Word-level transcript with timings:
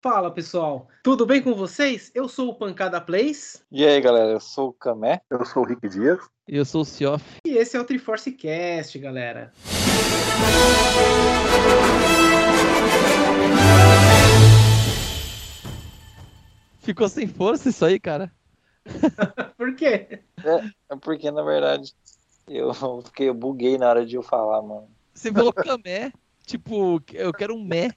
Fala 0.00 0.30
pessoal, 0.30 0.86
tudo 1.02 1.26
bem 1.26 1.42
com 1.42 1.54
vocês? 1.54 2.12
Eu 2.14 2.28
sou 2.28 2.50
o 2.50 2.54
Pancada 2.54 3.00
Plays. 3.00 3.64
E 3.68 3.84
aí 3.84 4.00
galera, 4.00 4.30
eu 4.30 4.38
sou 4.38 4.68
o 4.68 4.72
Camé. 4.72 5.20
Eu 5.28 5.44
sou 5.44 5.64
o 5.64 5.66
Rick 5.66 5.88
Dias. 5.88 6.20
E 6.46 6.56
eu 6.56 6.64
sou 6.64 6.82
o 6.82 6.84
Cioff. 6.84 7.24
E 7.44 7.56
esse 7.56 7.76
é 7.76 7.80
o 7.80 7.84
Triforce 7.84 8.30
Cast, 8.30 8.96
galera. 8.96 9.52
Ficou 16.78 17.08
sem 17.08 17.26
força 17.26 17.68
isso 17.68 17.84
aí, 17.84 17.98
cara? 17.98 18.30
Por 19.58 19.74
quê? 19.74 20.20
É, 20.44 20.94
é 20.94 20.96
porque 21.00 21.28
na 21.32 21.42
verdade 21.42 21.92
eu 22.46 22.72
fiquei, 23.02 23.28
eu 23.28 23.34
buguei 23.34 23.76
na 23.76 23.88
hora 23.88 24.06
de 24.06 24.14
eu 24.14 24.22
falar, 24.22 24.62
mano. 24.62 24.88
Você 25.12 25.32
falou 25.32 25.52
Camé, 25.52 26.12
tipo, 26.46 27.02
eu 27.12 27.32
quero 27.32 27.56
um 27.56 27.64
mé. 27.64 27.90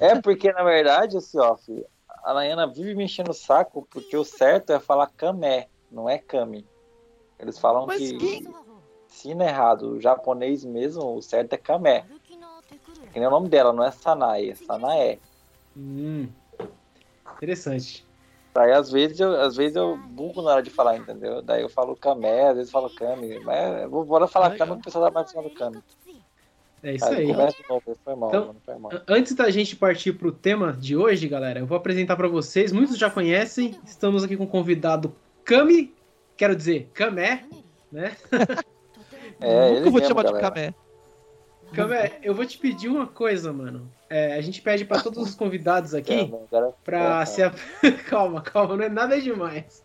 É 0.00 0.20
porque, 0.20 0.52
na 0.52 0.62
verdade, 0.62 1.16
assim, 1.16 1.38
ó, 1.38 1.56
filho, 1.56 1.86
a 2.22 2.34
Nayana 2.34 2.66
vive 2.66 2.94
me 2.94 3.04
enchendo 3.04 3.30
o 3.30 3.34
saco 3.34 3.86
porque 3.90 4.16
o 4.16 4.24
certo 4.24 4.72
é 4.72 4.80
falar 4.80 5.06
Kamé, 5.16 5.68
não 5.90 6.08
é 6.08 6.18
Kami. 6.18 6.66
Eles 7.38 7.58
falam 7.58 7.86
Mas 7.86 7.98
que 7.98 8.44
ensina 9.08 9.44
errado. 9.44 9.92
O 9.92 10.00
japonês 10.00 10.64
mesmo, 10.64 11.16
o 11.16 11.22
certo 11.22 11.54
é 11.54 11.56
Kamé. 11.56 12.04
Que 13.12 13.18
nem 13.18 13.26
o 13.26 13.30
nome 13.30 13.48
dela, 13.48 13.72
não 13.72 13.82
é 13.82 13.90
Sanae, 13.90 14.50
é 14.50 14.54
Sanae. 14.54 15.18
Hum, 15.76 16.28
interessante. 17.36 18.06
Daí 18.52 18.72
às 18.72 18.90
vezes 18.90 19.20
eu, 19.20 19.40
às 19.40 19.56
vezes 19.56 19.76
eu 19.76 19.96
bugo 19.96 20.42
na 20.42 20.50
hora 20.50 20.62
de 20.62 20.70
falar, 20.70 20.96
entendeu? 20.96 21.40
Daí 21.40 21.62
eu 21.62 21.68
falo 21.68 21.96
Kamé, 21.96 22.48
às 22.48 22.56
vezes 22.56 22.72
eu 22.72 22.80
falo 22.80 22.90
Kami. 22.90 23.38
Mas 23.40 23.88
bora 23.88 24.26
falar 24.26 24.48
Legal. 24.48 24.68
Kami, 24.68 24.80
o 24.80 24.84
pessoal 24.84 25.04
tá 25.06 25.10
mais 25.10 25.28
em 25.28 25.30
cima 25.30 25.42
do 25.44 25.50
Kami. 25.50 25.82
É 26.82 26.94
isso 26.94 27.04
Aí, 27.04 27.26
de 27.26 27.32
mal, 27.34 27.48
Então, 28.28 28.54
mano, 28.78 29.02
Antes 29.06 29.34
da 29.34 29.50
gente 29.50 29.76
partir 29.76 30.14
pro 30.14 30.32
tema 30.32 30.72
de 30.72 30.96
hoje, 30.96 31.28
galera, 31.28 31.58
eu 31.60 31.66
vou 31.66 31.76
apresentar 31.76 32.16
para 32.16 32.26
vocês. 32.28 32.72
Muitos 32.72 32.96
já 32.96 33.10
conhecem. 33.10 33.78
Estamos 33.84 34.24
aqui 34.24 34.36
com 34.36 34.44
o 34.44 34.48
convidado 34.48 35.14
Kami, 35.44 35.94
quero 36.36 36.56
dizer, 36.56 36.88
Kamé, 36.94 37.44
né? 37.92 38.16
É, 39.42 39.70
Nunca 39.72 39.90
vou 39.90 40.00
te 40.02 40.06
chamar 40.06 40.22
de 40.24 40.32
galera. 40.32 40.50
Camé. 40.50 40.74
Kamé, 41.72 42.18
eu 42.22 42.34
vou 42.34 42.44
te 42.44 42.58
pedir 42.58 42.88
uma 42.88 43.06
coisa, 43.06 43.50
mano. 43.52 43.90
É, 44.10 44.34
a 44.34 44.40
gente 44.42 44.60
pede 44.60 44.84
para 44.84 45.00
todos 45.02 45.18
os 45.22 45.34
convidados 45.34 45.94
aqui 45.94 46.12
É, 46.12 46.20
agora- 46.22 46.74
Pra 46.84 47.22
é, 47.22 47.24
se. 47.24 47.42
ap- 47.42 47.56
calma, 48.06 48.42
calma, 48.42 48.76
não 48.76 48.84
é 48.84 48.88
nada 48.90 49.18
demais. 49.18 49.82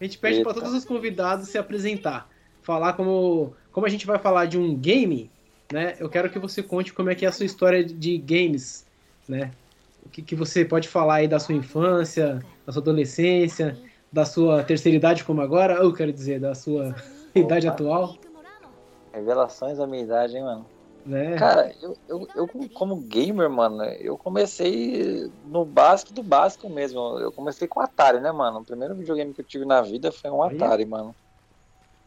A 0.00 0.04
gente 0.04 0.16
pede 0.18 0.42
para 0.42 0.54
todos 0.54 0.72
os 0.72 0.84
convidados 0.84 1.48
se 1.48 1.58
apresentar. 1.58 2.30
Falar 2.62 2.94
como. 2.94 3.54
Como 3.70 3.84
a 3.84 3.90
gente 3.90 4.06
vai 4.06 4.18
falar 4.18 4.46
de 4.46 4.56
um 4.58 4.74
game, 4.74 5.30
né? 5.72 5.96
Eu 5.98 6.08
quero 6.08 6.30
que 6.30 6.38
você 6.38 6.62
conte 6.62 6.92
como 6.92 7.10
é 7.10 7.14
que 7.14 7.24
é 7.24 7.28
a 7.28 7.32
sua 7.32 7.46
história 7.46 7.84
de 7.84 8.18
games, 8.18 8.86
né? 9.28 9.50
O 10.04 10.08
que, 10.08 10.22
que 10.22 10.34
você 10.34 10.64
pode 10.64 10.88
falar 10.88 11.16
aí 11.16 11.28
da 11.28 11.38
sua 11.38 11.54
infância, 11.54 12.42
da 12.64 12.72
sua 12.72 12.80
adolescência, 12.80 13.78
da 14.12 14.24
sua 14.24 14.62
terceira 14.64 14.96
idade 14.96 15.24
como 15.24 15.40
agora, 15.40 15.74
eu 15.74 15.92
quero 15.92 16.12
dizer, 16.12 16.40
da 16.40 16.54
sua 16.54 16.94
idade 17.34 17.68
atual, 17.68 18.16
Revelações 19.12 19.78
da 19.78 19.86
minha 19.86 20.02
idade, 20.02 20.36
hein, 20.36 20.42
mano. 20.42 20.66
né? 21.04 21.36
Cara, 21.36 21.74
eu, 21.82 21.96
eu, 22.08 22.28
eu 22.34 22.48
como 22.74 22.96
gamer, 22.96 23.50
mano, 23.50 23.82
eu 23.84 24.16
comecei 24.16 25.30
no 25.46 25.64
básico 25.64 26.12
do 26.12 26.22
básico 26.22 26.68
mesmo. 26.68 27.18
Eu 27.18 27.32
comecei 27.32 27.66
com 27.66 27.80
Atari, 27.80 28.20
né, 28.20 28.30
mano? 28.30 28.60
O 28.60 28.64
primeiro 28.64 28.94
videogame 28.94 29.34
que 29.34 29.40
eu 29.40 29.46
tive 29.46 29.64
na 29.64 29.80
vida 29.80 30.12
foi 30.12 30.30
um 30.30 30.42
Aí. 30.42 30.56
Atari, 30.56 30.84
mano. 30.84 31.14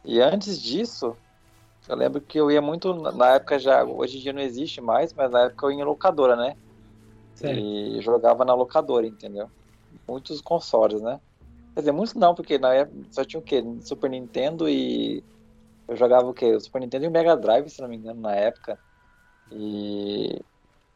E 0.05 0.21
antes 0.21 0.59
disso, 0.59 1.15
eu 1.89 1.95
lembro 1.95 2.21
que 2.21 2.39
eu 2.39 2.51
ia 2.51 2.61
muito, 2.61 2.93
na- 2.93 3.35
época 3.35 3.59
já, 3.59 3.83
hoje 3.83 4.17
em 4.17 4.21
dia 4.21 4.33
não 4.33 4.41
existe 4.41 4.81
mais, 4.81 5.13
mas 5.13 5.31
na 5.31 5.43
época 5.45 5.65
eu 5.67 5.71
ia 5.71 5.81
em 5.81 5.83
locadora, 5.85 6.35
né? 6.35 6.55
E 7.43 7.99
jogava 8.01 8.45
na 8.45 8.53
locadora, 8.53 9.07
entendeu? 9.07 9.51
Muitos 10.07 10.41
consoles, 10.41 11.01
né? 11.01 11.21
Quer 11.75 11.81
dizer, 11.81 11.93
muitos 11.93 12.15
não, 12.15 12.35
porque 12.35 12.57
na 12.59 12.73
época 12.75 12.97
só 13.11 13.25
tinha 13.25 13.39
o 13.39 13.43
quê? 13.43 13.63
Super 13.83 14.09
Nintendo 14.11 14.69
e. 14.69 15.25
Eu 15.87 15.95
jogava 15.97 16.27
o 16.29 16.33
quê? 16.33 16.53
O 16.55 16.59
Super 16.61 16.81
Nintendo 16.81 17.05
e 17.05 17.07
o 17.09 17.11
Mega 17.11 17.35
Drive, 17.37 17.69
se 17.69 17.81
não 17.81 17.89
me 17.89 17.97
engano, 17.97 18.21
na 18.21 18.35
época. 18.35 18.79
E. 19.51 20.43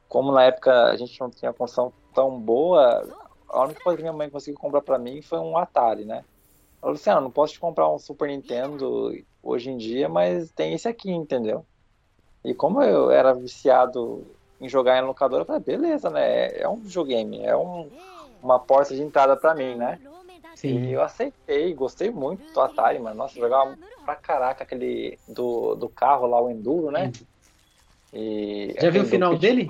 Como 0.07 0.31
na 0.31 0.43
época 0.45 0.91
a 0.91 0.97
gente 0.97 1.19
não 1.19 1.29
tinha 1.31 1.53
condição 1.53 1.93
tão 2.13 2.39
boa, 2.41 3.03
a 3.49 3.63
única 3.63 3.81
coisa 3.81 3.97
que 3.97 4.03
minha 4.03 4.13
mãe 4.13 4.29
conseguiu 4.29 4.59
comprar 4.59 4.81
pra 4.81 4.99
mim 4.99 5.21
foi 5.21 5.39
um 5.39 5.57
Atari, 5.57 6.05
né? 6.05 6.25
Assim: 6.81 7.09
ah, 7.11 7.21
não 7.21 7.31
posso 7.31 7.53
te 7.55 7.59
comprar 7.59 7.89
um 7.93 7.99
Super 7.99 8.29
Nintendo 8.29 9.11
hoje 9.45 9.69
em 9.72 9.78
dia, 9.78 10.09
mas 10.09 10.51
tem 10.53 10.73
esse 10.73 10.88
aqui, 10.89 11.11
entendeu? 11.11 11.67
E 12.44 12.53
como 12.56 12.81
eu 12.83 13.11
era 13.11 13.33
viciado 13.33 14.35
em 14.59 14.69
jogar 14.69 14.97
em 15.00 15.06
locadora, 15.06 15.44
eu 15.44 15.47
falei, 15.47 15.61
beleza, 15.63 16.09
né? 16.09 16.47
É- 16.47 16.61
É 16.63 16.69
um 16.69 16.78
videogame, 16.81 17.44
é 17.44 17.55
um- 17.57 17.91
uma 18.41 18.59
porta 18.59 18.95
de 18.95 19.01
entrada 19.03 19.38
pra 19.38 19.55
mim, 19.55 19.75
né? 19.75 20.00
E 20.57 20.57
Sim. 20.57 20.89
eu 20.89 21.01
aceitei, 21.01 21.73
gostei 21.73 22.11
muito 22.11 22.44
do 22.53 22.61
Atari, 22.61 23.00
mano. 23.00 23.17
Nossa, 23.17 23.35
jogava 23.35 23.78
pra 24.05 24.16
caraca 24.16 24.63
aquele 24.63 25.19
do, 25.28 25.75
do 25.75 25.89
carro 25.89 26.28
lá, 26.28 26.41
o 26.41 26.50
Enduro, 26.50 26.91
né? 26.91 27.11
E 28.13 28.73
Já 28.79 28.89
viu 28.89 29.03
o 29.03 29.05
final 29.05 29.38
dele? 29.38 29.69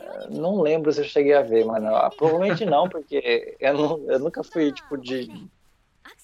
Eh, 0.00 0.28
Não 0.30 0.60
lembro 0.60 0.92
se 0.92 1.00
eu 1.00 1.04
cheguei 1.04 1.34
a 1.34 1.42
ver, 1.42 1.64
mano. 1.64 1.94
Ah, 1.94 2.10
Provavelmente 2.10 2.64
não, 2.64 2.88
porque 2.88 3.56
eu, 3.60 3.74
não- 3.74 4.10
eu 4.10 4.18
nunca 4.18 4.42
fui, 4.44 4.72
tipo, 4.72 4.96
de 4.96 5.48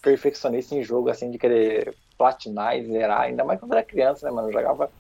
perfeccionista 0.02 0.74
em 0.74 0.82
jogo, 0.82 1.10
assim, 1.10 1.30
de 1.30 1.38
querer 1.38 1.96
platinar 2.16 2.76
e 2.76 2.84
zerar. 2.86 3.22
Ainda 3.22 3.44
mais 3.44 3.60
quando 3.60 3.72
era 3.72 3.84
criança, 3.84 4.26
né, 4.26 4.32
mano? 4.32 4.48
Eu 4.48 4.52
jogava 4.52 4.90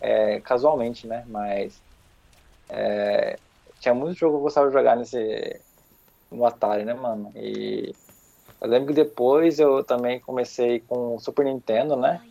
eh, 0.00 0.40
casualmente, 0.42 1.06
né? 1.06 1.24
Mas 1.28 1.82
eh, 2.68 3.38
tinha 3.78 3.94
muito 3.94 4.18
jogo 4.18 4.34
que 4.34 4.38
eu 4.38 4.42
gostava 4.42 4.68
de 4.68 4.72
jogar 4.72 4.96
nesse 4.96 5.62
no 6.30 6.46
Atari, 6.46 6.84
né, 6.84 6.94
mano? 6.94 7.30
E 7.36 7.94
eu 8.60 8.68
lembro 8.68 8.88
que 8.88 8.94
depois 8.94 9.58
eu 9.58 9.84
também 9.84 10.20
comecei 10.20 10.80
com 10.80 11.16
o 11.16 11.18
Super 11.18 11.44
Nintendo, 11.44 11.96
né? 11.96 12.22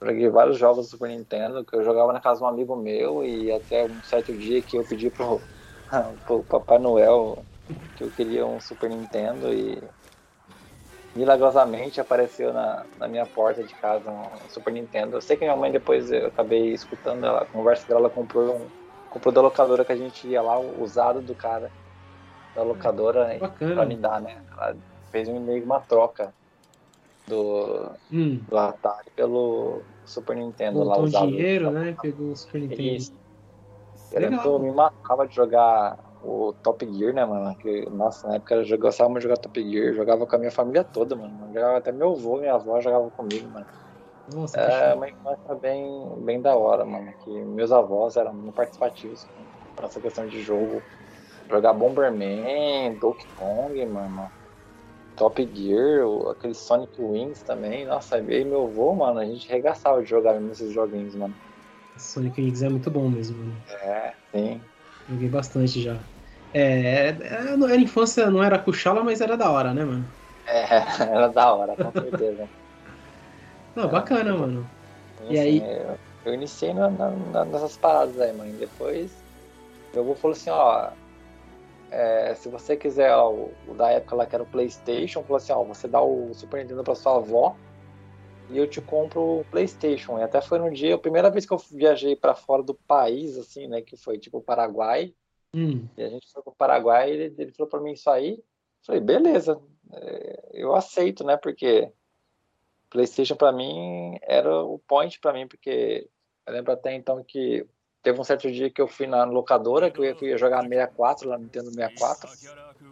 Joguei 0.00 0.28
vários 0.28 0.58
jogos 0.58 0.86
do 0.86 0.90
Super 0.90 1.08
Nintendo 1.08 1.64
que 1.64 1.74
eu 1.74 1.82
jogava 1.82 2.12
na 2.12 2.20
casa 2.20 2.38
de 2.40 2.44
um 2.44 2.48
amigo 2.48 2.76
meu 2.76 3.24
e 3.24 3.50
até 3.50 3.84
um 3.84 4.02
certo 4.02 4.36
dia 4.36 4.62
que 4.62 4.76
eu 4.78 4.84
pedi 4.84 5.10
pro, 5.10 5.42
pro 6.24 6.44
Papai 6.44 6.78
Noel 6.78 7.46
que 7.94 8.04
eu 8.04 8.10
queria 8.12 8.46
um 8.46 8.60
Super 8.60 8.90
Nintendo 8.90 9.52
e 9.52 9.82
milagrosamente 11.16 12.00
apareceu 12.00 12.52
na, 12.52 12.86
na 12.96 13.08
minha 13.08 13.26
porta 13.26 13.64
de 13.64 13.74
casa 13.74 14.10
um 14.10 14.48
Super 14.48 14.72
Nintendo. 14.72 15.16
Eu 15.16 15.22
sei 15.22 15.36
que 15.36 15.44
minha 15.44 15.56
mãe 15.56 15.72
depois 15.72 16.10
eu 16.10 16.26
acabei 16.28 16.72
escutando 16.72 17.24
ela, 17.26 17.42
a 17.42 17.46
conversa 17.46 17.86
dela, 17.86 18.00
ela 18.00 18.10
comprou 18.10 18.56
um 18.56 18.70
comprou 19.08 19.32
da 19.32 19.40
locadora 19.40 19.84
que 19.84 19.92
a 19.92 19.96
gente 19.96 20.28
ia 20.28 20.42
lá, 20.42 20.58
o 20.58 20.82
usado 20.82 21.22
do 21.22 21.34
cara 21.34 21.72
da 22.54 22.62
locadora 22.62 23.38
pra 23.38 23.40
Bacana. 23.48 23.84
me 23.86 23.96
dar, 23.96 24.20
né? 24.20 24.44
Ela 24.52 24.76
fez 25.10 25.28
um 25.28 25.40
meio 25.40 25.64
uma 25.64 25.80
troca 25.80 26.34
do, 27.26 27.90
Hum, 28.10 28.46
do 28.46 28.58
Atari 28.58 29.10
pelo 29.14 29.82
Super 30.04 30.36
Nintendo 30.36 30.78
lá 30.84 30.94
botou 30.94 31.04
usado. 31.04 31.26
dinheiro, 31.28 31.70
né? 31.70 31.96
Pegou 32.00 32.32
o 32.32 32.36
Super 32.36 32.60
Nintendo. 32.60 33.04
Legal. 34.12 34.46
eu 34.46 34.58
me 34.58 34.70
matava 34.72 35.26
de 35.26 35.34
jogar 35.34 35.98
o 36.26 36.52
Top 36.62 36.84
Gear, 36.92 37.14
né, 37.14 37.24
mano? 37.24 37.56
Que, 37.58 37.88
nossa, 37.90 38.28
na 38.28 38.36
época 38.36 38.56
eu 38.56 38.78
gostava 38.78 39.08
muito 39.08 39.22
de 39.22 39.28
jogar 39.28 39.40
Top 39.40 39.62
Gear, 39.62 39.94
jogava 39.94 40.26
com 40.26 40.36
a 40.36 40.38
minha 40.38 40.50
família 40.50 40.84
toda, 40.84 41.14
mano. 41.14 41.46
Jogava 41.48 41.78
até 41.78 41.92
meu 41.92 42.10
avô, 42.10 42.38
minha 42.38 42.54
avó 42.54 42.80
jogava 42.80 43.10
comigo, 43.10 43.48
mano. 43.50 43.66
Nossa, 44.28 44.58
É 44.58 44.94
uma 44.94 45.08
infância 45.08 45.54
bem, 45.54 46.24
bem 46.24 46.40
da 46.40 46.56
hora, 46.56 46.84
mano. 46.84 47.12
Que 47.22 47.30
meus 47.30 47.70
avós 47.70 48.16
eram 48.16 48.34
muito 48.34 48.54
participativos 48.54 49.24
com 49.76 49.84
essa 49.84 50.00
questão 50.00 50.26
de 50.26 50.40
jogo. 50.42 50.82
Jogar 51.48 51.72
Bomberman, 51.72 52.94
Donkey 52.98 53.26
Kong, 53.36 53.86
mano. 53.86 54.28
Top 55.14 55.48
Gear, 55.54 56.04
aquele 56.30 56.54
Sonic 56.54 57.00
Wings 57.00 57.42
também. 57.42 57.86
Nossa, 57.86 58.18
e 58.18 58.44
meu 58.44 58.64
avô, 58.64 58.94
mano, 58.94 59.20
a 59.20 59.24
gente 59.24 59.48
regaçava 59.48 60.02
de 60.02 60.10
jogar 60.10 60.40
nesses 60.40 60.72
joguinhos, 60.72 61.14
mano. 61.16 61.34
Sonic 61.96 62.40
Wings 62.40 62.62
é 62.62 62.68
muito 62.68 62.90
bom 62.90 63.08
mesmo, 63.08 63.38
mano. 63.38 63.62
É, 63.82 64.14
sim. 64.34 64.60
Joguei 65.08 65.28
bastante 65.28 65.80
já. 65.80 66.15
É, 66.58 67.08
é, 67.10 67.52
era 67.54 67.76
infância, 67.80 68.30
não 68.30 68.42
era 68.42 68.58
cuchala, 68.62 69.04
mas 69.04 69.20
era 69.20 69.36
da 69.36 69.50
hora, 69.50 69.74
né, 69.74 69.84
mano? 69.84 70.14
É, 70.44 70.62
era 71.14 71.28
da 71.28 71.52
hora, 71.54 71.76
com 71.76 71.92
certeza. 71.92 72.50
Não, 73.74 73.88
bacana, 73.90 74.34
mano. 74.36 74.76
E 75.20 75.28
E 75.28 75.38
aí? 75.38 75.72
Eu, 75.84 76.00
eu 76.24 76.34
iniciei 76.34 76.72
na- 76.74 76.90
na- 76.90 77.44
nessas 77.44 77.76
paradas 77.76 78.18
aí, 78.18 78.32
mano. 78.32 78.56
Depois 78.56 79.24
eu 79.92 80.04
vou 80.04 80.16
falou 80.16 80.36
assim, 80.36 80.50
ó. 80.50 80.94
é, 81.90 82.34
se 82.34 82.48
você 82.48 82.76
quiser, 82.76 83.12
ó, 83.14 83.30
o, 83.32 83.58
o 83.64 83.74
da 83.74 83.90
época 83.90 84.16
lá 84.16 84.26
que 84.26 84.34
era 84.34 84.42
o 84.44 84.46
Playstation, 84.46 85.22
falou 85.24 85.36
assim, 85.38 85.52
ó, 85.52 85.64
você 85.64 85.88
dá 85.88 86.00
o 86.02 86.32
Super 86.34 86.60
Nintendo 86.62 86.84
pra 86.84 86.94
sua 86.94 87.16
avó 87.16 87.58
e 88.48 88.56
eu 88.58 88.68
te 88.68 88.80
compro 88.82 89.22
o 89.22 89.44
Playstation. 89.46 90.18
E 90.18 90.24
até 90.24 90.40
foi 90.42 90.58
no 90.60 90.70
dia, 90.72 90.94
a 90.96 90.98
primeira 90.98 91.30
vez 91.30 91.46
que 91.46 91.54
eu 91.54 91.58
viajei 91.72 92.16
pra 92.16 92.34
fora 92.36 92.62
do 92.62 92.74
país, 92.74 93.36
assim, 93.38 93.68
né, 93.68 93.82
que 93.82 93.96
foi 93.96 94.18
tipo 94.18 94.38
o 94.38 94.42
Paraguai, 94.42 95.14
Hum, 95.56 95.88
e 95.96 96.02
a 96.04 96.10
gente 96.10 96.30
foi 96.30 96.42
pro 96.42 96.54
Paraguai 96.54 97.08
e 97.10 97.12
ele, 97.14 97.34
ele 97.38 97.52
falou 97.52 97.70
pra 97.70 97.80
mim 97.80 97.92
isso 97.92 98.10
aí. 98.10 98.32
Eu 98.34 98.44
falei, 98.84 99.00
beleza, 99.00 99.58
é, 99.92 100.50
eu 100.52 100.74
aceito, 100.74 101.24
né? 101.24 101.36
Porque 101.36 101.90
PlayStation 102.90 103.36
pra 103.36 103.52
mim 103.52 104.18
era 104.22 104.62
o 104.64 104.78
point 104.80 105.18
pra 105.20 105.32
mim, 105.32 105.46
porque 105.48 106.08
eu 106.46 106.52
lembro 106.52 106.72
até 106.72 106.94
então 106.94 107.22
que 107.24 107.66
teve 108.02 108.20
um 108.20 108.24
certo 108.24 108.50
dia 108.52 108.70
que 108.70 108.80
eu 108.80 108.86
fui 108.88 109.06
na 109.06 109.24
locadora, 109.24 109.90
que 109.90 110.00
eu 110.00 110.04
ia, 110.04 110.16
ia 110.22 110.38
jogar 110.38 110.62
64 110.62 111.28
lá 111.28 111.38
Nintendo 111.38 111.70
64, 111.72 112.30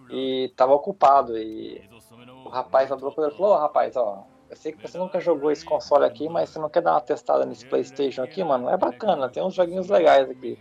e 0.09 0.53
tava 0.57 0.75
ocupado. 0.75 1.39
E 1.39 1.85
o 2.45 2.49
rapaz 2.51 2.91
abriu 2.93 3.11
e 3.11 3.15
falou: 3.15 3.53
Ô 3.53 3.57
rapaz, 3.57 3.97
ó, 3.97 4.27
eu 4.51 4.57
sei 4.57 4.73
que 4.73 4.79
você 4.83 4.99
nunca 4.99 5.21
jogou 5.21 5.51
esse 5.53 5.65
console 5.65 6.05
aqui, 6.05 6.29
mas 6.29 6.51
você 6.51 6.59
não 6.59 6.71
quer 6.71 6.83
dar 6.83 6.93
uma 6.95 7.01
testada 7.01 7.47
nesse 7.47 7.67
PlayStation 7.67 8.23
aqui, 8.23 8.43
mano? 8.45 8.69
É 8.71 8.77
bacana, 8.77 9.31
tem 9.31 9.43
uns 9.43 9.55
joguinhos 9.55 9.89
legais 9.89 10.29
aqui. 10.31 10.59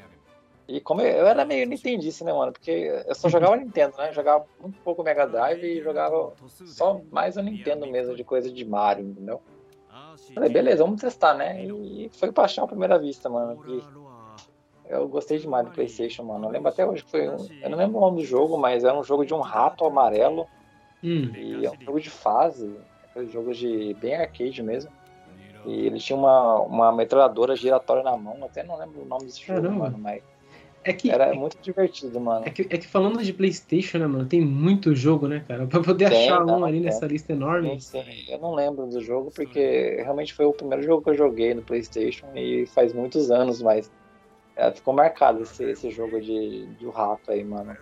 E 0.67 0.79
como 0.79 1.01
eu, 1.01 1.07
eu 1.07 1.27
era 1.27 1.43
meio 1.43 1.67
Nintendista, 1.67 2.23
né, 2.23 2.31
mano? 2.31 2.51
Porque 2.51 3.03
eu 3.05 3.15
só 3.15 3.27
jogava 3.27 3.55
Nintendo, 3.57 3.97
né? 3.97 4.13
Jogava 4.13 4.45
muito 4.61 4.79
pouco 4.79 5.03
Mega 5.03 5.25
Drive 5.25 5.63
e 5.63 5.81
jogava 5.81 6.33
só 6.65 7.01
mais 7.11 7.35
o 7.35 7.41
Nintendo 7.41 7.85
mesmo, 7.87 8.15
de 8.15 8.23
coisa 8.23 8.51
de 8.51 8.63
Mario, 8.63 9.05
entendeu? 9.05 9.41
Falei, 10.33 10.49
beleza, 10.49 10.83
vamos 10.83 11.01
testar, 11.01 11.33
né? 11.33 11.65
E 11.65 12.09
foi 12.13 12.31
paixão 12.31 12.63
à 12.63 12.67
primeira 12.67 12.97
vista, 12.97 13.29
mano. 13.29 13.61
E 13.67 13.83
eu 14.89 15.07
gostei 15.07 15.37
demais 15.39 15.65
do 15.65 15.71
PlayStation, 15.71 16.23
mano. 16.23 16.45
Eu 16.47 16.51
lembro 16.51 16.69
até 16.69 16.85
hoje 16.85 17.03
que 17.03 17.11
foi 17.11 17.27
um. 17.29 17.47
Eu 17.61 17.69
não 17.69 17.77
lembro 17.77 17.97
o 17.97 18.01
nome 18.01 18.21
do 18.21 18.25
jogo, 18.25 18.57
mas 18.57 18.83
era 18.83 18.97
um 18.97 19.03
jogo 19.03 19.25
de 19.25 19.33
um 19.33 19.41
rato 19.41 19.85
amarelo. 19.85 20.47
Hum. 21.03 21.31
E 21.35 21.65
é 21.65 21.71
um 21.71 21.81
jogo 21.81 21.99
de 21.99 22.09
fase. 22.09 22.75
Aquele 23.09 23.29
jogo 23.29 23.53
de 23.53 23.93
bem 23.95 24.15
arcade 24.15 24.61
mesmo. 24.63 24.91
E 25.65 25.85
ele 25.85 25.99
tinha 25.99 26.17
uma, 26.17 26.59
uma 26.61 26.91
metralhadora 26.91 27.55
giratória 27.55 28.03
na 28.03 28.15
mão. 28.17 28.37
Até 28.43 28.63
não 28.63 28.77
lembro 28.77 29.01
o 29.01 29.05
nome 29.05 29.25
desse 29.25 29.41
jogo, 29.41 29.61
Caramba. 29.61 29.83
mano. 29.85 29.97
Mas 29.97 30.23
É 30.85 30.93
que, 30.93 31.09
era 31.09 31.33
muito 31.33 31.57
divertido, 31.61 32.19
mano. 32.19 32.45
é, 32.45 32.49
que, 32.49 32.61
é 32.63 32.77
que 32.77 32.87
falando 32.87 33.23
de 33.23 33.31
PlayStation, 33.31 33.97
né, 33.99 34.07
mano? 34.07 34.27
Tem 34.27 34.41
muito 34.41 34.93
jogo, 34.93 35.27
né, 35.27 35.43
cara? 35.47 35.65
Pra 35.67 35.81
poder 35.81 36.09
Tem, 36.09 36.29
achar 36.29 36.45
um 36.45 36.63
ali 36.63 36.73
tem. 36.73 36.81
nessa 36.81 37.05
lista 37.05 37.31
enorme. 37.31 37.79
Sim, 37.79 38.01
sim. 38.01 38.31
Eu 38.31 38.39
não 38.39 38.53
lembro 38.53 38.87
do 38.87 39.01
jogo 39.01 39.31
porque 39.31 39.95
realmente 40.01 40.33
foi 40.33 40.45
o 40.45 40.53
primeiro 40.53 40.83
jogo 40.83 41.01
que 41.03 41.09
eu 41.11 41.15
joguei 41.17 41.53
no 41.53 41.61
PlayStation 41.61 42.27
e 42.35 42.65
faz 42.67 42.93
muitos 42.93 43.31
anos, 43.31 43.61
mas 43.61 43.89
é, 44.55 44.71
ficou 44.71 44.93
marcado 44.93 45.41
esse, 45.41 45.63
esse 45.63 45.89
jogo 45.89 46.19
de, 46.19 46.67
de 46.77 46.85
o 46.85 46.91
rato 46.91 47.31
aí, 47.31 47.43
mano. 47.43 47.75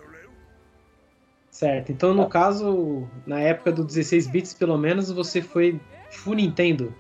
Certo. 1.50 1.92
Então, 1.92 2.14
no 2.14 2.24
Tá. 2.24 2.30
caso, 2.30 3.08
na 3.26 3.40
época 3.42 3.72
do 3.72 3.84
16 3.84 4.28
bits, 4.28 4.54
pelo 4.54 4.78
menos, 4.78 5.12
você 5.12 5.42
foi 5.42 5.80
full 6.10 6.36
Nintendo. 6.36 6.94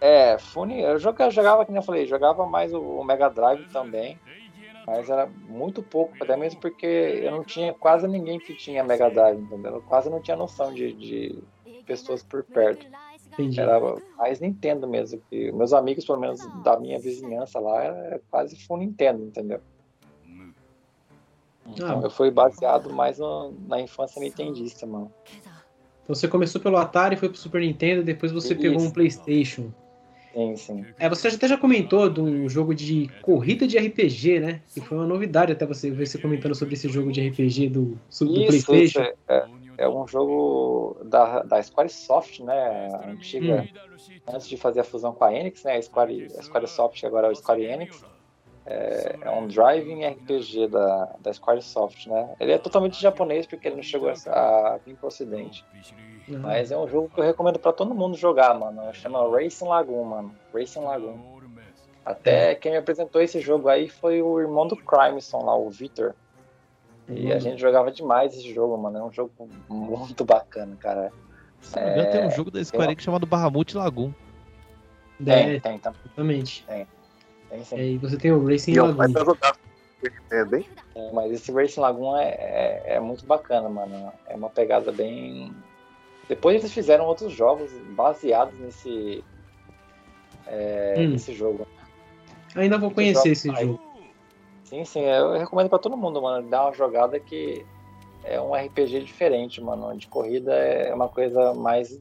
É, 0.00 0.38
Fune, 0.38 0.80
eu 0.80 0.98
jogava, 0.98 1.30
jogava, 1.30 1.64
que 1.64 1.72
nem 1.72 1.80
eu 1.80 1.84
falei, 1.84 2.06
jogava 2.06 2.46
mais 2.46 2.72
o, 2.72 2.80
o 2.80 3.04
Mega 3.04 3.28
Drive 3.28 3.64
também, 3.72 4.16
mas 4.88 5.08
era 5.10 5.26
muito 5.26 5.82
pouco, 5.82 6.14
até 6.22 6.36
mesmo 6.36 6.60
porque 6.60 6.86
eu 6.86 7.30
não 7.30 7.44
tinha 7.44 7.72
quase 7.74 8.06
ninguém 8.08 8.38
que 8.38 8.54
tinha 8.54 8.82
Mega 8.84 9.10
Drive, 9.10 9.40
entendeu? 9.40 9.74
Eu 9.76 9.82
quase 9.82 10.08
não 10.10 10.20
tinha 10.20 10.36
noção 10.36 10.72
de, 10.72 10.92
de 10.92 11.38
pessoas 11.86 12.22
por 12.22 12.42
perto. 12.44 12.86
Entendi. 13.32 13.60
Era 13.60 13.78
mais 14.16 14.40
Nintendo 14.40 14.88
mesmo, 14.88 15.20
que 15.30 15.52
meus 15.52 15.72
amigos, 15.72 16.04
pelo 16.04 16.18
menos 16.18 16.40
da 16.64 16.78
minha 16.78 16.98
vizinhança 16.98 17.60
lá, 17.60 17.84
era 17.84 18.20
quase 18.30 18.56
full 18.66 18.78
Nintendo, 18.78 19.22
entendeu? 19.24 19.60
Então 21.66 22.00
Ah. 22.00 22.02
eu 22.04 22.10
fui 22.10 22.30
baseado 22.30 22.92
mais 22.92 23.18
no- 23.18 23.52
na 23.68 23.80
infância 23.80 24.20
nintendista, 24.20 24.86
mano. 24.86 25.12
Então, 26.02 26.14
você 26.14 26.26
começou 26.26 26.60
pelo 26.60 26.78
Atari, 26.78 27.16
foi 27.16 27.28
pro 27.28 27.36
Super 27.38 27.60
Nintendo, 27.60 28.02
depois 28.02 28.32
você 28.32 28.54
Isso. 28.54 28.62
pegou 28.62 28.80
um 28.80 28.90
PlayStation. 28.90 29.70
Sim, 30.38 30.56
sim. 30.56 30.86
É, 31.00 31.08
você 31.08 31.26
até 31.26 31.48
já 31.48 31.58
comentou 31.58 32.08
de 32.08 32.20
um 32.20 32.48
jogo 32.48 32.72
de 32.72 33.08
corrida 33.20 33.66
de 33.66 33.76
RPG, 33.76 34.38
né? 34.38 34.62
Que 34.72 34.80
foi 34.80 34.96
uma 34.96 35.06
novidade 35.06 35.50
até 35.50 35.66
você 35.66 35.90
ver 35.90 36.06
você 36.06 36.16
comentando 36.16 36.54
sobre 36.54 36.74
esse 36.74 36.88
jogo 36.88 37.10
de 37.10 37.20
RPG 37.28 37.68
do, 37.68 37.84
do 37.86 37.96
Isso, 37.96 38.22
isso 38.22 38.66
PlayStation. 38.66 39.00
é, 39.00 39.14
é- 39.28 39.48
é 39.78 39.88
um 39.88 40.06
jogo 40.08 41.00
da, 41.04 41.42
da 41.42 41.60
Squaresoft, 41.62 42.40
né? 42.44 42.52
A 42.94 43.10
antiga, 43.10 43.68
antes 44.28 44.48
de 44.48 44.56
fazer 44.56 44.80
a 44.80 44.84
fusão 44.84 45.12
com 45.12 45.24
a 45.24 45.34
Enix, 45.34 45.64
né? 45.64 45.76
A, 45.76 45.82
Square, 45.82 46.28
a 46.36 46.42
Squaresoft 46.42 47.04
agora 47.04 47.28
é 47.28 47.30
o 47.30 47.34
Square 47.34 47.64
Enix. 47.64 48.04
É, 48.70 49.16
é 49.22 49.30
um 49.30 49.46
driving 49.46 50.04
RPG 50.04 50.68
da, 50.68 51.16
da 51.20 51.32
Squaresoft, 51.32 52.06
né? 52.06 52.34
Ele 52.38 52.52
é 52.52 52.58
totalmente 52.58 53.00
japonês 53.00 53.46
porque 53.46 53.66
ele 53.66 53.76
não 53.76 53.82
chegou 53.82 54.10
a, 54.10 54.74
a 54.74 54.78
vir 54.84 54.94
pro 54.94 55.08
ocidente. 55.08 55.64
Ah, 56.28 56.36
Mas 56.38 56.70
é 56.70 56.76
um 56.76 56.86
jogo 56.86 57.08
que 57.08 57.18
eu 57.18 57.24
recomendo 57.24 57.58
pra 57.58 57.72
todo 57.72 57.94
mundo 57.94 58.14
jogar, 58.14 58.52
mano. 58.58 58.92
Chama 58.92 59.26
Racing 59.30 59.66
Lagoon, 59.66 60.04
mano. 60.04 60.34
Racing 60.52 60.80
Lagoon. 60.80 61.18
Até 62.04 62.54
quem 62.56 62.72
me 62.72 62.78
apresentou 62.78 63.22
esse 63.22 63.40
jogo 63.40 63.68
aí 63.68 63.88
foi 63.88 64.20
o 64.20 64.38
irmão 64.38 64.66
do 64.66 64.76
Crimeson 64.76 65.42
lá, 65.44 65.56
o 65.56 65.70
Victor. 65.70 66.14
E 67.08 67.32
a 67.32 67.38
gente 67.38 67.58
jogava 67.58 67.90
demais 67.90 68.34
esse 68.34 68.52
jogo, 68.52 68.76
mano. 68.76 68.98
É 68.98 69.02
um 69.02 69.10
jogo 69.12 69.32
muito 69.66 70.26
bacana, 70.26 70.76
cara. 70.76 71.10
Se 71.62 71.78
engano, 71.80 72.10
tem 72.10 72.26
um 72.26 72.30
jogo 72.30 72.50
da 72.50 72.62
Square 72.62 72.84
Enix 72.84 73.02
chamado 73.02 73.26
Bahamut 73.26 73.74
Lagoon. 73.74 74.12
Tem, 75.24 75.54
é, 75.56 75.60
tem, 75.60 75.78
tá- 75.78 75.94
exatamente. 76.04 76.64
tem 76.66 76.86
sim. 77.64 77.76
É, 77.78 77.84
E 77.84 77.98
você 77.98 78.16
tem 78.16 78.32
o 78.32 78.44
Racing 78.46 78.72
E 78.72 78.76
eu 78.76 78.86
Lagoon. 78.86 79.14
Nintendo, 80.02 80.56
hein? 80.56 80.66
É, 80.94 81.12
Mas 81.12 81.32
esse 81.32 81.52
Racing 81.52 81.80
Lagoon 81.80 82.16
é, 82.16 82.28
é, 82.30 82.82
é 82.94 83.00
muito 83.00 83.24
bacana, 83.26 83.68
mano. 83.68 84.12
É 84.26 84.34
uma 84.36 84.50
pegada 84.50 84.92
bem. 84.92 85.54
Depois 86.28 86.56
eles 86.56 86.72
fizeram 86.72 87.06
outros 87.06 87.32
jogos 87.32 87.72
baseados 87.94 88.58
nesse, 88.58 89.24
é, 90.46 90.94
Hum. 90.98 91.10
nesse 91.12 91.32
jogo. 91.34 91.66
Ainda 92.54 92.78
vou 92.78 92.90
conhecer 92.90 93.30
esse 93.30 93.50
Aí. 93.50 93.66
jogo. 93.66 93.80
Sim, 94.64 94.84
sim, 94.84 95.00
eu 95.00 95.32
recomendo 95.32 95.70
pra 95.70 95.78
todo 95.78 95.96
mundo, 95.96 96.20
mano. 96.20 96.46
Dar 96.48 96.64
uma 96.66 96.74
jogada 96.74 97.18
que 97.18 97.64
é 98.24 98.38
um 98.40 98.54
RPG 98.54 99.00
diferente, 99.00 99.60
mano. 99.62 99.96
De 99.96 100.06
corrida 100.06 100.54
é 100.54 100.92
uma 100.92 101.08
coisa 101.08 101.54
mais, 101.54 101.98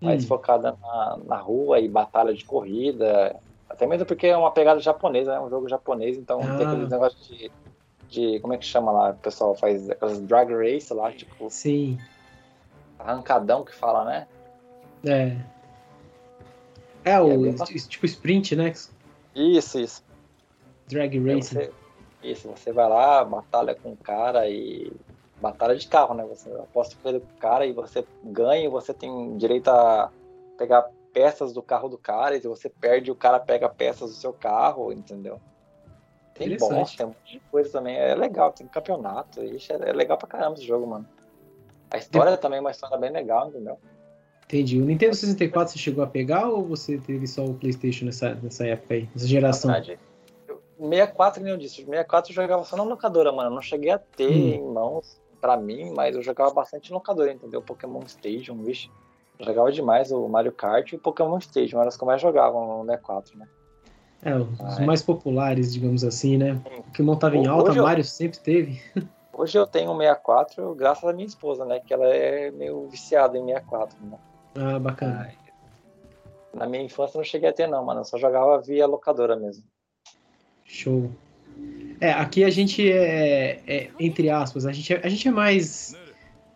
mais 0.00 0.24
Hum. 0.24 0.28
focada 0.28 0.78
na, 0.80 1.16
na 1.24 1.36
rua 1.36 1.80
e 1.80 1.88
batalha 1.88 2.32
de 2.32 2.44
corrida. 2.44 3.34
Até 3.78 3.86
mesmo 3.86 4.04
porque 4.06 4.26
é 4.26 4.36
uma 4.36 4.50
pegada 4.50 4.80
japonesa, 4.80 5.34
é 5.34 5.40
um 5.40 5.48
jogo 5.48 5.68
japonês, 5.68 6.18
então 6.18 6.40
tem 6.40 6.66
Ah. 6.66 6.72
aqueles 6.72 6.88
negócios 6.90 7.28
de, 7.28 7.48
de. 8.08 8.40
Como 8.40 8.52
é 8.52 8.58
que 8.58 8.64
chama 8.66 8.90
lá? 8.90 9.10
O 9.10 9.14
pessoal 9.14 9.54
faz 9.54 9.88
aquelas 9.88 10.18
drag 10.18 10.52
race 10.52 10.92
lá, 10.92 11.12
tipo, 11.12 11.48
Sim. 11.48 11.96
arrancadão 12.98 13.64
que 13.64 13.72
fala, 13.72 14.04
né? 14.04 14.26
É. 15.06 15.36
É 17.04 17.12
É 17.12 17.20
o 17.20 17.46
es- 17.46 17.86
tipo 17.86 18.04
sprint, 18.04 18.56
né? 18.56 18.72
Isso, 19.32 19.78
isso. 19.78 20.04
Drag 20.88 21.16
Racing. 21.20 21.40
você, 21.54 21.72
isso, 22.20 22.48
você 22.48 22.72
vai 22.72 22.88
lá, 22.88 23.24
batalha 23.24 23.76
com 23.76 23.92
o 23.92 23.96
cara 23.96 24.48
e. 24.50 24.92
Batalha 25.40 25.76
de 25.76 25.86
carro, 25.86 26.14
né? 26.14 26.24
Você 26.24 26.50
aposta 26.50 26.96
corrida 27.00 27.20
com 27.20 27.32
o 27.32 27.38
cara 27.38 27.64
e 27.64 27.72
você 27.72 28.04
ganha 28.24 28.64
e 28.64 28.68
você 28.68 28.92
tem 28.92 29.36
direito 29.36 29.68
a 29.68 30.10
pegar 30.58 30.84
peças 31.18 31.52
do 31.52 31.60
carro 31.60 31.88
do 31.88 31.98
cara 31.98 32.36
e 32.36 32.40
se 32.40 32.46
você 32.46 32.68
perde, 32.68 33.10
o 33.10 33.16
cara 33.16 33.40
pega 33.40 33.68
peças 33.68 34.10
do 34.10 34.16
seu 34.16 34.32
carro, 34.32 34.92
entendeu? 34.92 35.40
Tem 36.32 36.56
boss, 36.56 36.94
tem 36.94 37.06
um 37.06 37.08
monte 37.08 37.32
de 37.32 37.40
coisa 37.50 37.72
também. 37.72 37.96
É 37.96 38.14
legal, 38.14 38.52
tem 38.52 38.68
campeonato. 38.68 39.42
Ixi, 39.42 39.72
é 39.72 39.92
legal 39.92 40.16
pra 40.16 40.28
caramba 40.28 40.54
esse 40.54 40.64
jogo, 40.64 40.86
mano. 40.86 41.04
A 41.90 41.98
história 41.98 42.36
também 42.36 42.58
é 42.58 42.60
uma 42.60 42.70
história 42.70 42.96
bem 42.96 43.10
legal, 43.10 43.48
entendeu? 43.48 43.76
Entendi. 44.44 44.80
O 44.80 44.84
Nintendo 44.84 45.16
64 45.16 45.72
você 45.72 45.78
chegou 45.80 46.04
a 46.04 46.06
pegar 46.06 46.48
ou 46.48 46.62
você 46.62 46.98
teve 46.98 47.26
só 47.26 47.44
o 47.44 47.54
PlayStation 47.54 48.04
nessa, 48.04 48.34
nessa 48.36 48.64
época 48.64 48.94
aí? 48.94 49.08
Nessa 49.12 49.26
geração? 49.26 49.72
Verdade, 49.72 49.98
eu- 50.46 50.62
64, 50.78 51.42
nem 51.42 51.52
eu 51.52 51.58
disse, 51.58 51.84
64 51.84 52.30
eu 52.30 52.34
jogava 52.36 52.64
só 52.64 52.76
na 52.76 52.84
locadora, 52.84 53.32
mano. 53.32 53.50
Eu 53.50 53.54
não 53.54 53.62
cheguei 53.62 53.90
a 53.90 53.98
ter 53.98 54.30
Hum. 54.30 54.54
em 54.54 54.62
mãos 54.72 55.20
pra 55.40 55.56
mim, 55.56 55.92
mas 55.96 56.14
eu 56.14 56.22
jogava 56.22 56.54
bastante 56.54 56.92
locadora, 56.92 57.32
entendeu? 57.32 57.60
Pokémon 57.60 58.02
Stadium, 58.06 58.62
vixe. 58.62 58.88
Jogava 59.40 59.70
demais 59.70 60.10
o 60.10 60.28
Mario 60.28 60.52
Kart 60.52 60.92
e 60.92 60.96
o 60.96 60.98
Pokémon 60.98 61.38
Stadium, 61.38 61.78
eram 61.78 61.88
os 61.88 61.96
que 61.96 62.02
eu 62.02 62.06
mais 62.06 62.20
jogava 62.20 62.58
no 62.58 62.84
64, 62.84 63.38
né? 63.38 63.46
É, 64.22 64.34
os 64.34 64.60
Ah, 64.60 64.82
é. 64.82 64.86
mais 64.86 65.00
populares, 65.02 65.72
digamos 65.72 66.02
assim, 66.02 66.36
né? 66.36 66.54
Sim. 66.54 66.82
Pokémon 66.82 67.16
tava 67.16 67.36
em 67.36 67.46
alta, 67.46 67.70
Hoje 67.70 67.78
eu- 67.78 67.84
Mario 67.84 68.04
sempre 68.04 68.38
teve. 68.40 68.80
Hoje 69.32 69.56
eu 69.56 69.66
tenho 69.66 69.92
um 69.92 69.96
64 69.96 70.74
graças 70.74 71.04
à 71.08 71.12
minha 71.12 71.26
esposa, 71.26 71.64
né? 71.64 71.78
Que 71.78 71.94
ela 71.94 72.06
é 72.08 72.50
meio 72.50 72.88
viciada 72.88 73.38
em 73.38 73.44
64, 73.46 73.96
né? 74.04 74.18
Ah, 74.56 74.78
bacana. 74.80 75.32
Na 76.52 76.66
minha 76.66 76.82
infância 76.82 77.16
eu 77.16 77.20
não 77.20 77.24
cheguei 77.24 77.48
a 77.48 77.52
ter, 77.52 77.68
não, 77.68 77.84
mano. 77.84 78.00
Eu 78.00 78.04
só 78.04 78.18
jogava 78.18 78.60
via 78.60 78.86
locadora 78.86 79.36
mesmo. 79.36 79.62
Show. 80.64 81.08
É, 82.00 82.10
aqui 82.12 82.42
a 82.42 82.50
gente 82.50 82.90
é, 82.90 83.60
é, 83.66 83.90
entre 84.00 84.28
aspas, 84.30 84.66
a 84.66 84.72
gente 84.72 84.92
é, 84.92 85.00
a 85.04 85.08
gente 85.08 85.28
é 85.28 85.30
mais. 85.30 85.96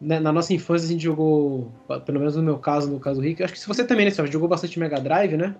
Né, 0.02 0.18
na 0.20 0.32
nossa 0.32 0.52
infância 0.52 0.86
a 0.86 0.90
gente 0.90 1.02
jogou, 1.02 1.70
pelo 2.04 2.18
menos 2.18 2.34
no 2.36 2.42
meu 2.42 2.58
caso, 2.58 2.90
no 2.90 2.98
caso 3.00 3.20
do 3.20 3.24
Rick, 3.24 3.42
acho 3.42 3.52
que 3.52 3.58
se 3.60 3.68
você 3.68 3.84
também, 3.84 4.04
né, 4.04 4.10
Sérgio, 4.10 4.32
jogou 4.32 4.48
bastante 4.48 4.78
Mega 4.78 5.00
Drive, 5.00 5.36
né? 5.36 5.54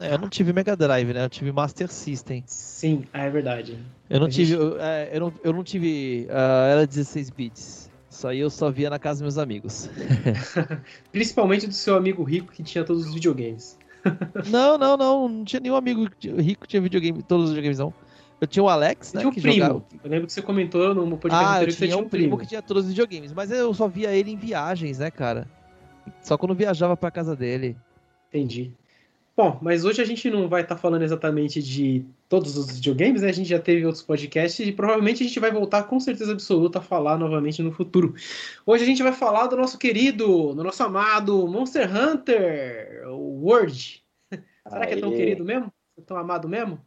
É, 0.00 0.14
eu 0.14 0.18
não 0.18 0.28
tive 0.28 0.52
Mega 0.52 0.76
Drive, 0.76 1.12
né? 1.12 1.24
Eu 1.24 1.28
tive 1.30 1.52
Master 1.52 1.88
System. 1.90 2.42
Sim, 2.46 3.04
é 3.12 3.28
verdade. 3.28 3.78
Eu 4.08 4.20
não 4.20 4.26
A 4.26 4.30
tive. 4.30 4.46
gente- 4.52 4.60
Eu, 4.60 4.80
é, 4.80 5.10
eu 5.12 5.20
não, 5.20 5.32
eu 5.44 5.52
não 5.52 5.62
tive. 5.64 6.26
ah, 6.30 6.68
era 6.70 6.86
16 6.86 7.30
bits. 7.30 7.90
Isso 8.10 8.26
aí 8.26 8.38
eu 8.40 8.50
só 8.50 8.70
via 8.70 8.90
na 8.90 8.98
casa 8.98 9.16
dos 9.22 9.34
meus 9.34 9.38
amigos. 9.38 9.88
Principalmente 11.12 11.66
do 11.66 11.72
seu 11.74 11.96
amigo 11.96 12.22
rico 12.22 12.52
que 12.52 12.62
tinha 12.62 12.84
todos 12.84 13.06
os 13.06 13.14
videogames. 13.14 13.78
não, 14.50 14.78
não, 14.78 14.96
não. 14.96 15.28
Não 15.28 15.44
tinha 15.44 15.60
nenhum 15.60 15.76
amigo 15.76 16.08
rico 16.38 16.62
que 16.62 16.68
tinha 16.68 16.80
videogame, 16.82 17.22
todos 17.22 17.46
os 17.46 17.50
videogames, 17.50 17.78
não. 17.78 17.92
Eu 18.40 18.46
tinha 18.46 18.62
o 18.62 18.68
Alex, 18.68 19.12
né? 19.12 19.20
tinha 19.20 19.28
um 19.28 19.32
que 19.32 19.40
primo. 19.40 19.56
jogava. 19.56 19.84
Eu 20.02 20.10
lembro 20.10 20.26
que 20.26 20.32
você 20.32 20.40
comentou 20.40 20.94
no 20.94 21.18
podcast 21.18 21.44
Ah, 21.44 21.48
eu 21.48 21.56
anterior 21.56 21.66
que 21.66 21.72
você 21.72 21.78
tinha 21.78 21.96
tinha 21.96 22.06
um 22.06 22.08
primo 22.08 22.38
que 22.38 22.46
tinha 22.46 22.62
todos 22.62 22.84
os 22.84 22.88
videogames, 22.88 23.32
mas 23.32 23.50
eu 23.50 23.74
só 23.74 23.86
via 23.86 24.14
ele 24.14 24.30
em 24.30 24.36
viagens, 24.36 24.98
né, 24.98 25.10
cara? 25.10 25.46
Só 26.22 26.38
quando 26.38 26.54
viajava 26.54 26.96
pra 26.96 27.10
casa 27.10 27.36
dele. 27.36 27.76
Entendi. 28.28 28.72
Bom, 29.36 29.58
mas 29.62 29.84
hoje 29.84 30.02
a 30.02 30.04
gente 30.04 30.28
não 30.28 30.48
vai 30.48 30.62
estar 30.62 30.76
falando 30.76 31.02
exatamente 31.02 31.62
de 31.62 32.04
todos 32.28 32.56
os 32.56 32.70
videogames, 32.72 33.22
né? 33.22 33.28
A 33.28 33.32
gente 33.32 33.48
já 33.48 33.58
teve 33.58 33.86
outros 33.86 34.02
podcasts 34.02 34.66
e 34.66 34.72
provavelmente 34.72 35.22
a 35.22 35.26
gente 35.26 35.40
vai 35.40 35.50
voltar 35.50 35.84
com 35.84 35.98
certeza 35.98 36.32
absoluta 36.32 36.78
a 36.78 36.82
falar 36.82 37.16
novamente 37.16 37.62
no 37.62 37.72
futuro. 37.72 38.14
Hoje 38.66 38.84
a 38.84 38.86
gente 38.86 39.02
vai 39.02 39.12
falar 39.12 39.46
do 39.46 39.56
nosso 39.56 39.78
querido, 39.78 40.54
do 40.54 40.62
nosso 40.62 40.82
amado 40.82 41.46
Monster 41.46 41.88
Hunter 41.90 43.04
World. 43.08 44.02
Será 44.68 44.86
que 44.86 44.94
é 44.94 45.00
tão 45.00 45.10
querido 45.10 45.44
mesmo? 45.44 45.72
É 45.96 46.02
tão 46.02 46.16
amado 46.16 46.48
mesmo? 46.48 46.78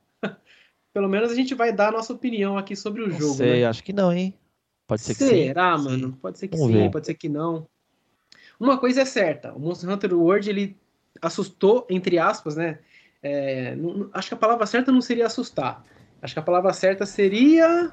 Pelo 0.94 1.10
menos 1.10 1.32
a 1.32 1.36
gente 1.36 1.56
vai 1.56 1.74
dar 1.74 1.90
a 1.90 1.92
nossa 1.92 2.14
opinião 2.14 2.58
aqui 2.58 2.76
sobre 2.76 3.02
o 3.02 3.10
Não 3.10 3.20
jogo. 3.20 3.34
sei, 3.34 3.62
né? 3.62 3.66
acho 3.66 3.84
que 3.84 3.92
não, 3.92 4.14
hein? 4.14 4.34
Pode 4.88 5.02
ser 5.02 5.16
que 5.16 5.24
sim. 5.24 5.48
Será, 5.48 5.78
mano? 5.78 6.18
Pode 6.22 6.38
ser 6.38 6.48
que 6.48 6.58
Vamos 6.58 6.72
sim, 6.72 6.78
ver. 6.80 6.92
pode 6.92 7.06
ser 7.06 7.14
que 7.16 7.28
não. 7.30 7.68
Uma 8.60 8.78
coisa 8.78 9.02
é 9.02 9.06
certa, 9.06 9.52
o 9.54 9.60
Monster 9.60 9.90
Hunter 9.90 10.14
World 10.14 10.50
ele 10.50 10.78
assustou, 11.22 11.88
entre 11.90 12.20
aspas, 12.20 12.56
né? 12.56 12.80
É, 13.22 13.76
não- 13.76 14.10
acho 14.14 14.28
que 14.28 14.34
a 14.34 14.38
palavra 14.38 14.66
certa 14.66 14.92
não 14.92 15.02
seria 15.02 15.26
assustar. 15.26 15.84
Acho 16.22 16.34
que 16.34 16.40
a 16.40 16.44
palavra 16.44 16.72
certa 16.74 17.06
seria 17.06 17.92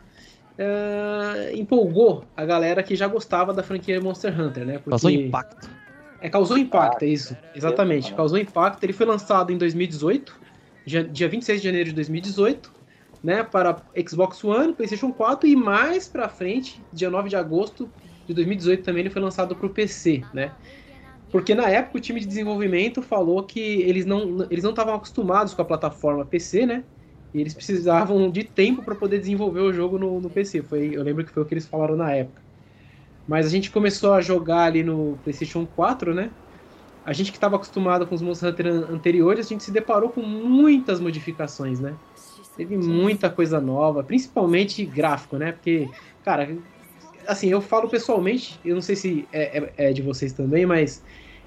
é, 0.58 1.52
empolgou 1.56 2.24
a 2.36 2.44
galera 2.44 2.82
que 2.82 2.94
já 2.94 3.08
gostava 3.08 3.52
da 3.54 3.62
franquia 3.62 4.00
Monster 4.00 4.38
Hunter, 4.38 4.66
né? 4.66 4.74
Porque 4.74 4.90
Causou 4.90 5.10
impacto. 5.10 5.70
é, 6.20 6.28
causou 6.28 6.58
impacto, 6.58 7.02
é 7.02 7.06
isso. 7.06 7.32
Impacto, 7.32 7.56
Exatamente, 7.56 8.14
causou 8.14 8.38
impacto. 8.38 8.84
Ele 8.84 8.92
foi 8.92 9.06
lançado 9.06 9.52
em 9.52 9.56
2018, 9.58 10.36
dia, 10.84 11.02
dia 11.04 11.28
26 11.28 11.60
de 11.60 11.64
janeiro 11.66 11.88
de 11.88 11.94
2018, 11.94 12.70
né, 13.22 13.44
para 13.44 13.84
Xbox 14.08 14.42
One, 14.44 14.74
PlayStation 14.74 15.12
4 15.12 15.48
e 15.48 15.56
mais 15.56 16.08
pra 16.08 16.28
frente, 16.28 16.86
dia 16.92 17.10
9 17.10 17.28
de 17.28 17.36
agosto 17.36 17.92
de 18.26 18.34
2018 18.34 18.84
também 18.84 19.00
ele 19.02 19.10
foi 19.10 19.20
lançado 19.22 19.56
para 19.56 19.66
o 19.66 19.74
PC, 19.74 20.28
né? 20.32 20.56
Porque 21.30 21.54
na 21.54 21.68
época 21.70 21.98
o 21.98 22.00
time 22.00 22.20
de 22.20 22.26
desenvolvimento 22.26 23.02
falou 23.02 23.46
que 23.46 23.60
eles 23.60 24.04
não 24.06 24.42
eles 24.50 24.64
não 24.64 24.70
estavam 24.70 24.94
acostumados 24.94 25.54
com 25.54 25.62
a 25.62 25.64
plataforma 25.64 26.26
PC, 26.26 26.66
né? 26.66 26.84
E 27.32 27.40
eles 27.40 27.54
precisavam 27.54 28.30
de 28.30 28.44
tempo 28.44 28.82
para 28.82 28.96
poder 28.96 29.20
desenvolver 29.20 29.60
o 29.60 29.72
jogo 29.72 29.98
no, 29.98 30.20
no 30.20 30.30
PC. 30.30 30.62
Foi, 30.62 30.90
eu 30.96 31.02
lembro 31.04 31.24
que 31.24 31.32
foi 31.32 31.42
o 31.42 31.46
que 31.46 31.54
eles 31.54 31.68
falaram 31.68 31.96
na 31.96 32.12
época. 32.12 32.42
Mas 33.26 33.46
a 33.46 33.48
gente 33.50 33.70
começou 33.70 34.12
a 34.12 34.20
jogar 34.20 34.64
ali 34.64 34.82
no 34.82 35.18
PlayStation 35.20 35.66
4, 35.66 36.14
né? 36.14 36.34
A 37.04 37.12
gente 37.12 37.32
que 37.32 37.38
estava 37.38 37.56
acostumado 37.56 38.06
com 38.08 38.14
os 38.14 38.22
Monster 38.22 38.50
Hunter 38.50 38.66
an- 38.68 38.86
anteriores, 38.94 39.46
a 39.46 39.50
gente 39.50 39.64
se 39.64 39.72
deparou 39.72 40.12
com 40.12 40.22
muitas 40.22 41.00
modificações, 41.00 41.80
né? 41.80 41.98
Teve 42.60 42.76
muita 42.76 43.30
coisa 43.30 43.60
nova, 43.60 44.04
principalmente 44.04 44.84
gráfico, 44.84 45.38
né? 45.38 45.52
Porque, 45.52 45.92
cara, 46.22 46.62
assim, 47.26 47.48
eu 47.50 47.60
falo 47.62 47.88
pessoalmente, 47.90 48.60
eu 48.64 48.74
não 48.74 48.82
sei 48.82 48.96
se 48.96 49.28
é, 49.32 49.58
é- 49.58 49.74
é 49.90 49.92
de 49.92 50.02
vocês 50.02 50.34
também, 50.34 50.66
mas 50.66 51.02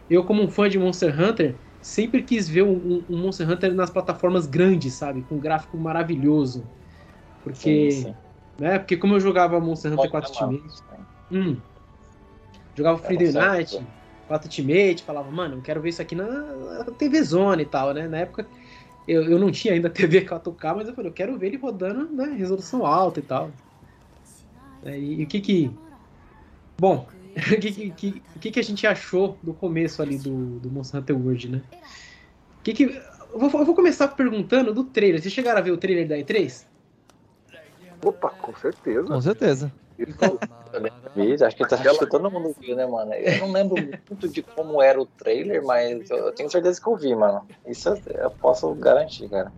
eu, 0.10 0.25
como 0.25 0.41
um 0.43 0.50
fã 0.50 0.70
de 0.70 0.79
Monster 0.79 1.20
Hunter, 1.20 1.62
sempre 1.82 2.24
quis 2.24 2.48
ver 2.50 2.63
um, 2.63 3.05
um 3.10 3.17
Monster 3.20 3.50
Hunter 3.50 3.74
nas 3.75 3.91
plataformas 3.91 4.48
grandes, 4.48 4.96
sabe? 4.98 5.24
Com 5.25 5.36
um 5.38 5.39
gráfico 5.39 5.77
maravilhoso. 5.77 6.72
Porque, 7.41 7.62
Sim, 7.62 7.89
sim. 7.89 8.20
né? 8.60 8.79
Porque 8.79 8.98
como 8.98 9.15
eu 9.15 9.20
jogava 9.22 9.60
Monster 9.62 9.93
Hunter 9.93 10.10
Pode 10.10 10.12
4 10.12 10.29
chamar. 10.29 10.53
Ultimate, 10.53 10.84
hum, 11.32 11.62
jogava 12.75 12.98
Freedom 13.00 13.32
certo, 13.32 13.34
Night, 13.34 13.70
pô. 13.70 13.88
4 14.25 14.48
Ultimate, 14.48 15.03
falava, 15.03 15.32
mano, 15.32 15.55
eu 15.58 15.62
quero 15.62 15.82
ver 15.82 15.89
isso 15.89 16.01
aqui 16.01 16.15
na 16.15 16.25
TV 16.98 17.24
Zone 17.24 17.63
e 17.63 17.65
tal, 17.65 17.93
né? 17.93 18.08
Na 18.08 18.20
época 18.20 18.50
eu, 19.07 19.24
eu 19.24 19.39
não 19.39 19.51
tinha 19.51 19.74
ainda 19.74 19.89
TV 19.91 20.25
4K, 20.25 20.75
mas 20.75 20.88
eu 20.88 20.93
falei, 20.93 21.10
eu 21.10 21.13
quero 21.13 21.38
ver 21.38 21.48
ele 21.48 21.57
rodando, 21.57 22.12
né? 22.13 22.36
Resolução 22.38 22.86
alta 22.86 23.19
e 23.19 23.24
tal. 23.24 23.51
É, 24.83 25.00
e 25.00 25.24
o 25.24 25.27
que 25.27 25.39
que. 25.39 25.72
Bom, 26.77 27.07
o 27.36 27.60
que, 27.60 27.72
que, 27.72 27.91
que, 27.91 28.22
o 28.36 28.39
que 28.39 28.51
que 28.51 28.60
a 28.60 28.63
gente 28.63 28.86
achou 28.86 29.38
do 29.41 29.53
começo 29.53 30.01
ali 30.01 30.17
do, 30.17 30.60
do 30.60 30.69
Monster 30.69 31.00
Hunter 31.00 31.17
World, 31.17 31.50
né? 31.50 31.62
O 32.60 32.63
que 32.63 32.74
que. 32.74 32.83
Eu 32.83 33.39
vou, 33.39 33.60
eu 33.60 33.65
vou 33.65 33.75
começar 33.75 34.07
perguntando 34.10 34.74
do 34.74 34.83
trailer. 34.83 35.22
Vocês 35.22 35.33
chegaram 35.33 35.60
a 35.60 35.62
ver 35.62 35.72
o 35.72 35.77
trailer 35.77 36.07
da 36.07 36.15
E3? 36.15 36.65
Opa, 38.03 38.29
com 38.29 38.53
certeza. 38.55 39.07
Com 39.07 39.22
certeza. 39.22 39.74
Vi, 41.15 41.33
acho 41.43 41.55
que, 41.55 41.63
acho 41.63 41.75
Aquela- 41.75 42.00
que 42.00 42.05
todo 42.07 42.31
mundo 42.31 42.55
viu, 42.60 42.75
né, 42.75 42.86
mano? 42.86 43.13
Eu 43.13 43.39
não 43.39 43.51
lembro 43.51 43.75
muito 43.77 44.27
de 44.27 44.41
como 44.41 44.81
era 44.81 45.00
o 45.00 45.05
trailer, 45.05 45.63
mas 45.63 46.10
eu 46.10 46.31
tenho 46.33 46.50
certeza 46.50 46.81
que 46.81 46.88
eu 46.88 46.95
vi, 46.95 47.15
mano. 47.15 47.48
Isso 47.67 47.89
eu, 47.89 47.98
eu 48.15 48.31
posso 48.31 48.74
garantir, 48.75 49.29
cara. 49.29 49.51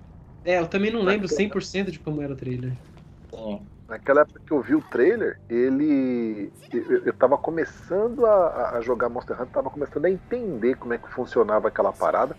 É, 0.43 0.59
eu 0.59 0.67
também 0.67 0.91
não 0.91 1.01
lembro 1.01 1.27
100% 1.27 1.91
de 1.91 1.99
como 1.99 2.21
era 2.21 2.33
o 2.33 2.35
trailer. 2.35 2.73
Sim. 3.33 3.65
naquela 3.87 4.21
época 4.21 4.41
que 4.45 4.51
eu 4.53 4.61
vi 4.61 4.75
o 4.75 4.81
trailer, 4.89 5.37
ele. 5.49 6.51
Eu, 6.73 7.05
eu 7.05 7.13
tava 7.13 7.37
começando 7.37 8.25
a, 8.25 8.71
a 8.77 8.81
jogar 8.81 9.09
Monster 9.09 9.35
Hunter, 9.35 9.53
tava 9.53 9.69
começando 9.69 10.05
a 10.05 10.09
entender 10.09 10.75
como 10.75 10.93
é 10.93 10.97
que 10.97 11.11
funcionava 11.11 11.67
aquela 11.67 11.91
parada. 11.91 12.35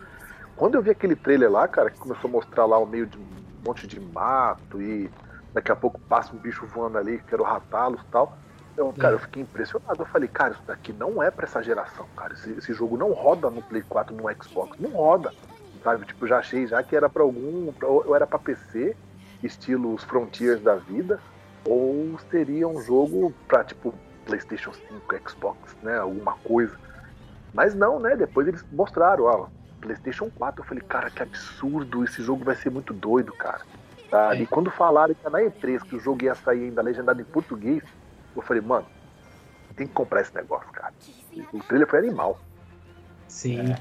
Quando 0.56 0.74
eu 0.74 0.82
vi 0.82 0.90
aquele 0.90 1.14
trailer 1.16 1.50
lá, 1.50 1.68
cara, 1.68 1.90
que 1.90 1.98
começou 1.98 2.28
a 2.28 2.32
mostrar 2.32 2.64
lá 2.64 2.78
o 2.78 2.86
meio 2.86 3.06
de 3.06 3.18
um 3.18 3.26
monte 3.66 3.86
de 3.86 4.00
mato 4.00 4.80
e 4.80 5.10
daqui 5.56 5.72
a 5.72 5.76
pouco 5.76 5.98
passa 6.00 6.36
um 6.36 6.38
bicho 6.38 6.66
voando 6.66 6.98
ali, 6.98 7.18
que 7.18 7.32
era 7.32 7.42
o 7.42 7.46
Ratalos 7.46 8.02
e 8.02 8.04
tal. 8.12 8.36
Eu, 8.76 8.92
cara, 8.92 9.14
eu 9.14 9.18
fiquei 9.18 9.42
impressionado. 9.42 10.02
Eu 10.02 10.06
falei, 10.06 10.28
cara, 10.28 10.52
isso 10.52 10.62
daqui 10.66 10.92
não 10.92 11.22
é 11.22 11.30
pra 11.30 11.46
essa 11.46 11.62
geração, 11.62 12.06
cara. 12.14 12.34
Esse, 12.34 12.50
esse 12.52 12.74
jogo 12.74 12.98
não 12.98 13.12
roda 13.12 13.48
no 13.48 13.62
Play 13.62 13.80
4, 13.80 14.14
no 14.14 14.24
Xbox. 14.42 14.78
Não 14.78 14.90
roda. 14.90 15.32
Sabe? 15.82 16.04
Tipo, 16.04 16.26
já 16.26 16.40
achei 16.40 16.66
já 16.66 16.82
que 16.82 16.94
era 16.94 17.08
pra 17.08 17.22
algum. 17.22 17.72
Ou 17.82 18.14
era 18.14 18.26
pra 18.26 18.38
PC, 18.38 18.94
estilo 19.42 19.94
os 19.94 20.04
Frontiers 20.04 20.60
da 20.60 20.74
vida, 20.74 21.18
ou 21.64 22.18
seria 22.30 22.68
um 22.68 22.82
jogo 22.82 23.32
pra, 23.48 23.64
tipo, 23.64 23.94
PlayStation 24.26 24.74
5, 24.74 25.30
Xbox, 25.30 25.74
né? 25.82 25.96
Alguma 25.96 26.34
coisa. 26.44 26.76
Mas 27.54 27.74
não, 27.74 27.98
né? 27.98 28.14
Depois 28.14 28.46
eles 28.46 28.62
mostraram, 28.70 29.24
ó, 29.24 29.46
PlayStation 29.80 30.30
4. 30.36 30.60
Eu 30.60 30.66
falei, 30.66 30.84
cara, 30.86 31.10
que 31.10 31.22
absurdo. 31.22 32.04
Esse 32.04 32.22
jogo 32.22 32.44
vai 32.44 32.56
ser 32.56 32.68
muito 32.68 32.92
doido, 32.92 33.32
cara. 33.32 33.62
Tá? 34.10 34.36
É. 34.36 34.42
E 34.42 34.46
quando 34.46 34.70
falaram 34.70 35.14
que 35.14 35.28
na 35.30 35.40
E3 35.40 35.82
que 35.82 35.96
o 35.96 36.00
jogo 36.00 36.24
ia 36.24 36.34
sair 36.34 36.64
ainda 36.64 36.82
legendado 36.82 37.20
em 37.20 37.24
português, 37.24 37.82
eu 38.34 38.42
falei, 38.42 38.62
mano, 38.62 38.86
tem 39.76 39.86
que 39.86 39.92
comprar 39.92 40.20
esse 40.22 40.34
negócio, 40.34 40.68
cara. 40.72 40.92
O 41.52 41.58
trailer 41.60 41.88
foi 41.88 41.98
animal. 41.98 42.40
Sim. 43.28 43.74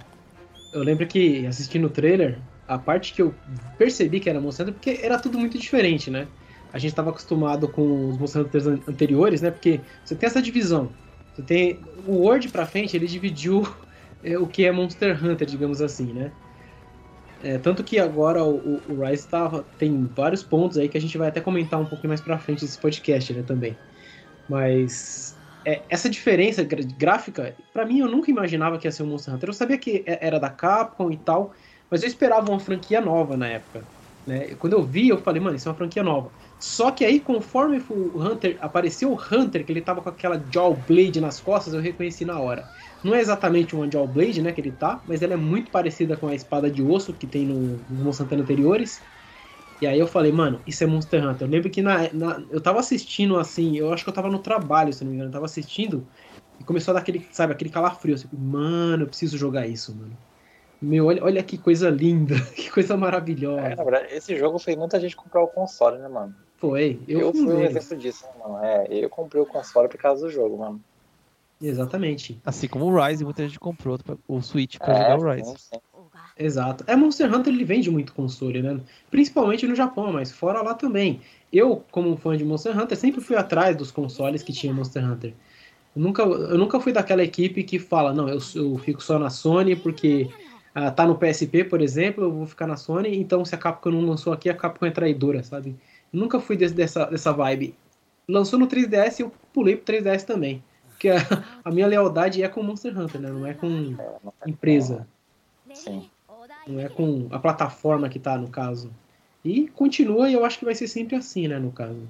Eu 0.74 0.84
lembro 0.84 1.08
que 1.08 1.46
assistindo 1.48 1.86
o 1.86 1.90
trailer, 1.90 2.40
a 2.68 2.78
parte 2.78 3.14
que 3.14 3.22
eu 3.22 3.34
percebi 3.78 4.20
que 4.20 4.30
era 4.30 4.42
Monster 4.42 4.68
Hunter, 4.68 4.74
porque 4.76 5.00
era 5.02 5.18
tudo 5.20 5.38
muito 5.40 5.58
diferente, 5.58 6.10
né? 6.12 6.28
A 6.74 6.78
gente 6.78 6.92
estava 6.92 7.12
acostumado 7.12 7.70
com 7.70 8.10
os 8.10 8.18
Monster 8.18 8.42
Hunters 8.42 8.68
an- 8.68 8.80
anteriores, 8.88 9.42
né? 9.42 9.52
Porque 9.52 9.80
você 10.04 10.16
tem 10.16 10.28
essa 10.28 10.42
divisão. 10.42 10.90
Você 11.34 11.42
tem 11.42 11.80
o 12.06 12.14
World 12.24 12.50
pra 12.50 12.66
frente, 12.66 12.98
ele 12.98 13.08
dividiu 13.08 13.66
é, 14.24 14.38
o 14.38 14.48
que 14.48 14.66
é 14.66 14.72
Monster 14.72 15.24
Hunter, 15.24 15.48
digamos 15.48 15.82
assim, 15.82 16.12
né? 16.12 16.32
É, 17.46 17.60
tanto 17.60 17.84
que 17.84 18.00
agora 18.00 18.44
o, 18.44 18.84
o- 18.88 19.06
Rise 19.06 19.28
tava, 19.30 19.64
tem 19.78 20.08
vários 20.08 20.42
pontos 20.44 20.78
aí 20.78 20.90
que 20.90 20.98
a 20.98 21.02
gente 21.02 21.18
vai 21.18 21.28
até 21.30 21.40
comentar 21.42 21.80
um 21.80 21.86
pouquinho 21.88 22.10
mais 22.10 22.22
pra 22.22 22.40
frente 22.40 22.62
desse 22.66 22.80
podcast, 22.80 23.32
né, 23.34 23.44
também. 23.44 23.80
Mas 24.48 25.42
é, 25.66 25.88
essa 25.94 26.10
diferença 26.10 26.64
gráfica, 26.66 27.58
pra 27.74 27.86
mim 27.86 28.00
eu 28.00 28.10
nunca 28.10 28.32
imaginava 28.32 28.80
que 28.80 28.88
ia 28.88 28.92
ser 28.92 29.04
um 29.04 29.08
Monster 29.08 29.34
Hunter. 29.36 29.50
Eu 29.50 29.54
sabia 29.54 29.78
que 29.80 30.04
era 30.08 30.40
da 30.40 30.50
Capcom 30.52 31.12
e 31.12 31.18
tal, 31.18 31.54
mas 31.92 32.04
eu 32.04 32.10
esperava 32.10 32.52
uma 32.52 32.60
franquia 32.60 33.02
nova 33.02 33.38
na 33.38 33.48
época. 33.50 33.90
Né? 34.26 34.56
Quando 34.56 34.74
eu 34.74 34.84
vi, 34.84 35.08
eu 35.10 35.20
falei, 35.20 35.40
mano, 35.42 35.56
isso 35.56 35.68
é 35.68 35.72
uma 35.72 35.78
franquia 35.78 36.02
nova. 36.04 36.34
Só 36.58 36.92
que 36.92 37.06
aí, 37.06 37.20
conforme 37.22 37.78
o 37.90 38.20
Hunter 38.22 38.58
apareceu 38.60 39.12
o 39.14 39.16
Hunter, 39.32 39.64
que 39.66 39.72
ele 39.72 39.82
tava 39.82 40.02
com 40.02 40.10
aquela 40.10 40.44
Jaw 40.52 40.76
Blade 40.76 41.22
nas 41.22 41.40
costas, 41.40 41.74
eu 41.76 41.80
reconheci 41.82 42.26
na 42.26 42.40
hora. 42.40 42.72
Não 43.04 43.14
é 43.14 43.20
exatamente 43.22 43.76
uma 43.76 43.90
Jaw 43.92 44.08
Blade, 44.08 44.42
né, 44.42 44.52
que 44.52 44.60
ele 44.62 44.72
tá, 44.72 45.04
mas 45.08 45.22
ela 45.22 45.34
é 45.34 45.38
muito 45.38 45.70
parecida 45.72 46.18
com 46.18 46.28
a 46.28 46.34
espada 46.36 46.72
de 46.72 46.82
osso 46.82 47.14
que 47.14 47.28
tem 47.28 47.46
no, 47.46 47.86
nos 47.88 48.20
Hunter 48.20 48.40
anteriores. 48.40 49.06
E 49.82 49.86
aí 49.88 50.00
eu 50.00 50.08
falei, 50.08 50.32
mano, 50.32 50.64
isso 50.66 50.84
é 50.84 50.88
Monster 50.88 51.26
Hunter. 51.28 51.48
Eu 51.48 51.52
lembro 51.52 51.70
que 51.70 51.82
na, 51.82 52.12
na- 52.14 52.46
eu 52.50 52.62
tava 52.62 52.80
assistindo 52.80 53.38
assim, 53.38 53.78
eu 53.78 53.92
acho 53.94 54.04
que 54.04 54.10
eu 54.10 54.14
tava 54.14 54.30
no 54.30 54.40
trabalho, 54.42 54.94
se 54.94 55.04
não 55.04 55.12
me 55.12 55.16
engano, 55.18 55.30
eu 55.30 55.34
tava 55.34 55.46
assistindo 55.46 56.10
e 56.60 56.64
começou 56.64 56.92
a 56.92 56.96
dar 56.96 57.02
aquele, 57.02 57.28
sabe, 57.32 57.54
aquele 57.54 57.70
calafrio. 57.70 58.16
Assim, 58.16 58.30
mano, 58.34 59.04
eu 59.04 59.08
preciso 59.08 59.38
jogar 59.38 59.68
isso, 59.68 59.96
mano. 59.98 60.18
Meu, 60.82 61.06
olha, 61.08 61.24
olha 61.24 61.44
que 61.44 61.58
coisa 61.58 61.90
linda, 61.90 62.36
que 62.56 62.70
coisa 62.70 62.96
maravilhosa. 62.98 63.68
É, 63.68 63.76
na 63.76 63.84
verdade, 63.84 64.14
esse 64.14 64.36
jogo 64.36 64.60
fez 64.60 64.78
muita 64.78 65.00
gente 65.00 65.16
comprar 65.16 65.42
o 65.42 65.48
console, 65.48 65.98
né, 66.00 66.08
mano? 66.08 66.36
Foi, 66.58 67.00
eu, 67.08 67.20
Eu, 67.22 67.34
fui 67.34 67.54
um 67.54 67.58
um 67.58 67.66
exemplo 67.66 67.98
disso, 67.98 68.26
né, 68.26 68.32
mano? 68.40 68.64
É, 68.64 68.88
eu 68.90 69.10
comprei 69.10 69.42
o 69.42 69.46
console 69.46 69.88
por 69.88 69.98
causa 69.98 70.26
do 70.26 70.32
jogo, 70.32 70.58
mano. 70.58 70.82
Exatamente, 71.62 72.38
Assim 72.46 72.68
como 72.68 72.86
o 72.86 73.06
Rise, 73.06 73.24
muita 73.24 73.48
gente 73.48 73.60
comprou 73.60 73.98
o 74.28 74.42
Switch 74.42 74.78
pra 74.78 74.94
É, 74.94 74.98
jogar 74.98 75.16
o 75.18 75.34
Rise. 75.34 75.52
sim, 75.52 75.58
sim. 75.58 75.80
exato. 76.38 76.84
É, 76.86 76.96
Monster 76.96 77.34
Hunter 77.34 77.54
ele 77.54 77.64
vende 77.64 77.90
muito 77.90 78.14
console, 78.14 78.62
né? 78.62 78.80
Principalmente 79.10 79.66
no 79.68 79.74
Japão, 79.76 80.12
mas 80.12 80.32
fora 80.32 80.62
lá 80.62 80.74
também. 80.74 81.22
Eu, 81.52 81.78
como 81.92 82.10
um 82.12 82.18
fã 82.18 82.36
de 82.36 82.44
Monster 82.44 82.78
Hunter, 82.78 82.98
sempre 82.98 83.22
fui 83.22 83.38
atrás 83.38 83.76
dos 83.76 83.90
consoles 83.90 84.44
que 84.44 84.52
tinha 84.52 84.74
Monster 84.74 85.04
Hunter. 85.10 85.34
Eu 85.96 86.02
nunca, 86.02 86.24
eu 86.24 86.58
nunca 86.58 86.80
fui 86.80 86.92
daquela 86.92 87.24
equipe 87.24 87.64
que 87.64 87.80
fala, 87.80 88.14
não, 88.14 88.28
eu, 88.28 88.40
eu 88.56 88.78
fico 88.78 89.02
só 89.02 89.18
na 89.18 89.30
Sony 89.30 89.76
porque 89.76 90.34
ah, 90.76 90.92
tá 90.92 91.08
no 91.08 91.18
PSP, 91.18 91.64
por 91.64 91.82
exemplo, 91.82 92.24
eu 92.26 92.32
vou 92.32 92.46
ficar 92.46 92.68
na 92.68 92.76
Sony, 92.76 93.18
então 93.18 93.44
se 93.46 93.56
a 93.56 93.58
Capcom 93.58 93.90
não 93.92 94.02
lançou 94.06 94.34
aqui, 94.34 94.50
a 94.50 94.54
Capcom 94.54 94.86
é 94.86 94.92
traidora, 94.92 95.42
sabe? 95.42 95.76
Eu 96.14 96.20
nunca 96.20 96.40
fui 96.40 96.56
desse- 96.58 96.76
dessa, 96.76 97.06
dessa 97.06 97.32
vibe. 97.32 97.74
Lançou 98.28 98.60
no 98.60 98.68
3DS 98.68 99.20
e 99.20 99.24
eu 99.24 99.32
pulei 99.54 99.76
pro 99.78 99.86
3DS 99.86 100.24
também. 100.26 100.62
Porque 100.90 101.10
a, 101.10 101.16
a 101.64 101.72
minha 101.72 101.88
lealdade 101.88 102.44
é 102.44 102.48
com 102.48 102.62
Monster 102.62 102.98
Hunter, 102.98 103.22
né? 103.22 103.30
Não 103.30 103.46
é 103.46 103.54
com 103.54 103.68
É, 103.68 104.16
não 104.24 104.34
é- 104.46 104.50
empresa. 104.50 105.08
Sim. 105.74 106.10
Não 106.68 106.80
é 106.80 106.90
com 106.90 107.28
a 107.32 107.40
plataforma 107.40 108.10
que 108.10 108.20
tá, 108.20 108.38
no 108.38 108.48
caso. 108.50 108.92
E 109.44 109.68
continua, 109.68 110.30
e 110.30 110.34
eu 110.34 110.44
acho 110.44 110.58
que 110.60 110.66
vai 110.66 110.74
ser 110.76 110.88
sempre 110.88 111.16
assim, 111.16 111.48
né, 111.48 111.60
no 111.60 111.72
caso. 111.72 112.02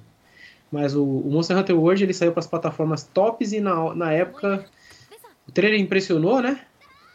Mas 0.72 0.94
o, 0.96 1.04
o 1.04 1.30
Monster 1.30 1.56
Hunter 1.56 1.78
World 1.78 2.02
ele 2.02 2.14
saiu 2.14 2.32
para 2.32 2.40
as 2.40 2.46
plataformas 2.46 3.04
tops 3.04 3.52
e 3.52 3.60
na, 3.60 3.94
na 3.94 4.12
época 4.12 4.64
o 5.46 5.52
trailer 5.52 5.78
impressionou, 5.80 6.40
né? 6.40 6.60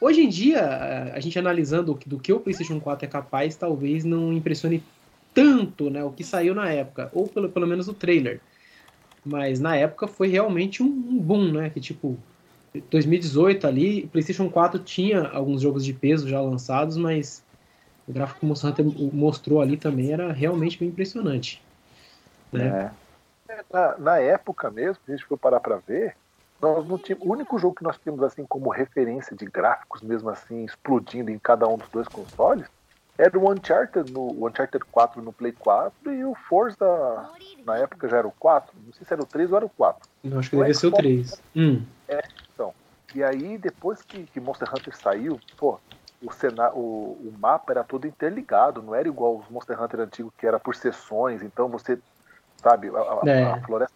Hoje 0.01 0.21
em 0.21 0.29
dia, 0.29 1.13
a 1.13 1.19
gente 1.19 1.37
analisando 1.37 1.97
do 2.07 2.19
que 2.19 2.33
o 2.33 2.39
PlayStation 2.39 2.79
4 2.79 3.05
é 3.05 3.07
capaz, 3.07 3.55
talvez 3.55 4.03
não 4.03 4.33
impressione 4.33 4.83
tanto 5.31 5.91
né, 5.91 6.03
o 6.03 6.11
que 6.11 6.23
saiu 6.23 6.55
na 6.55 6.67
época, 6.71 7.11
ou 7.13 7.27
pelo, 7.27 7.47
pelo 7.49 7.67
menos 7.67 7.87
o 7.87 7.93
trailer. 7.93 8.41
Mas 9.23 9.59
na 9.59 9.75
época 9.75 10.07
foi 10.07 10.27
realmente 10.27 10.81
um, 10.81 10.89
boom, 11.19 11.51
né? 11.51 11.69
Que 11.69 11.79
tipo, 11.79 12.17
2018 12.89 13.67
ali, 13.67 14.03
o 14.05 14.07
PlayStation 14.07 14.49
4 14.49 14.79
tinha 14.79 15.27
alguns 15.27 15.61
jogos 15.61 15.85
de 15.85 15.93
peso 15.93 16.27
já 16.27 16.41
lançados, 16.41 16.97
mas 16.97 17.43
o 18.07 18.11
gráfico 18.11 18.39
que 18.39 18.81
o 18.81 19.11
mostrou 19.13 19.61
ali 19.61 19.77
também 19.77 20.11
era 20.11 20.33
realmente 20.33 20.79
bem 20.79 20.89
impressionante. 20.89 21.61
Né? 22.51 22.91
É. 23.47 23.61
Na, 23.71 23.97
na, 23.99 24.19
época 24.19 24.71
mesmo, 24.71 24.97
a 25.07 25.11
gente 25.11 25.25
for 25.25 25.37
parar 25.37 25.59
para 25.59 25.77
ver, 25.77 26.15
nós 26.61 26.87
não 26.87 26.97
tínhamos, 26.97 27.27
o 27.27 27.31
único 27.31 27.57
jogo 27.57 27.75
que 27.75 27.83
nós 27.83 27.97
tínhamos 27.97 28.23
assim 28.23 28.45
como 28.45 28.69
referência 28.69 29.35
de 29.35 29.45
gráficos 29.45 30.01
mesmo 30.01 30.29
assim 30.29 30.63
explodindo 30.63 31.31
em 31.31 31.39
cada 31.39 31.67
um 31.67 31.77
dos 31.77 31.89
dois 31.89 32.07
consoles 32.07 32.67
era 33.17 33.37
o 33.37 33.51
Uncharted, 33.51 34.11
no, 34.11 34.31
o 34.31 34.47
Uncharted 34.47 34.83
4 34.91 35.21
no 35.21 35.31
Play 35.31 35.51
4 35.51 36.11
e 36.11 36.25
o 36.25 36.33
Forza, 36.33 37.29
na 37.65 37.77
época 37.77 38.07
já 38.07 38.17
era 38.17 38.27
o 38.27 38.31
4, 38.31 38.73
não 38.83 38.93
sei 38.93 39.05
se 39.05 39.13
era 39.13 39.21
o 39.21 39.25
3 39.25 39.51
ou 39.51 39.57
era 39.57 39.65
o 39.65 39.69
4. 39.69 40.09
Eu 40.23 40.39
acho 40.39 40.49
que 40.49 40.55
devia 40.55 40.73
ser 40.73 40.87
o 40.87 40.91
3. 40.91 41.41
Hum. 41.55 41.83
É, 42.07 42.23
então. 42.51 42.73
E 43.13 43.23
aí, 43.23 43.59
depois 43.59 44.01
que, 44.01 44.23
que 44.23 44.39
Monster 44.39 44.69
Hunter 44.73 44.97
saiu, 44.97 45.39
pô, 45.55 45.79
o, 46.23 46.31
cenário, 46.31 46.75
o, 46.75 47.19
o 47.23 47.33
mapa 47.39 47.73
era 47.73 47.83
todo 47.83 48.07
interligado, 48.07 48.81
não 48.81 48.95
era 48.95 49.07
igual 49.07 49.37
os 49.37 49.47
Monster 49.49 49.79
Hunter 49.79 49.99
antigos 49.99 50.33
que 50.35 50.47
era 50.47 50.59
por 50.59 50.75
sessões, 50.75 51.43
então 51.43 51.67
você, 51.67 51.99
sabe, 52.57 52.89
a, 52.89 53.29
é. 53.29 53.43
a 53.43 53.61
floresta 53.61 53.93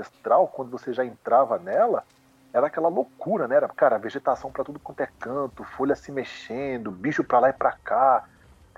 ancestral, 0.00 0.48
quando 0.48 0.70
você 0.70 0.92
já 0.92 1.04
entrava 1.04 1.58
nela, 1.58 2.04
era 2.52 2.66
aquela 2.66 2.88
loucura, 2.88 3.46
né? 3.48 3.56
Era, 3.56 3.68
cara, 3.68 3.98
vegetação 3.98 4.50
para 4.50 4.64
tudo 4.64 4.78
quanto 4.78 5.00
é 5.00 5.08
canto, 5.18 5.64
folha 5.64 5.94
se 5.94 6.10
mexendo, 6.12 6.90
bicho 6.90 7.24
para 7.24 7.38
lá 7.38 7.50
e 7.50 7.52
para 7.52 7.72
cá. 7.72 8.24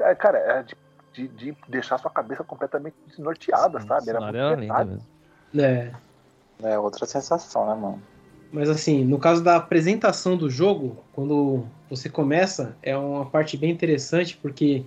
É, 0.00 0.14
cara, 0.14 0.38
é 0.38 0.62
de, 0.62 0.76
de, 1.12 1.28
de, 1.28 1.56
deixar 1.68 1.98
sua 1.98 2.10
cabeça 2.10 2.42
completamente 2.44 2.96
desnorteada, 3.06 3.80
Sim, 3.80 3.86
sabe? 3.86 4.10
Era 4.10 4.20
muito 4.20 4.58
mesmo. 4.58 5.06
É. 5.56 5.92
É 6.62 6.78
outra 6.78 7.06
sensação, 7.06 7.66
né, 7.66 7.74
mano? 7.74 8.02
Mas 8.52 8.68
assim, 8.68 9.04
no 9.04 9.18
caso 9.18 9.42
da 9.42 9.56
apresentação 9.56 10.36
do 10.36 10.48
jogo, 10.48 10.96
quando 11.12 11.64
você 11.88 12.08
começa, 12.08 12.76
é 12.82 12.96
uma 12.96 13.26
parte 13.26 13.56
bem 13.56 13.70
interessante 13.70 14.36
porque 14.36 14.84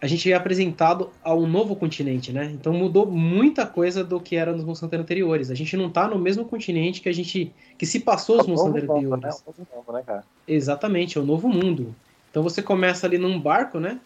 a 0.00 0.06
gente 0.06 0.30
é 0.30 0.34
apresentado 0.34 1.10
a 1.22 1.34
um 1.34 1.46
novo 1.46 1.74
continente, 1.74 2.32
né? 2.32 2.50
Então 2.52 2.72
mudou 2.72 3.06
muita 3.06 3.66
coisa 3.66 4.04
do 4.04 4.20
que 4.20 4.36
era 4.36 4.52
nos 4.52 4.82
Hunter 4.82 5.00
anteriores. 5.00 5.50
A 5.50 5.54
gente 5.54 5.76
não 5.76 5.90
tá 5.90 6.06
no 6.06 6.18
mesmo 6.18 6.44
continente 6.44 7.00
que 7.00 7.08
a 7.08 7.12
gente 7.12 7.52
que 7.78 7.86
se 7.86 8.00
passou 8.00 8.40
os 8.40 8.46
Monster 8.46 8.70
Hunter 8.70 8.90
anteriores. 8.90 9.44
Né? 9.46 9.66
Novo, 9.74 9.92
né, 9.92 10.22
Exatamente, 10.46 11.16
é 11.16 11.20
o 11.20 11.24
novo 11.24 11.48
mundo. 11.48 11.94
Então 12.30 12.42
você 12.42 12.62
começa 12.62 13.06
ali 13.06 13.16
num 13.16 13.40
barco, 13.40 13.80
né? 13.80 13.98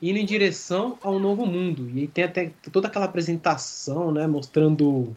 indo 0.00 0.18
em 0.18 0.24
direção 0.24 0.98
ao 1.02 1.18
novo 1.18 1.46
mundo. 1.46 1.88
E 1.90 2.00
aí 2.00 2.08
tem 2.08 2.24
até 2.24 2.52
toda 2.70 2.88
aquela 2.88 3.06
apresentação, 3.06 4.12
né, 4.12 4.26
mostrando 4.26 5.16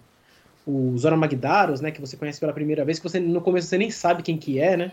os 0.65 1.01
Zora 1.01 1.18
Magdaros, 1.18 1.82
né, 1.82 1.91
que 1.91 2.00
você 2.00 2.15
conhece 2.15 2.39
pela 2.39 2.53
primeira 2.53 2.86
vez, 2.86 3.00
que 3.00 3.03
você 3.03 3.20
no 3.20 3.41
começo 3.41 3.68
você 3.68 3.77
nem 3.77 3.91
sabe 3.91 4.24
quem 4.24 4.38
que 4.38 4.60
é, 4.60 4.77
né? 4.77 4.91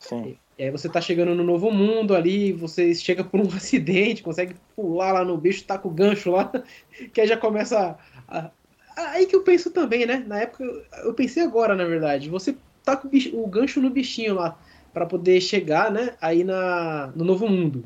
Sim. 0.00 0.36
E 0.58 0.64
aí 0.64 0.70
você 0.70 0.88
tá 0.88 1.00
chegando 1.00 1.34
no 1.34 1.42
novo 1.42 1.70
mundo 1.70 2.14
ali, 2.14 2.52
você 2.52 2.94
chega 2.94 3.24
por 3.24 3.40
um 3.40 3.48
acidente, 3.54 4.22
consegue 4.22 4.54
pular 4.76 5.12
lá 5.12 5.24
no 5.24 5.36
bicho, 5.36 5.64
tá 5.64 5.78
com 5.78 5.88
o 5.88 5.92
gancho 5.92 6.30
lá, 6.30 6.52
que 7.12 7.20
aí 7.20 7.26
já 7.26 7.36
começa 7.36 7.98
a, 8.28 8.50
aí 8.96 9.26
que 9.26 9.34
eu 9.34 9.42
penso 9.42 9.70
também, 9.70 10.06
né? 10.06 10.24
Na 10.26 10.40
época, 10.40 10.64
eu 11.04 11.14
pensei 11.14 11.42
agora, 11.42 11.74
na 11.74 11.84
verdade, 11.84 12.28
você 12.28 12.56
tá 12.84 12.96
com 12.96 13.08
o, 13.08 13.10
bicho, 13.10 13.36
o 13.36 13.46
gancho 13.46 13.80
no 13.80 13.90
bichinho 13.90 14.34
lá, 14.34 14.56
para 14.92 15.06
poder 15.06 15.40
chegar, 15.40 15.90
né, 15.90 16.14
aí 16.20 16.44
na, 16.44 17.12
no 17.16 17.24
novo 17.24 17.48
mundo. 17.48 17.84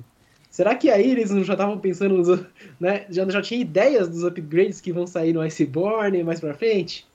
Será 0.50 0.74
que 0.74 0.90
aí 0.90 1.10
eles 1.10 1.30
já 1.30 1.54
estavam 1.54 1.78
pensando, 1.78 2.16
nos, 2.16 2.28
né? 2.80 3.06
Já, 3.08 3.28
já 3.28 3.40
tinha 3.40 3.60
ideias 3.60 4.08
dos 4.08 4.24
upgrades 4.24 4.80
que 4.80 4.92
vão 4.92 5.06
sair 5.06 5.32
no 5.32 5.40
Iceborne 5.40 6.22
mais 6.24 6.40
pra 6.40 6.54
frente? 6.54 7.06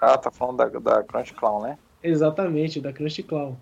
ah, 0.00 0.16
tá 0.16 0.30
falando 0.30 0.56
da, 0.56 0.66
da 0.66 1.02
Crunch 1.02 1.34
Clown, 1.34 1.62
né? 1.62 1.78
Exatamente, 2.02 2.80
da 2.80 2.92
Crunch 2.92 3.22
Clown. 3.22 3.56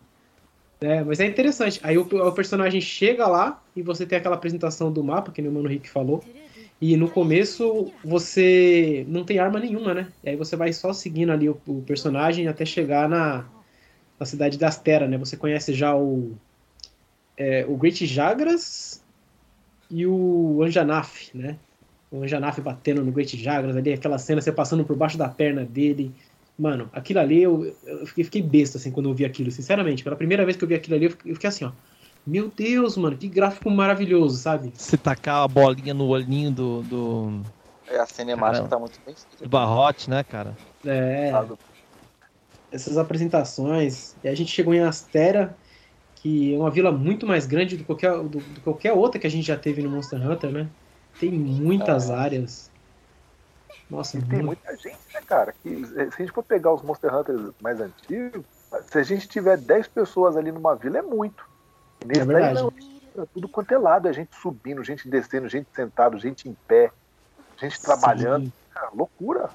É, 0.80 1.02
mas 1.02 1.20
é 1.20 1.26
interessante. 1.26 1.80
Aí 1.82 1.96
o, 1.96 2.02
o, 2.02 2.32
personagem 2.32 2.80
chega 2.80 3.26
lá 3.26 3.62
e 3.74 3.82
você 3.82 4.04
tem 4.04 4.18
aquela 4.18 4.36
apresentação 4.36 4.92
do 4.92 5.02
mapa, 5.02 5.32
que 5.32 5.40
o 5.40 5.50
Mano 5.50 5.68
Rick 5.68 5.88
falou. 5.88 6.22
E 6.80 6.96
no 6.96 7.10
começo 7.10 7.90
você 8.04 9.04
não 9.08 9.24
tem 9.24 9.38
arma 9.38 9.58
nenhuma, 9.58 9.94
né? 9.94 10.12
E 10.22 10.30
aí 10.30 10.36
você 10.36 10.54
vai 10.56 10.72
só 10.72 10.92
seguindo 10.92 11.32
ali 11.32 11.48
o, 11.48 11.58
o 11.66 11.82
personagem 11.82 12.48
até 12.48 12.66
chegar 12.66 13.08
na, 13.08 13.46
na 14.20 14.26
cidade 14.26 14.58
das 14.58 14.78
Terra, 14.78 15.06
né? 15.06 15.16
Você 15.16 15.36
conhece 15.36 15.72
já 15.72 15.96
o, 15.96 16.32
é, 17.36 17.64
o 17.66 17.76
Great 17.76 18.04
Jagras 18.04 19.02
e 19.90 20.06
o 20.06 20.62
Anjanaf, 20.62 21.30
né? 21.34 21.56
O 22.10 22.22
Anjanaf 22.22 22.60
batendo 22.60 23.02
no 23.02 23.10
Great 23.10 23.36
Jagras 23.36 23.74
ali, 23.74 23.94
aquela 23.94 24.18
cena, 24.18 24.42
você 24.42 24.52
passando 24.52 24.84
por 24.84 24.96
baixo 24.96 25.16
da 25.16 25.28
perna 25.28 25.64
dele. 25.64 26.14
Mano, 26.58 26.88
aquilo 26.92 27.20
ali, 27.20 27.42
eu, 27.42 27.76
eu 27.84 28.06
fiquei, 28.06 28.24
fiquei 28.24 28.42
besta, 28.42 28.78
assim, 28.78 28.90
quando 28.90 29.08
eu 29.08 29.14
vi 29.14 29.24
aquilo, 29.24 29.50
sinceramente. 29.50 30.02
Pela 30.02 30.16
primeira 30.16 30.44
vez 30.44 30.56
que 30.56 30.64
eu 30.64 30.68
vi 30.68 30.74
aquilo 30.74 30.96
ali, 30.96 31.04
eu 31.04 31.10
fiquei, 31.10 31.30
eu 31.30 31.34
fiquei 31.34 31.48
assim, 31.48 31.64
ó. 31.64 31.72
Meu 32.26 32.50
Deus, 32.50 32.96
mano, 32.96 33.16
que 33.16 33.28
gráfico 33.28 33.70
maravilhoso, 33.70 34.36
sabe? 34.38 34.72
Você 34.74 34.96
tacar 34.96 35.44
a 35.44 35.48
bolinha 35.48 35.94
no 35.94 36.08
olhinho 36.08 36.50
do. 36.50 36.82
do... 36.82 37.40
É, 37.86 37.98
a 38.00 38.06
cinemática 38.06 38.66
tá 38.66 38.78
muito 38.78 38.98
bem 39.06 39.14
Do 39.40 39.48
Barrote, 39.48 40.10
né, 40.10 40.24
cara? 40.24 40.56
É. 40.84 41.30
Essas 42.72 42.98
apresentações. 42.98 44.16
E 44.24 44.28
a 44.28 44.34
gente 44.34 44.50
chegou 44.50 44.74
em 44.74 44.80
Astera, 44.80 45.56
que 46.16 46.52
é 46.52 46.58
uma 46.58 46.70
vila 46.70 46.90
muito 46.90 47.24
mais 47.24 47.46
grande 47.46 47.76
do 47.76 47.80
que 47.80 47.84
qualquer, 47.84 48.10
do, 48.10 48.40
do 48.40 48.60
qualquer 48.62 48.92
outra 48.92 49.20
que 49.20 49.26
a 49.26 49.30
gente 49.30 49.46
já 49.46 49.56
teve 49.56 49.80
no 49.80 49.90
Monster 49.90 50.20
Hunter, 50.28 50.50
né? 50.50 50.68
Tem 51.20 51.30
muitas 51.30 52.10
ah, 52.10 52.18
áreas. 52.18 52.72
Nossa, 53.88 54.18
e 54.18 54.22
tem 54.22 54.42
muita 54.42 54.76
gente, 54.76 54.98
né, 55.14 55.20
cara? 55.24 55.54
Que, 55.62 55.86
se 55.86 56.00
a 56.00 56.04
gente 56.18 56.32
for 56.32 56.42
pegar 56.42 56.72
os 56.72 56.82
Monster 56.82 57.14
Hunters 57.14 57.52
mais 57.60 57.80
antigos, 57.80 58.44
se 58.90 58.98
a 58.98 59.02
gente 59.02 59.28
tiver 59.28 59.56
10 59.56 59.88
pessoas 59.88 60.36
ali 60.36 60.50
numa 60.50 60.74
vila, 60.74 60.98
é 60.98 61.02
muito. 61.02 61.48
Nesse 62.04 62.20
é 62.20 62.24
verdade. 62.24 62.60
Não, 62.60 62.72
é 63.22 63.26
tudo 63.32 63.48
quanto 63.48 63.72
é 63.72 63.78
lado, 63.78 64.08
é 64.08 64.12
gente 64.12 64.34
subindo, 64.36 64.82
gente 64.82 65.08
descendo, 65.08 65.48
gente 65.48 65.68
sentado, 65.74 66.18
gente 66.18 66.48
em 66.48 66.56
pé, 66.66 66.90
gente 67.56 67.80
trabalhando. 67.80 68.52
Cara, 68.74 68.90
loucura. 68.92 69.50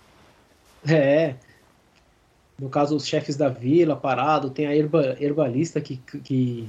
É, 0.87 1.35
no 2.61 2.69
caso, 2.69 2.95
os 2.95 3.07
chefes 3.07 3.35
da 3.35 3.49
vila 3.49 3.95
parado, 3.95 4.49
tem 4.49 4.67
a 4.67 4.75
herba, 4.75 5.17
herbalista 5.19 5.81
que, 5.81 5.97
que 5.97 6.67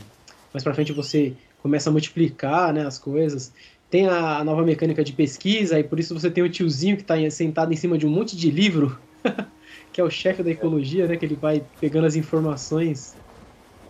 mais 0.53 0.65
pra 0.65 0.75
frente 0.75 0.93
você 0.93 1.35
começa 1.63 1.91
a 1.91 1.93
multiplicar 1.93 2.73
né, 2.73 2.87
as 2.87 2.99
coisas. 2.99 3.53
Tem 3.93 4.09
a, 4.09 4.43
nova 4.43 4.65
mecânica 4.65 5.05
de 5.05 5.13
pesquisa, 5.13 5.79
e 5.79 5.85
por 5.85 6.01
isso 6.01 6.19
você 6.19 6.31
tem 6.31 6.43
o 6.43 6.51
tiozinho 6.51 6.97
que 6.97 7.03
está 7.03 7.15
sentado 7.31 7.75
em 7.75 7.77
cima 7.77 7.99
de 7.99 8.07
um 8.07 8.11
monte 8.11 8.35
de 8.37 8.51
livro, 8.51 8.99
que 9.93 10.01
é 10.01 10.05
o 10.05 10.11
chefe 10.11 10.43
da 10.43 10.51
ecologia, 10.51 11.07
né? 11.07 11.17
Que 11.19 11.27
ele 11.27 11.37
vai 11.37 11.61
pegando 11.79 12.07
as 12.07 12.17
informações. 12.17 13.19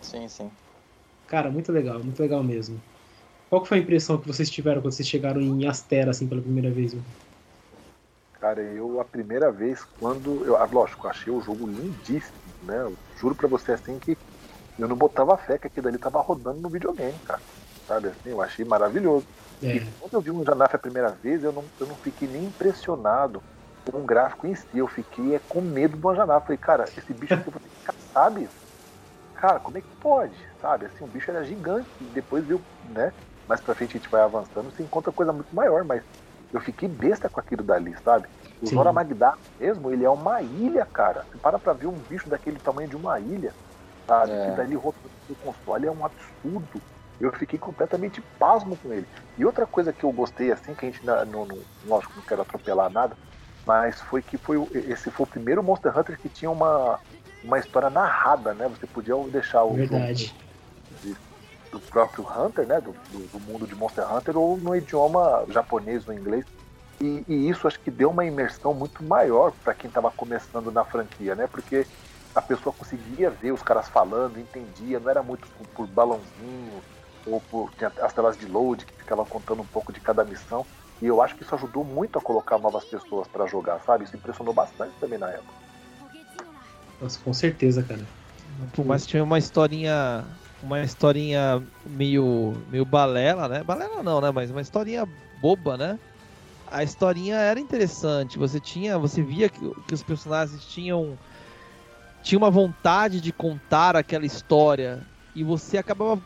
Sim, 0.01 0.27
sim. 0.29 0.51
Cara, 1.27 1.51
muito 1.51 1.71
legal, 1.71 2.03
muito 2.03 2.21
legal 2.21 2.43
mesmo. 2.43 2.83
Qual 3.49 3.65
foi 3.65 3.79
a 3.79 3.81
impressão 3.81 4.19
que 4.21 4.27
vocês 4.27 4.49
tiveram 4.49 4.81
quando 4.81 4.93
vocês 4.93 5.07
chegaram 5.09 5.41
em 5.41 5.67
Astera, 5.67 6.11
assim, 6.11 6.27
pela 6.29 6.41
primeira 6.41 6.71
vez? 6.71 6.93
Cara, 8.33 8.61
eu 8.61 8.99
a 8.99 9.05
primeira 9.05 9.51
vez, 9.51 9.83
quando. 9.97 10.45
Eu, 10.45 10.57
ah, 10.57 10.65
lógico, 10.71 11.07
achei 11.07 11.31
o 11.31 11.41
jogo 11.41 11.67
lindíssimo, 11.67 12.53
né? 12.61 12.81
Eu 12.81 12.99
juro 13.15 13.35
pra 13.35 13.47
você 13.47 13.71
assim 13.73 13.99
que 13.99 14.17
eu 14.77 14.87
não 14.87 14.97
botava 14.97 15.37
fé 15.37 15.59
que 15.59 15.67
aquilo 15.67 15.87
ali 15.89 15.99
tava 15.99 16.21
rodando 16.21 16.61
no 16.61 16.69
videogame, 16.69 17.19
cara. 17.21 17.43
Sabe 17.87 18.09
assim, 18.09 18.29
eu 18.31 18.41
achei 18.41 18.65
maravilhoso. 18.65 19.27
É. 19.63 19.77
E 19.77 19.91
quando 19.99 20.13
eu 20.13 20.21
vi 20.21 20.31
um 20.31 20.43
Janaf 20.43 20.75
a 20.75 20.79
primeira 20.79 21.11
vez, 21.11 21.43
eu 21.43 21.51
não, 21.51 21.65
eu 21.79 21.87
não 21.87 21.95
fiquei 21.95 22.27
nem 22.27 22.45
impressionado 22.45 23.41
com 23.91 23.99
o 23.99 24.05
gráfico 24.05 24.47
em 24.47 24.55
si. 24.55 24.67
Eu 24.73 24.87
fiquei 24.87 25.35
é, 25.35 25.39
com 25.39 25.61
medo 25.61 25.97
do 25.97 26.15
Janaf. 26.15 26.45
Falei, 26.45 26.57
cara, 26.57 26.85
esse 26.97 27.13
bicho 27.13 27.33
aqui 27.33 27.47
eu 27.47 27.51
vou 27.51 27.61
ter 27.61 27.69
que 27.69 27.83
caçar? 27.83 28.33
Cara, 29.35 29.59
como 29.59 29.77
é 29.77 29.81
que 29.81 29.95
pode? 29.99 30.37
Sabe? 30.61 30.85
Assim, 30.85 31.03
o 31.03 31.07
bicho 31.07 31.29
era 31.31 31.43
gigante. 31.43 31.89
E 31.99 32.05
depois 32.05 32.45
viu, 32.45 32.61
né? 32.83 33.11
Mais 33.47 33.59
pra 33.61 33.75
frente 33.75 33.97
a 33.97 33.99
gente 33.99 34.09
vai 34.09 34.21
avançando, 34.21 34.71
você 34.71 34.83
encontra 34.83 35.11
coisa 35.11 35.33
muito 35.33 35.53
maior, 35.53 35.83
mas 35.83 36.01
eu 36.53 36.61
fiquei 36.61 36.87
besta 36.87 37.29
com 37.29 37.39
aquilo 37.39 37.63
dali, 37.63 37.93
sabe? 38.03 38.27
O 38.61 38.67
Sim. 38.67 38.75
Zora 38.75 38.93
mesmo, 39.59 39.91
ele 39.91 40.05
é 40.05 40.09
uma 40.09 40.41
ilha, 40.41 40.85
cara. 40.85 41.25
Você 41.29 41.37
para 41.39 41.59
pra 41.59 41.73
ver 41.73 41.87
um 41.87 41.97
bicho 42.09 42.29
daquele 42.29 42.59
tamanho 42.59 42.87
de 42.87 42.95
uma 42.95 43.19
ilha, 43.19 43.53
sabe? 44.07 44.31
É. 44.31 44.49
Que 44.49 44.57
dali 44.57 44.75
rotando 44.75 45.11
o 45.29 45.35
console 45.35 45.87
é 45.87 45.91
um 45.91 46.05
absurdo. 46.05 46.81
Eu 47.23 47.31
fiquei 47.31 47.57
completamente 47.57 48.21
pasmo 48.37 48.75
com 48.75 48.91
ele. 48.91 49.07
E 49.37 49.45
outra 49.45 49.65
coisa 49.65 49.93
que 49.93 50.03
eu 50.03 50.11
gostei, 50.11 50.51
assim, 50.51 50.73
que 50.73 50.85
a 50.85 50.91
gente 50.91 51.05
não, 51.05 51.45
não, 51.45 51.59
lógico, 51.85 52.13
não 52.17 52.23
quero 52.23 52.41
atropelar 52.41 52.91
nada, 52.91 53.15
mas 53.65 54.01
foi 54.01 54.21
que 54.21 54.37
foi 54.37 54.57
esse 54.73 55.09
foi 55.09 55.23
o 55.23 55.29
primeiro 55.29 55.63
Monster 55.63 55.97
Hunter 55.97 56.19
que 56.19 56.27
tinha 56.27 56.51
uma, 56.51 56.99
uma 57.41 57.57
história 57.57 57.89
narrada, 57.89 58.53
né? 58.53 58.67
Você 58.67 58.85
podia 58.85 59.15
deixar 59.31 59.63
o 59.63 59.73
Verdade. 59.73 60.35
Jogo. 61.01 61.17
do 61.71 61.79
próprio 61.79 62.27
Hunter, 62.27 62.67
né? 62.67 62.81
Do, 62.81 62.91
do, 62.91 63.27
do, 63.31 63.39
mundo 63.39 63.65
de 63.65 63.73
Monster 63.73 64.11
Hunter, 64.13 64.37
ou 64.37 64.57
no 64.57 64.75
idioma 64.75 65.45
japonês 65.47 66.05
ou 66.05 66.13
inglês. 66.13 66.43
E, 66.99 67.23
e 67.25 67.49
isso 67.49 67.67
acho 67.67 67.79
que 67.79 67.89
deu 67.89 68.09
uma 68.09 68.25
imersão 68.25 68.73
muito 68.73 69.01
maior 69.01 69.53
para 69.63 69.73
quem 69.73 69.87
estava 69.87 70.11
começando 70.11 70.73
na 70.73 70.83
franquia, 70.83 71.35
né? 71.35 71.47
Porque 71.47 71.87
a 72.35 72.41
pessoa 72.41 72.75
conseguia 72.77 73.29
ver 73.29 73.53
os 73.53 73.63
caras 73.63 73.87
falando, 73.87 74.39
entendia, 74.39 74.99
não 74.99 75.09
era 75.09 75.23
muito 75.23 75.47
por 75.73 75.87
balãozinho 75.87 76.83
ou 77.25 77.39
por 77.41 77.71
tinha 77.77 77.91
as 78.01 78.13
telas 78.13 78.37
de 78.37 78.45
load 78.45 78.85
que 78.85 78.93
ficavam 78.97 79.25
contando 79.25 79.61
um 79.61 79.65
pouco 79.65 79.91
de 79.91 79.99
cada 79.99 80.23
missão. 80.23 80.65
E 81.01 81.07
eu 81.07 81.21
acho 81.21 81.35
que 81.35 81.43
isso 81.43 81.53
ajudou 81.55 81.83
muito 81.83 82.17
a 82.17 82.21
colocar 82.21 82.57
novas 82.57 82.85
pessoas 82.85 83.27
para 83.27 83.45
jogar, 83.45 83.81
sabe? 83.81 84.05
Isso 84.05 84.15
impressionou 84.15 84.53
bastante 84.53 84.93
também 84.99 85.19
na 85.19 85.29
época. 85.29 85.53
Nossa, 87.01 87.19
com 87.19 87.33
certeza, 87.33 87.83
cara. 87.83 88.01
Que 88.71 89.05
tinha 89.05 89.23
uma 89.23 89.37
historinha. 89.37 90.23
Uma 90.61 90.81
historinha 90.81 91.61
meio. 91.85 92.53
meio 92.71 92.85
balela, 92.85 93.49
né? 93.49 93.63
Balela 93.63 94.01
não, 94.01 94.21
né? 94.21 94.31
Mas 94.31 94.49
uma 94.49 94.61
historinha 94.61 95.05
boba, 95.41 95.75
né? 95.75 95.99
A 96.71 96.83
historinha 96.83 97.35
era 97.35 97.59
interessante. 97.59 98.39
Você 98.39 98.59
tinha. 98.59 98.97
Você 98.97 99.21
via 99.21 99.49
que, 99.49 99.59
que 99.87 99.93
os 99.93 100.03
personagens 100.03 100.63
tinham. 100.65 101.17
Tinha 102.21 102.39
uma 102.39 102.49
vontade 102.49 103.19
de 103.19 103.33
contar 103.33 103.97
aquela 103.97 104.25
história. 104.25 105.05
E 105.35 105.43
você 105.43 105.77
acabava 105.77 106.21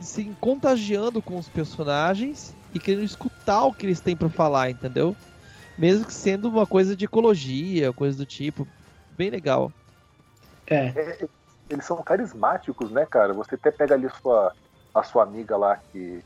se 0.00 0.24
contagiando 0.40 1.22
com 1.22 1.38
os 1.38 1.48
personagens 1.48 2.54
e 2.72 2.78
querendo 2.78 3.04
escutar 3.04 3.64
o 3.64 3.72
que 3.72 3.86
eles 3.86 4.00
têm 4.00 4.16
para 4.16 4.28
falar, 4.28 4.70
entendeu? 4.70 5.16
Mesmo 5.76 6.04
que 6.04 6.12
sendo 6.12 6.48
uma 6.48 6.66
coisa 6.66 6.96
de 6.96 7.04
ecologia, 7.04 7.92
coisa 7.92 8.16
do 8.16 8.26
tipo. 8.26 8.66
Bem 9.16 9.30
legal. 9.30 9.72
É. 10.66 10.86
é 10.86 11.28
eles 11.68 11.84
são 11.84 11.96
carismáticos, 12.02 12.90
né, 12.90 13.06
cara? 13.06 13.32
Você 13.32 13.54
até 13.54 13.70
pega 13.70 13.94
ali 13.94 14.06
a 14.06 14.10
sua, 14.10 14.52
a 14.94 15.02
sua 15.02 15.22
amiga 15.22 15.56
lá 15.56 15.80
que. 15.90 16.22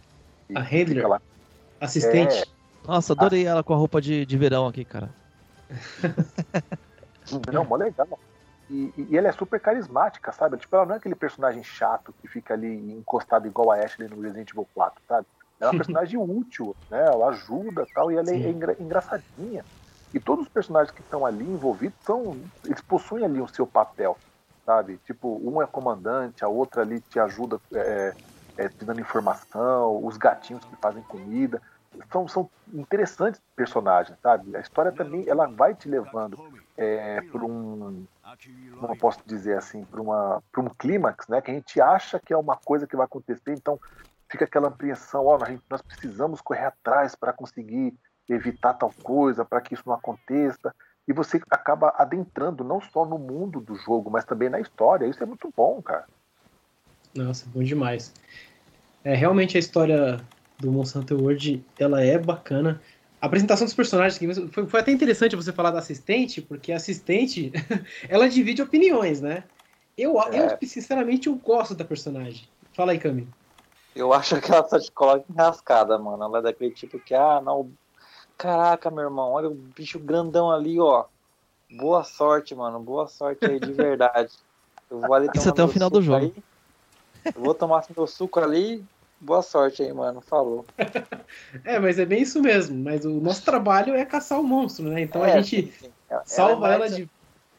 que 0.47 0.57
a 0.57 0.61
Handler. 0.61 1.09
Lá. 1.09 1.23
Assistente. 1.81 2.43
É... 2.43 2.45
Nossa, 2.87 3.13
adorei 3.13 3.47
a... 3.47 3.51
ela 3.51 3.63
com 3.63 3.73
a 3.73 3.77
roupa 3.77 4.01
de, 4.01 4.27
de 4.27 4.37
verão 4.37 4.67
aqui, 4.67 4.85
cara. 4.85 5.11
Não, 7.53 7.65
mó 7.65 7.77
legal. 7.77 8.07
E, 8.71 8.93
e, 8.97 9.17
ela 9.17 9.29
é 9.29 9.33
super 9.33 9.61
carismática, 9.61 10.31
sabe? 10.33 10.57
Tipo, 10.59 10.77
ela 10.77 10.87
não 10.87 10.95
é 10.95 10.99
aquele 10.99 11.15
personagem 11.15 11.63
chato 11.63 12.15
que 12.21 12.29
fica 12.29 12.55
ali 12.55 12.93
encostado 12.93 13.47
igual 13.47 13.71
a 13.71 13.77
Ashley 13.77 14.09
no 14.09 14.21
Resident 14.21 14.51
Evil 14.51 14.69
4, 14.75 15.03
sabe? 15.09 15.27
Ela 15.61 15.71
é 15.71 15.75
uma 15.75 15.79
personagem 15.85 16.19
útil, 16.19 16.77
né? 16.91 17.05
Ela 17.07 17.29
ajuda 17.29 17.87
tal, 17.95 18.13
e 18.13 18.17
ela 18.17 18.31
é, 18.31 18.35
é 18.35 18.49
engra 18.49 18.77
engraçadinha. 18.79 19.65
E 20.13 20.21
todos 20.21 20.47
os 20.47 20.53
personagens 20.53 20.95
que 20.95 21.03
estão 21.03 21.25
ali 21.25 21.45
envolvidos 21.45 21.99
são. 22.03 22.43
Eles 22.65 22.81
possuem 22.81 23.25
ali 23.25 23.41
o 23.41 23.49
seu 23.49 23.67
papel 23.67 24.17
sabe? 24.69 24.99
Tipo, 24.99 25.41
um 25.43 25.63
é 25.63 25.67
comandante, 25.67 26.45
a 26.45 26.49
outra 26.49 26.83
ali 26.83 27.01
te 27.01 27.19
ajuda 27.19 27.59
é, 27.73 28.15
é, 28.59 28.69
te 28.69 28.85
dando 28.85 29.01
informação, 29.01 30.05
os 30.05 30.19
gatinhos 30.19 30.63
que 30.63 30.77
fazem 30.77 31.03
comida. 31.05 31.63
São, 32.13 32.29
são 32.29 32.51
interessantes 32.75 33.41
personagens, 33.57 34.19
sabe? 34.21 34.55
A 34.55 34.61
história 34.61 34.93
também 34.93 35.27
ela 35.27 35.47
vai 35.47 35.75
te 35.75 35.89
levando 35.89 36.37
é, 36.79 37.21
por 37.33 37.43
um, 37.43 38.07
como 38.79 38.93
eu 38.93 38.97
posso 38.97 39.19
dizer 39.27 39.59
assim, 39.59 39.85
para 39.85 40.01
uma 40.01 40.43
um 40.57 40.69
clímax, 40.69 41.27
né? 41.29 41.43
Que 41.43 41.51
a 41.51 41.55
gente 41.55 41.81
acha 41.81 42.19
que 42.19 42.33
é 42.33 42.37
uma 42.37 42.57
coisa 42.57 42.87
que 42.87 42.97
vai 42.97 43.05
acontecer, 43.05 43.53
então 43.53 43.79
fica 44.31 44.45
aquela 44.45 44.69
apreensão, 44.69 45.27
ó, 45.27 45.37
oh, 45.37 45.59
nós 45.69 45.83
precisamos 45.83 46.41
correr 46.41 46.67
atrás 46.67 47.15
para 47.15 47.33
conseguir 47.33 47.95
evitar 48.29 48.75
tal 48.75 48.93
coisa, 49.03 49.45
para 49.45 49.61
que 49.61 49.75
isso 49.75 49.83
não 49.87 49.95
aconteça 49.95 50.73
e 51.09 51.13
você 51.13 51.41
acaba 51.51 51.95
adentrando 51.97 52.63
não 52.63 52.83
só 52.83 53.07
no 53.07 53.19
mundo 53.19 53.61
do 53.61 53.75
jogo, 53.75 54.11
mas 54.11 54.27
também 54.27 54.51
na 54.51 54.61
história. 54.61 55.07
Isso 55.07 55.23
é 55.23 55.27
muito 55.27 55.51
bom, 55.57 55.81
cara. 55.81 56.05
Nossa, 57.15 57.47
bom 57.49 57.63
demais. 57.63 58.13
É, 59.03 59.15
realmente 59.15 59.57
a 59.57 59.59
história 59.59 60.21
do 60.59 60.71
Monsanto 60.71 61.17
World, 61.17 61.65
ela 61.79 62.05
é 62.05 62.19
bacana. 62.19 62.79
A 63.21 63.27
apresentação 63.27 63.65
dos 63.65 63.75
personagens 63.75 64.19
foi, 64.53 64.67
foi 64.67 64.81
até 64.81 64.93
interessante 64.93 65.35
você 65.35 65.53
falar 65.53 65.71
da 65.71 65.81
assistente, 65.81 66.41
porque 66.41 66.73
a 66.73 66.77
assistente, 66.77 67.53
ela 68.09 68.29
divide 68.29 68.63
opiniões, 68.63 69.21
né? 69.21 69.45
Eu, 69.97 70.21
é. 70.23 70.57
eu, 70.61 70.69
sinceramente, 70.69 71.27
eu 71.27 71.35
gosto 71.35 71.75
da 71.75 71.85
personagem. 71.85 72.49
Fala 72.73 72.93
aí, 72.93 72.99
Cami. 72.99 73.29
Eu 73.97 74.13
acho 74.13 74.41
que 74.41 74.53
ela 74.53 74.63
te 74.63 74.93
coloca 74.93 75.25
enrascada, 75.29 75.99
mano. 75.99 76.23
Ela 76.23 76.39
é 76.39 76.43
daquele 76.43 76.71
tipo 76.71 77.01
que, 77.01 77.15
ah, 77.15 77.41
não, 77.45 77.73
Caraca, 78.39 78.89
meu 78.89 79.03
irmão, 79.03 79.33
olha 79.33 79.49
o 79.49 79.55
bicho 79.55 79.99
grandão 79.99 80.49
ali, 80.49 80.79
ó. 80.79 81.07
Boa 81.77 82.05
sorte, 82.05 82.55
mano. 82.55 82.79
Boa 82.79 83.09
sorte 83.09 83.45
aí, 83.45 83.59
de 83.59 83.73
verdade. 83.75 84.33
Eu 84.89 85.01
vou 85.01 85.13
ali 85.13 85.29
Isso 85.35 85.49
até 85.49 85.63
o 85.63 85.67
final 85.67 85.91
do 85.91 86.01
jogo. 86.01 86.19
Aí. 86.19 86.33
Eu 87.35 87.43
vou 87.43 87.53
tomar 87.53 87.85
meu 87.95 88.07
suco 88.07 88.39
ali. 88.39 88.85
Boa 89.21 89.43
sorte 89.43 89.83
aí, 89.83 89.93
mano. 89.93 90.21
Falou. 90.21 90.65
é, 91.65 91.79
mas 91.79 91.99
é 91.99 92.07
bem 92.07 92.23
isso 92.23 92.41
mesmo. 92.41 92.79
Mas 92.83 93.05
o 93.05 93.21
nosso 93.21 93.45
trabalho 93.45 93.95
é 93.95 94.05
caçar 94.05 94.41
o 94.41 94.45
monstro, 94.45 94.89
né? 94.89 95.03
Então 95.03 95.25
é, 95.25 95.33
a 95.33 95.41
gente 95.41 95.73
sim, 95.73 95.73
sim. 95.81 95.91
salva 96.25 96.73
ela, 96.73 96.85
é 96.85 96.89
ela 96.89 96.97
de. 96.97 97.11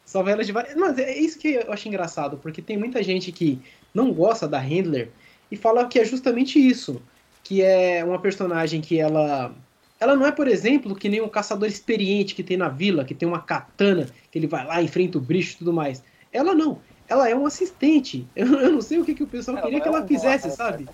Salva 0.05 0.31
ela 0.31 0.43
de 0.43 0.51
várias. 0.51 0.75
Mas 0.75 0.97
é 0.97 1.17
isso 1.17 1.37
que 1.37 1.55
eu 1.55 1.71
acho 1.71 1.87
engraçado, 1.87 2.37
porque 2.37 2.61
tem 2.61 2.77
muita 2.77 3.03
gente 3.03 3.31
que 3.31 3.61
não 3.93 4.13
gosta 4.13 4.47
da 4.47 4.59
Handler 4.59 5.11
e 5.51 5.57
fala 5.57 5.87
que 5.87 5.99
é 5.99 6.05
justamente 6.05 6.59
isso. 6.59 7.01
Que 7.43 7.61
é 7.61 8.03
uma 8.03 8.19
personagem 8.19 8.79
que 8.79 8.99
ela 8.99 9.53
ela 9.99 10.15
não 10.15 10.25
é, 10.25 10.31
por 10.31 10.47
exemplo, 10.47 10.95
que 10.95 11.09
nem 11.09 11.21
um 11.21 11.27
caçador 11.27 11.67
experiente 11.67 12.33
que 12.33 12.43
tem 12.43 12.55
na 12.55 12.69
vila, 12.69 13.03
que 13.03 13.13
tem 13.13 13.27
uma 13.27 13.41
katana, 13.41 14.09
que 14.31 14.39
ele 14.39 14.47
vai 14.47 14.65
lá, 14.65 14.81
enfrenta 14.81 15.17
o 15.17 15.21
bicho 15.21 15.55
e 15.55 15.57
tudo 15.57 15.73
mais. 15.73 16.01
Ela 16.31 16.55
não. 16.55 16.81
Ela 17.07 17.27
é 17.29 17.35
um 17.35 17.45
assistente. 17.45 18.25
Eu, 18.33 18.47
eu 18.59 18.71
não 18.71 18.81
sei 18.81 18.97
o 18.97 19.03
que, 19.03 19.13
que 19.13 19.23
o 19.23 19.27
pessoal 19.27 19.57
ela 19.57 19.65
queria 19.65 19.81
que 19.81 19.87
ela 19.87 20.07
fizesse, 20.07 20.47
uma, 20.47 20.55
sabe? 20.55 20.87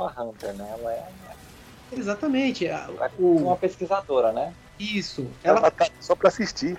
Uma 0.00 0.22
hunter, 0.22 0.54
né? 0.54 0.76
Ela 0.78 0.92
é. 0.92 1.08
Exatamente. 1.92 2.66
A, 2.68 2.88
é 3.00 3.10
o... 3.18 3.36
Uma 3.36 3.56
pesquisadora, 3.56 4.32
né? 4.32 4.52
Isso. 4.78 5.26
Ela, 5.42 5.58
ela 5.58 5.70
tá 5.70 5.88
só 6.00 6.14
pra 6.14 6.28
assistir. 6.28 6.76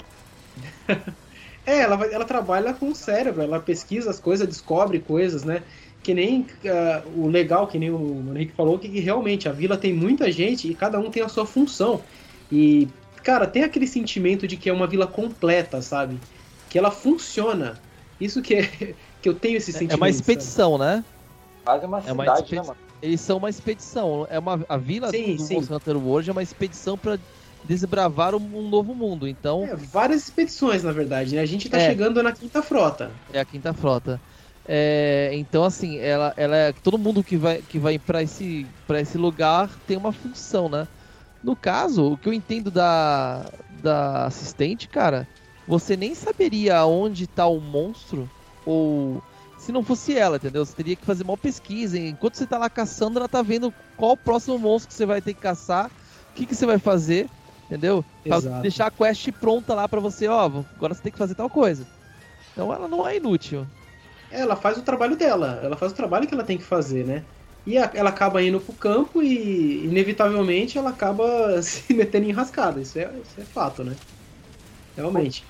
é, 1.65 1.79
ela, 1.79 2.05
ela 2.07 2.25
trabalha 2.25 2.73
com 2.73 2.89
o 2.89 2.95
cérebro, 2.95 3.41
ela 3.41 3.59
pesquisa 3.59 4.09
as 4.09 4.19
coisas, 4.19 4.47
descobre 4.47 4.99
coisas, 4.99 5.43
né? 5.43 5.63
que 6.03 6.13
nem 6.13 6.41
uh, 6.41 7.21
o 7.21 7.27
legal, 7.27 7.67
que 7.67 7.77
nem 7.77 7.91
o 7.91 8.33
Henrique 8.33 8.53
falou, 8.53 8.79
que 8.79 8.87
realmente 8.99 9.47
a 9.47 9.51
vila 9.51 9.77
tem 9.77 9.93
muita 9.93 10.31
gente 10.31 10.69
e 10.69 10.73
cada 10.73 10.99
um 10.99 11.11
tem 11.11 11.21
a 11.21 11.29
sua 11.29 11.45
função. 11.45 12.01
E, 12.51 12.87
cara, 13.23 13.45
tem 13.45 13.63
aquele 13.63 13.87
sentimento 13.87 14.47
de 14.47 14.57
que 14.57 14.69
é 14.69 14.73
uma 14.73 14.87
vila 14.87 15.05
completa, 15.05 15.81
sabe? 15.81 16.19
Que 16.69 16.77
ela 16.77 16.89
funciona. 16.89 17.79
Isso 18.19 18.41
que, 18.41 18.55
é, 18.55 18.63
que 19.21 19.29
eu 19.29 19.35
tenho 19.35 19.57
esse 19.57 19.71
sentimento. 19.71 19.93
É 19.93 19.97
uma 19.97 20.09
expedição, 20.09 20.77
sabe? 20.77 20.83
né? 20.83 21.05
Quase 21.63 21.85
uma 21.85 22.01
cidade, 22.01 22.09
é 22.09 22.13
uma 22.13 22.33
expedi... 22.33 22.55
né, 22.55 22.61
mano? 22.61 22.90
Eles 23.01 23.21
são 23.21 23.37
uma 23.37 23.49
expedição. 23.49 24.27
É 24.29 24.37
uma, 24.37 24.63
a 24.67 24.77
vila 24.77 25.09
sim, 25.09 25.35
do 25.35 25.41
sim. 25.41 25.55
Monster 25.55 25.77
Hunter 25.77 25.97
World 25.97 26.29
é 26.29 26.33
uma 26.33 26.43
expedição 26.43 26.97
para 26.97 27.17
desbravar 27.63 28.35
um, 28.35 28.69
novo 28.69 28.93
mundo. 28.93 29.27
Então. 29.27 29.63
É, 29.63 29.75
várias 29.75 30.23
expedições, 30.23 30.83
na 30.83 30.91
verdade, 30.91 31.35
né? 31.35 31.41
A 31.41 31.45
gente 31.45 31.69
tá 31.69 31.77
é. 31.77 31.87
chegando 31.87 32.21
na 32.21 32.31
quinta 32.31 32.61
frota. 32.61 33.11
É 33.33 33.39
a 33.39 33.45
quinta 33.45 33.73
frota. 33.73 34.19
É, 34.67 35.31
então, 35.33 35.63
assim, 35.63 35.97
ela, 35.97 36.33
ela 36.37 36.55
é, 36.55 36.71
todo 36.71 36.97
mundo 36.97 37.23
que 37.23 37.35
vai, 37.35 37.61
que 37.61 37.79
vai 37.79 37.97
para 37.97 38.21
esse, 38.21 38.65
esse 38.89 39.17
lugar 39.17 39.69
tem 39.87 39.97
uma 39.97 40.11
função, 40.11 40.69
né? 40.69 40.87
No 41.43 41.55
caso, 41.55 42.13
o 42.13 42.17
que 42.17 42.29
eu 42.29 42.33
entendo 42.33 42.69
da, 42.69 43.45
da 43.81 44.25
assistente, 44.25 44.87
cara, 44.87 45.27
você 45.67 45.97
nem 45.97 46.13
saberia 46.13 46.85
onde 46.85 47.25
tá 47.25 47.47
o 47.47 47.59
monstro 47.59 48.29
ou 48.65 49.21
se 49.61 49.71
não 49.71 49.83
fosse 49.83 50.17
ela, 50.17 50.37
entendeu? 50.37 50.65
Você 50.65 50.73
teria 50.73 50.95
que 50.95 51.05
fazer 51.05 51.23
uma 51.23 51.37
pesquisa. 51.37 51.97
Enquanto 51.97 52.35
você 52.35 52.47
tá 52.47 52.57
lá 52.57 52.69
caçando, 52.69 53.19
ela 53.19 53.29
tá 53.29 53.41
vendo 53.41 53.71
qual 53.95 54.13
o 54.13 54.17
próximo 54.17 54.57
monstro 54.57 54.89
que 54.89 54.95
você 54.95 55.05
vai 55.05 55.21
ter 55.21 55.33
que 55.33 55.41
caçar, 55.41 55.87
o 55.87 56.33
que, 56.33 56.45
que 56.45 56.55
você 56.55 56.65
vai 56.65 56.79
fazer, 56.79 57.29
entendeu? 57.67 58.03
Pra 58.23 58.37
Exato. 58.37 58.61
deixar 58.61 58.87
a 58.87 58.91
quest 58.91 59.31
pronta 59.33 59.73
lá 59.75 59.87
para 59.87 59.99
você, 59.99 60.27
ó, 60.27 60.45
agora 60.45 60.93
você 60.93 61.01
tem 61.01 61.11
que 61.11 61.17
fazer 61.17 61.35
tal 61.35 61.49
coisa. 61.49 61.85
Então 62.51 62.73
ela 62.73 62.87
não 62.87 63.07
é 63.07 63.17
inútil 63.17 63.65
ela 64.31 64.55
faz 64.55 64.77
o 64.77 64.81
trabalho 64.81 65.15
dela, 65.15 65.59
ela 65.61 65.75
faz 65.75 65.91
o 65.91 65.95
trabalho 65.95 66.27
que 66.27 66.33
ela 66.33 66.43
tem 66.43 66.57
que 66.57 66.63
fazer, 66.63 67.05
né? 67.05 67.23
E 67.65 67.77
a, 67.77 67.91
ela 67.93 68.09
acaba 68.09 68.41
indo 68.41 68.59
pro 68.59 68.73
campo 68.73 69.21
e, 69.21 69.85
inevitavelmente, 69.85 70.77
ela 70.77 70.89
acaba 70.89 71.61
se 71.61 71.93
metendo 71.93 72.25
em 72.25 72.31
rascada. 72.31 72.79
Isso 72.81 72.97
é, 72.97 73.03
isso 73.03 73.39
é 73.39 73.43
fato, 73.43 73.83
né? 73.83 73.95
Realmente. 74.95 75.45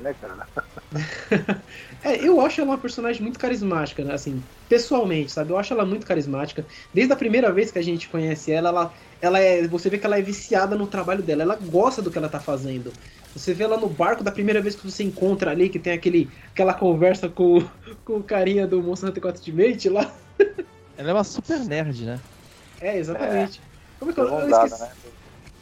Né, 0.00 0.14
cara? 0.14 0.46
é, 2.02 2.16
eu 2.16 2.40
acho 2.40 2.60
ela 2.60 2.70
uma 2.70 2.78
personagem 2.78 3.20
muito 3.22 3.38
carismática, 3.38 4.02
né? 4.02 4.14
Assim, 4.14 4.42
pessoalmente, 4.68 5.30
sabe? 5.32 5.50
Eu 5.50 5.58
acho 5.58 5.72
ela 5.72 5.84
muito 5.84 6.06
carismática. 6.06 6.64
Desde 6.94 7.12
a 7.12 7.16
primeira 7.16 7.52
vez 7.52 7.70
que 7.70 7.78
a 7.78 7.82
gente 7.82 8.08
conhece 8.08 8.50
ela, 8.50 8.70
ela, 8.70 8.94
ela 9.20 9.38
é. 9.38 9.66
Você 9.68 9.90
vê 9.90 9.98
que 9.98 10.06
ela 10.06 10.18
é 10.18 10.22
viciada 10.22 10.74
no 10.76 10.86
trabalho 10.86 11.22
dela, 11.22 11.42
ela 11.42 11.56
gosta 11.56 12.00
do 12.00 12.10
que 12.10 12.16
ela 12.16 12.28
tá 12.28 12.40
fazendo. 12.40 12.92
Você 13.34 13.52
vê 13.52 13.64
ela 13.64 13.76
no 13.76 13.88
barco 13.88 14.24
da 14.24 14.32
primeira 14.32 14.60
vez 14.60 14.74
que 14.74 14.84
você 14.90 15.04
encontra 15.04 15.50
ali, 15.50 15.68
que 15.68 15.78
tem 15.78 15.92
aquele, 15.92 16.28
aquela 16.52 16.74
conversa 16.74 17.28
com, 17.28 17.62
com 18.04 18.16
o 18.16 18.22
carinha 18.22 18.66
do 18.66 18.82
Monster 18.82 19.10
Hunter 19.10 19.22
4 19.22 19.40
Ultimate 19.40 19.88
lá. 19.88 20.12
Ela 20.96 21.10
é 21.10 21.12
uma 21.14 21.24
super 21.24 21.60
nerd, 21.60 22.04
né? 22.04 22.20
É, 22.80 22.98
exatamente. 22.98 23.58
É. 23.58 23.98
Como 23.98 24.10
é 24.10 24.14
que 24.14 24.20
eu, 24.20 24.24
eu 24.26 24.48
esqueci? 24.48 24.82
Né? 24.82 24.90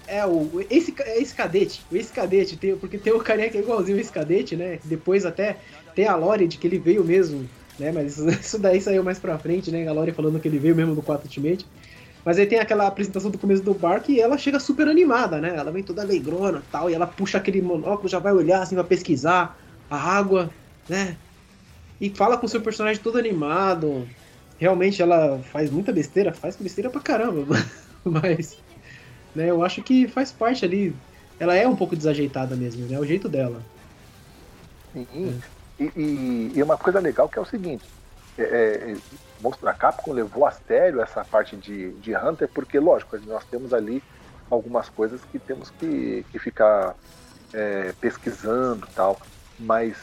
É, 0.08 0.24
o, 0.24 0.64
esse, 0.70 0.94
esse 1.16 1.34
cadete, 1.34 1.84
o 1.92 1.96
esse 1.96 2.10
cadete, 2.10 2.56
tem, 2.56 2.74
porque 2.76 2.96
tem 2.96 3.12
o 3.12 3.20
carinha 3.20 3.50
que 3.50 3.58
é 3.58 3.60
igualzinho 3.60 4.00
esse 4.00 4.10
cadete, 4.10 4.56
né? 4.56 4.80
Depois 4.82 5.26
até 5.26 5.58
tem 5.98 6.06
a 6.06 6.14
lore 6.14 6.46
de 6.46 6.56
que 6.56 6.66
ele 6.68 6.78
veio 6.78 7.04
mesmo 7.04 7.44
né? 7.78 7.92
Mas 7.92 8.18
isso 8.40 8.58
daí 8.58 8.80
saiu 8.80 9.04
mais 9.04 9.18
pra 9.18 9.38
frente, 9.38 9.70
né? 9.70 9.86
A 9.86 9.92
Lore 9.92 10.12
falando 10.12 10.40
que 10.40 10.48
ele 10.48 10.58
veio 10.58 10.74
mesmo 10.74 10.94
do 10.94 11.02
4 11.02 11.26
Ultimate. 11.26 11.66
Mas 12.24 12.38
aí 12.38 12.46
tem 12.46 12.58
aquela 12.58 12.86
apresentação 12.86 13.30
do 13.30 13.38
começo 13.38 13.62
do 13.62 13.72
barco 13.72 14.10
e 14.10 14.20
ela 14.20 14.36
chega 14.36 14.58
super 14.58 14.88
animada, 14.88 15.40
né? 15.40 15.54
Ela 15.56 15.70
vem 15.70 15.82
toda 15.82 16.02
alegrona 16.02 16.62
tal, 16.70 16.90
e 16.90 16.94
ela 16.94 17.06
puxa 17.06 17.38
aquele 17.38 17.62
monóculo, 17.62 18.08
já 18.08 18.18
vai 18.18 18.32
olhar 18.32 18.60
assim, 18.60 18.74
vai 18.74 18.84
pesquisar 18.84 19.56
a 19.88 19.96
água, 19.96 20.50
né? 20.88 21.16
E 22.00 22.10
fala 22.10 22.36
com 22.36 22.44
o 22.44 22.48
seu 22.48 22.60
personagem 22.60 23.02
todo 23.02 23.18
animado. 23.18 24.06
Realmente 24.58 25.00
ela 25.00 25.38
faz 25.52 25.70
muita 25.70 25.92
besteira, 25.92 26.32
faz 26.32 26.56
besteira 26.56 26.90
pra 26.90 27.00
caramba, 27.00 27.56
mas 28.04 28.58
né, 29.34 29.48
eu 29.48 29.62
acho 29.62 29.82
que 29.82 30.08
faz 30.08 30.32
parte 30.32 30.64
ali. 30.64 30.92
Ela 31.38 31.54
é 31.54 31.66
um 31.66 31.76
pouco 31.76 31.96
desajeitada 31.96 32.56
mesmo, 32.56 32.86
né? 32.88 32.96
É 32.96 33.00
o 33.00 33.06
jeito 33.06 33.28
dela. 33.28 33.62
Sim. 34.92 35.06
É. 35.14 35.57
E, 35.78 35.84
e, 35.96 36.52
e, 36.56 36.62
uma 36.62 36.76
coisa 36.76 36.98
legal 36.98 37.28
que 37.28 37.38
é 37.38 37.42
o 37.42 37.46
seguinte: 37.46 37.84
é, 38.36 38.42
é, 38.42 38.96
a 39.68 39.74
Capcom 39.74 40.12
levou 40.12 40.46
a 40.46 40.50
sério 40.50 41.00
essa 41.00 41.24
parte 41.24 41.56
de, 41.56 41.92
de 41.92 42.16
Hunter, 42.16 42.48
porque, 42.48 42.78
lógico, 42.78 43.18
nós 43.26 43.44
temos 43.44 43.72
ali 43.72 44.02
algumas 44.50 44.88
coisas 44.88 45.20
que 45.30 45.38
temos 45.38 45.70
que, 45.70 46.24
que 46.30 46.38
ficar 46.38 46.94
é, 47.52 47.92
pesquisando 48.00 48.86
tal, 48.94 49.20
mas 49.58 49.96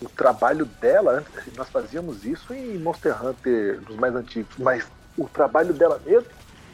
o 0.00 0.08
trabalho 0.08 0.66
dela, 0.66 1.24
nós 1.56 1.68
fazíamos 1.70 2.24
isso 2.24 2.52
em 2.52 2.78
Monster 2.78 3.24
Hunter 3.24 3.80
dos 3.80 3.96
mais 3.96 4.14
antigos, 4.14 4.56
mas 4.58 4.86
o 5.16 5.26
trabalho 5.28 5.72
dela 5.72 6.00
mesmo 6.04 6.28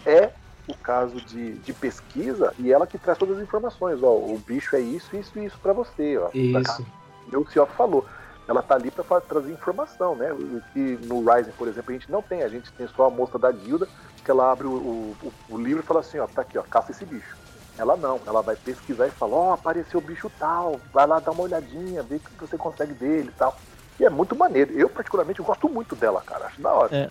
é 0.04 0.30
o 0.66 0.74
caso 0.74 1.20
de, 1.20 1.54
de 1.54 1.72
pesquisa 1.72 2.54
e 2.58 2.72
ela 2.72 2.86
que 2.86 2.98
traz 2.98 3.18
todas 3.18 3.36
as 3.36 3.42
informações. 3.42 4.02
Ó, 4.02 4.12
o 4.12 4.42
bicho 4.46 4.74
é 4.76 4.80
isso, 4.80 5.14
isso 5.16 5.38
e 5.38 5.44
isso 5.46 5.58
para 5.58 5.72
você. 5.72 6.18
Ó, 6.18 6.30
isso. 6.32 6.86
O 7.32 7.46
Cioff 7.50 7.72
falou 7.74 8.06
ela 8.46 8.62
tá 8.62 8.74
ali 8.74 8.90
para 8.90 9.20
trazer 9.20 9.52
informação, 9.52 10.14
né? 10.16 10.33
O 10.33 10.61
que 10.72 10.98
no 11.07 11.20
Rising, 11.20 11.52
por 11.52 11.68
exemplo, 11.68 11.90
a 11.90 11.98
gente 11.98 12.11
não 12.11 12.22
tem, 12.22 12.42
a 12.42 12.48
gente 12.48 12.72
tem 12.72 12.88
só 12.88 13.07
a 13.07 13.11
moça 13.11 13.38
da 13.38 13.52
guilda, 13.52 13.88
que 14.24 14.31
ela 14.31 14.50
abre 14.50 14.66
o, 14.66 14.70
o, 14.70 15.33
o 15.48 15.59
livro 15.59 15.83
e 15.83 15.87
fala 15.87 16.00
assim, 16.00 16.18
ó, 16.18 16.26
tá 16.26 16.42
aqui, 16.42 16.59
ó, 16.59 16.62
caça 16.62 16.90
esse 16.90 17.05
bicho. 17.05 17.37
Ela 17.78 17.96
não, 17.96 18.20
ela 18.26 18.42
vai 18.42 18.57
pesquisar 18.57 19.07
e 19.07 19.11
fala, 19.11 19.35
ó, 19.35 19.50
oh, 19.50 19.52
apareceu 19.55 19.98
o 19.98 20.02
bicho 20.02 20.31
tal, 20.38 20.81
vai 20.92 21.07
lá 21.07 21.20
dar 21.20 21.31
uma 21.31 21.44
olhadinha, 21.44 22.02
ver 22.02 22.16
o 22.16 22.20
que 22.20 22.40
você 22.40 22.59
consegue 22.59 22.92
dele 22.92 23.28
e 23.28 23.38
tal. 23.38 23.57
E 23.98 24.05
é 24.05 24.11
muito 24.11 24.37
maneiro. 24.37 24.72
Eu, 24.72 24.88
particularmente, 24.88 25.38
eu 25.38 25.44
gosto 25.44 25.68
muito 25.68 25.94
dela, 25.94 26.20
cara. 26.22 26.46
Acho 26.46 26.61
da 26.61 26.72
hora. 26.72 26.96
É. 26.96 27.11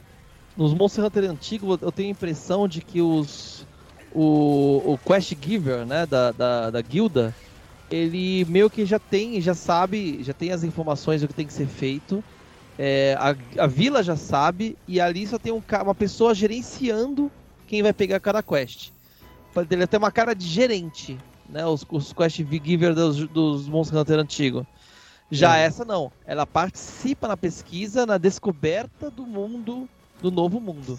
Nos 0.55 0.73
Monster 0.73 1.05
Hunter 1.05 1.29
antigos, 1.29 1.81
eu 1.81 1.91
tenho 1.91 2.09
a 2.09 2.11
impressão 2.11 2.67
de 2.67 2.81
que 2.81 3.01
os. 3.01 3.65
O, 4.13 4.93
o 4.93 4.97
Quest 4.97 5.33
Giver, 5.41 5.85
né, 5.85 6.05
da, 6.05 6.33
da, 6.33 6.69
da 6.69 6.81
guilda, 6.81 7.33
ele 7.91 8.45
meio 8.45 8.69
que 8.69 8.85
já 8.85 8.97
tem, 8.97 9.39
já 9.41 9.53
sabe, 9.53 10.23
já 10.23 10.33
tem 10.33 10.51
as 10.51 10.63
informações 10.63 11.21
do 11.21 11.27
que 11.27 11.33
tem 11.33 11.45
que 11.45 11.53
ser 11.53 11.67
feito. 11.67 12.23
É, 12.79 13.15
a, 13.19 13.63
a, 13.63 13.67
vila 13.67 14.01
já 14.01 14.15
sabe 14.15 14.77
e 14.87 14.99
ali 14.99 15.27
só 15.27 15.37
tem 15.37 15.51
um, 15.51 15.61
uma 15.83 15.93
pessoa 15.93 16.33
gerenciando 16.33 17.29
quem 17.67 17.83
vai 17.83 17.91
pegar 17.91 18.19
cada 18.19 18.41
quest. 18.41 18.91
Ele 19.69 19.85
tem 19.85 19.97
uma 19.97 20.11
cara 20.11 20.33
de 20.33 20.47
gerente, 20.47 21.19
né? 21.49 21.65
Os, 21.65 21.85
os 21.89 22.13
quest 22.13 22.37
giver 22.37 22.95
dos, 22.95 23.27
dos 23.27 23.67
Monster 23.67 23.99
Hunter 23.99 24.19
antigo. 24.19 24.65
Já 25.29 25.57
é. 25.57 25.63
essa 25.63 25.83
não, 25.83 26.11
ela 26.25 26.45
participa 26.45 27.27
na 27.27 27.37
pesquisa, 27.37 28.05
na 28.05 28.17
descoberta 28.17 29.11
do 29.11 29.25
mundo, 29.25 29.87
do 30.21 30.31
novo 30.31 30.59
mundo. 30.59 30.97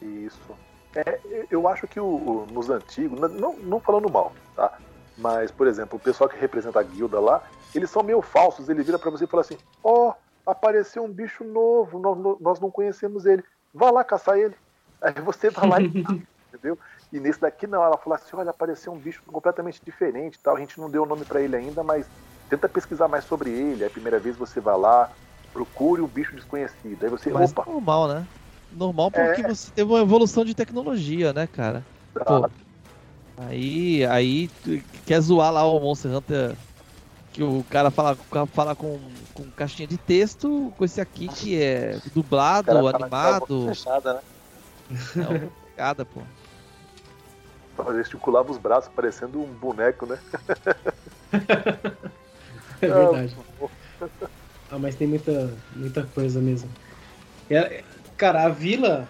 Isso. 0.00 0.56
É, 0.94 1.20
eu 1.50 1.68
acho 1.68 1.86
que 1.86 1.98
o, 2.00 2.06
o, 2.06 2.46
nos 2.50 2.70
antigos, 2.70 3.20
não, 3.32 3.56
não 3.58 3.80
falando 3.80 4.10
mal, 4.10 4.32
tá? 4.54 4.78
Mas, 5.16 5.50
por 5.50 5.66
exemplo, 5.66 5.96
o 5.96 6.00
pessoal 6.00 6.28
que 6.28 6.38
representa 6.38 6.78
a 6.78 6.82
guilda 6.82 7.18
lá, 7.18 7.42
eles 7.74 7.90
são 7.90 8.02
meio 8.02 8.20
falsos. 8.20 8.68
Ele 8.68 8.82
vira 8.82 8.98
para 8.98 9.10
você 9.10 9.24
e 9.24 9.26
fala 9.26 9.40
assim: 9.40 9.56
Ó, 9.82 10.10
oh, 10.10 10.50
apareceu 10.50 11.02
um 11.04 11.12
bicho 11.12 11.42
novo, 11.42 11.98
nós, 11.98 12.40
nós 12.40 12.60
não 12.60 12.70
conhecemos 12.70 13.26
ele. 13.26 13.42
Vá 13.72 13.90
lá 13.90 14.04
caçar 14.04 14.38
ele. 14.38 14.54
Aí 15.00 15.14
você 15.22 15.50
vai 15.50 15.68
lá 15.68 15.80
e 15.80 15.86
entendeu? 16.52 16.78
E 17.12 17.20
nesse 17.20 17.40
daqui 17.40 17.66
não, 17.66 17.82
ela 17.82 17.96
fala 17.96 18.16
assim: 18.16 18.36
olha, 18.36 18.50
apareceu 18.50 18.92
um 18.92 18.98
bicho 18.98 19.22
completamente 19.26 19.80
diferente 19.84 20.38
tal. 20.42 20.56
A 20.56 20.60
gente 20.60 20.80
não 20.80 20.90
deu 20.90 21.02
o 21.02 21.06
nome 21.06 21.24
para 21.24 21.40
ele 21.40 21.56
ainda, 21.56 21.82
mas 21.82 22.06
tenta 22.48 22.68
pesquisar 22.68 23.08
mais 23.08 23.24
sobre 23.24 23.50
ele. 23.50 23.82
Aí 23.82 23.88
a 23.88 23.90
primeira 23.90 24.18
vez 24.18 24.36
você 24.36 24.60
vai 24.60 24.76
lá, 24.76 25.10
procure 25.52 26.02
o 26.02 26.06
bicho 26.06 26.34
desconhecido. 26.34 27.02
Aí 27.02 27.08
você. 27.08 27.30
Mas 27.30 27.52
opa. 27.52 27.64
normal, 27.70 28.08
né? 28.08 28.26
Normal 28.72 29.10
porque 29.10 29.42
é... 29.42 29.48
você 29.48 29.70
teve 29.70 29.90
uma 29.90 30.00
evolução 30.00 30.44
de 30.44 30.54
tecnologia, 30.54 31.32
né, 31.32 31.46
cara? 31.46 31.84
Pô, 32.12 32.48
Aí, 33.38 34.04
aí 34.06 34.50
quer 35.04 35.20
zoar 35.20 35.52
lá 35.52 35.64
o 35.64 35.78
Monster 35.78 36.10
Hunter 36.10 36.56
que 37.36 37.42
o 37.42 37.62
cara 37.68 37.90
fala, 37.90 38.16
fala 38.46 38.74
com, 38.74 38.98
com 39.34 39.50
caixinha 39.50 39.86
de 39.86 39.98
texto, 39.98 40.72
com 40.78 40.84
esse 40.86 41.02
aqui 41.02 41.28
que 41.28 41.60
é 41.60 42.00
dublado, 42.14 42.88
animado. 42.88 43.66
Fechada, 43.68 44.14
né? 44.14 44.20
É 45.76 45.82
uma 45.82 46.04
pô. 46.06 46.22
Ele 47.90 47.98
gesticulava 47.98 48.50
os 48.50 48.56
braços 48.56 48.90
parecendo 48.96 49.38
um 49.38 49.52
boneco, 49.52 50.06
né? 50.06 50.18
é 52.80 52.88
verdade. 52.88 53.36
Ah, 54.70 54.78
mas 54.78 54.94
tem 54.94 55.06
muita, 55.06 55.52
muita 55.74 56.04
coisa 56.04 56.40
mesmo. 56.40 56.70
É, 57.50 57.84
cara, 58.16 58.44
a 58.44 58.48
vila 58.48 59.06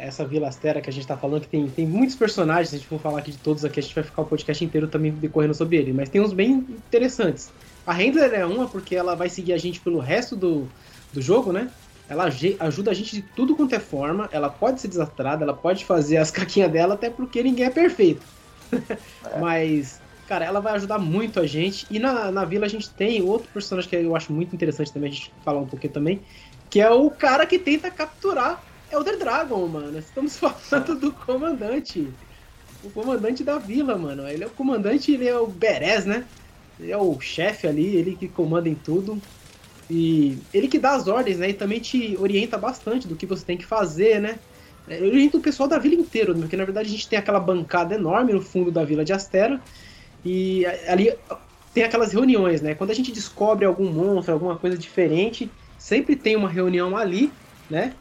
essa 0.00 0.24
Vila 0.24 0.48
Astera 0.48 0.80
que 0.80 0.88
a 0.88 0.92
gente 0.92 1.06
tá 1.06 1.16
falando, 1.16 1.42
que 1.42 1.48
tem, 1.48 1.68
tem 1.68 1.86
muitos 1.86 2.16
personagens, 2.16 2.70
se 2.70 2.76
a 2.76 2.78
gente 2.78 2.88
for 2.88 2.98
falar 2.98 3.18
aqui 3.18 3.32
de 3.32 3.38
todos 3.38 3.64
aqui, 3.64 3.80
a 3.80 3.82
gente 3.82 3.94
vai 3.94 4.04
ficar 4.04 4.22
o 4.22 4.24
podcast 4.24 4.64
inteiro 4.64 4.88
também 4.88 5.12
decorrendo 5.12 5.54
sobre 5.54 5.76
ele, 5.76 5.92
mas 5.92 6.08
tem 6.08 6.20
uns 6.20 6.32
bem 6.32 6.66
interessantes. 6.70 7.50
A 7.86 7.92
Handler 7.92 8.32
é 8.34 8.46
uma 8.46 8.66
porque 8.66 8.94
ela 8.94 9.14
vai 9.14 9.28
seguir 9.28 9.52
a 9.52 9.58
gente 9.58 9.80
pelo 9.80 9.98
resto 9.98 10.34
do, 10.34 10.68
do 11.12 11.20
jogo, 11.20 11.52
né? 11.52 11.70
Ela 12.08 12.24
ajuda 12.60 12.90
a 12.90 12.94
gente 12.94 13.14
de 13.14 13.22
tudo 13.22 13.54
quanto 13.54 13.74
é 13.74 13.78
forma, 13.78 14.28
ela 14.32 14.48
pode 14.48 14.80
ser 14.80 14.88
desastrada, 14.88 15.44
ela 15.44 15.54
pode 15.54 15.84
fazer 15.84 16.16
as 16.16 16.30
caquinhas 16.32 16.72
dela, 16.72 16.94
até 16.94 17.10
porque 17.10 17.42
ninguém 17.42 17.66
é 17.66 17.70
perfeito. 17.70 18.22
É. 19.24 19.38
mas, 19.40 19.98
cara, 20.26 20.44
ela 20.44 20.60
vai 20.60 20.74
ajudar 20.74 20.98
muito 20.98 21.40
a 21.40 21.46
gente. 21.46 21.86
E 21.90 21.98
na, 21.98 22.30
na 22.30 22.44
vila 22.44 22.66
a 22.66 22.68
gente 22.68 22.90
tem 22.90 23.22
outro 23.22 23.48
personagem 23.52 23.88
que 23.88 23.96
eu 23.96 24.14
acho 24.14 24.30
muito 24.30 24.54
interessante 24.54 24.92
também, 24.92 25.10
a 25.10 25.12
gente 25.12 25.32
falar 25.42 25.58
um 25.58 25.66
pouquinho 25.66 25.92
também, 25.92 26.20
que 26.68 26.80
é 26.80 26.90
o 26.90 27.10
cara 27.10 27.46
que 27.46 27.58
tenta 27.58 27.90
capturar 27.90 28.62
Elder 28.90 29.18
Dragon, 29.18 29.66
mano. 29.66 29.98
Estamos 29.98 30.36
falando 30.36 30.94
do 30.98 31.12
comandante. 31.12 32.08
O 32.82 32.90
comandante 32.90 33.44
da 33.44 33.58
vila, 33.58 33.96
mano. 33.96 34.26
Ele 34.28 34.44
é 34.44 34.46
o 34.46 34.50
comandante, 34.50 35.12
ele 35.12 35.28
é 35.28 35.38
o 35.38 35.46
Beres, 35.46 36.04
né? 36.04 36.24
Ele 36.78 36.92
é 36.92 36.96
o 36.96 37.18
chefe 37.20 37.66
ali, 37.66 37.96
ele 37.96 38.16
que 38.16 38.28
comanda 38.28 38.68
em 38.68 38.74
tudo. 38.74 39.20
E 39.90 40.38
ele 40.52 40.68
que 40.68 40.78
dá 40.78 40.94
as 40.94 41.08
ordens, 41.08 41.38
né? 41.38 41.50
E 41.50 41.54
também 41.54 41.80
te 41.80 42.16
orienta 42.18 42.56
bastante 42.56 43.08
do 43.08 43.16
que 43.16 43.26
você 43.26 43.44
tem 43.44 43.56
que 43.56 43.66
fazer, 43.66 44.20
né? 44.20 44.38
Ele 44.86 45.08
orienta 45.08 45.36
o 45.36 45.40
pessoal 45.40 45.68
da 45.68 45.78
vila 45.78 45.94
inteiro, 45.94 46.34
porque 46.34 46.56
na 46.56 46.64
verdade 46.64 46.88
a 46.88 46.90
gente 46.90 47.08
tem 47.08 47.18
aquela 47.18 47.40
bancada 47.40 47.94
enorme 47.94 48.32
no 48.32 48.40
fundo 48.40 48.70
da 48.70 48.84
vila 48.84 49.04
de 49.04 49.12
Astera. 49.12 49.60
E 50.24 50.64
ali 50.86 51.12
tem 51.74 51.84
aquelas 51.84 52.12
reuniões, 52.12 52.62
né? 52.62 52.74
Quando 52.74 52.90
a 52.90 52.94
gente 52.94 53.12
descobre 53.12 53.66
algum 53.66 53.90
monstro, 53.90 54.32
alguma 54.32 54.56
coisa 54.56 54.78
diferente, 54.78 55.50
sempre 55.76 56.16
tem 56.16 56.36
uma 56.36 56.48
reunião 56.48 56.96
ali, 56.96 57.32
né? 57.68 57.94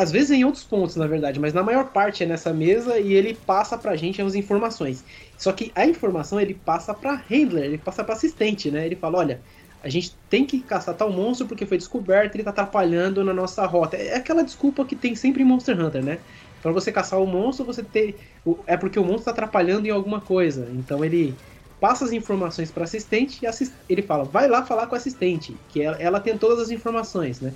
Às 0.00 0.10
vezes 0.10 0.32
em 0.32 0.44
outros 0.44 0.64
pontos, 0.64 0.96
na 0.96 1.06
verdade, 1.06 1.38
mas 1.38 1.52
na 1.52 1.62
maior 1.62 1.90
parte 1.90 2.24
é 2.24 2.26
nessa 2.26 2.52
mesa 2.52 2.98
e 2.98 3.12
ele 3.12 3.34
passa 3.34 3.78
pra 3.78 3.94
gente 3.94 4.20
as 4.20 4.34
informações. 4.34 5.04
Só 5.38 5.52
que 5.52 5.70
a 5.74 5.86
informação 5.86 6.40
ele 6.40 6.54
passa 6.54 6.92
pra 6.92 7.14
handler, 7.30 7.64
ele 7.64 7.78
passa 7.78 8.02
pra 8.02 8.14
assistente, 8.14 8.70
né? 8.70 8.86
Ele 8.86 8.96
fala, 8.96 9.18
olha, 9.18 9.40
a 9.82 9.88
gente 9.88 10.16
tem 10.28 10.44
que 10.44 10.60
caçar 10.60 10.96
tal 10.96 11.12
monstro 11.12 11.46
porque 11.46 11.64
foi 11.64 11.78
descoberto, 11.78 12.34
ele 12.34 12.42
tá 12.42 12.50
atrapalhando 12.50 13.22
na 13.22 13.32
nossa 13.32 13.64
rota. 13.66 13.96
É 13.96 14.16
aquela 14.16 14.42
desculpa 14.42 14.84
que 14.84 14.96
tem 14.96 15.14
sempre 15.14 15.42
em 15.42 15.46
Monster 15.46 15.78
Hunter, 15.80 16.04
né? 16.04 16.18
Para 16.60 16.72
você 16.72 16.90
caçar 16.90 17.20
o 17.20 17.26
monstro, 17.26 17.64
você 17.64 17.82
ter 17.82 18.18
é 18.66 18.76
porque 18.76 18.98
o 18.98 19.04
monstro 19.04 19.26
tá 19.26 19.30
atrapalhando 19.30 19.86
em 19.86 19.90
alguma 19.90 20.20
coisa. 20.20 20.68
Então 20.72 21.04
ele 21.04 21.36
passa 21.78 22.04
as 22.04 22.12
informações 22.12 22.72
para 22.72 22.84
assistente 22.84 23.44
e 23.44 23.46
assist... 23.46 23.74
ele 23.88 24.02
fala, 24.02 24.24
vai 24.24 24.48
lá 24.48 24.64
falar 24.64 24.86
com 24.86 24.94
a 24.94 24.98
assistente, 24.98 25.56
que 25.68 25.82
ela, 25.82 25.96
ela 26.00 26.20
tem 26.20 26.36
todas 26.36 26.58
as 26.58 26.70
informações, 26.70 27.40
né? 27.40 27.52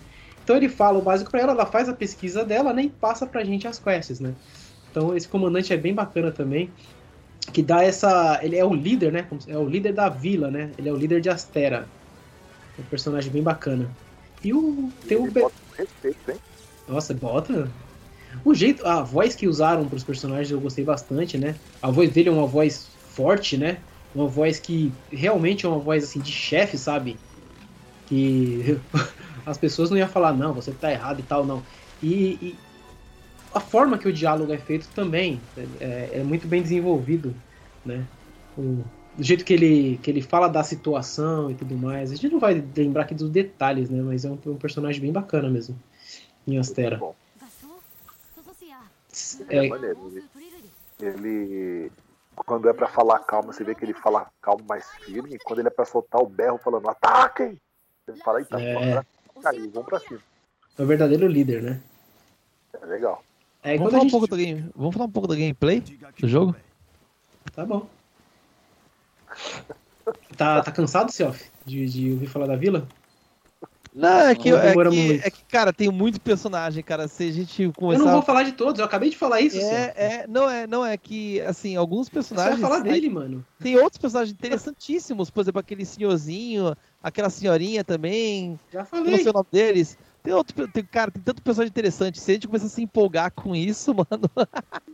Então 0.49 0.57
ele 0.57 0.71
fala 0.71 0.99
o 0.99 1.03
básico 1.03 1.31
para 1.31 1.41
ela, 1.41 1.53
ela 1.53 1.67
faz 1.67 1.91
a 1.91 1.93
pesquisa 1.93 2.43
dela, 2.43 2.73
né, 2.73 2.85
e 2.85 2.89
passa 2.89 3.27
pra 3.27 3.45
gente 3.45 3.69
as 3.69 3.79
quests, 3.79 4.19
né? 4.19 4.33
Então 4.91 5.15
esse 5.15 5.29
comandante 5.29 5.75
é 5.75 5.77
bem 5.77 5.93
bacana 5.93 6.33
também, 6.33 6.71
que 7.53 7.63
dá 7.63 7.85
essa, 7.85 8.41
ele 8.43 8.57
é 8.57 8.65
o 8.65 8.73
líder, 8.73 9.13
né? 9.13 9.27
É 9.47 9.59
o 9.59 9.69
líder 9.69 9.93
da 9.93 10.09
vila, 10.09 10.51
né? 10.51 10.71
Ele 10.79 10.89
é 10.89 10.93
o 10.93 10.97
líder 10.97 11.21
de 11.21 11.29
Astera. 11.29 11.87
É 12.79 12.81
um 12.81 12.85
personagem 12.85 13.31
bem 13.31 13.43
bacana. 13.43 13.91
E 14.43 14.55
o 14.55 14.89
tem 15.07 15.19
o 15.19 15.25
respeito, 15.25 16.31
hein? 16.31 16.39
Nossa, 16.89 17.13
bota. 17.13 17.71
O 18.43 18.55
jeito, 18.55 18.87
a 18.87 19.03
voz 19.03 19.35
que 19.35 19.47
usaram 19.47 19.85
para 19.85 19.97
os 19.97 20.05
personagens 20.05 20.51
eu 20.51 20.59
gostei 20.59 20.83
bastante, 20.83 21.37
né? 21.37 21.57
A 21.83 21.91
voz 21.91 22.09
dele 22.09 22.31
é 22.31 22.33
uma 22.33 22.47
voz 22.47 22.89
forte, 23.11 23.59
né? 23.59 23.77
Uma 24.15 24.27
voz 24.27 24.59
que 24.59 24.91
realmente 25.11 25.67
é 25.67 25.69
uma 25.69 25.79
voz 25.79 26.05
assim 26.05 26.21
de 26.21 26.33
chefe, 26.33 26.79
sabe? 26.79 27.19
Que 28.07 28.79
as 29.49 29.59
pessoas 29.59 29.91
não 29.91 29.97
iam 29.97 30.09
falar, 30.09 30.33
não, 30.33 30.53
você 30.53 30.73
tá 30.73 30.91
errado 30.91 31.21
e 31.21 31.23
tal, 31.23 31.45
não. 31.45 31.63
E, 32.03 32.35
e 32.41 32.59
a 33.53 33.61
forma 33.61 33.99
que 33.99 34.07
o 34.09 34.13
diálogo 34.13 34.53
é 34.53 34.59
feito 34.59 34.89
também 34.95 35.41
é, 35.81 36.11
é 36.15 36.23
muito 36.23 36.47
bem 36.47 36.63
desenvolvido, 36.63 37.35
né? 37.85 38.05
O, 38.57 38.85
do 39.17 39.25
jeito 39.25 39.45
que 39.45 39.53
ele, 39.53 39.99
que 40.03 40.11
ele 40.11 40.23
fala 40.23 40.49
da 40.49 40.63
situação 40.63 41.51
e 41.51 41.55
tudo 41.55 41.77
mais. 41.77 42.13
A 42.13 42.15
gente 42.15 42.31
não 42.33 42.39
vai 42.39 42.63
lembrar 42.77 43.03
aqui 43.03 43.15
dos 43.15 43.31
detalhes, 43.31 43.91
né? 43.91 44.01
Mas 44.03 44.25
é 44.25 44.31
um, 44.31 44.39
um 44.47 44.57
personagem 44.57 45.01
bem 45.01 45.11
bacana 45.13 45.49
mesmo. 45.49 45.77
Em 46.47 46.57
Astera. 46.59 46.99
Bom, 46.99 47.17
É, 49.49 49.67
é 49.67 49.69
maneiro. 49.69 49.99
Ele, 50.15 50.25
ele- 51.11 51.93
quando 52.47 52.69
é 52.69 52.73
pra 52.73 52.87
falar 52.87 53.19
calma, 53.21 53.53
você 53.53 53.65
vê 53.65 53.75
que 53.75 53.85
ele 53.85 53.95
fala 53.95 54.29
calmo 54.41 54.65
mais 54.69 54.89
firme. 55.05 55.35
E 55.35 55.39
quando 55.39 55.59
ele 55.59 55.69
é 55.69 55.71
pra 55.71 55.85
soltar 55.85 56.23
o 56.23 56.27
berro 56.29 56.59
falando 56.59 56.89
ataquem, 56.89 57.57
ele 58.07 58.19
fala, 58.19 58.39
eita, 58.39 58.61
É. 58.61 59.03
aí, 59.45 59.69
vamos 59.69 59.89
pra 59.89 60.01
cima. 60.01 60.21
é 60.79 60.83
o 60.83 60.87
verdadeiro 60.87 61.27
líder, 61.27 61.63
né? 61.63 61.81
É 62.81 62.87
legal. 62.87 63.23
É, 63.63 63.77
Vamos 63.77 63.91
falar, 63.93 63.99
a 63.99 64.01
um 64.01 64.03
gente... 64.03 64.11
pouco 64.13 64.27
do 64.29 64.37
game... 64.37 64.71
Vamos 64.75 64.95
falar 64.95 65.07
um 65.07 65.11
pouco 65.11 65.29
da 65.29 65.35
gameplay 65.35 65.81
do 66.21 66.29
jogo? 66.29 66.55
Tá 67.53 67.67
bom. 67.67 67.87
Tá, 70.37 70.63
tá 70.63 70.71
cansado, 70.73 71.11
Self, 71.13 71.45
de, 71.67 71.87
de 71.87 72.11
ouvir 72.13 72.27
falar 72.29 72.47
da 72.47 72.57
vila? 72.57 72.87
Não, 73.95 74.21
é 74.21 74.35
que, 74.35 74.51
Não 74.51 74.59
é, 74.59 74.91
que, 74.91 75.21
é 75.25 75.31
que, 75.31 75.45
cara, 75.47 75.73
tem 75.73 75.91
muito 75.91 76.21
personagem, 76.21 76.85
cara. 76.85 77.09
Se 77.09 77.25
a 77.29 77.33
gente 77.33 77.65
Eu 77.65 77.73
começar. 77.73 78.05
não 78.05 78.13
vou 78.13 78.23
falar 78.23 78.45
de 78.45 78.53
todos, 78.53 78.79
eu 78.79 78.85
acabei 78.85 79.11
de 79.11 79.17
falar 79.17 79.41
isso, 79.41 79.59
é, 79.59 79.93
é, 79.97 80.27
não 80.29 80.49
é, 80.49 80.67
não 80.67 80.87
é 80.87 80.97
que 80.97 81.41
assim, 81.41 81.75
alguns 81.75 82.07
Você 82.09 82.13
vai 82.13 82.23
personagens. 82.23 82.61
falar 82.61 82.81
dele, 82.81 83.11
mano. 83.11 83.45
Tem 83.59 83.77
outros 83.77 83.99
personagens 83.99 84.33
interessantíssimos, 84.33 85.31
por 85.31 85.41
exemplo, 85.41 85.59
aquele 85.59 85.85
senhorzinho, 85.85 86.77
aquela 87.03 87.31
senhorinha 87.31 87.83
também. 87.85 88.59
Já 88.73 88.81
Eu 88.81 88.83
não 88.83 88.87
falei. 88.87 89.19
sei 89.19 89.31
o 89.31 89.33
nome 89.35 89.47
deles. 89.53 89.99
Tem 90.23 90.35
outro, 90.35 90.69
tem, 90.69 90.85
cara, 90.85 91.11
tem 91.11 91.23
tanto 91.23 91.41
personagem 91.43 91.71
interessante. 91.71 92.21
Se 92.21 92.31
a 92.31 92.35
gente 92.35 92.47
começar 92.47 92.67
a 92.67 92.71
se 92.71 92.83
empolgar 92.83 93.31
com 93.33 93.55
isso, 93.55 93.95
mano. 93.95 94.31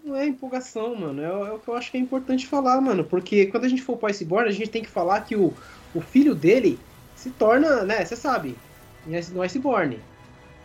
Não 0.05 0.15
é 0.15 0.27
empolgação, 0.27 0.95
mano. 0.95 1.21
É, 1.23 1.33
o- 1.33 1.47
é 1.47 1.53
o 1.53 1.59
que 1.59 1.69
eu 1.69 1.75
acho 1.77 1.91
que 1.91 1.97
é 1.97 2.01
importante 2.01 2.47
falar, 2.47 2.81
mano. 2.81 3.05
Porque 3.05 3.47
quando 3.47 3.65
a 3.65 3.69
gente 3.69 3.83
for 3.83 3.97
pro 3.97 4.09
Iceborne, 4.11 4.49
a 4.49 4.53
gente 4.53 4.71
tem 4.71 4.83
que 4.83 4.89
falar 4.91 5.23
que 5.23 5.35
o, 5.35 5.53
o 5.95 6.01
filho 6.01 6.35
dele 6.35 6.79
se 7.17 7.31
torna, 7.31 7.83
né? 7.85 8.05
Você 8.05 8.15
sabe, 8.17 8.55
no 9.33 9.43
Iceborne. 9.43 9.99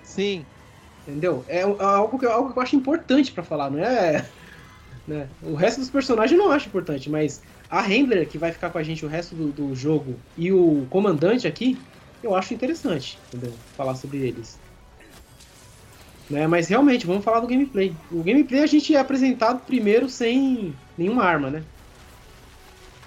Sim. 0.03 0.45
Entendeu? 1.07 1.43
É, 1.47 1.59
é 1.61 1.63
algo, 1.63 2.19
que, 2.19 2.25
eu- 2.25 2.31
algo 2.31 2.51
que 2.51 2.59
eu 2.59 2.63
acho 2.63 2.75
importante 2.75 3.31
pra 3.31 3.43
falar, 3.43 3.69
não 3.71 3.79
é. 3.79 4.25
Né? 5.07 5.27
O 5.41 5.55
resto 5.55 5.79
dos 5.79 5.89
personagens 5.89 6.37
eu 6.39 6.45
não 6.45 6.51
acho 6.51 6.67
importante, 6.67 7.09
mas 7.09 7.41
a 7.69 7.81
Handler, 7.81 8.27
que 8.27 8.37
vai 8.37 8.51
ficar 8.51 8.69
com 8.69 8.77
a 8.77 8.83
gente 8.83 9.05
o 9.05 9.09
resto 9.09 9.35
do, 9.35 9.51
do 9.51 9.75
jogo, 9.75 10.15
e 10.37 10.51
o 10.51 10.87
comandante 10.89 11.47
aqui, 11.47 11.77
eu 12.23 12.35
acho 12.35 12.53
interessante, 12.53 13.17
entendeu? 13.27 13.53
Falar 13.77 13.95
sobre 13.95 14.17
eles. 14.17 14.57
Né? 16.29 16.45
Mas 16.47 16.67
realmente, 16.67 17.05
vamos 17.07 17.23
falar 17.23 17.39
do 17.39 17.47
gameplay. 17.47 17.95
O 18.11 18.23
gameplay 18.23 18.61
a 18.61 18.67
gente 18.67 18.95
é 18.95 18.99
apresentado 18.99 19.59
primeiro 19.65 20.07
sem 20.09 20.73
nenhuma 20.97 21.23
arma, 21.23 21.49
né? 21.49 21.63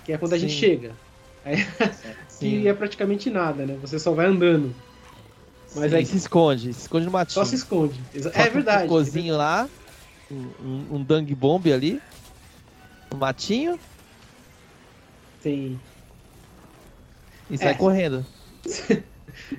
Que 0.05 0.13
é 0.13 0.19
quando 0.19 0.33
a 0.33 0.39
gente 0.39 0.53
Sim. 0.53 0.59
chega. 0.59 0.93
Sim. 2.29 2.63
Que 2.63 2.69
é 2.69 2.75
praticamente 2.75 3.31
nada, 3.31 3.65
né? 3.65 3.77
Você 3.81 3.99
só 3.99 4.13
vai 4.13 4.27
andando. 4.27 4.75
Mas 5.77 5.91
Sim, 5.91 5.97
aí 5.97 6.07
se 6.07 6.17
esconde, 6.17 6.73
se 6.75 6.81
esconde 6.83 7.07
no 7.07 7.13
matinho. 7.13 7.35
só 7.35 7.45
se 7.45 7.55
esconde. 7.55 8.01
Só 8.21 8.29
É 8.31 8.33
com 8.33 8.41
um 8.51 8.53
verdade. 8.55 8.83
cocôzinho 8.89 9.37
lá, 9.37 9.69
um, 10.31 10.35
um, 10.61 10.87
um 10.97 11.03
dung 11.05 11.25
bomb 11.35 11.73
ali, 11.73 12.01
no 13.11 13.19
matinho 13.19 13.79
Tem. 15.43 15.79
e 17.51 17.59
sai 17.59 17.73
É. 17.73 17.75
correndo. 17.75 18.25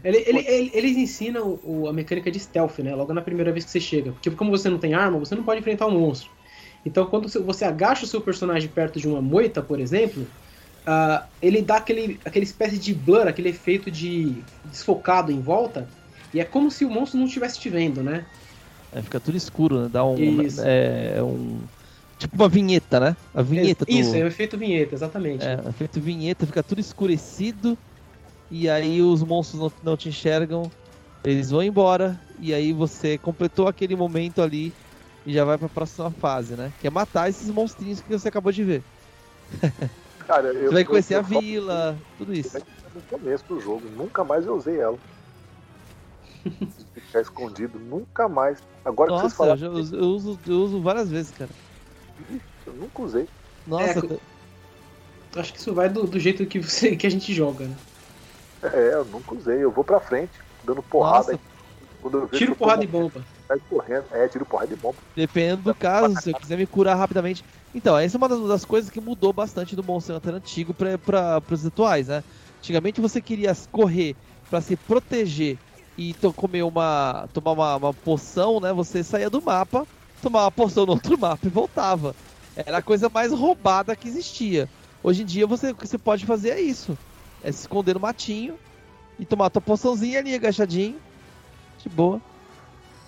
Ele, 0.03 0.17
ele- 0.27 0.45
ele- 0.47 0.71
eles 0.73 0.97
ensinam 0.97 1.59
o- 1.63 1.87
a 1.87 1.93
mecânica 1.93 2.29
de 2.29 2.39
stealth, 2.39 2.77
né? 2.79 2.93
Logo 2.93 3.11
na 3.11 3.21
primeira 3.23 3.51
vez 3.51 3.65
que 3.65 3.71
você 3.71 3.79
chega. 3.79 4.11
Porque 4.11 4.29
como 4.31 4.51
você 4.51 4.69
não 4.69 4.77
tem 4.77 4.93
arma, 4.93 5.17
você 5.17 5.33
não 5.33 5.43
pode 5.43 5.61
enfrentar 5.61 5.87
o 5.87 5.91
monstro. 5.91 6.29
Então 6.85 7.07
quando 7.07 7.27
você- 7.27 7.65
agacha 7.65 8.03
o 8.03 8.07
seu 8.07 8.21
personagem 8.21 8.69
perto 8.69 8.99
de 8.99 9.07
uma 9.07 9.21
moita, 9.21 9.63
por 9.63 9.79
exemplo, 9.79 10.27
ah, 10.85 11.25
ele 11.41 11.61
dá 11.61 11.77
aquele, 11.77 12.19
aquele 12.23 12.45
espécie 12.45 12.77
de 12.77 12.93
blur, 12.93 13.27
aquele 13.27 13.49
efeito 13.49 13.89
de 13.89 14.43
desfocado 14.65 15.31
em 15.31 15.41
volta. 15.41 15.87
E 16.33 16.39
é 16.39 16.45
como 16.45 16.69
se 16.69 16.85
o 16.85 16.89
monstro 16.89 17.19
não 17.19 17.25
estivesse 17.25 17.59
te 17.59 17.69
vendo, 17.69 18.03
né? 18.03 18.25
Aí 18.91 19.01
fica 19.01 19.19
tudo 19.19 19.37
escuro, 19.37 19.81
né? 19.83 19.89
Dá 19.91 20.05
um. 20.05 20.41
Isso. 20.43 20.61
É, 20.63 21.23
um. 21.23 21.61
Tipo 22.23 22.37
uma 22.37 22.47
vinheta, 22.47 23.01
né? 23.01 23.17
A 23.33 23.41
vinheta 23.41 23.83
do. 23.83 23.91
Isso, 23.91 24.15
é 24.15 24.23
o 24.23 24.27
efeito 24.27 24.57
vinheta, 24.57 24.95
exatamente. 24.95 25.45
É, 25.45 25.59
efeito 25.67 25.99
vinheta, 25.99 26.45
fica 26.45 26.63
tudo 26.63 26.79
escurecido. 26.79 27.77
E 28.49 28.69
aí 28.69 29.01
os 29.01 29.21
monstros 29.21 29.59
não, 29.61 29.71
não 29.83 29.97
te 29.97 30.07
enxergam. 30.07 30.71
Eles 31.25 31.49
vão 31.51 31.61
embora. 31.61 32.17
E 32.39 32.53
aí 32.53 32.71
você 32.71 33.17
completou 33.17 33.67
aquele 33.67 33.93
momento 33.93 34.41
ali. 34.41 34.73
E 35.25 35.33
já 35.33 35.43
vai 35.43 35.57
pra 35.57 35.67
próxima 35.67 36.11
fase, 36.11 36.55
né? 36.55 36.71
Que 36.79 36.87
é 36.87 36.89
matar 36.89 37.29
esses 37.29 37.49
monstrinhos 37.49 37.99
que 37.99 38.17
você 38.17 38.29
acabou 38.29 38.53
de 38.53 38.63
ver. 38.63 38.83
Cara, 40.25 40.47
eu, 40.47 40.67
Você 40.69 40.73
vai 40.75 40.85
conhecer 40.85 41.15
eu, 41.15 41.19
a 41.19 41.23
eu 41.23 41.27
só- 41.27 41.39
vila, 41.41 42.01
tudo 42.17 42.33
isso. 42.33 42.57
no 42.95 43.01
começo 43.01 43.43
do 43.49 43.59
jogo. 43.59 43.85
Nunca 43.97 44.23
mais 44.23 44.45
eu 44.45 44.55
usei 44.55 44.79
ela. 44.79 44.97
Ficar 46.95 47.19
escondido, 47.19 47.77
nunca 47.79 48.29
mais. 48.29 48.61
Agora 48.85 49.11
que 49.11 49.19
vocês 49.19 49.33
Nossa, 49.37 49.65
eu, 49.65 49.81
falaram, 49.81 49.97
eu, 49.99 50.09
uso, 50.09 50.39
eu 50.47 50.55
uso 50.61 50.81
várias 50.81 51.09
vezes, 51.11 51.31
cara. 51.33 51.51
Eu 52.65 52.73
nunca 52.73 53.01
usei. 53.01 53.27
Nossa, 53.65 53.99
É, 53.99 55.39
Acho 55.39 55.51
que 55.53 55.59
isso 55.59 55.73
vai 55.75 55.89
do, 55.89 56.07
do 56.07 56.19
jeito 56.19 56.45
que, 56.47 56.59
você, 56.61 56.95
que 56.95 57.05
a 57.07 57.09
gente 57.09 57.33
joga, 57.33 57.67
né? 57.67 57.77
É, 58.63 58.93
eu 58.95 59.05
nunca 59.05 59.35
usei. 59.35 59.63
Eu 59.63 59.71
vou 59.71 59.83
pra 59.83 59.99
frente, 59.99 60.39
dando 60.63 60.81
porrada. 60.83 61.33
Nossa. 61.33 61.39
Quando 62.01 62.19
eu 62.19 62.27
vejo 62.27 62.45
Tiro 62.45 62.55
porrada 62.55 62.83
e 62.83 62.87
bomba. 62.87 63.27
sai 63.47 63.59
correndo. 63.69 64.07
É, 64.13 64.27
tiro 64.29 64.45
porrada 64.45 64.69
de 64.69 64.75
bomba. 64.81 65.03
Dependendo 65.15 65.61
do 65.61 65.75
caso, 65.75 66.15
se 66.17 66.31
eu 66.31 66.35
quiser 66.35 66.57
me 66.57 66.65
curar 66.65 66.95
rapidamente. 66.95 67.43
Então, 67.71 67.95
essa 67.97 68.17
é 68.17 68.19
uma 68.19 68.27
das, 68.27 68.41
das 68.47 68.65
coisas 68.65 68.89
que 68.89 68.99
mudou 68.99 69.31
bastante 69.31 69.75
do 69.75 69.83
Monster 69.83 70.15
Hunter 70.15 70.33
antigo 70.35 70.73
para 70.73 71.43
os 71.51 71.65
atuais, 71.65 72.07
né? 72.07 72.23
Antigamente 72.57 72.99
você 72.99 73.21
queria 73.21 73.51
correr 73.71 74.17
para 74.49 74.59
se 74.61 74.75
proteger 74.75 75.59
e 75.95 76.15
to- 76.15 76.33
comer 76.33 76.63
uma. 76.63 77.27
tomar 77.31 77.51
uma, 77.51 77.75
uma 77.77 77.93
poção, 77.93 78.59
né? 78.59 78.73
Você 78.73 79.03
saía 79.03 79.29
do 79.29 79.41
mapa, 79.43 79.87
tomava 80.23 80.45
uma 80.45 80.51
poção 80.51 80.85
no 80.85 80.93
outro 80.93 81.19
mapa 81.19 81.45
e 81.45 81.49
voltava. 81.49 82.15
Era 82.55 82.77
a 82.77 82.81
coisa 82.81 83.09
mais 83.09 83.31
roubada 83.31 83.95
que 83.95 84.07
existia. 84.07 84.69
Hoje 85.03 85.23
em 85.23 85.25
dia 85.25 85.45
você, 85.45 85.71
o 85.71 85.75
que 85.75 85.85
você 85.87 85.97
pode 85.97 86.25
fazer 86.25 86.51
é 86.51 86.61
isso. 86.61 86.97
É 87.43 87.51
se 87.51 87.59
esconder 87.61 87.93
no 87.95 87.99
matinho 87.99 88.57
e 89.19 89.25
tomar 89.25 89.47
a 89.47 89.49
tua 89.49 89.61
poçãozinha 89.61 90.19
ali, 90.19 90.33
agachadinho. 90.33 90.95
De 91.79 91.89
boa. 91.89 92.21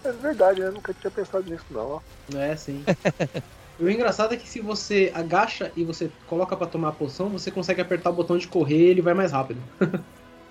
É 0.04 0.12
verdade, 0.12 0.60
né? 0.60 0.68
Eu 0.68 0.74
nunca 0.74 0.94
tinha 0.94 1.10
pensado 1.10 1.50
nisso, 1.50 1.64
não. 1.72 1.92
ó. 1.94 2.00
É, 2.38 2.56
sim. 2.58 2.84
o 3.80 3.90
engraçado 3.90 4.34
é 4.34 4.38
que 4.38 4.48
se 4.48 4.60
você 4.60 5.12
agacha 5.16 5.72
e 5.76 5.84
você 5.86 6.12
coloca 6.28 6.56
pra 6.58 6.68
tomar 6.68 6.90
a 6.90 6.92
poção, 6.92 7.30
você 7.30 7.50
consegue 7.50 7.80
apertar 7.82 8.10
o 8.10 8.14
botão 8.14 8.38
de 8.38 8.48
correr 8.48 8.88
e 8.88 8.90
ele 8.90 9.02
vai 9.02 9.14
mais 9.14 9.32
rápido. 9.32 9.62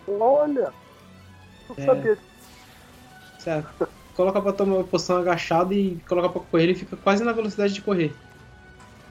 Olha! 0.09 0.73
Não 1.69 1.77
É. 1.77 1.85
sabia. 1.87 2.19
Você 3.39 3.63
coloca 4.15 4.41
pra 4.41 4.53
tomar 4.53 4.81
a 4.81 4.85
poção 4.85 5.19
agachado 5.19 5.73
e 5.75 5.97
coloca 6.09 6.29
pra 6.29 6.41
correr, 6.41 6.65
ele 6.65 6.75
fica 6.75 6.97
quase 6.97 7.23
na 7.25 7.33
velocidade 7.33 7.73
de 7.75 7.83
correr. 7.83 8.13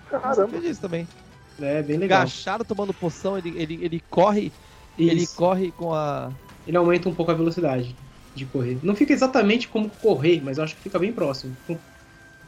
Caramba. 0.09 0.57
isso 0.57 0.81
também. 0.81 1.07
É 1.59 1.81
bem 1.81 1.97
legal. 1.97 2.21
Agachado 2.21 2.63
tomando 2.65 2.93
poção, 2.93 3.37
ele, 3.37 3.53
ele, 3.57 3.79
ele 3.83 4.03
corre. 4.09 4.51
Ele 4.97 5.23
Isso. 5.23 5.35
corre 5.35 5.71
com 5.71 5.93
a. 5.93 6.31
Ele 6.67 6.77
aumenta 6.77 7.09
um 7.09 7.15
pouco 7.15 7.31
a 7.31 7.33
velocidade 7.35 7.95
de 8.35 8.45
correr. 8.45 8.77
Não 8.83 8.95
fica 8.95 9.11
exatamente 9.13 9.67
como 9.67 9.89
correr, 9.89 10.41
mas 10.43 10.57
eu 10.57 10.63
acho 10.63 10.75
que 10.75 10.81
fica 10.83 10.99
bem 10.99 11.11
próximo. 11.11 11.55
Com, 11.65 11.75
com 11.75 11.81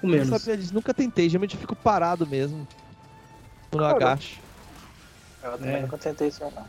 Eu 0.03 0.09
menos. 0.09 0.29
não 0.29 0.37
sabia 0.39 0.57
disso, 0.57 0.73
nunca 0.73 0.93
tentei, 0.93 1.27
geralmente 1.27 1.55
eu 1.55 1.59
fico 1.61 1.75
parado 1.75 2.25
mesmo. 2.27 2.67
Quando 3.71 3.83
eu 3.83 3.89
agacho. 3.89 4.39
Eu 5.43 5.51
também 5.57 5.75
É. 5.75 5.81
nunca 5.81 5.97
tentei 5.97 6.27
isso, 6.27 6.43
não. 6.43 6.65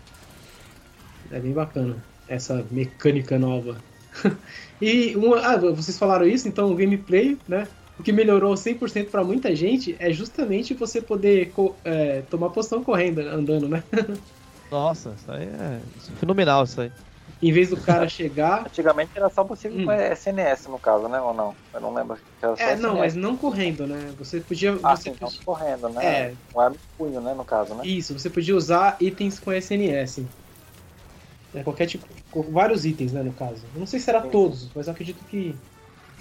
É 1.31 1.41
bem 1.41 1.53
bacana 1.53 1.97
essa 2.29 2.65
mecânica 2.71 3.39
nova. 3.39 3.77
e 4.81 5.15
uma, 5.17 5.39
ah, 5.41 5.57
vocês 5.57 5.99
falaram 5.99 6.27
isso, 6.27 6.49
então 6.49 6.71
o 6.71 6.77
gameplay, 6.77 7.39
né? 7.49 7.67
O 7.99 8.03
que 8.03 8.13
melhorou 8.13 8.57
100% 8.57 9.11
pra 9.11 9.25
muita 9.25 9.55
gente 9.57 9.97
é 9.99 10.13
justamente 10.13 10.75
você 10.75 11.01
poder 11.01 11.53
é, 11.85 12.21
tomar 12.23 12.51
poção 12.51 12.85
correndo, 12.85 13.21
andando, 13.21 13.69
né? 13.69 13.83
Nossa, 14.71 15.15
isso 15.17 15.31
aí 15.31 15.45
é 15.45 15.81
fenomenal 16.19 16.65
isso 16.65 16.81
aí. 16.81 16.91
Em 17.41 17.53
vez 17.53 17.71
do 17.71 17.77
cara 17.77 18.09
chegar. 18.09 18.61
Antigamente 18.67 19.11
era 19.15 19.29
só 19.31 19.45
possível 19.45 19.79
Hum. 19.79 19.87
com 19.87 19.93
SNS, 19.93 20.69
no 20.69 20.79
caso, 20.79 21.09
né? 21.09 21.21
Ou 21.21 21.35
não? 21.35 21.55
Eu 21.73 21.81
não 21.81 21.95
lembro. 21.95 22.19
Era 22.43 22.57
só 22.57 22.63
É, 22.63 22.77
não, 22.77 22.97
SNS. 22.97 22.99
mas 22.99 23.15
não 23.15 23.37
correndo, 23.37 23.87
né? 23.87 24.13
Você 24.19 24.41
podia. 24.41 24.79
Ah, 24.83 24.97
você 24.97 25.05
sim, 25.05 25.11
então 25.11 25.29
podia- 25.29 25.45
correndo, 25.45 25.89
né? 25.91 26.05
É. 26.05 26.35
Um 26.55 26.61
arma 26.61 26.77
e 26.77 26.99
punho, 26.99 27.21
né? 27.21 27.35
No 27.35 27.45
caso, 27.45 27.75
né? 27.75 27.87
Isso, 27.87 28.19
você 28.19 28.29
podia 28.31 28.57
usar 28.57 28.97
itens 29.01 29.39
com 29.39 29.53
SNS. 29.53 30.27
É, 31.55 31.63
qualquer 31.63 31.87
tipo. 31.87 32.07
Com 32.45 32.53
vários 32.53 32.85
itens, 32.85 33.13
né, 33.13 33.23
no 33.23 33.35
caso. 33.35 33.71
Eu 33.75 33.79
não 33.81 33.87
sei 33.87 34.01
se 34.01 34.11
era 34.11 34.23
Sim. 34.23 34.27
todos, 34.27 34.73
mas 34.75 34.87
eu 34.87 34.93
acredito 34.93 35.25
que 35.25 35.63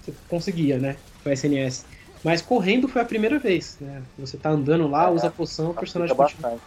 você 0.01 0.13
conseguia, 0.28 0.80
né? 0.80 1.03
Com 1.24 1.30
SNS. 1.32 1.88
Mas 2.24 2.41
correndo 2.41 2.88
foi 2.89 3.01
a 3.01 3.05
primeira 3.05 3.39
vez, 3.39 3.80
né? 3.80 4.09
Você 4.18 4.39
tá 4.39 4.51
andando 4.51 4.88
lá, 4.88 5.11
É, 5.11 5.11
usa 5.11 5.30
a 5.30 5.32
poção, 5.32 5.72
o 5.72 5.78
personagem 5.78 6.16
continua. 6.16 6.45
bastante. 6.49 6.66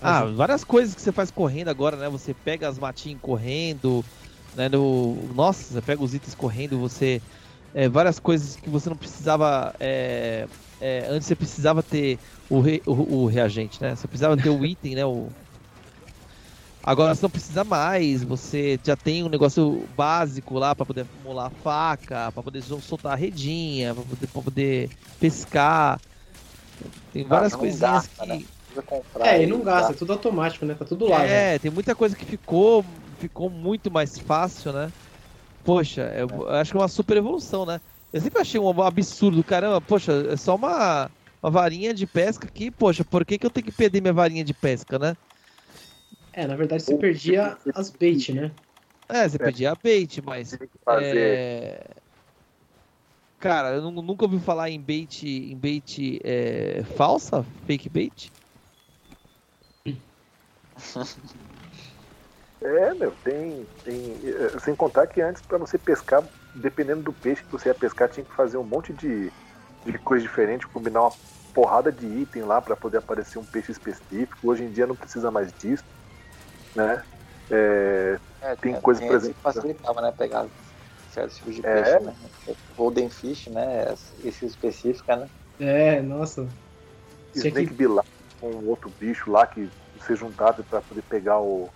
Ah, 0.00 0.24
várias 0.26 0.64
coisas 0.64 0.94
que 0.94 1.02
você 1.02 1.12
faz 1.12 1.30
correndo 1.30 1.68
agora, 1.70 1.96
né? 1.96 2.08
Você 2.10 2.34
pega 2.34 2.68
as 2.68 2.78
matinhas 2.78 3.20
correndo, 3.22 4.06
né? 4.52 4.68
No... 4.68 5.32
Nossa, 5.34 5.74
você 5.74 5.82
pega 5.82 6.02
os 6.02 6.14
itens 6.14 6.34
correndo, 6.34 6.78
você. 6.80 7.22
é, 7.74 7.88
várias 7.88 8.20
coisas 8.20 8.56
que 8.56 8.70
você 8.70 8.90
não 8.90 8.98
precisava. 8.98 9.72
é, 9.80 10.48
é, 10.80 11.06
antes 11.08 11.28
você 11.28 11.36
precisava 11.36 11.82
ter 11.84 12.20
o, 12.48 12.60
re- 12.60 12.82
o, 12.86 13.24
o 13.24 13.26
reagente, 13.28 13.80
né? 13.82 13.96
Você 13.96 14.08
precisava 14.08 14.38
ter 14.38 14.50
o 14.50 14.64
item, 14.66 14.96
né? 14.96 15.06
O, 15.06 15.34
Agora 16.86 17.12
você 17.12 17.22
não 17.22 17.30
precisa 17.30 17.64
mais, 17.64 18.22
você 18.22 18.78
já 18.84 18.94
tem 18.94 19.24
um 19.24 19.28
negócio 19.28 19.84
básico 19.96 20.56
lá 20.56 20.72
para 20.72 20.86
poder 20.86 21.04
molar 21.24 21.46
a 21.46 21.50
faca, 21.50 22.30
para 22.30 22.42
poder 22.44 22.62
soltar 22.62 23.12
a 23.12 23.16
redinha, 23.16 23.92
para 23.92 24.04
poder, 24.04 24.26
pra 24.28 24.42
poder 24.42 24.90
pescar. 25.18 26.00
Tem 27.12 27.24
ah, 27.24 27.28
várias 27.28 27.54
ah, 27.54 27.58
coisinhas 27.58 27.80
gasta, 27.80 28.22
que. 28.22 28.28
Né? 28.28 28.44
É, 29.18 29.42
e 29.42 29.46
não 29.46 29.62
gasta, 29.62 29.92
é 29.92 29.96
tudo 29.96 30.12
automático, 30.12 30.64
né? 30.64 30.74
Tá 30.74 30.84
tudo 30.84 31.08
lá. 31.08 31.24
É, 31.24 31.54
já. 31.54 31.58
tem 31.58 31.72
muita 31.72 31.92
coisa 31.92 32.14
que 32.14 32.24
ficou, 32.24 32.84
ficou 33.18 33.50
muito 33.50 33.90
mais 33.90 34.16
fácil, 34.16 34.72
né? 34.72 34.92
Poxa, 35.64 36.02
eu 36.16 36.48
é. 36.48 36.60
acho 36.60 36.70
que 36.70 36.76
é 36.76 36.80
uma 36.80 36.86
super 36.86 37.16
evolução, 37.16 37.66
né? 37.66 37.80
Eu 38.12 38.20
sempre 38.20 38.40
achei 38.40 38.60
um 38.60 38.82
absurdo, 38.82 39.42
caramba, 39.42 39.80
poxa, 39.80 40.12
é 40.30 40.36
só 40.36 40.54
uma, 40.54 41.10
uma 41.42 41.50
varinha 41.50 41.92
de 41.92 42.06
pesca 42.06 42.46
aqui, 42.46 42.70
poxa, 42.70 43.02
por 43.04 43.24
que, 43.24 43.38
que 43.38 43.44
eu 43.44 43.50
tenho 43.50 43.66
que 43.66 43.72
perder 43.72 44.00
minha 44.00 44.12
varinha 44.12 44.44
de 44.44 44.54
pesca, 44.54 45.00
né? 45.00 45.16
É, 46.36 46.46
na 46.46 46.54
verdade 46.54 46.82
você 46.82 46.94
perdia 46.98 47.56
as 47.74 47.88
bait, 47.88 48.30
né? 48.30 48.50
É, 49.08 49.26
você 49.26 49.38
perdia 49.38 49.72
a 49.72 49.74
bait, 49.74 50.20
mas. 50.20 50.52
É... 51.00 51.80
Cara, 53.40 53.76
eu 53.76 53.90
nunca 53.90 54.26
ouvi 54.26 54.38
falar 54.38 54.68
em 54.68 54.78
bait, 54.78 55.22
em 55.24 55.56
bait 55.56 56.20
é, 56.22 56.82
falsa, 56.96 57.42
fake 57.66 57.88
bait. 57.88 58.30
É, 62.58 62.94
meu, 62.94 63.10
tem, 63.22 63.66
tem. 63.84 63.94
É, 64.24 64.58
sem 64.58 64.74
contar 64.74 65.06
que 65.06 65.20
antes, 65.20 65.42
para 65.42 65.58
você 65.58 65.78
pescar, 65.78 66.26
dependendo 66.54 67.02
do 67.02 67.12
peixe 67.12 67.44
que 67.44 67.52
você 67.52 67.68
ia 67.68 67.74
pescar, 67.74 68.08
tinha 68.08 68.24
que 68.24 68.34
fazer 68.34 68.56
um 68.56 68.64
monte 68.64 68.92
de, 68.94 69.30
de 69.84 69.98
coisa 69.98 70.22
diferente, 70.22 70.66
combinar 70.68 71.02
uma 71.02 71.12
porrada 71.54 71.92
de 71.92 72.06
item 72.06 72.42
lá 72.42 72.60
para 72.60 72.74
poder 72.74 72.98
aparecer 72.98 73.38
um 73.38 73.44
peixe 73.44 73.72
específico. 73.72 74.38
Hoje 74.42 74.64
em 74.64 74.70
dia 74.70 74.86
não 74.86 74.96
precisa 74.96 75.30
mais 75.30 75.52
disso, 75.52 75.84
né? 76.76 77.02
É, 77.50 78.18
é, 78.42 78.56
tem 78.56 78.74
é, 78.74 78.80
coisa, 78.80 79.04
por 79.04 79.16
exemplo. 79.16 79.36
facilitava, 79.42 80.00
né? 80.00 80.12
Pegar 80.16 80.46
certos 81.10 81.36
tipos 81.36 81.54
de 81.54 81.66
é. 81.66 81.82
peixe, 81.82 82.04
né? 82.04 82.14
Golden 82.76 83.08
Fish, 83.08 83.46
né? 83.48 83.94
Esse 84.24 84.46
específica, 84.46 85.16
né? 85.16 85.28
É, 85.58 86.02
nossa. 86.02 86.46
Snake 87.34 87.68
que... 87.68 87.74
Bill 87.74 88.00
com 88.40 88.50
um 88.50 88.68
outro 88.68 88.92
bicho 89.00 89.30
lá 89.30 89.46
que 89.46 89.68
você 89.98 90.14
juntava 90.14 90.62
para 90.62 90.80
poder 90.82 91.02
pegar 91.02 91.40
o 91.40 91.68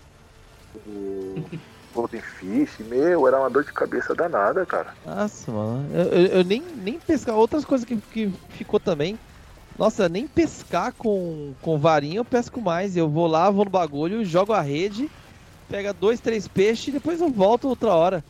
o 0.87 1.35
Golden 1.93 2.21
Fish, 2.21 2.79
meu, 2.79 3.27
era 3.27 3.39
uma 3.39 3.49
dor 3.49 3.63
de 3.63 3.73
cabeça 3.73 4.15
danada, 4.15 4.65
cara. 4.65 4.93
Nossa, 5.05 5.51
mano. 5.51 5.89
Eu, 5.93 6.05
eu, 6.05 6.25
eu 6.27 6.43
nem, 6.43 6.61
nem 6.61 6.99
pescar. 6.99 7.35
Outras 7.35 7.65
coisas 7.65 7.85
que, 7.85 7.97
que 7.97 8.31
ficou 8.51 8.79
também. 8.79 9.17
Nossa, 9.77 10.07
nem 10.07 10.27
pescar 10.27 10.93
com, 10.93 11.53
com 11.61 11.77
varinha 11.77 12.17
eu 12.17 12.25
pesco 12.25 12.61
mais. 12.61 12.95
Eu 12.95 13.09
vou 13.09 13.27
lá, 13.27 13.49
vou 13.49 13.65
no 13.65 13.71
bagulho, 13.71 14.23
jogo 14.25 14.53
a 14.53 14.61
rede, 14.61 15.09
pega 15.69 15.93
dois, 15.93 16.19
três 16.19 16.47
peixes 16.47 16.89
e 16.89 16.91
depois 16.91 17.19
eu 17.21 17.29
volto 17.29 17.67
outra 17.67 17.93
hora. 17.93 18.23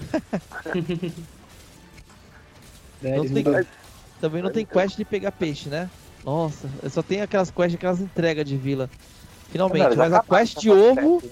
é, 3.02 3.16
não 3.16 3.28
tem, 3.28 3.44
também 4.20 4.42
não 4.42 4.50
tem 4.50 4.64
quest 4.64 4.96
de 4.96 5.04
pegar 5.04 5.32
peixe, 5.32 5.68
né? 5.68 5.90
Nossa, 6.24 6.68
só 6.88 7.02
tem 7.02 7.20
aquelas 7.20 7.50
quests, 7.50 7.74
aquelas 7.74 8.00
entregas 8.00 8.46
de 8.46 8.56
vila. 8.56 8.88
Finalmente, 9.50 9.94
mas 9.96 10.12
a 10.12 10.22
quest 10.22 10.58
de 10.58 10.70
ovo. 10.70 11.22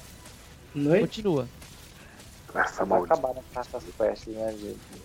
Não 0.74 0.94
é? 0.94 1.00
Continua. 1.00 1.48
Essa 2.54 2.84
vai 2.84 3.00
acabar 3.00 3.34
essas 3.56 3.82
quests, 3.96 4.34
né? 4.34 4.54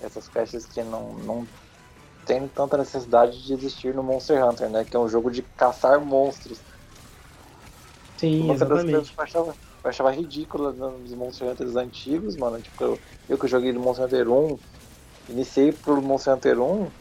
Essas 0.03 0.27
quests 0.27 0.65
que 0.65 0.83
não, 0.83 1.13
não 1.13 1.47
tem 2.27 2.47
tanta 2.49 2.77
necessidade 2.77 3.43
de 3.43 3.53
existir 3.53 3.95
no 3.95 4.03
Monster 4.03 4.43
Hunter, 4.45 4.69
né? 4.71 4.85
Que 4.85 4.97
é 4.97 5.01
um 5.01 5.09
jogo 5.09 5.31
de 5.31 5.43
caçar 5.57 6.03
monstros. 6.05 6.63
Sim, 8.19 8.49
Uma 8.49 8.53
exatamente. 8.53 9.13
Eu 9.17 9.23
achava, 9.23 9.51
eu 9.83 9.89
achava 9.89 10.11
ridículo 10.11 10.73
nos 10.73 11.13
Monster 11.15 11.49
Hunters 11.51 11.75
antigos, 11.75 12.37
mano. 12.37 12.61
Tipo, 12.61 12.83
eu, 12.83 13.01
eu 13.27 13.37
que 13.39 13.47
joguei 13.47 13.71
no 13.73 13.79
Monster 13.81 14.05
Hunter 14.05 14.29
1, 14.31 14.59
iniciei 15.29 15.73
pro 15.73 16.01
Monster 16.01 16.35
Hunter 16.35 16.61
1, 16.61 16.91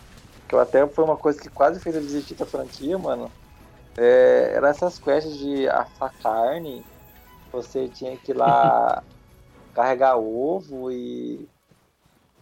que 0.49 0.55
eu 0.55 0.61
até 0.61 0.87
foi 0.89 1.05
uma 1.05 1.17
coisa 1.19 1.41
que 1.41 1.51
quase 1.51 1.81
fez 1.81 1.95
eu 1.97 2.03
desistir 2.03 2.35
da 2.37 2.47
franquia, 2.47 2.99
mano. 2.99 3.35
É, 3.97 4.55
era 4.57 4.69
essas 4.71 4.99
quests 4.99 5.39
de 5.39 5.69
assar 5.69 6.15
carne 6.23 6.87
você 7.53 7.89
tinha 7.91 8.19
que 8.19 8.33
ir 8.33 8.37
lá 8.37 9.05
carregar 9.75 10.19
ovo 10.19 10.91
e 10.93 11.51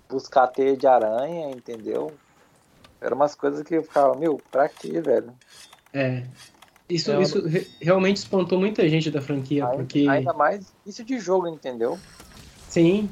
buscar 0.08 0.48
teia 0.48 0.76
de 0.76 0.86
aranha, 0.86 1.50
entendeu? 1.50 2.18
Eram 3.04 3.16
umas 3.16 3.34
coisas 3.34 3.62
que 3.62 3.74
eu 3.74 3.82
ficava, 3.82 4.14
meu, 4.14 4.40
pra 4.50 4.66
quê, 4.66 4.98
velho? 5.00 5.30
É. 5.92 6.22
Isso, 6.88 7.10
eu... 7.10 7.20
isso 7.20 7.42
realmente 7.80 8.16
espantou 8.16 8.58
muita 8.58 8.88
gente 8.88 9.10
da 9.10 9.20
franquia, 9.20 9.64
ainda, 9.64 9.76
porque. 9.76 10.06
Ainda 10.08 10.32
mais 10.32 10.72
isso 10.86 11.04
de 11.04 11.18
jogo, 11.18 11.46
entendeu? 11.46 11.98
Sim. 12.68 13.08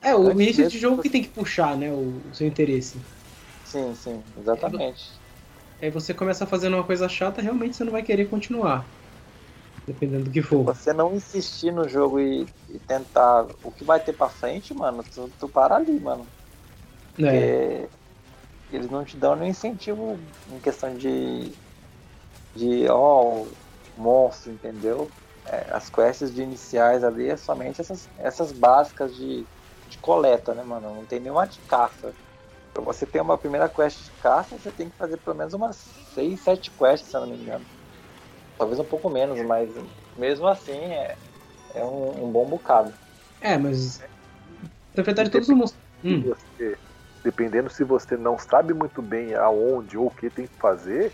É, 0.00 0.14
o 0.14 0.30
início 0.30 0.68
de 0.68 0.78
jogo 0.78 1.02
que 1.02 1.10
tem 1.10 1.22
que 1.22 1.28
puxar, 1.28 1.76
né, 1.76 1.90
o, 1.90 2.20
o 2.30 2.34
seu 2.34 2.46
interesse. 2.46 2.96
Sim, 3.64 3.92
sim, 3.94 4.22
exatamente. 4.40 5.10
Aí 5.82 5.90
você 5.90 6.14
começa 6.14 6.46
fazendo 6.46 6.74
uma 6.74 6.84
coisa 6.84 7.08
chata, 7.08 7.42
realmente 7.42 7.76
você 7.76 7.82
não 7.82 7.92
vai 7.92 8.02
querer 8.02 8.26
continuar 8.26 8.86
dependendo 9.86 10.24
do 10.24 10.30
que 10.30 10.42
for. 10.42 10.64
Você 10.64 10.92
não 10.92 11.14
insistir 11.14 11.72
no 11.72 11.88
jogo 11.88 12.18
e, 12.18 12.46
e 12.68 12.78
tentar 12.80 13.46
o 13.62 13.70
que 13.70 13.84
vai 13.84 14.00
ter 14.00 14.12
pra 14.12 14.28
frente, 14.28 14.74
mano, 14.74 15.04
tu, 15.14 15.30
tu 15.38 15.48
para 15.48 15.76
ali, 15.76 15.98
mano. 16.00 16.26
É. 17.18 17.88
eles 18.70 18.88
não 18.90 19.04
te 19.04 19.16
dão 19.16 19.36
nenhum 19.36 19.50
incentivo 19.50 20.18
em 20.50 20.60
questão 20.60 20.94
de. 20.96 21.52
de, 22.54 22.88
ó, 22.88 23.22
oh, 23.22 23.46
monstro, 23.96 24.52
entendeu? 24.52 25.10
É, 25.46 25.66
as 25.72 25.88
quests 25.88 26.34
de 26.34 26.42
iniciais 26.42 27.04
ali 27.04 27.28
é 27.28 27.36
somente 27.36 27.80
essas, 27.80 28.08
essas 28.18 28.52
básicas 28.52 29.14
de, 29.14 29.44
de 29.88 29.98
coleta, 29.98 30.54
né, 30.54 30.62
mano? 30.64 30.94
Não 30.94 31.04
tem 31.04 31.20
nenhuma 31.20 31.46
de 31.46 31.60
caça. 31.68 32.12
Pra 32.74 32.82
você 32.82 33.06
ter 33.06 33.20
uma 33.20 33.38
primeira 33.38 33.68
quest 33.68 34.04
de 34.04 34.10
caça, 34.20 34.58
você 34.58 34.70
tem 34.70 34.90
que 34.90 34.96
fazer 34.96 35.16
pelo 35.18 35.36
menos 35.36 35.54
umas 35.54 35.76
6, 36.14 36.40
7 36.40 36.70
quests, 36.72 37.10
se 37.10 37.16
eu 37.16 37.22
não 37.22 37.28
me 37.28 37.36
engano 37.36 37.64
talvez 38.58 38.78
um 38.80 38.84
pouco 38.84 39.08
menos, 39.10 39.40
mas 39.42 39.70
mesmo 40.16 40.46
assim 40.46 40.72
é, 40.72 41.16
é 41.74 41.84
um, 41.84 42.26
um 42.26 42.32
bom 42.32 42.46
bocado. 42.46 42.92
É, 43.40 43.56
mas 43.56 44.00
na 44.94 45.02
verdade 45.02 45.30
todos 45.30 45.48
os 45.48 45.78
hum. 46.02 46.22
você, 46.22 46.78
dependendo 47.26 47.68
se 47.68 47.82
você 47.82 48.16
não 48.16 48.38
sabe 48.38 48.72
muito 48.72 49.02
bem 49.02 49.34
aonde 49.34 49.98
ou 49.98 50.06
o 50.06 50.10
que 50.12 50.30
tem 50.30 50.46
que 50.46 50.54
fazer, 50.60 51.12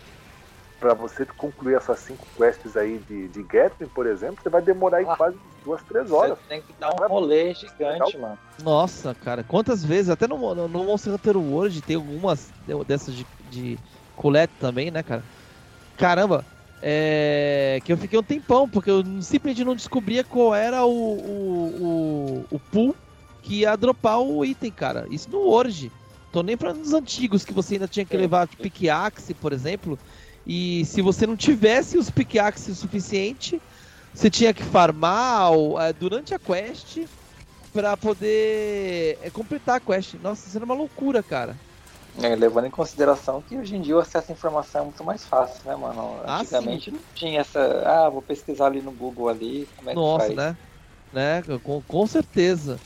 para 0.79 0.93
você 0.93 1.25
concluir 1.25 1.75
essas 1.75 1.97
cinco 2.01 2.27
quests 2.37 2.77
aí 2.77 2.99
de, 2.99 3.29
de 3.29 3.41
Gatling, 3.41 3.87
por 3.87 4.05
exemplo, 4.05 4.37
você 4.43 4.47
vai 4.47 4.61
demorar 4.61 4.97
aí 4.97 5.05
ah, 5.07 5.15
quase 5.15 5.35
duas, 5.65 5.81
três 5.81 6.11
horas. 6.11 6.37
Você 6.37 6.43
tem 6.47 6.61
que 6.61 6.73
dar 6.79 6.91
um 6.93 7.07
rolê 7.07 7.51
gigante, 7.55 8.15
mano. 8.15 8.37
Nossa, 8.61 9.15
cara, 9.15 9.43
quantas 9.43 9.83
vezes, 9.83 10.11
até 10.11 10.27
no, 10.27 10.37
no, 10.53 10.67
no 10.67 10.83
Monster 10.83 11.15
Hunter 11.15 11.35
World 11.35 11.81
tem 11.81 11.95
algumas 11.95 12.51
dessas 12.85 13.15
de, 13.15 13.25
de 13.49 13.79
colete 14.15 14.53
também, 14.59 14.91
né, 14.91 15.01
cara? 15.01 15.23
Caramba, 15.97 16.45
é, 16.79 17.81
que 17.83 17.91
eu 17.91 17.97
fiquei 17.97 18.19
um 18.19 18.23
tempão, 18.23 18.69
porque 18.69 18.91
eu 18.91 19.03
simplesmente 19.19 19.65
não 19.65 19.75
descobria 19.75 20.23
qual 20.23 20.53
era 20.53 20.85
o, 20.85 20.91
o, 20.91 21.81
o, 21.81 22.45
o 22.51 22.59
pool 22.59 22.95
que 23.43 23.59
ia 23.59 23.75
dropar 23.75 24.19
o 24.19 24.43
item, 24.43 24.71
cara. 24.71 25.05
Isso 25.09 25.29
no 25.29 25.45
Orge. 25.47 25.91
Tô 26.33 26.41
nem 26.41 26.57
para 26.57 26.73
nos 26.73 26.93
antigos 26.93 27.45
que 27.45 27.53
você 27.53 27.75
ainda 27.75 27.87
tinha 27.87 28.03
que 28.03 28.17
levar 28.17 28.47
tipo, 28.47 28.63
pickaxe, 28.63 29.35
por 29.35 29.53
exemplo. 29.53 29.99
E 30.47 30.83
se 30.83 30.99
você 30.99 31.27
não 31.27 31.37
tivesse 31.37 31.95
os 31.95 32.09
pickaxe 32.09 32.71
o 32.71 32.75
suficiente, 32.75 33.61
você 34.11 34.31
tinha 34.31 34.51
que 34.51 34.63
farmar 34.63 35.51
é, 35.79 35.93
durante 35.93 36.33
a 36.33 36.39
quest 36.39 37.05
para 37.71 37.95
poder 37.95 39.19
é, 39.21 39.29
completar 39.29 39.77
a 39.77 39.79
quest. 39.79 40.15
Nossa, 40.15 40.47
isso 40.47 40.57
era 40.57 40.65
uma 40.65 40.73
loucura, 40.73 41.21
cara. 41.21 41.55
É, 42.23 42.35
levando 42.35 42.65
em 42.65 42.71
consideração 42.71 43.39
que 43.39 43.55
hoje 43.55 43.75
em 43.75 43.81
dia 43.81 43.95
o 43.95 43.99
acesso 43.99 44.31
à 44.31 44.33
informação 44.33 44.81
é 44.81 44.85
muito 44.85 45.03
mais 45.03 45.23
fácil, 45.25 45.69
né, 45.69 45.75
mano? 45.75 46.19
Ah, 46.25 46.39
Antigamente 46.39 46.89
sim. 46.89 46.97
não 46.97 47.03
tinha 47.13 47.41
essa. 47.41 47.59
Ah, 47.85 48.09
vou 48.09 48.23
pesquisar 48.23 48.65
ali 48.65 48.81
no 48.81 48.91
Google 48.91 49.29
ali. 49.29 49.67
Como 49.77 49.91
é 49.91 49.93
Nossa, 49.93 50.29
que 50.29 50.35
faz? 50.35 50.57
né? 51.11 51.41
né? 51.43 51.59
Com, 51.61 51.79
com 51.83 52.07
certeza. 52.07 52.81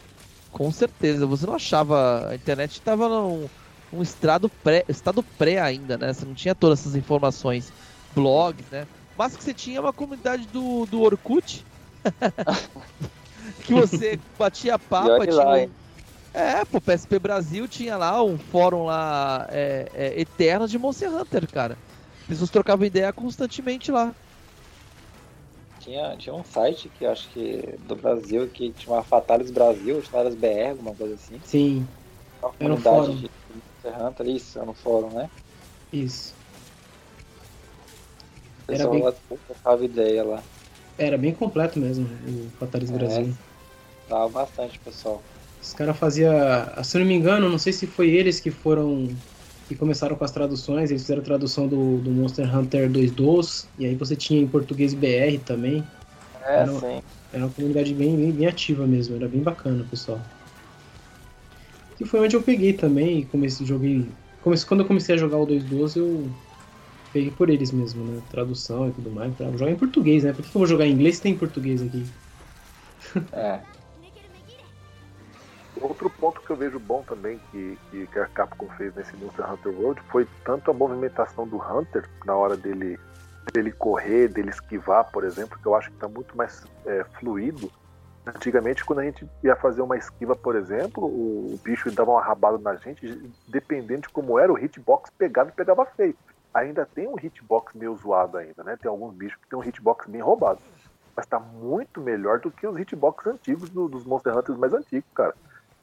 Com 0.57 0.71
certeza. 0.71 1.25
Você 1.25 1.45
não 1.45 1.53
achava. 1.53 2.29
A 2.29 2.35
internet 2.35 2.71
estava 2.71 3.07
num 3.07 3.47
um 3.93 4.01
estado 4.01 4.49
pré, 4.49 4.83
estado 4.89 5.23
pré 5.37 5.59
ainda, 5.59 5.97
né? 5.97 6.11
Você 6.11 6.25
não 6.25 6.33
tinha 6.33 6.55
todas 6.55 6.79
essas 6.79 6.95
informações, 6.95 7.71
blogs, 8.13 8.69
né? 8.69 8.85
Mas 9.15 9.37
que 9.37 9.43
você 9.43 9.53
tinha 9.53 9.79
uma 9.79 9.93
comunidade 9.93 10.47
do, 10.47 10.85
do 10.85 11.01
Orkut. 11.01 11.65
que 13.63 13.73
você 13.73 14.19
batia 14.37 14.77
papo, 14.89 15.25
tinha. 15.25 15.35
Lá, 15.35 15.57
um 15.57 15.73
é, 16.33 16.63
pô, 16.65 16.79
PSP 16.79 17.17
Brasil 17.17 17.67
tinha 17.67 17.97
lá 17.97 18.23
um 18.23 18.37
fórum 18.37 18.83
lá 18.85 19.47
é, 19.49 19.89
é, 19.93 20.21
eterno 20.21 20.67
de 20.67 20.77
Monster 20.77 21.11
Hunter, 21.11 21.49
cara. 21.49 21.75
As 22.21 22.27
pessoas 22.27 22.49
trocavam 22.51 22.85
ideia 22.85 23.11
constantemente 23.11 23.91
lá. 23.91 24.13
Tinha, 25.87 26.17
tinha 26.17 26.35
um 26.35 26.43
site 26.43 26.91
que 26.99 27.05
acho 27.05 27.29
que 27.29 27.75
do 27.87 27.95
Brasil 27.95 28.45
que 28.49 28.73
chamava 28.77 29.03
Fatalis 29.03 29.49
Brasil, 29.49 30.01
Fatalis 30.01 30.35
BR, 30.35 30.71
alguma 30.71 30.93
coisa 30.93 31.13
assim. 31.13 31.39
Sim. 31.45 31.87
Uma 32.43 32.51
comunidade 32.51 33.15
de 33.15 33.29
Hunter, 33.87 34.27
isso, 34.27 34.65
no 34.65 34.73
fórum, 34.73 35.09
né? 35.11 35.29
Isso. 35.93 36.35
O 38.63 38.67
pessoal 38.67 38.95
Era 38.95 39.11
bem... 39.11 39.39
trocava 39.47 39.85
ideia 39.85 40.25
lá. 40.25 40.43
Era 40.97 41.17
bem 41.17 41.33
completo 41.33 41.79
mesmo, 41.79 42.05
o 42.05 42.49
Fatalis 42.59 42.91
É. 42.91 42.93
Brasil. 42.93 43.33
Tava 44.09 44.27
bastante, 44.27 44.77
pessoal. 44.79 45.23
Os 45.61 45.73
caras 45.73 45.95
faziam. 45.95 46.33
Se 46.83 46.97
eu 46.97 46.99
não 46.99 47.07
me 47.07 47.15
engano, 47.15 47.47
não 47.49 47.57
sei 47.57 47.71
se 47.71 47.87
foi 47.87 48.09
eles 48.09 48.41
que 48.41 48.51
foram. 48.51 49.07
Que 49.67 49.75
começaram 49.75 50.15
com 50.17 50.23
as 50.23 50.31
traduções, 50.31 50.89
eles 50.91 51.03
fizeram 51.03 51.21
a 51.21 51.25
tradução 51.25 51.67
do, 51.67 52.01
do 52.01 52.11
Monster 52.11 52.53
Hunter 52.55 52.91
2.2, 52.91 53.71
e 53.77 53.85
aí 53.85 53.95
você 53.95 54.15
tinha 54.15 54.39
em 54.41 54.49
português 54.49 54.93
BR 54.93 55.39
também. 55.43 55.91
É, 56.41 56.65
Não. 56.65 56.79
sim. 56.79 57.01
Era 57.31 57.45
uma 57.47 57.53
comunidade 57.53 57.93
bem, 57.95 58.17
bem, 58.17 58.33
bem 58.35 58.47
ativa 58.47 58.87
mesmo, 58.87 59.15
era 59.15 59.29
bem 59.29 59.43
bacana, 59.43 59.85
pessoal. 59.87 60.31
E 61.99 62.05
foi 62.05 62.19
onde 62.19 62.35
eu 62.35 62.43
peguei 62.43 62.73
também, 62.73 63.19
e 63.21 63.27
comecei, 63.27 63.65
joguei. 63.65 64.19
Comecei, 64.39 64.67
quando 64.67 64.81
eu 64.81 64.87
comecei 64.87 65.15
a 65.15 65.17
jogar 65.17 65.37
o 65.39 65.45
2.12, 65.45 65.99
eu 65.99 66.39
peguei 67.11 67.31
por 67.31 67.49
eles 67.49 67.71
mesmo, 67.71 68.03
né? 68.05 68.21
Tradução 68.29 68.89
e 68.89 68.93
tudo 68.93 69.11
mais. 69.11 69.35
Pra 69.35 69.51
jogar 69.57 69.71
em 69.71 69.77
português, 69.79 70.23
né? 70.23 70.33
Por 70.33 70.43
que 70.43 70.51
que 70.51 70.57
eu 70.57 70.59
vou 70.61 70.67
jogar 70.67 70.87
em 70.87 70.93
inglês 70.93 71.17
se 71.17 71.23
tem 71.23 71.33
em 71.35 71.39
português 71.39 71.81
aqui? 71.83 72.15
É. 73.31 73.67
Outro 75.81 76.09
ponto 76.09 76.41
que 76.41 76.49
eu 76.49 76.55
vejo 76.55 76.79
bom 76.79 77.03
também 77.03 77.39
que, 77.51 77.77
que, 77.91 78.19
a 78.19 78.25
Capcom 78.27 78.67
fez 78.77 78.93
nesse 78.95 79.15
Monster 79.17 79.51
Hunter 79.51 79.73
World 79.73 80.01
foi 80.09 80.27
tanto 80.43 80.71
a 80.71 80.73
movimentação 80.73 81.47
do 81.47 81.57
Hunter 81.57 82.07
na 82.25 82.35
hora 82.35 82.57
dele, 82.57 82.99
dele 83.53 83.71
correr, 83.71 84.27
dele 84.27 84.49
esquivar, 84.49 85.11
por 85.11 85.23
exemplo, 85.23 85.57
que 85.59 85.65
eu 85.65 85.75
acho 85.75 85.89
que 85.89 85.95
está 85.95 86.07
muito 86.07 86.35
mais 86.35 86.65
é, 86.85 87.03
fluido. 87.19 87.71
Antigamente, 88.25 88.83
quando 88.83 88.99
a 88.99 89.03
gente 89.03 89.25
ia 89.41 89.55
fazer 89.55 89.81
uma 89.81 89.97
esquiva, 89.97 90.35
por 90.35 90.55
exemplo, 90.55 91.05
o, 91.05 91.53
o 91.53 91.59
bicho 91.63 91.89
dava 91.91 92.11
uma 92.11 92.21
rabada 92.21 92.57
na 92.57 92.75
gente, 92.75 93.31
dependendo 93.47 94.01
de 94.01 94.09
como 94.09 94.37
era, 94.37 94.51
o 94.51 94.57
hitbox 94.57 95.09
pegava 95.17 95.49
e 95.49 95.53
pegava 95.53 95.85
feio. 95.85 96.15
Ainda 96.53 96.85
tem 96.85 97.07
um 97.07 97.17
hitbox 97.17 97.73
meio 97.73 97.95
zoado 97.95 98.37
ainda, 98.37 98.63
né? 98.63 98.77
Tem 98.81 98.89
alguns 98.89 99.13
bichos 99.13 99.39
que 99.41 99.47
tem 99.47 99.57
um 99.57 99.63
hitbox 99.63 100.07
bem 100.07 100.21
roubado. 100.21 100.59
Mas 101.15 101.25
tá 101.25 101.39
muito 101.39 102.01
melhor 102.01 102.39
do 102.39 102.51
que 102.51 102.67
os 102.67 102.77
hitbox 102.77 103.27
antigos 103.27 103.69
do- 103.69 103.87
dos 103.87 104.03
Monster 104.05 104.37
Hunters 104.37 104.57
mais 104.57 104.73
antigos, 104.73 105.09
cara. 105.15 105.33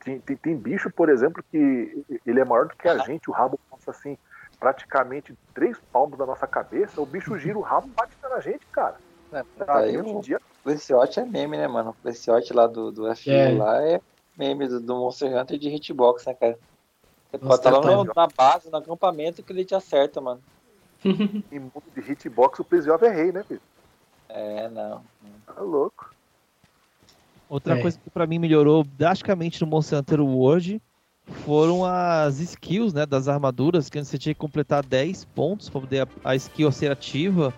Tem, 0.04 0.20
tem, 0.20 0.36
tem 0.36 0.56
bicho, 0.58 0.90
por 0.92 1.08
exemplo, 1.08 1.42
que 1.50 2.04
ele 2.26 2.40
é 2.40 2.44
maior 2.44 2.68
do 2.68 2.76
que 2.76 2.88
a 2.88 2.98
gente, 2.98 3.30
o 3.30 3.32
rabo 3.32 3.58
passa 3.70 3.90
assim, 3.90 4.18
praticamente 4.60 5.34
três 5.54 5.78
palmos 5.92 6.18
da 6.18 6.26
nossa 6.26 6.46
cabeça, 6.46 7.00
o 7.00 7.06
bicho 7.06 7.38
gira 7.38 7.58
o 7.58 7.62
rabo 7.62 7.88
e 7.88 7.94
bate 7.94 8.16
na 8.22 8.40
gente, 8.40 8.66
cara. 8.72 8.98
É, 9.32 9.44
Tá, 9.64 9.80
Aí 9.80 9.98
hoje 9.98 10.14
em 10.14 10.20
o 10.20 10.20
dia, 10.20 10.40
Pleciote 10.62 11.20
é 11.20 11.24
meme, 11.26 11.56
né, 11.56 11.68
mano? 11.68 11.90
O 11.90 11.94
Pleciote 11.96 12.52
lá 12.52 12.66
do, 12.66 12.92
do 12.92 13.08
F1 13.08 13.56
É. 13.56 13.56
lá 13.56 13.82
é 13.82 14.00
meme 14.36 14.68
do, 14.68 14.80
do 14.80 14.94
Monster 14.96 15.34
Hunter 15.36 15.58
de 15.58 15.68
hitbox, 15.68 16.24
né, 16.26 16.34
cara? 16.34 16.58
Você 17.30 17.38
Nossa, 17.40 17.60
pode 17.60 17.60
estar 17.60 17.70
lá 17.72 17.80
tá 17.80 17.90
no- 18.04 18.04
na 18.16 18.28
base, 18.28 18.70
no 18.70 18.78
acampamento, 18.78 19.44
que 19.44 19.52
ele 19.52 19.64
te 19.64 19.74
acerta, 19.74 20.20
mano. 20.20 20.44
em 21.50 21.58
mundo 21.58 21.90
de 21.94 22.02
hitbox, 22.02 22.58
o 22.60 22.64
Plesiov 22.66 23.02
é 23.04 23.08
rei, 23.08 23.32
né, 23.32 23.42
filho? 23.44 23.62
É, 24.28 24.68
não. 24.68 25.08
Tá 25.46 25.54
louco. 25.62 26.13
Outra 27.54 27.78
É. 27.78 27.80
coisa 27.80 27.96
que 27.96 28.10
pra 28.10 28.26
mim 28.26 28.40
melhorou 28.40 28.82
drasticamente 28.82 29.60
no 29.60 29.68
Monster 29.68 30.00
Hunter 30.00 30.20
World 30.20 30.82
foram 31.46 31.84
as 31.84 32.40
skills, 32.40 32.92
né, 32.92 33.06
das 33.06 33.28
armaduras, 33.28 33.88
que 33.88 33.96
antes 33.96 34.10
você 34.10 34.18
tinha 34.18 34.34
que 34.34 34.40
completar 34.40 34.84
10 34.84 35.24
pontos 35.24 35.70
para 35.70 35.80
poder 35.80 36.02
a, 36.02 36.30
a 36.30 36.34
skill 36.34 36.72
ser 36.72 36.90
ativa. 36.90 37.54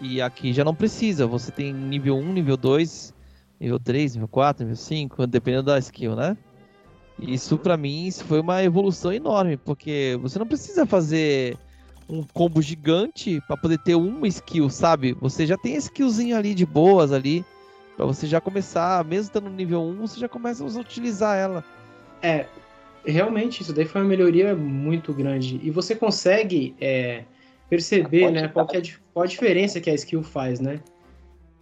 E 0.00 0.22
aqui 0.22 0.50
já 0.54 0.64
não 0.64 0.74
precisa, 0.74 1.26
você 1.26 1.52
tem 1.52 1.74
nível 1.74 2.16
1, 2.16 2.32
nível 2.32 2.56
2, 2.56 3.12
nível 3.60 3.78
3, 3.78 4.14
nível 4.14 4.28
4, 4.28 4.64
nível 4.64 4.76
5, 4.76 5.26
dependendo 5.26 5.64
da 5.64 5.78
skill, 5.78 6.16
né? 6.16 6.34
Isso 7.20 7.58
pra 7.58 7.76
mim 7.76 8.06
isso 8.06 8.24
foi 8.24 8.40
uma 8.40 8.62
evolução 8.62 9.12
enorme, 9.12 9.58
porque 9.58 10.18
você 10.22 10.38
não 10.38 10.46
precisa 10.46 10.86
fazer 10.86 11.54
um 12.08 12.22
combo 12.22 12.62
gigante 12.62 13.42
para 13.46 13.58
poder 13.58 13.76
ter 13.76 13.94
uma 13.94 14.26
skill, 14.26 14.70
sabe? 14.70 15.14
Você 15.20 15.46
já 15.46 15.58
tem 15.58 15.74
a 15.74 15.78
skillzinha 15.80 16.38
ali 16.38 16.54
de 16.54 16.64
boas 16.64 17.12
ali. 17.12 17.44
Pra 17.98 18.06
você 18.06 18.28
já 18.28 18.40
começar, 18.40 19.04
mesmo 19.04 19.24
estando 19.24 19.50
no 19.50 19.56
nível 19.56 19.82
1, 19.82 20.06
você 20.06 20.20
já 20.20 20.28
começa 20.28 20.62
a 20.62 20.66
utilizar 20.68 21.36
ela. 21.36 21.64
É, 22.22 22.46
realmente, 23.04 23.60
isso 23.60 23.72
daí 23.72 23.86
foi 23.86 24.00
uma 24.00 24.06
melhoria 24.06 24.54
muito 24.54 25.12
grande. 25.12 25.58
E 25.64 25.68
você 25.68 25.96
consegue 25.96 26.76
é, 26.80 27.24
perceber, 27.68 28.30
né, 28.30 28.46
qual, 28.46 28.68
que 28.68 28.76
é 28.76 28.78
a, 28.78 28.82
qual 29.12 29.24
a 29.24 29.26
diferença 29.26 29.80
que 29.80 29.90
a 29.90 29.94
skill 29.94 30.22
faz, 30.22 30.60
né? 30.60 30.78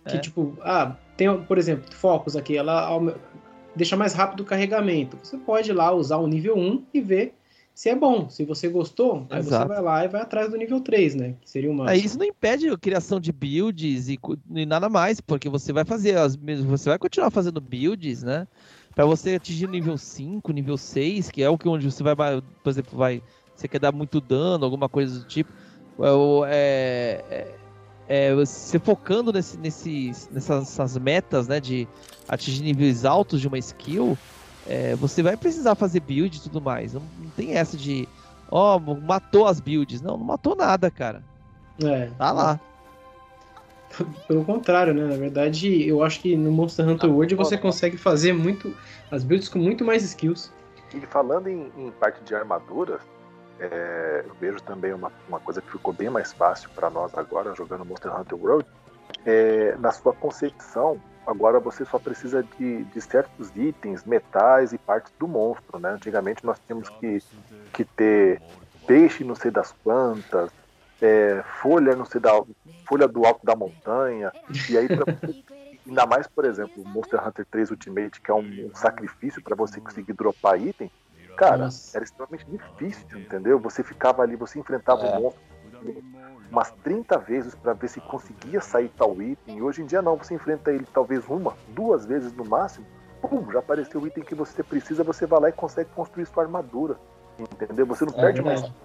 Que, 0.07 0.17
É. 0.17 0.19
tipo, 0.19 0.55
ah, 0.61 0.95
tem, 1.17 1.43
por 1.45 1.57
exemplo, 1.57 1.91
focos 1.95 2.37
aqui, 2.37 2.55
ela 2.55 3.01
deixa 3.75 3.97
mais 3.97 4.13
rápido 4.13 4.41
o 4.41 4.45
carregamento. 4.45 5.19
Você 5.23 5.39
pode 5.39 5.71
ir 5.71 5.73
lá 5.73 5.91
usar 5.91 6.19
o 6.19 6.27
nível 6.27 6.55
1 6.55 6.85
e 6.93 7.01
ver 7.01 7.35
se 7.77 7.91
é 7.91 7.95
bom. 7.95 8.31
Se 8.31 8.43
você 8.43 8.69
gostou, 8.69 9.27
aí 9.29 9.43
você 9.43 9.49
Exato. 9.49 9.69
vai 9.69 9.83
lá 9.83 10.03
e 10.03 10.09
vai 10.09 10.23
atrás 10.23 10.51
do 10.51 10.57
nível 10.57 10.81
3, 10.81 11.15
né? 11.15 11.35
Que 11.43 11.51
seria 11.51 11.71
uma. 11.71 11.91
Aí 11.91 12.03
isso 12.03 12.19
não 12.19 12.25
impede 12.25 12.71
a 12.71 12.79
criação 12.79 13.21
de 13.21 13.31
builds 13.31 14.09
e, 14.09 14.19
e 14.55 14.65
nada 14.65 14.89
mais, 14.89 15.21
porque 15.21 15.47
você 15.47 15.75
vai 15.75 15.85
fazer 15.85 16.17
as 16.17 16.39
mesmas, 16.39 16.81
você 16.81 16.89
vai 16.89 16.99
continuar 16.99 17.31
fazendo 17.31 17.61
builds, 17.61 18.23
né? 18.23 18.49
Pra 18.95 19.05
você 19.05 19.35
atingir 19.35 19.67
o 19.67 19.71
nível 19.71 19.99
5, 19.99 20.55
nível 20.55 20.79
6, 20.79 21.31
que 21.31 21.43
é 21.43 21.51
o 21.51 21.59
que 21.59 21.69
onde 21.69 21.85
você 21.91 22.03
vai, 22.03 22.17
por 22.17 22.71
exemplo, 22.71 22.97
vai, 22.97 23.23
você 23.55 23.69
quer 23.69 23.79
dar 23.79 23.93
muito 23.93 24.23
dano, 24.23 24.65
alguma 24.65 24.89
coisa 24.89 25.19
do 25.19 25.27
tipo, 25.27 25.53
é, 25.99 26.11
o- 26.13 26.45
é, 26.47 27.23
é, 27.31 27.55
é, 28.09 28.35
você 28.35 28.79
focando 28.79 29.31
nesse, 29.35 29.59
nessas, 29.59 30.31
nessas 30.31 30.97
metas, 30.97 31.47
né, 31.47 31.61
de 31.61 31.87
atingir 32.27 32.63
níveis 32.63 33.05
altos 33.05 33.39
de 33.39 33.49
uma 33.49 33.59
skill, 33.59 34.17
é, 34.69 34.95
você 34.97 35.23
vai 35.23 35.37
precisar 35.37 35.75
fazer 35.75 36.01
build 36.01 36.37
e 36.37 36.41
tudo 36.41 36.61
mais. 36.61 36.95
Não, 36.95 37.03
não 37.19 37.31
tem 37.31 37.55
essa 37.55 37.77
de, 37.77 38.09
ó, 38.51 38.79
matou 38.79 39.47
as 39.47 39.61
builds. 39.61 40.01
Não, 40.01 40.17
não 40.17 40.25
matou 40.25 40.57
nada, 40.57 40.91
cara. 40.91 41.23
É, 41.83 42.11
Tá 42.19 42.33
lá. 42.33 42.61
Pelo 44.27 44.45
contrário, 44.45 44.93
né? 44.93 45.05
Na 45.05 45.17
verdade, 45.17 45.89
eu 45.89 46.03
acho 46.03 46.21
que 46.21 46.37
no 46.37 46.51
Monster 46.51 46.87
Hunter 46.87 47.11
World 47.11 47.35
você 47.35 47.57
consegue 47.57 47.97
fazer 47.97 48.33
muito 48.33 48.75
as 49.11 49.25
builds 49.25 49.49
com 49.49 49.59
muito 49.59 49.85
mais 49.85 50.03
skills. 50.03 50.53
E 50.95 51.01
falando 51.07 51.49
em, 51.49 51.71
em 51.77 51.91
parte 51.93 52.23
de 52.23 52.35
armaduras, 52.35 53.01
é, 53.59 54.25
eu 54.27 54.35
vejo 54.41 54.61
também 54.63 54.93
uma, 54.93 55.11
uma 55.29 55.41
coisa 55.41 55.63
que 55.63 55.71
ficou 55.71 55.93
bem 55.93 56.11
mais 56.11 56.33
fácil 56.33 56.69
para 56.75 56.91
nós 56.91 57.15
agora, 57.17 57.55
jogando 57.55 57.85
Monster 57.85 58.15
Hunter 58.19 58.39
World. 58.39 58.67
É, 59.25 59.77
na 59.79 59.93
sua 59.93 60.13
concepção, 60.13 61.01
agora 61.27 61.59
você 61.59 61.85
só 61.85 61.99
precisa 61.99 62.43
de, 62.59 62.85
de 62.85 63.01
certos 63.01 63.51
itens, 63.57 64.05
metais 64.05 64.73
e 64.73 64.79
partes 64.79 65.13
do 65.19 65.27
monstro. 65.27 65.79
Né? 65.79 65.91
Antigamente 65.91 66.45
nós 66.45 66.59
tínhamos 66.67 66.89
que, 66.89 67.23
que 67.73 67.85
ter 67.85 68.41
peixe 68.87 69.25
não 69.25 69.35
sei 69.35 69.51
das 69.51 69.75
quantas, 69.83 70.51
é, 71.03 71.43
folha 71.61 71.97
não 71.97 72.05
sei 72.05 72.21
da 72.21 72.31
folha 72.87 73.09
do 73.09 73.27
alto 73.27 73.45
da 73.45 73.57
montanha, 73.57 74.33
e 74.71 74.79
aí 74.79 74.87
pra 74.87 75.05
Ainda 75.87 76.05
mais, 76.05 76.27
por 76.27 76.45
exemplo, 76.45 76.83
o 76.83 76.89
Monster 76.89 77.25
Hunter 77.27 77.47
3 77.49 77.71
Ultimate, 77.71 78.21
que 78.21 78.31
é 78.31 78.35
um, 78.35 78.41
um 78.41 78.75
sacrifício 78.75 79.41
para 79.41 79.55
você 79.55 79.81
conseguir 79.81 80.15
dropar 80.15 80.61
item. 80.61 80.91
Cara, 81.37 81.59
Nossa. 81.59 81.97
era 81.97 82.05
extremamente 82.05 82.45
difícil, 82.47 83.21
entendeu? 83.21 83.59
Você 83.61 83.85
ficava 83.85 84.23
ali, 84.23 84.35
você 84.35 84.59
enfrentava 84.59 85.07
É. 85.07 85.17
o 85.17 85.23
monstro 85.23 85.41
umas 86.51 86.71
30 86.83 87.19
vezes 87.19 87.55
para 87.55 87.73
ver 87.73 87.89
se 87.89 88.01
conseguia 88.01 88.61
sair 88.61 88.89
tal 88.97 89.21
item. 89.21 89.59
E 89.59 89.63
hoje 89.63 89.83
em 89.83 89.87
dia 89.87 90.01
não, 90.03 90.17
você 90.17 90.35
enfrenta 90.35 90.71
ele 90.73 90.87
talvez 90.93 91.27
uma, 91.29 91.55
duas 91.69 92.07
vezes 92.07 92.33
no 92.33 92.45
máximo. 92.45 92.87
Pum, 93.21 93.51
já 93.51 93.59
apareceu 93.59 94.01
o 94.01 94.07
item 94.07 94.23
que 94.25 94.35
você 94.35 94.63
precisa, 94.63 95.03
você 95.03 95.27
vai 95.27 95.41
lá 95.41 95.49
e 95.49 95.53
consegue 95.53 95.91
construir 95.91 96.27
sua 96.27 96.45
armadura. 96.45 96.97
Entendeu? 97.39 97.87
Você 97.87 98.05
não 98.05 98.13
É 98.15 98.21
perde 98.21 98.43
mais 98.43 98.61
verdade. 98.61 98.77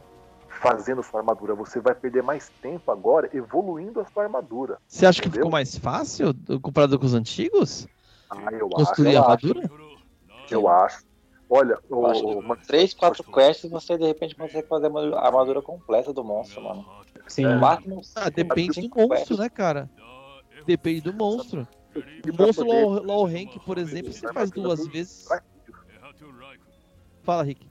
fazendo 0.61 1.03
sua 1.03 1.19
armadura, 1.21 1.55
você 1.55 1.79
vai 1.79 1.95
perder 1.95 2.21
mais 2.23 2.49
tempo 2.61 2.91
agora 2.91 3.29
evoluindo 3.33 3.99
a 3.99 4.05
sua 4.05 4.23
armadura. 4.23 4.77
Você 4.87 5.05
acha 5.05 5.21
que 5.21 5.29
ficou 5.29 5.49
mais 5.49 5.77
fácil 5.77 6.33
do- 6.33 6.59
comparado 6.59 6.97
com 6.99 7.05
os 7.05 7.13
antigos? 7.13 7.87
Ah, 8.29 8.49
eu 8.51 8.69
Construir 8.69 9.13
eu 9.13 9.19
a 9.23 9.33
acho. 9.33 9.47
armadura? 9.47 9.59
acho, 9.65 10.53
eu 10.53 10.67
acho. 10.67 11.10
Olha, 11.53 11.77
o, 11.89 12.05
acho 12.07 12.23
que 12.23 12.65
três, 12.67 12.93
quatro 12.93 13.25
quests 13.25 13.69
você 13.69 13.97
de 13.97 14.05
repente 14.05 14.33
consegue 14.35 14.65
fazer 14.69 14.87
a 14.87 15.19
armadura 15.19 15.61
completa 15.61 16.13
do 16.13 16.23
monstro, 16.23 16.63
mano. 16.63 16.85
Sim. 17.27 17.43
No 17.43 17.59
máximo, 17.59 18.01
Ah, 18.15 18.29
depende 18.29 18.79
do 18.79 18.87
monstro, 18.87 19.09
quests. 19.09 19.37
né, 19.37 19.49
cara? 19.49 19.89
Depende 20.65 21.01
do 21.01 21.13
monstro. 21.13 21.67
O 21.93 22.41
monstro 22.41 22.65
poder- 22.65 22.85
low, 22.85 23.03
low 23.03 23.25
rank, 23.25 23.59
por 23.65 23.77
exemplo, 23.77 24.13
você 24.13 24.31
faz 24.31 24.49
duas 24.49 24.87
vezes. 24.87 25.27
Fala, 27.23 27.43
Rick. 27.43 27.67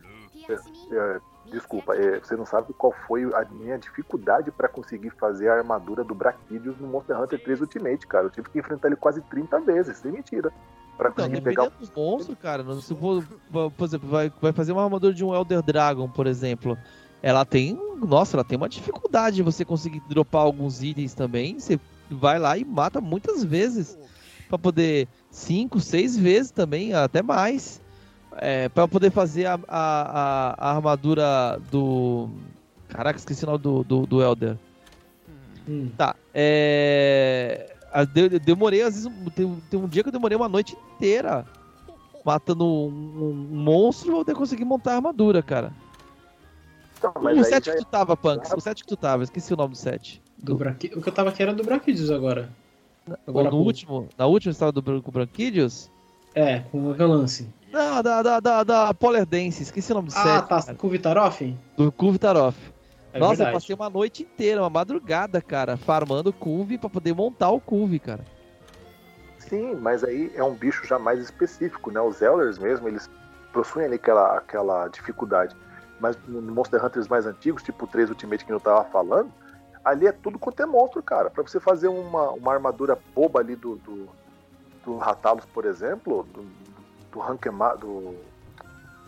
É, 0.92 1.18
desculpa, 1.50 1.96
é, 1.96 2.20
você 2.20 2.36
não 2.36 2.44
sabe 2.44 2.74
qual 2.74 2.92
foi 3.06 3.24
a 3.32 3.46
minha 3.46 3.78
dificuldade 3.78 4.50
pra 4.50 4.68
conseguir 4.68 5.08
fazer 5.10 5.48
a 5.48 5.54
armadura 5.54 6.04
do 6.04 6.14
Braquidius 6.14 6.78
no 6.78 6.86
Monster 6.86 7.18
Hunter 7.18 7.42
3 7.42 7.62
Ultimate, 7.62 8.06
cara. 8.06 8.26
Eu 8.26 8.30
tive 8.30 8.50
que 8.50 8.58
enfrentar 8.58 8.88
ele 8.88 8.96
quase 8.96 9.22
30 9.22 9.58
vezes, 9.60 9.96
sem 9.96 10.12
mentira. 10.12 10.52
Pra 11.00 11.08
Então, 11.10 11.24
conseguir 11.24 11.40
pegar 11.40 11.62
dependendo 11.64 11.92
do 11.94 12.00
monstro, 12.00 12.36
cara, 12.36 12.62
não- 12.62 12.80
se 12.82 12.94
for, 12.94 13.24
por 13.50 13.84
exemplo, 13.84 14.08
vai, 14.08 14.30
vai 14.40 14.52
fazer 14.52 14.72
uma 14.72 14.84
armadura 14.84 15.14
de 15.14 15.24
um 15.24 15.34
Elder 15.34 15.62
Dragon, 15.62 16.06
por 16.08 16.26
exemplo, 16.26 16.76
ela 17.22 17.44
tem, 17.46 17.78
nossa, 18.06 18.36
ela 18.36 18.44
tem 18.44 18.58
uma 18.58 18.68
dificuldade 18.68 19.36
de 19.36 19.42
você 19.42 19.64
conseguir 19.64 20.00
dropar 20.08 20.42
alguns 20.42 20.82
itens 20.82 21.14
também. 21.14 21.58
Você 21.58 21.80
vai 22.10 22.38
lá 22.38 22.58
e 22.58 22.64
mata 22.64 23.00
muitas 23.00 23.42
vezes 23.44 23.98
Pra 24.48 24.58
poder 24.58 25.06
cinco, 25.30 25.78
seis 25.78 26.18
vezes 26.18 26.50
também, 26.50 26.92
até 26.92 27.22
mais, 27.22 27.80
é, 28.38 28.68
para 28.68 28.88
poder 28.88 29.12
fazer 29.12 29.46
a, 29.46 29.54
a, 29.54 29.60
a- 29.68 30.54
a 30.58 30.74
armadura 30.74 31.60
do, 31.70 32.28
caraca, 32.88 33.16
esqueci 33.16 33.44
o 33.44 33.46
nome 33.46 33.58
do, 33.60 33.84
do, 33.84 34.06
do 34.06 34.20
Elder. 34.20 34.58
Hum. 35.68 35.88
Tá. 35.96 36.16
É... 36.34 37.69
demorei, 38.44 38.82
às 38.82 38.94
vezes, 38.94 39.10
tem, 39.34 39.62
tem, 39.70 39.80
um 39.80 39.88
dia 39.88 40.02
que 40.02 40.08
eu 40.08 40.12
demorei 40.12 40.36
uma 40.36 40.48
noite 40.48 40.76
inteira 40.96 41.44
matando 42.24 42.64
um, 42.64 42.88
um, 42.88 43.32
monstro 43.50 44.08
pra 44.08 44.18
poder 44.18 44.34
conseguir 44.34 44.64
montar 44.64 44.92
a 44.92 44.96
armadura, 44.96 45.42
cara. 45.42 45.72
Então, 46.98 47.12
o 47.16 47.44
set 47.44 47.70
que 47.70 47.78
tu 47.78 47.84
tava, 47.86 48.16
Punks, 48.16 48.52
o 48.52 48.60
set 48.60 48.82
que 48.82 48.88
tu 48.88 48.96
tava, 48.96 49.24
esqueci 49.24 49.54
o 49.54 49.56
nome 49.56 49.72
do 49.72 49.78
set. 49.78 50.22
Do 50.38 50.54
Braque... 50.54 50.92
O 50.94 51.00
que 51.00 51.08
eu 51.08 51.12
tava 51.12 51.30
aqui 51.30 51.42
era 51.42 51.54
do 51.54 51.64
Braquidius 51.64 52.10
agora. 52.10 52.50
agora 53.26 53.50
no 53.50 53.58
último? 53.58 54.08
Na 54.18 54.26
última 54.26 54.52
você 54.52 54.60
tava 54.60 54.72
do, 54.72 54.82
com 54.82 55.08
o 55.08 55.12
Branquidius? 55.12 55.90
É, 56.34 56.60
com 56.60 56.90
o 56.90 56.94
Galance. 56.94 57.48
Não, 57.72 58.02
da, 58.02 58.22
da, 58.22 58.40
da, 58.40 58.64
da 58.64 58.94
Polar 58.94 59.24
Dance, 59.24 59.62
esqueci 59.62 59.92
o 59.92 59.94
nome 59.94 60.08
do 60.08 60.14
ah, 60.16 60.22
set. 60.22 60.28
Ah, 60.28 60.42
tá, 60.42 60.74
com 60.74 60.86
o 60.86 60.90
Vitaroff? 60.90 61.56
Do 61.76 62.12
Vitaroff. 62.12 62.58
É 63.12 63.18
Nossa, 63.18 63.36
verdade. 63.36 63.50
eu 63.50 63.60
passei 63.60 63.74
uma 63.74 63.90
noite 63.90 64.22
inteira, 64.22 64.60
uma 64.62 64.70
madrugada, 64.70 65.42
cara, 65.42 65.76
farmando 65.76 66.32
Curve 66.32 66.78
pra 66.78 66.88
poder 66.88 67.12
montar 67.12 67.50
o 67.50 67.60
Curve, 67.60 67.98
cara. 67.98 68.24
Sim, 69.38 69.74
mas 69.74 70.04
aí 70.04 70.30
é 70.34 70.44
um 70.44 70.54
bicho 70.54 70.86
já 70.86 70.98
mais 70.98 71.18
específico, 71.18 71.90
né? 71.90 72.00
Os 72.00 72.22
Elders 72.22 72.58
mesmo, 72.58 72.86
eles 72.86 73.10
possuem 73.52 73.86
ali 73.86 73.96
aquela, 73.96 74.36
aquela 74.36 74.88
dificuldade. 74.88 75.56
Mas 75.98 76.16
no 76.28 76.40
Monster 76.40 76.84
Hunters 76.84 77.08
mais 77.08 77.26
antigos, 77.26 77.62
tipo 77.62 77.84
o 77.84 77.88
3 77.88 78.10
Ultimate 78.10 78.44
que 78.44 78.52
eu 78.52 78.60
tava 78.60 78.84
falando, 78.84 79.30
ali 79.84 80.06
é 80.06 80.12
tudo 80.12 80.38
quanto 80.38 80.62
é 80.62 80.66
monstro, 80.66 81.02
cara. 81.02 81.30
Pra 81.30 81.42
você 81.42 81.58
fazer 81.58 81.88
uma, 81.88 82.30
uma 82.30 82.52
armadura 82.52 82.96
boba 83.14 83.40
ali 83.40 83.56
do, 83.56 83.76
do, 83.76 84.08
do 84.84 84.96
Ratalos, 84.98 85.44
por 85.46 85.64
exemplo, 85.64 86.26
do, 86.32 86.46
do 87.10 87.18
rank 87.18 87.44
do, 87.80 88.14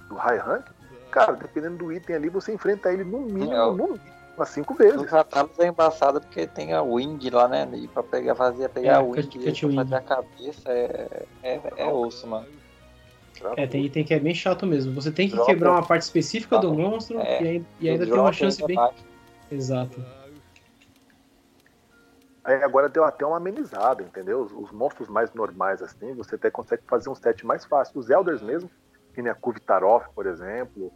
do 0.09 0.15
High 0.17 0.39
Rank, 0.39 0.67
cara, 1.13 1.33
dependendo 1.33 1.77
do 1.77 1.93
item 1.93 2.17
ali, 2.17 2.29
você 2.29 2.53
enfrenta 2.53 2.93
ele 2.93 3.05
no 3.05 3.21
mínimo, 3.21 3.53
é, 3.53 3.73
no 3.73 4.01
umas 4.37 4.49
cinco 4.49 4.75
vezes. 4.75 5.01
O 5.01 5.05
Ratalos 5.05 5.59
é 5.59 5.67
embaçado 5.67 6.21
porque 6.21 6.47
tem 6.47 6.73
a 6.73 6.83
Wing 6.83 7.31
lá, 7.31 7.49
né? 7.49 7.69
E 7.75 7.87
pra 7.89 8.03
pegar, 8.03 8.35
fazer, 8.35 8.69
pegar 8.71 8.93
é, 8.93 8.95
a 8.95 9.01
Wing 9.01 9.29
e 9.35 9.75
fazer 9.75 9.95
a 9.95 10.01
cabeça 10.01 10.71
é, 10.71 11.27
é, 11.43 11.61
é 11.77 11.87
osso, 11.87 12.27
mano. 12.27 12.47
É, 13.57 13.67
tem 13.67 13.85
item 13.85 14.05
que 14.05 14.15
é 14.15 14.21
bem 14.21 14.35
chato 14.35 14.67
mesmo. 14.67 14.95
Você 14.95 15.11
tem 15.11 15.29
que 15.29 15.35
Droga. 15.35 15.53
quebrar 15.53 15.73
uma 15.73 15.85
parte 15.85 16.03
específica 16.03 16.59
do 16.59 16.73
monstro 16.73 17.19
é, 17.21 17.57
e, 17.57 17.67
e 17.81 17.91
ainda 17.91 18.05
tem 18.05 18.15
uma 18.15 18.33
chance 18.33 18.65
bem. 18.65 18.77
Parte. 18.77 19.05
Exato. 19.51 20.05
Aí 22.45 22.63
agora 22.63 22.89
deu 22.89 23.05
até 23.05 23.25
uma 23.25 23.37
amenizada, 23.37 24.03
entendeu? 24.03 24.41
Os, 24.41 24.53
os, 24.53 24.73
monstros 24.73 25.09
mais 25.09 25.33
normais, 25.33 25.81
assim, 25.81 26.13
você 26.15 26.35
até 26.35 26.51
consegue 26.51 26.83
fazer 26.87 27.09
um 27.09 27.15
set 27.15 27.45
mais 27.47 27.65
fácil. 27.65 27.99
Os 27.99 28.11
Elders 28.11 28.43
mesmo, 28.43 28.71
que 29.15 29.23
nem 29.23 29.31
a 29.31 29.35
Kuvitaroth, 29.35 30.09
por 30.15 30.27
exemplo, 30.27 30.93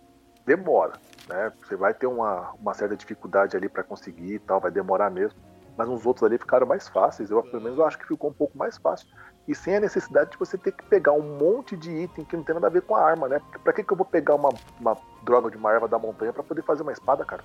demora, 0.46 0.92
né? 1.28 1.52
Você 1.60 1.76
vai 1.76 1.92
ter 1.92 2.06
uma, 2.06 2.52
uma 2.52 2.72
certa 2.72 2.96
dificuldade 2.96 3.56
ali 3.56 3.68
para 3.68 3.82
conseguir 3.82 4.34
e 4.34 4.38
tal, 4.38 4.60
vai 4.60 4.70
demorar 4.70 5.10
mesmo. 5.10 5.38
Mas 5.76 5.88
uns 5.88 6.06
outros 6.06 6.24
ali 6.24 6.38
ficaram 6.38 6.66
mais 6.66 6.88
fáceis. 6.88 7.30
Eu, 7.30 7.42
pelo 7.42 7.62
menos, 7.62 7.78
eu 7.78 7.84
acho 7.84 7.98
que 7.98 8.06
ficou 8.06 8.30
um 8.30 8.32
pouco 8.32 8.56
mais 8.56 8.78
fácil. 8.78 9.06
E 9.46 9.54
sem 9.54 9.76
a 9.76 9.80
necessidade 9.80 10.30
de 10.30 10.38
você 10.38 10.56
ter 10.56 10.72
que 10.72 10.82
pegar 10.84 11.12
um 11.12 11.36
monte 11.36 11.76
de 11.76 11.90
item 11.90 12.24
que 12.24 12.36
não 12.36 12.42
tem 12.42 12.54
nada 12.54 12.68
a 12.68 12.70
ver 12.70 12.80
com 12.82 12.96
a 12.96 13.02
arma, 13.02 13.28
né? 13.28 13.40
Pra 13.62 13.72
que, 13.72 13.84
que 13.84 13.92
eu 13.92 13.96
vou 13.96 14.06
pegar 14.06 14.36
uma, 14.36 14.48
uma 14.80 14.96
droga 15.22 15.50
de 15.50 15.56
uma 15.56 15.72
erva 15.72 15.86
da 15.86 15.98
montanha 15.98 16.32
para 16.32 16.42
poder 16.42 16.62
fazer 16.62 16.82
uma 16.82 16.92
espada, 16.92 17.24
cara? 17.24 17.44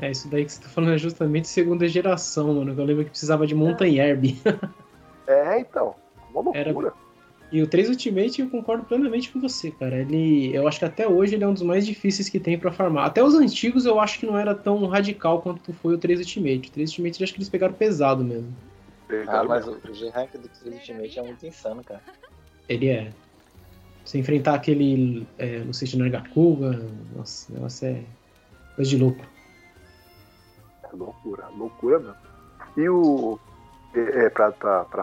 É, 0.00 0.10
isso 0.10 0.28
daí 0.28 0.44
que 0.44 0.52
você 0.52 0.62
tá 0.62 0.68
falando 0.68 0.94
é 0.94 0.98
justamente 0.98 1.48
segunda 1.48 1.86
geração, 1.88 2.54
mano. 2.54 2.74
Eu 2.76 2.84
lembro 2.84 3.04
que 3.04 3.10
precisava 3.10 3.46
de 3.46 3.54
Mountain. 3.54 3.98
Herb. 3.98 4.42
é, 5.26 5.60
então. 5.60 5.94
Uma 6.30 6.42
loucura. 6.42 6.88
Era... 6.88 7.05
E 7.52 7.62
o 7.62 7.66
3 7.66 7.90
Ultimate 7.90 8.40
eu 8.40 8.50
concordo 8.50 8.84
plenamente 8.84 9.30
com 9.30 9.40
você, 9.40 9.70
cara. 9.70 10.00
Ele, 10.00 10.54
eu 10.54 10.66
acho 10.66 10.80
que 10.80 10.84
até 10.84 11.06
hoje 11.06 11.34
ele 11.34 11.44
é 11.44 11.48
um 11.48 11.52
dos 11.52 11.62
mais 11.62 11.86
difíceis 11.86 12.28
que 12.28 12.40
tem 12.40 12.58
para 12.58 12.72
farmar. 12.72 13.06
Até 13.06 13.22
os 13.22 13.34
antigos 13.34 13.86
eu 13.86 14.00
acho 14.00 14.18
que 14.18 14.26
não 14.26 14.36
era 14.36 14.54
tão 14.54 14.84
radical 14.86 15.40
quanto 15.40 15.72
foi 15.72 15.94
o 15.94 15.98
3 15.98 16.18
Ultimate. 16.20 16.68
O 16.68 16.72
3 16.72 16.90
Ultimate 16.90 17.20
eu 17.20 17.24
acho 17.24 17.32
que 17.32 17.38
eles 17.38 17.48
pegaram 17.48 17.74
pesado 17.74 18.24
mesmo. 18.24 18.52
Ah, 19.28 19.44
mas 19.44 19.66
o 19.68 19.78
G-Rank 19.92 20.32
do 20.32 20.48
3 20.48 20.74
Ultimate 20.74 21.18
é 21.18 21.22
muito 21.22 21.46
insano, 21.46 21.84
cara. 21.84 22.02
Ele 22.68 22.88
é. 22.88 23.12
Você 24.04 24.18
enfrentar 24.18 24.54
aquele. 24.54 25.26
É, 25.38 25.60
não 25.60 25.72
sei 25.72 25.86
se 25.86 25.96
Nargacuga. 25.96 26.80
Nossa, 27.14 27.50
o 27.50 27.54
negócio 27.54 27.86
é. 27.86 28.02
coisa 28.74 28.90
de 28.90 28.96
louco. 28.96 29.24
É 30.82 30.96
loucura, 30.96 31.48
loucura 31.48 31.98
mesmo. 32.00 32.16
E 32.76 32.88
o. 32.88 33.38
É, 33.94 34.26
é 34.26 34.30
pra, 34.30 34.52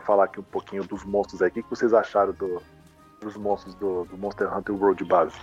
falar 0.02 0.26
aqui 0.26 0.40
um 0.40 0.44
pouquinho 0.44 0.84
dos 0.84 1.04
monstros 1.04 1.42
aqui, 1.42 1.60
o 1.60 1.64
que 1.64 1.70
vocês 1.70 1.94
acharam 1.94 2.34
do, 2.34 2.62
dos 3.22 3.36
monstros 3.38 3.76
do, 3.76 4.06
do 4.06 4.18
Monster 4.18 4.56
Hunter 4.56 4.76
World 4.76 5.04
Base? 5.06 5.36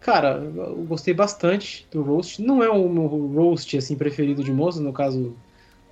Cara, 0.00 0.38
eu 0.38 0.84
gostei 0.84 1.12
bastante 1.12 1.86
do 1.90 2.02
Roast. 2.02 2.40
Não 2.40 2.62
é 2.62 2.70
o 2.70 2.88
meu 2.88 3.06
Roast 3.06 3.76
assim, 3.76 3.96
preferido 3.96 4.42
de 4.42 4.52
monstros, 4.52 4.84
no 4.84 4.92
caso, 4.92 5.36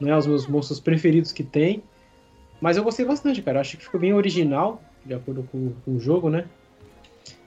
não 0.00 0.08
é 0.08 0.16
os 0.16 0.26
meus 0.26 0.46
monstros 0.46 0.80
preferidos 0.80 1.32
que 1.32 1.42
tem. 1.42 1.82
Mas 2.60 2.76
eu 2.76 2.84
gostei 2.84 3.04
bastante, 3.04 3.42
cara. 3.42 3.60
Acho 3.60 3.76
que 3.76 3.84
ficou 3.84 4.00
bem 4.00 4.14
original, 4.14 4.80
de 5.04 5.12
acordo 5.12 5.42
com, 5.50 5.72
com 5.84 5.96
o 5.96 6.00
jogo, 6.00 6.30
né? 6.30 6.46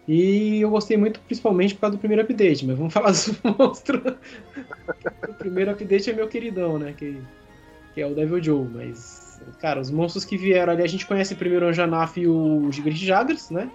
E 0.08 0.62
eu 0.62 0.70
gostei 0.70 0.98
muito, 0.98 1.20
principalmente 1.22 1.76
por 1.76 1.82
causa 1.82 1.96
do 1.96 2.00
primeiro 2.00 2.24
update, 2.24 2.66
mas 2.66 2.78
vamos 2.78 2.92
falar 2.94 3.12
dos 3.12 3.32
monstros. 3.44 4.16
o 5.28 5.34
primeiro 5.36 5.72
update 5.72 6.10
é 6.10 6.14
meu 6.14 6.28
queridão, 6.28 6.78
né? 6.78 6.94
Que, 6.94 7.22
que 8.00 8.04
é 8.04 8.08
o 8.08 8.16
Devil 8.16 8.42
Joe, 8.42 8.68
mas. 8.74 9.42
Cara, 9.60 9.80
os 9.80 9.92
monstros 9.92 10.24
que 10.24 10.38
vieram 10.38 10.72
ali, 10.72 10.84
a 10.84 10.88
gente 10.88 11.06
conhece 11.06 11.36
primeiro 11.36 11.66
o 11.66 11.70
Anjanaf 11.70 12.18
e 12.18 12.28
o 12.28 12.72
Gigante 12.72 13.06
Jagras, 13.06 13.50
né? 13.50 13.70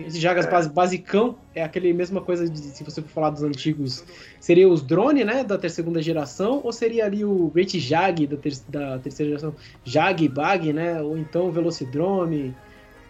Esse 0.00 0.18
Jagas 0.18 0.46
é. 0.46 0.68
basicão 0.68 1.36
é 1.54 1.62
aquele 1.62 1.92
mesma 1.92 2.20
coisa 2.20 2.48
de, 2.48 2.58
se 2.58 2.82
você 2.82 3.00
for 3.00 3.08
falar 3.08 3.30
dos 3.30 3.42
antigos, 3.42 4.04
seria 4.40 4.68
os 4.68 4.82
drones, 4.82 5.24
né, 5.24 5.44
da 5.44 5.56
terceira 5.56 6.02
geração, 6.02 6.60
ou 6.64 6.72
seria 6.72 7.04
ali 7.04 7.24
o 7.24 7.50
Great 7.54 7.78
Jag 7.78 8.26
da, 8.26 8.36
ter, 8.36 8.54
da 8.68 8.98
terceira 8.98 9.30
geração, 9.30 9.54
Jag, 9.84 10.28
Bag, 10.28 10.72
né, 10.72 11.00
ou 11.00 11.16
então 11.16 11.46
o 11.46 11.52
Velocidrome, 11.52 12.56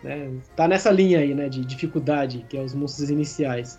né, 0.03 0.30
tá 0.57 0.68
nessa 0.68 0.90
linha 0.90 1.20
aí, 1.20 1.34
né, 1.34 1.48
de 1.48 1.64
dificuldade, 1.64 2.44
que 2.48 2.59
é 2.59 2.61
os 2.61 2.74
monstros 2.74 3.09
iniciais. 3.11 3.78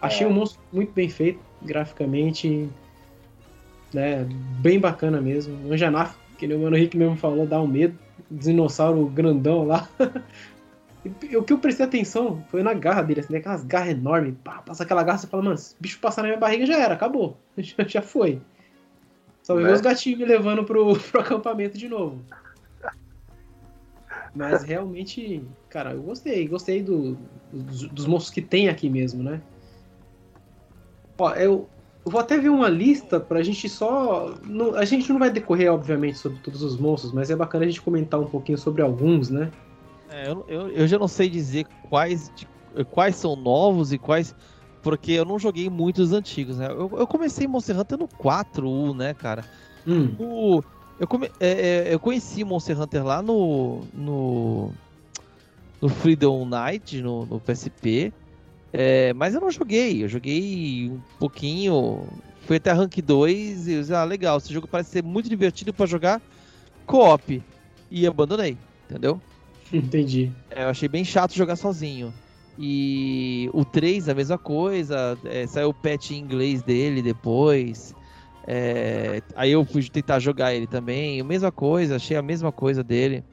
Achei 0.00 0.26
é. 0.26 0.28
um 0.28 0.32
monstro 0.32 0.60
muito 0.72 0.92
bem 0.92 1.08
feito, 1.08 1.38
graficamente, 1.60 2.68
né, 3.92 4.26
bem 4.60 4.78
bacana 4.78 5.20
mesmo. 5.20 5.68
O 5.68 5.72
Anjanaf, 5.72 6.16
que 6.38 6.46
o 6.46 6.58
Mano 6.58 6.76
Rick 6.76 6.96
mesmo 6.96 7.16
falou, 7.16 7.46
dá 7.46 7.60
um 7.60 7.66
medo. 7.66 7.98
Dinossauro 8.30 9.06
grandão 9.06 9.64
lá. 9.64 9.88
o 11.04 11.42
que 11.42 11.52
eu 11.52 11.58
prestei 11.58 11.84
atenção 11.84 12.42
foi 12.48 12.62
na 12.62 12.72
garra 12.72 13.02
dele, 13.02 13.20
assim, 13.20 13.32
né? 13.32 13.38
aquelas 13.38 13.64
garras 13.64 13.90
enormes. 13.90 14.34
Pá, 14.42 14.62
passa 14.62 14.82
aquela 14.84 15.02
garra, 15.02 15.18
você 15.18 15.26
fala, 15.26 15.42
mano, 15.42 15.58
se 15.58 15.74
o 15.74 15.76
bicho 15.80 15.98
passar 15.98 16.22
na 16.22 16.28
minha 16.28 16.40
barriga 16.40 16.64
já 16.64 16.78
era, 16.78 16.94
acabou. 16.94 17.36
Já, 17.58 17.84
já 17.86 18.02
foi. 18.02 18.40
Só 19.42 19.56
ver 19.56 19.64
né? 19.64 19.72
os 19.72 19.80
gatinhos 19.80 20.20
me 20.20 20.24
levando 20.24 20.64
pro, 20.64 20.96
pro 21.10 21.20
acampamento 21.20 21.76
de 21.76 21.88
novo. 21.88 22.22
Mas 24.34 24.62
realmente, 24.62 25.44
cara, 25.68 25.92
eu 25.92 26.02
gostei. 26.02 26.46
Gostei 26.48 26.82
do, 26.82 27.18
dos, 27.52 27.82
dos 27.88 28.06
monstros 28.06 28.32
que 28.32 28.40
tem 28.40 28.68
aqui 28.68 28.88
mesmo, 28.88 29.22
né? 29.22 29.42
Ó, 31.18 31.34
eu, 31.34 31.68
eu 32.04 32.10
vou 32.10 32.20
até 32.20 32.36
ver 32.36 32.48
uma 32.48 32.68
lista 32.68 33.20
pra 33.20 33.42
gente 33.42 33.68
só. 33.68 34.34
Não, 34.44 34.74
a 34.74 34.84
gente 34.84 35.10
não 35.12 35.20
vai 35.20 35.30
decorrer, 35.30 35.72
obviamente, 35.72 36.18
sobre 36.18 36.38
todos 36.40 36.62
os 36.62 36.76
monstros, 36.76 37.12
mas 37.12 37.30
é 37.30 37.36
bacana 37.36 37.64
a 37.64 37.68
gente 37.68 37.80
comentar 37.80 38.18
um 38.18 38.26
pouquinho 38.26 38.58
sobre 38.58 38.82
alguns, 38.82 39.30
né? 39.30 39.50
É, 40.10 40.28
eu, 40.28 40.44
eu, 40.48 40.68
eu, 40.70 40.86
já 40.86 40.98
não 40.98 41.06
sei 41.06 41.28
dizer 41.28 41.64
quais, 41.88 42.30
quais 42.90 43.14
são 43.16 43.36
novos 43.36 43.92
e 43.92 43.98
quais. 43.98 44.34
Porque 44.82 45.12
eu 45.12 45.24
não 45.24 45.38
joguei 45.38 45.70
muitos 45.70 46.12
antigos, 46.12 46.58
né? 46.58 46.66
Eu, 46.66 46.90
eu 46.98 47.06
comecei 47.06 47.46
Monster 47.46 47.78
Hunter 47.78 47.96
no 47.96 48.08
4U, 48.08 48.96
né, 48.96 49.14
cara? 49.14 49.44
Hum. 49.86 50.12
No, 50.18 50.64
eu, 50.98 51.06
come, 51.06 51.30
é, 51.38 51.50
é, 51.88 51.94
eu 51.94 52.00
conheci 52.00 52.42
Monster 52.42 52.80
Hunter 52.80 53.04
lá 53.04 53.22
no. 53.22 53.82
no. 53.94 54.72
no 55.80 55.88
Freedom 55.88 56.44
Night, 56.46 57.00
no, 57.00 57.24
no 57.26 57.38
PSP. 57.38 58.12
É, 58.72 59.12
mas 59.12 59.34
eu 59.34 59.40
não 59.40 59.50
joguei, 59.50 60.02
eu 60.02 60.08
joguei 60.08 60.88
um 60.88 61.00
pouquinho. 61.18 62.06
Fui 62.46 62.56
até 62.56 62.72
Rank 62.72 62.96
2 62.98 63.68
e 63.68 63.72
eu 63.72 63.80
disse, 63.80 63.94
ah, 63.94 64.04
legal, 64.04 64.38
esse 64.38 64.52
jogo 64.52 64.66
parece 64.66 64.90
ser 64.90 65.04
muito 65.04 65.28
divertido 65.28 65.74
para 65.74 65.86
jogar 65.86 66.20
co-op. 66.86 67.42
E 67.90 68.06
abandonei, 68.06 68.56
entendeu? 68.88 69.20
Entendi. 69.72 70.32
É, 70.50 70.64
eu 70.64 70.68
achei 70.68 70.88
bem 70.88 71.04
chato 71.04 71.34
jogar 71.34 71.56
sozinho. 71.56 72.12
E 72.58 73.48
o 73.52 73.64
3, 73.64 74.08
a 74.08 74.14
mesma 74.14 74.38
coisa. 74.38 75.18
É, 75.24 75.46
saiu 75.46 75.70
o 75.70 75.74
patch 75.74 76.10
em 76.10 76.18
inglês 76.18 76.62
dele 76.62 77.02
depois. 77.02 77.94
É, 78.46 79.20
aí 79.34 79.52
eu 79.52 79.64
fui 79.64 79.82
tentar 79.88 80.18
jogar 80.18 80.54
ele 80.54 80.66
também. 80.66 81.20
A 81.20 81.24
mesma 81.24 81.50
coisa, 81.52 81.96
achei 81.96 82.16
a 82.16 82.22
mesma 82.22 82.52
coisa 82.52 82.82
dele. 82.82 83.24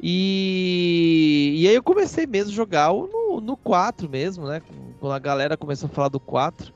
E, 0.00 1.54
e 1.56 1.68
aí 1.68 1.74
eu 1.74 1.82
comecei 1.82 2.26
mesmo 2.26 2.50
a 2.52 2.54
jogar 2.54 2.92
no, 2.92 3.08
no 3.40 3.56
4 3.56 4.08
mesmo, 4.08 4.46
né? 4.46 4.62
Quando 5.00 5.12
a 5.12 5.18
galera 5.18 5.56
começou 5.56 5.88
a 5.88 5.92
falar 5.92 6.08
do 6.08 6.20
4. 6.20 6.72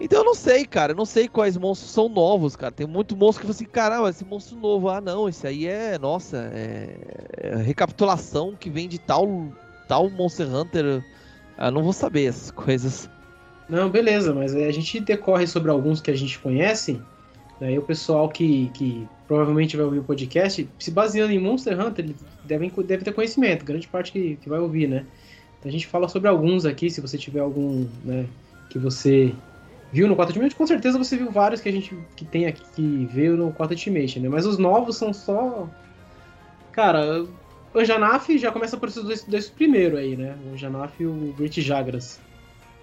Então 0.00 0.20
eu 0.20 0.24
não 0.24 0.34
sei, 0.34 0.64
cara. 0.64 0.92
Eu 0.92 0.96
não 0.96 1.04
sei 1.04 1.28
quais 1.28 1.56
monstros 1.56 1.90
são 1.90 2.08
novos, 2.08 2.54
cara. 2.54 2.72
Tem 2.72 2.86
muito 2.86 3.16
monstro 3.16 3.40
que 3.40 3.52
você 3.52 3.64
assim, 3.64 3.72
caramba, 3.72 4.10
esse 4.10 4.24
monstro 4.24 4.56
novo. 4.56 4.88
Ah, 4.88 5.00
não, 5.00 5.28
esse 5.28 5.46
aí 5.46 5.66
é, 5.66 5.98
nossa, 5.98 6.50
é, 6.52 6.96
é 7.36 7.56
recapitulação 7.56 8.54
que 8.54 8.70
vem 8.70 8.88
de 8.88 8.98
tal, 8.98 9.26
tal 9.88 10.08
Monster 10.08 10.54
Hunter. 10.54 11.04
Ah, 11.56 11.70
não 11.70 11.82
vou 11.82 11.92
saber 11.92 12.26
essas 12.26 12.50
coisas. 12.52 13.10
Não, 13.68 13.90
beleza, 13.90 14.32
mas 14.32 14.54
a 14.54 14.70
gente 14.70 15.00
decorre 15.00 15.46
sobre 15.46 15.70
alguns 15.70 16.00
que 16.00 16.10
a 16.10 16.16
gente 16.16 16.38
conhece. 16.38 17.02
E 17.60 17.78
o 17.78 17.82
pessoal 17.82 18.28
que, 18.28 18.70
que 18.74 19.06
provavelmente 19.26 19.76
vai 19.76 19.84
ouvir 19.84 19.98
o 19.98 20.04
podcast, 20.04 20.68
se 20.78 20.90
baseando 20.90 21.32
em 21.32 21.38
Monster 21.38 21.78
Hunter, 21.78 22.04
eles 22.04 22.16
devem, 22.44 22.72
deve 22.84 23.04
ter 23.04 23.12
conhecimento, 23.12 23.64
grande 23.64 23.88
parte 23.88 24.12
que, 24.12 24.36
que 24.36 24.48
vai 24.48 24.60
ouvir, 24.60 24.88
né? 24.88 25.04
Então 25.58 25.68
a 25.68 25.72
gente 25.72 25.86
fala 25.86 26.08
sobre 26.08 26.28
alguns 26.28 26.64
aqui, 26.64 26.88
se 26.88 27.00
você 27.00 27.18
tiver 27.18 27.40
algum, 27.40 27.86
né, 28.04 28.26
que 28.70 28.78
você 28.78 29.34
viu 29.92 30.06
no 30.06 30.14
4 30.14 30.32
Ultimate, 30.32 30.54
com 30.54 30.66
certeza 30.66 30.98
você 30.98 31.16
viu 31.16 31.30
vários 31.30 31.60
que 31.60 31.68
a 31.68 31.72
gente 31.72 31.96
que 32.14 32.24
tem 32.24 32.46
aqui 32.46 32.62
que 32.74 33.08
veio 33.12 33.36
no 33.36 33.52
4 33.52 33.74
Ultimate, 33.74 34.20
né? 34.20 34.28
Mas 34.28 34.46
os 34.46 34.58
novos 34.58 34.96
são 34.96 35.12
só. 35.12 35.68
Cara, 36.72 37.26
Anjanaf 37.74 38.38
já 38.38 38.52
começa 38.52 38.76
por 38.76 38.88
esses 38.88 39.02
dois, 39.02 39.24
dois 39.24 39.48
primeiros 39.48 39.98
aí, 39.98 40.16
né? 40.16 40.36
O 40.46 40.52
Anjanaf 40.54 40.94
e 41.02 41.06
o 41.06 41.34
Grit 41.36 41.60
Jagras. 41.60 42.20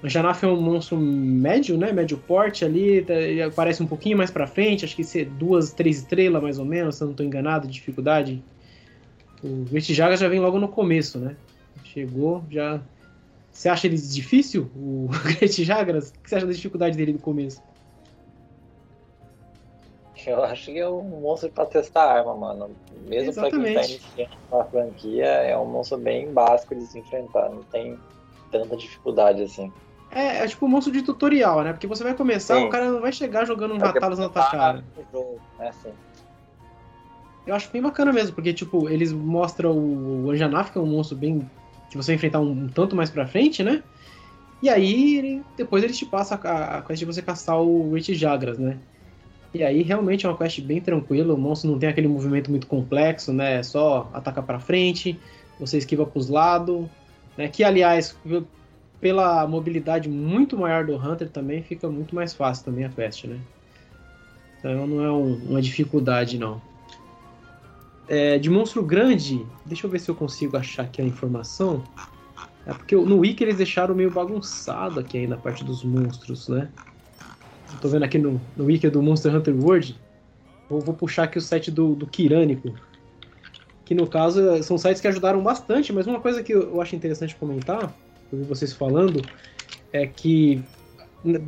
O 0.02 0.06
Anjanaf 0.06 0.44
é 0.44 0.48
um 0.48 0.60
monstro 0.62 0.98
médio, 0.98 1.78
né? 1.78 1.92
Médio 1.92 2.18
porte 2.18 2.64
ali, 2.64 3.02
tá, 3.02 3.14
ele 3.14 3.42
aparece 3.42 3.82
um 3.82 3.88
pouquinho 3.88 4.18
mais 4.18 4.30
pra 4.30 4.46
frente, 4.46 4.86
acho 4.86 4.96
que 4.96 5.04
ser 5.04 5.26
duas, 5.26 5.72
três 5.72 5.98
estrelas 5.98 6.42
mais 6.42 6.60
ou 6.60 6.66
menos, 6.66 6.96
se 6.96 7.04
eu 7.04 7.08
não 7.08 7.16
tô 7.16 7.24
enganado, 7.24 7.68
de 7.68 7.74
dificuldade. 7.74 8.44
O 9.44 9.66
Jagras 9.80 10.20
já 10.20 10.28
vem 10.28 10.40
logo 10.40 10.60
no 10.60 10.68
começo, 10.68 11.20
né? 11.20 11.36
Chegou, 11.84 12.44
já 12.50 12.82
você 13.56 13.70
acha 13.70 13.88
ele 13.88 13.96
difícil, 13.96 14.70
o 14.76 15.08
Great 15.24 15.64
Jagras? 15.64 16.10
O 16.10 16.14
que 16.14 16.30
você 16.30 16.36
acha 16.36 16.46
da 16.46 16.52
dificuldade 16.52 16.98
dele 16.98 17.14
no 17.14 17.20
começo? 17.20 17.64
Eu 20.28 20.44
acho 20.44 20.66
que 20.66 20.80
é 20.80 20.90
um 20.90 21.22
monstro 21.22 21.50
pra 21.50 21.66
testar 21.66 22.04
arma, 22.04 22.36
mano. 22.36 22.76
Mesmo 23.08 23.30
Exatamente. 23.30 23.62
pra 23.62 23.64
quem 23.64 23.74
tá 23.74 24.26
iniciando 24.26 24.40
a 24.52 24.64
franquia, 24.66 25.26
é 25.26 25.58
um 25.58 25.66
monstro 25.66 25.98
bem 25.98 26.34
básico 26.34 26.76
de 26.76 26.86
se 26.86 27.00
enfrentar. 27.00 27.50
Não 27.50 27.64
tem 27.64 27.98
tanta 28.52 28.76
dificuldade 28.76 29.44
assim. 29.44 29.72
É, 30.16 30.46
é 30.46 30.48
tipo 30.48 30.66
um 30.66 30.70
monstro 30.70 30.94
de 30.94 31.02
tutorial, 31.02 31.62
né? 31.62 31.74
Porque 31.74 31.86
você 31.86 32.02
vai 32.02 32.14
começar, 32.14 32.56
Sim. 32.56 32.64
o 32.64 32.70
cara 32.70 32.90
não 32.90 33.02
vai 33.02 33.12
chegar 33.12 33.44
jogando 33.44 33.74
um 33.74 33.78
ratalos 33.78 34.18
na 34.18 34.30
tua 34.30 34.50
cara. 34.50 34.74
né? 35.60 35.68
assim. 35.68 35.90
Eu 37.46 37.54
acho 37.54 37.70
bem 37.70 37.82
bacana 37.82 38.14
mesmo, 38.14 38.34
porque, 38.34 38.54
tipo, 38.54 38.90
eles 38.90 39.12
mostram 39.12 39.78
o 39.78 40.32
Anjanaf, 40.32 40.72
que 40.72 40.78
é 40.78 40.82
um 40.82 40.86
monstro 40.86 41.18
bem 41.18 41.46
que 41.90 41.98
você 41.98 42.14
enfrentar 42.14 42.40
um, 42.40 42.50
um, 42.50 42.68
tanto 42.70 42.96
mais 42.96 43.10
pra 43.10 43.28
frente, 43.28 43.62
né? 43.62 43.84
E 44.64 44.70
aí, 44.70 45.18
ele, 45.18 45.44
depois 45.58 45.84
eles 45.84 45.98
te 45.98 46.06
passam 46.06 46.40
a, 46.44 46.78
a 46.78 46.82
quest 46.82 47.00
de 47.00 47.06
você 47.06 47.22
caçar 47.22 47.62
o 47.62 47.94
Rich 47.94 48.16
Jagras, 48.16 48.58
né? 48.58 48.78
E 49.54 49.64
aí, 49.64 49.82
realmente 49.82 50.26
é 50.26 50.30
uma 50.30 50.38
quest 50.38 50.62
bem 50.62 50.80
tranquila, 50.80 51.34
o 51.34 51.38
monstro 51.38 51.70
não 51.70 51.78
tem 51.78 51.90
aquele 51.90 52.08
movimento 52.08 52.50
muito 52.50 52.68
complexo, 52.68 53.34
né? 53.34 53.56
É 53.56 53.64
só 53.64 54.10
atacar 54.14 54.46
pra 54.46 54.62
frente, 54.62 55.20
você 55.60 55.78
esquiva 55.78 56.06
pros 56.06 56.30
lados, 56.30 56.88
né? 57.38 57.50
Que, 57.50 57.66
aliás, 57.66 58.18
pela 59.00 59.46
mobilidade 59.48 60.10
muito 60.10 60.58
maior 60.58 60.86
do 60.86 60.96
Hunter 60.96 61.30
também, 61.30 61.62
fica 61.62 61.90
muito 61.90 62.16
mais 62.16 62.34
fácil 62.34 62.66
também 62.66 62.86
a 62.86 62.90
quest, 62.90 63.26
né? 63.26 63.40
Então 64.60 64.88
não 64.88 65.04
é 65.04 65.12
um, 65.12 65.36
uma 65.50 65.62
dificuldade, 65.62 66.38
não 66.38 66.62
é, 68.08 68.38
de 68.38 68.50
monstro 68.50 68.84
grande, 68.84 69.46
deixa 69.66 69.86
eu 69.86 69.90
ver 69.90 70.00
se 70.00 70.10
eu 70.10 70.16
consigo 70.16 70.58
achar 70.58 70.84
aqui 70.84 71.02
a 71.02 71.06
informação. 71.06 71.84
É 72.66 72.74
porque 72.74 72.96
no 72.96 73.20
Wiki 73.20 73.44
eles 73.44 73.58
deixaram 73.58 73.94
meio 73.94 74.10
bagunçado 74.10 75.00
aqui 75.00 75.20
ainda 75.20 75.36
a 75.36 75.38
parte 75.38 75.64
dos 75.64 75.84
monstros, 75.84 76.48
né? 76.48 76.70
Eu 77.74 77.80
tô 77.80 77.88
vendo 77.88 78.04
aqui 78.04 78.18
no, 78.18 78.42
no 78.56 78.66
Wiki 78.66 78.90
do 78.90 79.02
Monster 79.02 79.36
Hunter 79.36 79.56
World. 79.56 79.96
Vou, 80.70 80.82
vou 80.82 80.96
puxar 80.96 81.24
aqui 81.24 81.38
o 81.38 81.42
site 81.42 81.70
do, 81.70 81.94
do 81.94 82.08
Kirânico. 82.08 82.74
Que 83.84 83.94
no 83.94 84.08
caso 84.08 84.64
são 84.64 84.80
sites 84.80 85.00
que 85.00 85.08
ajudaram 85.08 85.44
bastante, 85.44 85.94
mas 85.94 86.08
uma 86.08 86.20
coisa 86.20 86.42
que 86.42 86.54
eu 86.54 86.82
acho 86.82 86.96
interessante 86.96 87.36
comentar, 87.36 87.94
eu 88.32 88.40
vi 88.40 88.44
vocês 88.46 88.74
falando, 88.74 89.22
é 89.92 90.06
que. 90.08 90.64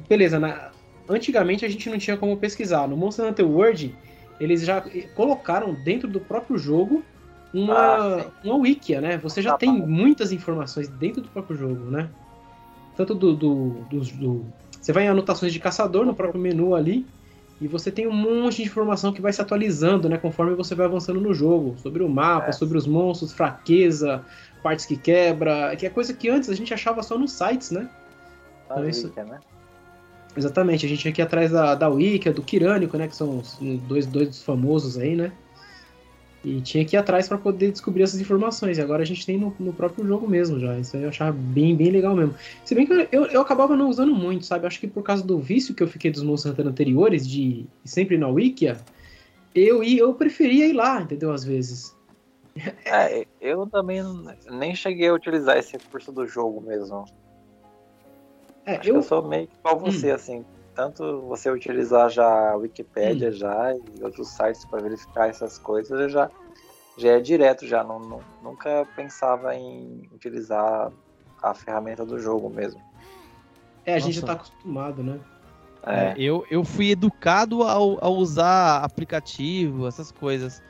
Beleza, 0.10 0.40
na, 0.40 0.72
antigamente 1.08 1.66
a 1.66 1.70
gente 1.70 1.90
não 1.90 1.98
tinha 1.98 2.18
como 2.18 2.36
pesquisar. 2.38 2.88
No 2.88 2.98
Monster 2.98 3.26
Hunter 3.26 3.48
World 3.48 3.96
eles 4.40 4.62
já 4.62 4.84
colocaram 5.16 5.74
dentro 5.74 6.08
do 6.08 6.20
próprio 6.20 6.58
jogo 6.58 7.04
uma, 7.54 7.76
ah, 7.76 8.26
uma 8.44 8.56
wikia, 8.56 9.02
né? 9.02 9.18
Você 9.18 9.42
já 9.42 9.52
tá 9.52 9.58
tem 9.58 9.72
muitas 9.72 10.32
informações 10.32 10.88
dentro 10.88 11.22
do 11.22 11.30
próprio 11.30 11.58
jogo, 11.58 11.90
né? 11.90 12.10
Tanto 12.96 13.16
do, 13.16 13.36
do, 13.36 13.70
do, 13.90 14.00
do, 14.00 14.46
Você 14.80 14.92
vai 14.92 15.06
em 15.06 15.08
anotações 15.08 15.54
de 15.54 15.60
caçador 15.60 16.06
no 16.06 16.14
próprio 16.14 16.42
menu 16.42 16.76
ali, 16.76 17.06
e 17.60 17.68
você 17.68 17.92
tem 17.92 18.06
um 18.06 18.14
monte 18.14 18.58
de 18.58 18.64
informação 18.64 19.12
que 19.12 19.22
vai 19.22 19.34
se 19.34 19.42
atualizando, 19.42 20.08
né? 20.08 20.18
Conforme 20.18 20.56
você 20.56 20.76
vai 20.76 20.86
avançando 20.86 21.20
no 21.20 21.34
jogo. 21.34 21.76
Sobre 21.80 22.04
o 22.04 22.10
mapa, 22.10 22.50
é. 22.50 22.52
sobre 22.52 22.78
os 22.78 22.86
monstros, 22.86 23.34
fraqueza, 23.34 24.24
partes 24.62 24.86
que 24.86 24.98
quebra, 24.98 25.76
que 25.76 25.86
é 25.86 25.90
coisa 25.90 26.14
que 26.14 26.30
antes 26.30 26.50
a 26.50 26.56
gente 26.56 26.74
achava 26.74 27.02
só 27.04 27.18
nos 27.18 27.32
sites, 27.32 27.72
né? 27.72 27.90
Então, 28.66 28.88
isso... 28.88 29.12
né? 29.16 29.40
Exatamente, 30.36 30.86
a 30.86 30.90
gente 30.90 31.00
tinha 31.00 31.12
aqui 31.12 31.22
atrás 31.22 31.52
da, 31.52 31.74
da 31.74 31.90
Wicca, 31.90 32.32
do 32.32 32.44
Kirânico, 32.44 32.96
né? 32.96 33.08
Que 33.08 33.16
são 33.16 33.40
os 33.40 33.58
dois, 33.88 34.06
dois 34.06 34.28
dos 34.28 34.44
famosos 34.44 34.98
aí, 34.98 35.16
né? 35.16 35.32
E 36.46 36.62
tinha 36.62 36.86
que 36.86 36.96
ir 36.96 37.00
atrás 37.00 37.28
para 37.28 37.38
poder 37.38 37.72
descobrir 37.72 38.04
essas 38.04 38.22
informações. 38.22 38.78
E 38.78 38.82
agora 38.82 39.02
a 39.02 39.06
gente 39.06 39.26
tem 39.26 39.38
no, 39.38 39.54
no, 39.60 39.74
próprio 39.74 40.06
jogo 40.06 40.28
mesmo 40.28 40.60
já. 40.60 40.78
Isso 40.78 40.96
aí 40.96 41.04
eu 41.04 41.10
achava 41.10 41.32
bem, 41.32 41.76
bem 41.76 41.90
legal 41.90 42.16
mesmo. 42.16 42.36
Se 42.64 42.76
bem 42.76 42.86
que 42.86 42.94
eu, 43.12 43.26
eu 43.26 43.42
acabava 43.42 43.76
não 43.76 43.90
usando 43.90 44.14
muito, 44.14 44.46
sabe? 44.46 44.68
Acho 44.68 44.80
que 44.80 44.88
por 44.88 45.02
causa 45.02 45.24
do 45.24 45.40
vício 45.40 45.74
que 45.74 45.82
eu 45.82 45.88
fiquei 45.88 46.12
dos 46.12 46.22
Hunter 46.46 46.68
anteriores, 46.68 47.28
de 47.28 47.66
sempre 47.84 48.18
na 48.18 48.28
Wikia, 48.28 48.78
eu, 49.56 49.84
eu 49.84 50.14
preferia 50.14 50.68
ir 50.68 50.74
lá, 50.74 51.02
entendeu? 51.02 51.32
Às 51.32 51.44
vezes. 51.44 51.97
É, 52.86 53.26
eu 53.40 53.68
também 53.68 54.02
nem 54.50 54.76
cheguei 54.76 55.10
a 55.10 55.14
utilizar 55.14 55.58
esse 55.58 55.74
recurso 55.74 56.12
do 56.12 56.26
jogo 56.26 56.62
mesmo. 56.62 57.06
É, 58.66 58.80
eu... 58.84 58.96
eu... 58.96 59.04
sou 59.04 59.28
meio 59.28 59.48
que 59.48 59.58
igual 59.58 59.80
você, 59.80 60.12
hum. 60.12 60.16
assim. 60.16 60.46
Tanto 60.76 61.22
você 61.22 61.50
utilizar 61.50 62.10
já 62.10 62.52
a 62.52 62.56
Wikipédia 62.56 63.30
hum. 63.30 63.34
já 63.34 63.74
e 63.74 64.04
outros 64.04 64.30
sites 64.30 64.64
para 64.66 64.82
verificar 64.82 65.28
essas 65.28 65.58
coisas, 65.58 66.00
eu 66.00 66.10
já, 66.10 66.30
já 66.98 67.10
é 67.14 67.20
direto 67.20 67.66
já. 67.66 67.84
Não, 67.84 68.00
não, 68.00 68.20
nunca 68.44 68.88
pensava 68.96 69.56
em 69.56 70.08
utilizar 70.14 70.92
a 71.42 71.54
ferramenta 71.54 72.06
do 72.06 72.20
jogo 72.20 72.50
mesmo. 72.50 72.82
É, 73.86 73.96
a 73.96 74.00
gente 74.00 74.20
já 74.20 74.28
tá 74.28 74.34
acostumado, 74.34 75.02
né? 75.02 75.20
É. 75.84 76.10
é. 76.10 76.16
eu, 76.18 76.46
eu 76.52 76.64
fui 76.64 76.92
educado 76.92 77.64
ao, 77.64 78.04
ao 78.04 78.16
usar 78.16 78.84
aplicativo, 78.84 79.88
essas 79.88 80.12
coisas. 80.12 80.62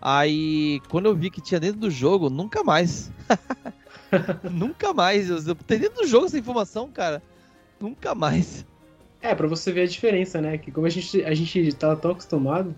Aí, 0.00 0.80
quando 0.88 1.06
eu 1.06 1.14
vi 1.14 1.30
que 1.30 1.40
tinha 1.40 1.58
dentro 1.58 1.80
do 1.80 1.90
jogo, 1.90 2.28
nunca 2.30 2.62
mais. 2.62 3.10
nunca 4.50 4.92
mais. 4.92 5.28
Eu, 5.28 5.54
tem 5.54 5.78
dentro 5.78 6.02
do 6.02 6.06
jogo 6.06 6.26
essa 6.26 6.38
informação, 6.38 6.88
cara. 6.88 7.22
Nunca 7.80 8.14
mais. 8.14 8.64
É, 9.20 9.34
para 9.34 9.46
você 9.46 9.72
ver 9.72 9.82
a 9.82 9.86
diferença, 9.86 10.40
né? 10.40 10.58
Que 10.58 10.70
como 10.70 10.86
a 10.86 10.90
gente, 10.90 11.24
a 11.24 11.34
gente 11.34 11.72
tá 11.72 11.96
tão 11.96 12.12
acostumado. 12.12 12.74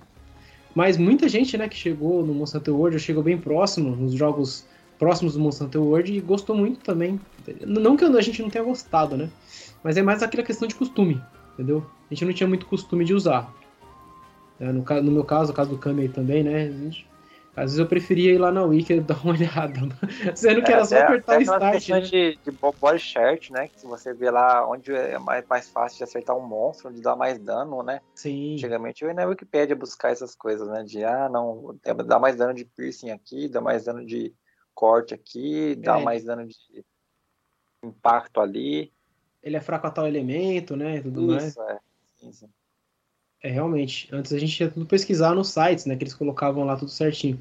Mas 0.75 0.97
muita 0.97 1.29
gente, 1.29 1.59
né, 1.59 1.69
que 1.69 1.77
chegou 1.77 2.25
no 2.25 2.33
Monster 2.33 2.61
Hunter 2.61 2.75
World, 2.75 3.01
chegou 3.01 3.23
bem 3.23 3.37
próximo, 3.37 3.97
nos 3.97 4.12
jogos 4.12 4.64
próximos 4.97 5.35
do 5.35 5.41
Monster 5.41 5.66
Hunter 5.66 5.83
World, 5.83 6.12
e 6.12 6.21
gostou 6.21 6.55
muito 6.55 6.79
também. 6.81 7.21
Não 7.66 7.97
que 7.97 8.05
a 8.05 8.21
gente 8.21 8.41
não 8.43 8.49
tenha 8.49 8.62
gostado, 8.62 9.16
né? 9.16 9.29
Mas 9.83 9.97
é 9.97 10.03
mais 10.03 10.23
aquela 10.23 10.45
questão 10.45 10.69
de 10.69 10.77
costume, 10.77 11.21
entendeu? 11.55 11.85
A 12.09 12.14
gente 12.14 12.25
não 12.25 12.33
tinha 12.33 12.47
muito 12.47 12.64
costume 12.66 13.05
de 13.05 13.12
usar. 13.12 13.53
É, 14.61 14.71
no, 14.71 14.85
no, 15.03 15.11
meu 15.11 15.25
caso, 15.25 15.51
o 15.51 15.55
caso 15.55 15.71
do 15.71 15.79
Kami 15.79 16.09
também, 16.09 16.45
né? 16.45 16.66
A 16.66 16.71
gente 16.71 17.07
às 17.59 17.64
vezes 17.64 17.78
eu 17.78 17.86
preferia 17.86 18.32
ir 18.32 18.38
lá 18.38 18.52
na 18.52 18.62
Wiki 18.62 19.00
dar 19.00 19.20
uma 19.22 19.32
olhada, 19.32 19.80
sendo 20.34 20.62
que 20.62 20.70
é, 20.70 20.74
era 20.74 20.84
só 20.84 20.98
apertar 20.98 21.38
o 21.38 21.42
start. 21.42 21.88
Né? 21.88 22.00
De, 22.00 22.38
de 22.44 22.50
body 22.50 22.98
shirt, 22.98 23.50
né? 23.50 23.68
Que 23.68 23.86
você 23.86 24.14
vê 24.14 24.30
lá 24.30 24.68
onde 24.68 24.92
é 24.92 25.18
mais, 25.18 25.44
mais 25.46 25.68
fácil 25.68 25.98
de 25.98 26.04
acertar 26.04 26.36
um 26.36 26.46
monstro, 26.46 26.88
onde 26.88 27.00
dá 27.00 27.16
mais 27.16 27.38
dano, 27.38 27.82
né? 27.82 28.00
Sim. 28.14 28.54
Antigamente 28.54 29.02
eu 29.02 29.09
ia 29.09 29.14
na 29.14 29.26
Wikipedia 29.26 29.74
buscar 29.74 30.12
essas 30.12 30.34
coisas, 30.34 30.68
né? 30.68 30.84
De, 30.84 31.04
ah, 31.04 31.28
não, 31.28 31.76
dá 32.06 32.18
mais 32.18 32.36
dano 32.36 32.54
de 32.54 32.64
piercing 32.64 33.11
aqui, 33.11 33.48
dá 33.48 33.61
mais 33.61 33.84
dano 33.84 34.04
de 34.04 34.34
corte 34.74 35.12
aqui, 35.12 35.74
dá 35.74 35.98
é. 35.98 36.02
mais 36.02 36.24
dano 36.24 36.46
de 36.46 36.84
impacto 37.82 38.40
ali. 38.40 38.92
Ele 39.42 39.56
é 39.56 39.61
fraco 39.61 39.86
a 39.86 39.90
tal 39.90 40.06
elemento, 40.06 40.76
né? 40.76 40.96
E 40.96 41.02
tudo 41.02 41.36
Isso, 41.36 41.59
mais. 41.59 41.70
É. 41.70 41.78
Sim, 42.16 42.32
sim. 42.32 42.48
É, 43.43 43.51
realmente. 43.51 44.09
Antes 44.12 44.32
a 44.32 44.39
gente 44.39 44.61
ia 44.61 44.70
tudo 44.70 44.86
pesquisar 44.86 45.34
nos 45.34 45.49
sites, 45.49 45.86
né? 45.86 45.97
Que 45.97 46.05
eles 46.05 46.14
colocavam 46.14 46.64
lá 46.64 46.76
tudo 46.76 46.91
certinho. 46.91 47.39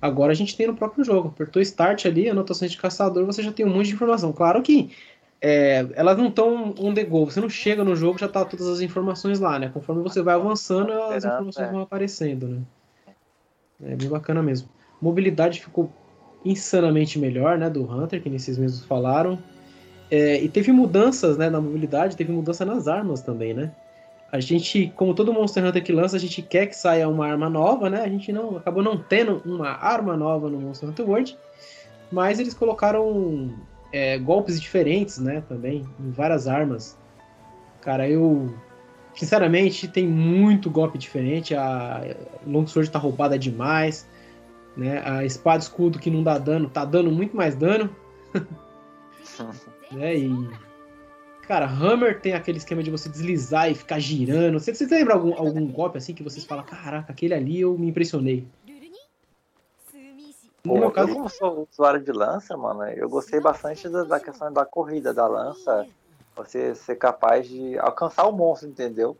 Agora 0.00 0.32
a 0.32 0.34
gente 0.34 0.56
tem 0.56 0.66
no 0.66 0.74
próprio 0.74 1.04
jogo. 1.04 1.28
Apertou 1.28 1.60
Start 1.62 2.06
ali, 2.06 2.28
anotações 2.28 2.70
de 2.70 2.76
caçador, 2.76 3.24
você 3.24 3.42
já 3.42 3.52
tem 3.52 3.66
um 3.66 3.70
monte 3.70 3.88
de 3.88 3.94
informação. 3.94 4.32
Claro 4.32 4.62
que 4.62 4.90
é, 5.40 5.86
elas 5.94 6.16
não 6.16 6.28
estão 6.28 6.74
on 6.78 6.92
the 6.94 7.04
go. 7.04 7.24
Você 7.24 7.40
não 7.40 7.48
chega 7.48 7.84
no 7.84 7.94
jogo, 7.94 8.18
já 8.18 8.28
tá 8.28 8.44
todas 8.44 8.66
as 8.68 8.80
informações 8.80 9.38
lá, 9.38 9.58
né? 9.58 9.70
Conforme 9.72 10.02
você 10.02 10.22
vai 10.22 10.34
avançando, 10.34 10.92
as 10.92 11.24
informações 11.24 11.68
é. 11.68 11.70
vão 11.70 11.82
aparecendo, 11.82 12.48
né? 12.48 12.60
É 13.84 13.94
bem 13.94 14.08
bacana 14.08 14.42
mesmo. 14.42 14.68
Mobilidade 15.00 15.60
ficou 15.60 15.92
insanamente 16.44 17.18
melhor, 17.18 17.56
né? 17.58 17.70
Do 17.70 17.84
Hunter, 17.84 18.20
que 18.20 18.28
vocês 18.28 18.58
mesmos 18.58 18.84
falaram. 18.84 19.38
É, 20.10 20.42
e 20.42 20.48
teve 20.48 20.72
mudanças 20.72 21.36
né, 21.36 21.50
na 21.50 21.60
mobilidade, 21.60 22.16
teve 22.16 22.32
mudança 22.32 22.64
nas 22.64 22.88
armas 22.88 23.20
também, 23.20 23.52
né? 23.52 23.72
A 24.30 24.40
gente, 24.40 24.92
como 24.94 25.14
todo 25.14 25.32
Monster 25.32 25.64
Hunter 25.64 25.82
que 25.82 25.92
lança, 25.92 26.16
a 26.16 26.20
gente 26.20 26.42
quer 26.42 26.66
que 26.66 26.76
saia 26.76 27.08
uma 27.08 27.26
arma 27.26 27.48
nova, 27.48 27.88
né? 27.88 28.02
A 28.02 28.08
gente 28.08 28.32
não 28.32 28.56
acabou 28.56 28.82
não 28.82 28.98
tendo 28.98 29.40
uma 29.44 29.70
arma 29.70 30.16
nova 30.16 30.50
no 30.50 30.60
Monster 30.60 30.88
Hunter 30.88 31.08
World, 31.08 31.38
mas 32.12 32.38
eles 32.38 32.52
colocaram 32.52 33.54
é, 33.92 34.18
golpes 34.18 34.60
diferentes, 34.60 35.18
né? 35.18 35.42
Também 35.48 35.86
em 35.98 36.10
várias 36.10 36.46
armas. 36.46 36.98
Cara, 37.80 38.08
eu 38.08 38.54
sinceramente, 39.18 39.88
tem 39.88 40.06
muito 40.06 40.70
golpe 40.70 40.96
diferente. 40.96 41.54
A 41.54 42.02
Longsword 42.46 42.90
tá 42.90 42.98
roubada 42.98 43.38
demais. 43.38 44.08
Né? 44.76 45.02
A 45.04 45.24
espada 45.24 45.58
escudo 45.58 45.98
que 45.98 46.10
não 46.10 46.22
dá 46.22 46.38
dano, 46.38 46.68
tá 46.68 46.84
dando 46.84 47.10
muito 47.10 47.36
mais 47.36 47.56
dano. 47.56 47.94
né? 49.90 50.16
E. 50.16 50.67
Cara, 51.48 51.64
Hammer 51.64 52.20
tem 52.20 52.34
aquele 52.34 52.58
esquema 52.58 52.82
de 52.82 52.90
você 52.90 53.08
deslizar 53.08 53.70
e 53.70 53.74
ficar 53.74 53.98
girando. 53.98 54.60
Você, 54.60 54.74
você 54.74 54.84
lembra 54.84 55.14
algum, 55.14 55.32
algum 55.34 55.66
golpe 55.66 55.96
assim 55.96 56.14
que 56.14 56.22
vocês 56.22 56.44
falam, 56.44 56.62
caraca, 56.62 57.10
aquele 57.10 57.32
ali 57.32 57.62
eu 57.62 57.76
me 57.78 57.88
impressionei? 57.88 58.46
No 60.62 60.74
Pô, 60.74 60.78
meu 60.78 60.90
caso, 60.90 61.08
eu 61.08 61.14
como 61.14 61.30
sou 61.30 61.66
usuário 61.72 62.02
de 62.02 62.12
lança, 62.12 62.54
mano, 62.54 62.84
eu 62.84 63.08
gostei 63.08 63.40
bastante 63.40 63.88
da, 63.88 64.04
da 64.04 64.20
questão 64.20 64.52
da 64.52 64.66
corrida 64.66 65.14
da 65.14 65.26
lança. 65.26 65.86
Você 66.36 66.74
ser 66.74 66.96
capaz 66.96 67.48
de 67.48 67.78
alcançar 67.78 68.26
o 68.28 68.32
monstro, 68.32 68.68
entendeu? 68.68 69.16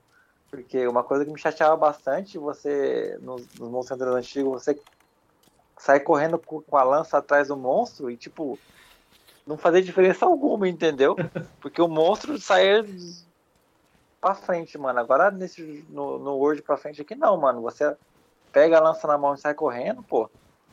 Porque 0.50 0.86
uma 0.86 1.02
coisa 1.02 1.24
que 1.24 1.32
me 1.32 1.38
chateava 1.38 1.78
bastante, 1.78 2.36
você, 2.36 3.18
nos, 3.22 3.46
nos 3.58 3.70
monstros 3.70 4.02
antigos, 4.02 4.62
você 4.62 4.78
sai 5.78 6.00
correndo 6.00 6.38
com 6.38 6.76
a 6.76 6.82
lança 6.82 7.16
atrás 7.16 7.48
do 7.48 7.56
monstro 7.56 8.10
e, 8.10 8.18
tipo, 8.18 8.58
não 9.48 9.56
fazer 9.56 9.80
diferença 9.80 10.26
alguma, 10.26 10.68
entendeu? 10.68 11.16
Porque 11.60 11.80
o 11.80 11.88
monstro 11.88 12.38
sair 12.38 12.84
pra 14.20 14.34
frente, 14.34 14.76
mano. 14.76 15.00
Agora 15.00 15.30
nesse, 15.30 15.86
no, 15.88 16.18
no 16.18 16.36
Word 16.36 16.60
pra 16.62 16.76
frente 16.76 17.00
aqui, 17.00 17.14
não, 17.14 17.40
mano. 17.40 17.62
Você 17.62 17.96
pega 18.52 18.76
a 18.76 18.82
lança 18.82 19.08
na 19.08 19.16
mão 19.16 19.34
e 19.34 19.38
sai 19.38 19.54
correndo, 19.54 20.02
pô. 20.02 20.30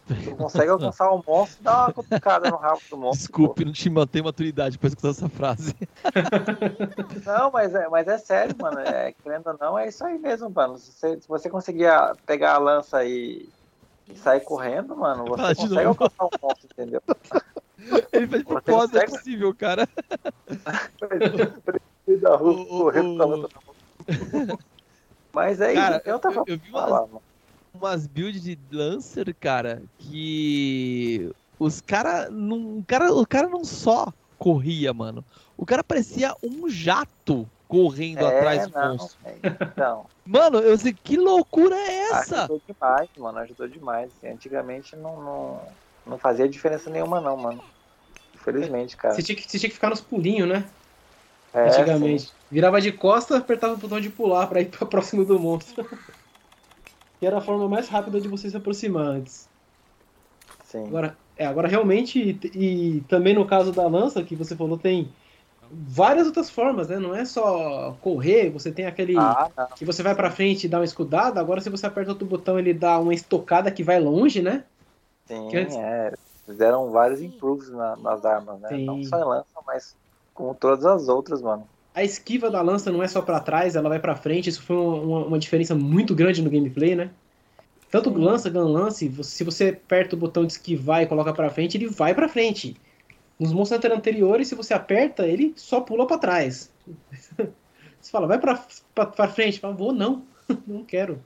Tu 0.08 0.36
consegue 0.36 0.70
alcançar 0.70 1.10
o 1.10 1.24
monstro 1.26 1.62
e 1.62 1.64
dá 1.64 1.86
uma 1.86 1.94
cutucada 1.94 2.52
no 2.52 2.58
rabo 2.58 2.82
do 2.92 2.98
monstro. 2.98 3.20
Desculpe, 3.22 3.62
pô. 3.64 3.66
não 3.66 3.74
te 3.74 3.90
manter 3.90 4.22
maturidade 4.22 4.78
depois 4.78 4.94
de 4.94 4.98
escutar 4.98 5.10
essa 5.10 5.30
frase. 5.30 5.74
Não, 7.26 7.50
mas 7.50 7.74
é, 7.74 7.88
mas 7.90 8.08
é 8.08 8.18
sério, 8.20 8.56
mano. 8.60 8.80
É, 8.82 9.14
querendo 9.14 9.48
ou 9.48 9.58
não, 9.60 9.80
é 9.80 9.88
isso 9.88 10.06
aí 10.06 10.20
mesmo, 10.20 10.48
mano. 10.48 10.78
Se 10.78 10.92
você, 10.92 11.22
se 11.22 11.28
você 11.28 11.50
conseguir 11.50 11.88
pegar 12.24 12.54
a 12.54 12.60
lança 12.60 13.04
e, 13.04 13.50
e 14.08 14.16
sair 14.16 14.42
correndo, 14.42 14.96
mano, 14.96 15.26
você 15.26 15.56
consegue 15.56 15.88
alcançar 15.88 16.26
o 16.26 16.30
monstro, 16.40 16.70
entendeu? 16.72 17.02
Ele 18.12 18.28
faz 18.28 18.44
propósito, 18.44 18.98
é 18.98 19.06
possível, 19.06 19.54
cara. 19.54 19.88
da 22.22 22.36
rua, 22.36 22.66
correndo 22.66 23.18
com 23.18 23.24
a 23.24 23.26
lança 23.26 23.50
na 23.54 23.62
mão. 24.46 24.58
Mas 25.34 25.60
é 25.60 25.74
cara, 25.74 25.98
isso. 25.98 26.10
Eu, 26.10 26.20
tava 26.20 26.36
eu, 26.40 26.44
eu 26.48 26.58
vi 26.58 26.70
umas, 26.70 27.10
umas 27.74 28.08
builds 28.08 28.42
de 28.42 28.58
Lancer, 28.72 29.36
cara, 29.36 29.84
que 30.00 31.30
os 31.60 31.82
cara 31.82 32.30
não, 32.30 32.84
cara, 32.88 33.14
o 33.14 33.26
cara 33.28 33.50
não 33.50 33.66
só 33.66 34.14
corria, 34.38 34.94
mano. 34.94 35.24
O 35.58 35.66
cara 35.66 35.84
parecia 35.84 36.34
um 36.44 36.70
jato 36.70 37.48
correndo 37.68 38.20
é, 38.20 38.38
atrás 38.38 38.68
do 38.68 38.80
monstro. 38.80 39.20
Então. 39.44 40.06
Mano, 40.26 40.60
eu 40.60 40.78
sei 40.78 40.94
que 40.94 41.18
loucura 41.18 41.76
é 41.76 42.12
essa? 42.12 42.44
Ajudou 42.44 42.62
demais, 42.68 43.10
mano, 43.18 43.38
ajudou 43.40 43.68
demais. 43.68 44.12
Antigamente 44.24 44.96
não, 44.96 45.22
não, 45.22 45.62
não 46.06 46.18
fazia 46.18 46.48
diferença 46.48 46.90
nenhuma 46.90 47.20
não, 47.20 47.36
mano. 47.36 47.64
Infelizmente, 48.46 48.96
cara. 48.96 49.16
Você 49.16 49.24
tinha 49.24 49.36
que, 49.36 49.50
você 49.50 49.58
tinha 49.58 49.70
que 49.70 49.76
ficar 49.76 49.89
nos 49.89 50.02
pulinhos, 50.02 50.48
né? 50.48 50.66
É, 51.54 51.68
Antigamente. 51.68 52.24
Sim. 52.24 52.32
Virava 52.52 52.80
de 52.80 52.91
costa, 52.91 53.38
apertava 53.38 53.74
o 53.74 53.78
botão 53.78 54.00
de 54.00 54.10
pular 54.10 54.48
pra 54.48 54.62
ir 54.62 54.66
pra 54.66 54.86
próximo 54.88 55.26
do 55.26 55.39
monstro. 55.39 55.88
que 57.20 57.26
era 57.26 57.38
a 57.38 57.41
forma 57.41 57.68
mais 57.68 57.88
rápida 57.88 58.22
de 58.22 58.28
você 58.28 58.50
se 58.50 58.58
aproximar 58.58 59.08
antes. 59.08 59.48
Sim. 60.66 60.86
Agora, 60.88 61.18
é, 61.38 61.46
agora 61.46 61.68
realmente, 61.68 62.39
e, 62.54 62.98
e 62.98 63.02
também 63.08 63.34
no 63.34 63.46
caso 63.46 63.72
da 63.72 63.88
lança, 63.88 64.24
que 64.24 64.36
você 64.36 64.56
falou, 64.56 64.78
tem 64.78 65.10
várias 65.72 66.28
outras 66.28 66.50
formas, 66.50 66.89
né? 66.89 67.00
Não 67.00 67.16
é 67.16 67.26
só 67.26 67.98
correr, 68.02 68.50
você 68.50 68.72
tem 68.72 68.86
aquele 68.86 69.18
ah, 69.18 69.50
que 69.76 69.86
você 69.86 70.04
vai 70.04 70.14
para 70.14 70.30
frente 70.30 70.66
e 70.66 70.70
dá 70.70 70.78
uma 70.80 70.86
escudada, 70.86 71.39
agora 71.39 71.62
se 71.62 71.70
você 71.70 71.86
aperta 71.86 72.12
outro 72.12 72.28
botão 72.28 72.60
ele 72.60 72.74
dá 72.74 73.00
uma 73.00 73.14
estocada 73.14 73.72
que 73.72 73.84
vai 73.84 74.00
longe, 74.00 74.41
né? 74.41 74.64
Sim, 75.26 75.56
antes... 75.56 75.76
é. 75.76 76.14
Fizeram 76.46 76.91
vários 76.91 77.22
improves 77.22 77.70
na, 77.70 77.96
nas 77.96 78.24
armas, 78.24 78.60
né? 78.60 78.70
Sim. 78.70 78.86
Não 78.86 79.04
só 79.04 79.18
em 79.18 79.26
lança, 79.26 79.48
mas 79.66 79.96
com 80.34 80.54
todas 80.54 80.86
as 80.86 81.08
outras, 81.08 81.41
mano. 81.41 81.68
A 81.93 82.04
esquiva 82.04 82.52
da 82.52 82.62
lança 82.62 82.91
não 82.91 83.02
é 83.02 83.08
só 83.08 83.22
para 83.22 83.39
trás, 83.39 83.76
ela 83.76 83.89
vai 83.89 84.00
para 84.00 84.16
frente. 84.16 84.50
Isso 84.50 84.62
foi 84.62 84.76
uma, 84.76 85.26
uma, 85.26 85.39
diferença 85.39 85.74
muito 85.74 86.14
grande 86.14 86.41
no 86.41 86.50
gameplay, 86.50 86.93
né? 86.93 87.10
Tanto 87.89 88.10
Sim. 88.10 88.18
lança, 88.18 88.50
gun 88.50 88.72
lance, 88.72 89.24
se 89.24 89.43
você 89.43 89.70
aperta 89.70 90.16
o 90.16 90.20
botão 90.20 90.46
de 90.46 90.52
esquivar 90.52 91.02
e 91.02 91.08
coloca 91.08 91.34
para 91.34 91.50
frente, 91.50 91.78
ele 91.78 91.88
vai 91.88 92.14
para 92.14 92.28
frente. 92.30 92.76
Nos 93.39 93.54
monstros 93.54 93.84
anteriores, 93.86 94.48
se 94.48 94.56
você 94.56 94.74
aperta, 94.74 95.26
ele 95.26 95.54
só 95.56 95.82
pula 95.82 96.06
para 96.06 96.18
trás. 96.18 96.72
você 98.00 98.12
fala, 98.12 98.28
vai 98.28 98.39
pra 98.39 99.28
frente. 99.28 99.60
Fala, 99.60 99.74
vou 99.74 99.93
não, 99.93 100.24
não 100.68 100.84
quero. 100.84 101.22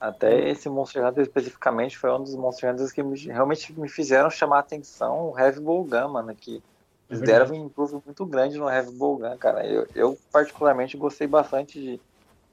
Até 0.00 0.48
esse 0.48 0.66
Monster 0.70 1.06
Hunter 1.06 1.22
especificamente 1.22 1.98
foi 1.98 2.10
um 2.10 2.22
dos 2.22 2.34
Monster 2.34 2.72
Hunters 2.72 2.90
que 2.90 3.02
me, 3.02 3.18
realmente 3.26 3.78
me 3.78 3.86
fizeram 3.86 4.30
chamar 4.30 4.56
a 4.56 4.60
atenção 4.60 5.28
o 5.28 5.38
Heavy 5.38 5.60
Gun, 5.60 6.08
mano, 6.08 6.34
que 6.34 6.56
é 6.56 7.12
eles 7.12 7.22
deram 7.22 7.50
um 7.50 7.66
improve 7.66 8.00
muito 8.02 8.24
grande 8.24 8.56
no 8.56 8.70
Heavy 8.70 8.96
Gun, 8.96 9.36
cara. 9.36 9.66
Eu, 9.66 9.86
eu 9.94 10.18
particularmente 10.32 10.96
gostei 10.96 11.26
bastante 11.26 12.00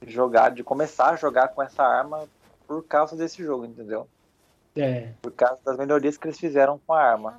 de 0.01 0.13
jogar, 0.13 0.49
de 0.49 0.61
começar 0.61 1.11
a 1.11 1.15
jogar 1.15 1.47
com 1.47 1.63
essa 1.63 1.83
arma 1.83 2.27
por 2.67 2.83
causa 2.83 3.15
desse 3.15 3.41
jogo, 3.41 3.63
entendeu? 3.63 4.09
É. 4.75 5.13
Por 5.21 5.31
causa 5.31 5.61
das 5.63 5.77
melhorias 5.77 6.17
que 6.17 6.27
eles 6.27 6.37
fizeram 6.37 6.77
com 6.85 6.93
a 6.93 7.01
arma. 7.01 7.31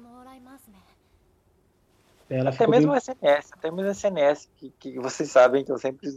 Ela 2.30 2.48
até 2.48 2.66
mesmo 2.66 2.92
bem... 2.92 2.96
o 2.96 2.98
SNS, 2.98 3.52
até 3.52 3.70
mesmo 3.70 3.88
o 3.88 3.92
SNS, 3.92 4.48
que, 4.56 4.70
que 4.78 4.98
vocês 4.98 5.30
sabem 5.30 5.64
que 5.64 5.70
eu 5.70 5.78
sempre 5.78 6.08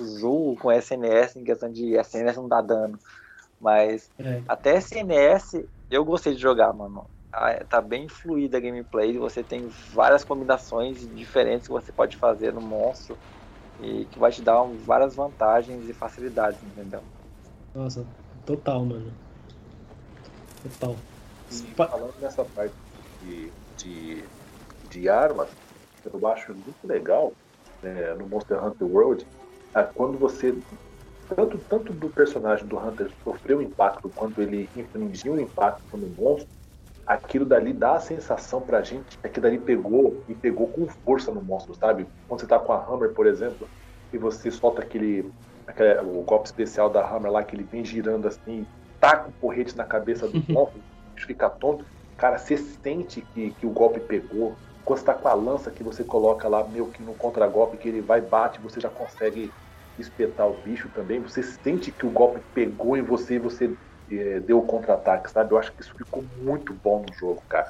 zoo 0.00 0.56
com 0.56 0.72
SNS 0.72 1.36
em 1.36 1.44
questão 1.44 1.70
de 1.70 1.94
SNS 1.96 2.36
não 2.36 2.48
dá 2.48 2.60
dano. 2.60 2.98
Mas 3.60 4.10
é. 4.18 4.42
até 4.46 4.76
SNS 4.76 5.66
eu 5.90 6.04
gostei 6.04 6.34
de 6.34 6.40
jogar, 6.40 6.72
mano. 6.72 7.04
Ah, 7.32 7.62
tá 7.64 7.80
bem 7.80 8.08
fluida 8.08 8.56
a 8.56 8.60
gameplay, 8.60 9.18
você 9.18 9.42
tem 9.42 9.68
várias 9.92 10.24
combinações 10.24 11.06
diferentes 11.14 11.66
que 11.66 11.72
você 11.72 11.92
pode 11.92 12.16
fazer 12.16 12.52
no 12.52 12.60
monstro 12.60 13.16
e 13.80 14.06
que 14.06 14.18
vai 14.18 14.32
te 14.32 14.42
dar 14.42 14.62
várias 14.84 15.14
vantagens 15.14 15.88
e 15.88 15.92
facilidades, 15.92 16.62
entendeu? 16.62 17.02
Nossa, 17.74 18.04
total, 18.46 18.84
mano. 18.84 19.12
Total. 20.62 20.96
E 21.50 21.74
falando 21.74 22.14
nessa 22.18 22.44
parte 22.44 22.74
de, 23.22 23.52
de, 23.76 24.24
de 24.90 25.08
armas, 25.08 25.50
eu 26.04 26.26
acho 26.26 26.54
muito 26.54 26.86
legal 26.86 27.32
é, 27.82 28.14
no 28.14 28.26
Monster 28.26 28.64
Hunter 28.64 28.88
World 28.88 29.26
é, 29.74 29.82
quando 29.82 30.18
você 30.18 30.54
tanto, 31.28 31.58
tanto 31.58 31.92
do 31.92 32.10
personagem 32.10 32.66
do 32.66 32.78
Hunter 32.78 33.10
sofreu 33.22 33.60
impacto 33.60 34.10
quanto 34.10 34.40
ele 34.40 34.68
infligiu 34.74 35.34
um 35.34 35.40
impacto 35.40 35.96
no 35.96 36.08
monstro, 36.08 36.48
aquilo 37.06 37.44
dali 37.44 37.72
dá 37.72 37.94
a 37.94 38.00
sensação 38.00 38.60
pra 38.60 38.82
gente 38.82 39.18
que 39.18 39.40
dali 39.40 39.58
pegou 39.58 40.24
e 40.28 40.34
pegou 40.34 40.68
com 40.68 40.86
força 41.04 41.32
no 41.32 41.42
monstro, 41.42 41.74
sabe? 41.74 42.06
Quando 42.26 42.40
você 42.40 42.46
tá 42.46 42.58
com 42.58 42.72
a 42.72 42.84
Hammer, 42.84 43.14
por 43.14 43.26
exemplo, 43.26 43.68
e 44.12 44.18
você 44.18 44.50
solta 44.50 44.82
aquele, 44.82 45.30
aquele 45.66 45.98
o 46.00 46.22
golpe 46.22 46.46
especial 46.46 46.90
da 46.90 47.06
Hammer 47.08 47.32
lá, 47.32 47.42
que 47.44 47.56
ele 47.56 47.64
vem 47.64 47.84
girando 47.84 48.26
assim, 48.28 48.66
taca 49.00 49.28
o 49.28 49.32
porrete 49.32 49.76
na 49.76 49.84
cabeça 49.84 50.28
do 50.28 50.42
monstro, 50.52 50.82
fica 51.26 51.48
tonto, 51.48 51.84
cara, 52.16 52.38
você 52.38 52.56
sente 52.56 53.22
que, 53.32 53.52
que 53.54 53.66
o 53.66 53.70
golpe 53.70 54.00
pegou. 54.00 54.56
Quando 54.84 54.98
você 55.00 55.04
tá 55.04 55.14
com 55.14 55.28
a 55.28 55.34
lança 55.34 55.70
que 55.70 55.82
você 55.84 56.02
coloca 56.02 56.48
lá 56.48 56.66
meio 56.66 56.90
que 56.90 57.02
no 57.02 57.14
contragolpe, 57.14 57.76
que 57.76 57.88
ele 57.88 58.00
vai 58.00 58.22
bate, 58.22 58.60
você 58.60 58.80
já 58.80 58.88
consegue 58.88 59.50
espetar 60.00 60.46
o 60.46 60.62
bicho 60.62 60.88
também, 60.90 61.20
você 61.20 61.42
sente 61.42 61.92
que 61.92 62.06
o 62.06 62.10
golpe 62.10 62.40
pegou 62.54 62.96
em 62.96 63.02
você 63.02 63.34
e 63.34 63.38
você 63.38 63.70
é, 64.10 64.40
deu 64.40 64.58
o 64.58 64.66
contra-ataque, 64.66 65.30
sabe? 65.30 65.52
Eu 65.52 65.58
acho 65.58 65.72
que 65.72 65.82
isso 65.82 65.94
ficou 65.96 66.24
muito 66.38 66.74
bom 66.82 67.04
no 67.06 67.14
jogo, 67.14 67.42
cara. 67.48 67.68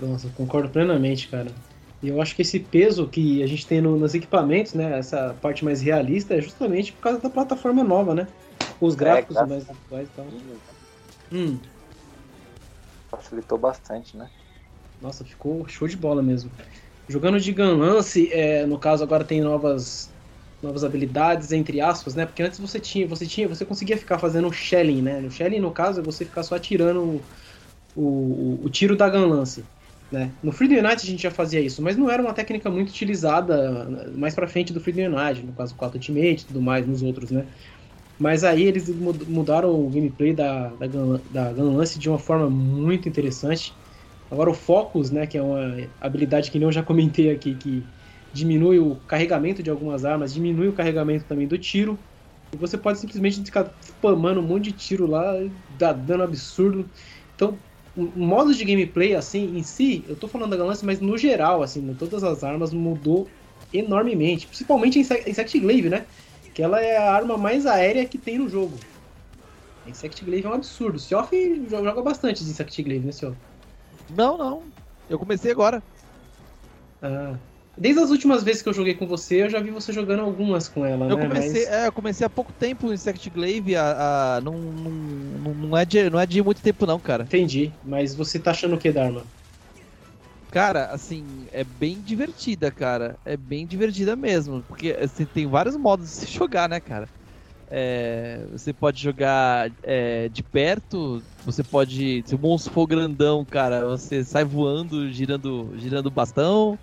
Nossa, 0.00 0.28
concordo 0.36 0.70
plenamente, 0.70 1.28
cara. 1.28 1.50
E 2.02 2.08
eu 2.08 2.20
acho 2.22 2.34
que 2.34 2.42
esse 2.42 2.58
peso 2.58 3.08
que 3.08 3.42
a 3.42 3.46
gente 3.46 3.66
tem 3.66 3.80
no, 3.80 3.96
nos 3.98 4.14
equipamentos, 4.14 4.72
né? 4.72 4.98
Essa 4.98 5.34
parte 5.42 5.64
mais 5.64 5.82
realista 5.82 6.34
é 6.34 6.40
justamente 6.40 6.92
por 6.92 7.00
causa 7.00 7.20
da 7.20 7.28
plataforma 7.28 7.84
nova, 7.84 8.14
né? 8.14 8.26
Os 8.80 8.94
gráficos 8.94 9.36
é, 9.36 9.44
mais 9.44 9.68
atuais 9.68 10.08
e 10.08 10.12
tal. 10.12 10.26
Hum. 11.30 11.58
Facilitou 13.10 13.58
bastante, 13.58 14.16
né? 14.16 14.30
Nossa, 15.00 15.24
ficou 15.24 15.68
show 15.68 15.86
de 15.86 15.96
bola 15.96 16.22
mesmo. 16.22 16.50
Jogando 17.08 17.40
de 17.40 17.52
Gun 17.52 17.76
Lance, 17.76 18.32
é, 18.32 18.64
no 18.64 18.78
caso 18.78 19.02
agora 19.02 19.24
tem 19.24 19.40
novas 19.40 20.09
novas 20.62 20.84
habilidades, 20.84 21.52
entre 21.52 21.80
aspas, 21.80 22.14
né? 22.14 22.26
Porque 22.26 22.42
antes 22.42 22.58
você 22.58 22.78
tinha, 22.78 23.06
você 23.06 23.26
tinha, 23.26 23.48
você 23.48 23.64
conseguia 23.64 23.96
ficar 23.96 24.18
fazendo 24.18 24.52
shelling, 24.52 25.02
né? 25.02 25.20
O 25.20 25.30
shelling, 25.30 25.60
no 25.60 25.70
caso, 25.70 26.00
é 26.00 26.02
você 26.02 26.24
ficar 26.24 26.42
só 26.42 26.56
atirando 26.56 27.22
o, 27.96 28.00
o, 28.00 28.60
o 28.64 28.70
tiro 28.70 28.96
da 28.96 29.08
gun 29.08 29.26
lance. 29.26 29.64
Né? 30.10 30.32
No 30.42 30.50
Freedom 30.50 30.84
Unite 30.84 31.04
a 31.04 31.10
gente 31.10 31.22
já 31.22 31.30
fazia 31.30 31.60
isso, 31.60 31.80
mas 31.80 31.96
não 31.96 32.10
era 32.10 32.20
uma 32.20 32.32
técnica 32.32 32.68
muito 32.68 32.88
utilizada 32.88 34.10
mais 34.16 34.34
pra 34.34 34.48
frente 34.48 34.72
do 34.72 34.80
Freedom 34.80 35.16
Unite, 35.16 35.46
no 35.46 35.52
caso 35.52 35.74
4 35.76 35.98
Ultimate 35.98 36.42
e 36.42 36.46
tudo 36.46 36.60
mais, 36.60 36.84
nos 36.84 37.00
outros, 37.00 37.30
né? 37.30 37.46
Mas 38.18 38.44
aí 38.44 38.64
eles 38.64 38.88
mudaram 38.88 39.70
o 39.70 39.88
gameplay 39.88 40.34
da, 40.34 40.68
da, 40.68 40.86
gun, 40.86 41.20
da 41.30 41.52
de 41.84 42.08
uma 42.08 42.18
forma 42.18 42.50
muito 42.50 43.08
interessante. 43.08 43.72
Agora 44.30 44.50
o 44.50 44.54
Focus, 44.54 45.10
né, 45.10 45.26
que 45.26 45.38
é 45.38 45.42
uma 45.42 45.88
habilidade 46.00 46.50
que 46.50 46.58
nem 46.58 46.66
eu 46.66 46.72
já 46.72 46.82
comentei 46.82 47.30
aqui, 47.30 47.54
que 47.54 47.82
diminui 48.32 48.78
o 48.78 48.96
carregamento 49.06 49.62
de 49.62 49.70
algumas 49.70 50.04
armas, 50.04 50.32
diminui 50.32 50.68
o 50.68 50.72
carregamento 50.72 51.24
também 51.24 51.46
do 51.46 51.58
tiro. 51.58 51.98
E 52.52 52.56
você 52.56 52.76
pode 52.76 52.98
simplesmente 52.98 53.42
ficar 53.42 53.72
spamando 53.82 54.40
um 54.40 54.44
monte 54.44 54.64
de 54.64 54.72
tiro 54.72 55.06
lá, 55.06 55.34
dá 55.78 55.92
dano 55.92 56.24
absurdo. 56.24 56.88
Então, 57.34 57.56
modos 57.96 58.56
de 58.56 58.64
gameplay, 58.64 59.14
assim, 59.14 59.56
em 59.56 59.62
si, 59.62 60.04
eu 60.08 60.16
tô 60.16 60.28
falando 60.28 60.50
da 60.50 60.56
Galance, 60.56 60.84
mas 60.84 61.00
no 61.00 61.16
geral, 61.16 61.62
assim, 61.62 61.80
em 61.80 61.94
todas 61.94 62.24
as 62.24 62.42
armas 62.42 62.72
mudou 62.72 63.28
enormemente. 63.72 64.46
Principalmente 64.46 64.98
em 64.98 65.02
Insect 65.02 65.58
Glaive, 65.58 65.88
né? 65.88 66.06
Que 66.54 66.62
ela 66.62 66.80
é 66.80 66.96
a 66.96 67.12
arma 67.12 67.38
mais 67.38 67.66
aérea 67.66 68.04
que 68.04 68.18
tem 68.18 68.38
no 68.38 68.48
jogo. 68.48 68.74
Insect 69.86 70.24
Glaive 70.24 70.46
é 70.46 70.50
um 70.50 70.54
absurdo. 70.54 70.96
O 70.96 70.98
Seoff 70.98 71.30
joga 71.68 72.02
bastante 72.02 72.44
de 72.44 72.50
Insect 72.50 72.82
Glaive, 72.82 73.06
né, 73.06 73.12
Seoff? 73.12 73.36
Não, 74.16 74.36
não. 74.36 74.62
Eu 75.08 75.18
comecei 75.18 75.52
agora. 75.52 75.82
Ah. 77.02 77.34
Desde 77.78 78.00
as 78.00 78.10
últimas 78.10 78.42
vezes 78.42 78.62
que 78.62 78.68
eu 78.68 78.72
joguei 78.74 78.94
com 78.94 79.06
você, 79.06 79.42
eu 79.42 79.50
já 79.50 79.60
vi 79.60 79.70
você 79.70 79.92
jogando 79.92 80.20
algumas 80.20 80.68
com 80.68 80.84
ela, 80.84 81.08
eu 81.08 81.16
né? 81.16 81.28
Comecei, 81.28 81.64
Mas... 81.64 81.72
é, 81.72 81.86
eu 81.86 81.92
comecei 81.92 82.26
há 82.26 82.30
pouco 82.30 82.52
tempo 82.52 82.88
o 82.88 82.92
Insect 82.92 83.30
Glaive, 83.30 83.74
a, 83.76 84.36
a, 84.36 84.40
não, 84.40 84.52
não, 84.52 85.54
não, 85.54 85.76
é 85.76 85.84
de, 85.84 86.10
não 86.10 86.20
é 86.20 86.26
de 86.26 86.42
muito 86.42 86.60
tempo 86.60 86.84
não, 86.84 86.98
cara. 86.98 87.24
Entendi, 87.24 87.72
mas 87.82 88.14
você 88.14 88.38
tá 88.38 88.50
achando 88.50 88.74
o 88.74 88.78
que 88.78 88.92
da 88.92 89.04
arma? 89.04 89.24
Cara, 90.50 90.86
assim, 90.86 91.46
é 91.52 91.62
bem 91.62 92.02
divertida, 92.02 92.72
cara. 92.72 93.18
É 93.24 93.36
bem 93.36 93.66
divertida 93.66 94.16
mesmo, 94.16 94.64
porque 94.64 94.90
assim, 95.00 95.24
tem 95.24 95.46
vários 95.46 95.76
modos 95.76 96.06
de 96.06 96.12
se 96.12 96.26
jogar, 96.36 96.68
né, 96.68 96.80
cara? 96.80 97.08
É, 97.72 98.44
você 98.50 98.72
pode 98.72 99.00
jogar 99.00 99.72
é, 99.82 100.28
de 100.28 100.42
perto, 100.42 101.24
você 101.44 101.62
pode. 101.62 102.24
Se 102.26 102.34
o 102.34 102.38
monstro 102.38 102.72
for 102.72 102.86
grandão, 102.86 103.44
cara, 103.44 103.86
você 103.86 104.24
sai 104.24 104.44
voando, 104.44 105.08
girando, 105.12 105.72
girando 105.76 106.06
o 106.06 106.10
bastão. 106.10 106.80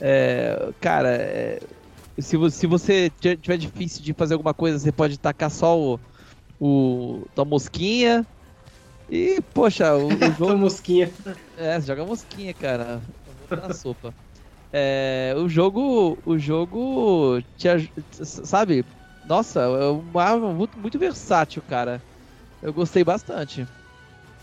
É, 0.00 0.56
cara, 0.80 1.10
é, 1.10 1.58
se, 2.18 2.36
se 2.50 2.66
você 2.66 3.10
tiver 3.10 3.56
difícil 3.58 4.02
de 4.02 4.14
fazer 4.14 4.34
alguma 4.34 4.54
coisa, 4.54 4.78
você 4.78 4.92
pode 4.92 5.18
tacar 5.18 5.50
só 5.50 5.78
o, 5.78 6.00
o 6.58 7.26
tua 7.34 7.44
mosquinha. 7.44 8.26
E, 9.08 9.40
poxa, 9.54 9.96
o, 9.96 10.06
o 10.06 10.10
jogo. 10.38 10.56
mosquinha. 10.58 11.12
É, 11.56 11.80
você 11.80 11.86
joga 11.88 12.04
mosquinha, 12.04 12.54
cara. 12.54 13.02
na 13.50 13.74
sopa. 13.74 14.14
É, 14.72 15.34
o 15.36 15.48
jogo. 15.48 16.20
O 16.24 16.38
jogo. 16.38 17.40
Te, 17.56 17.68
sabe? 18.12 18.84
Nossa, 19.24 19.60
é 19.60 19.86
uma 19.90 20.22
arma 20.22 20.52
muito, 20.54 20.78
muito 20.78 20.98
versátil, 20.98 21.62
cara. 21.62 22.02
Eu 22.62 22.72
gostei 22.72 23.04
bastante. 23.04 23.66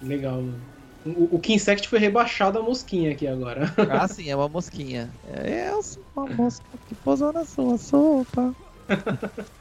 Legal, 0.02 0.42
mano. 0.42 0.77
O, 1.16 1.36
o 1.36 1.40
Kinsect 1.40 1.88
foi 1.88 2.00
rebaixado 2.00 2.60
a 2.60 2.62
mosquinha 2.62 3.12
aqui 3.12 3.28
agora. 3.28 3.74
Ah, 3.90 4.08
sim, 4.08 4.30
é 4.30 4.36
uma 4.36 4.50
mosquinha. 4.50 5.10
É, 5.24 5.68
é 5.68 5.74
uma 6.16 6.28
mosca 6.28 6.66
que 6.88 6.96
pousou 6.96 7.32
na 7.32 7.46
sua 7.46 7.78
sopa. 7.78 8.54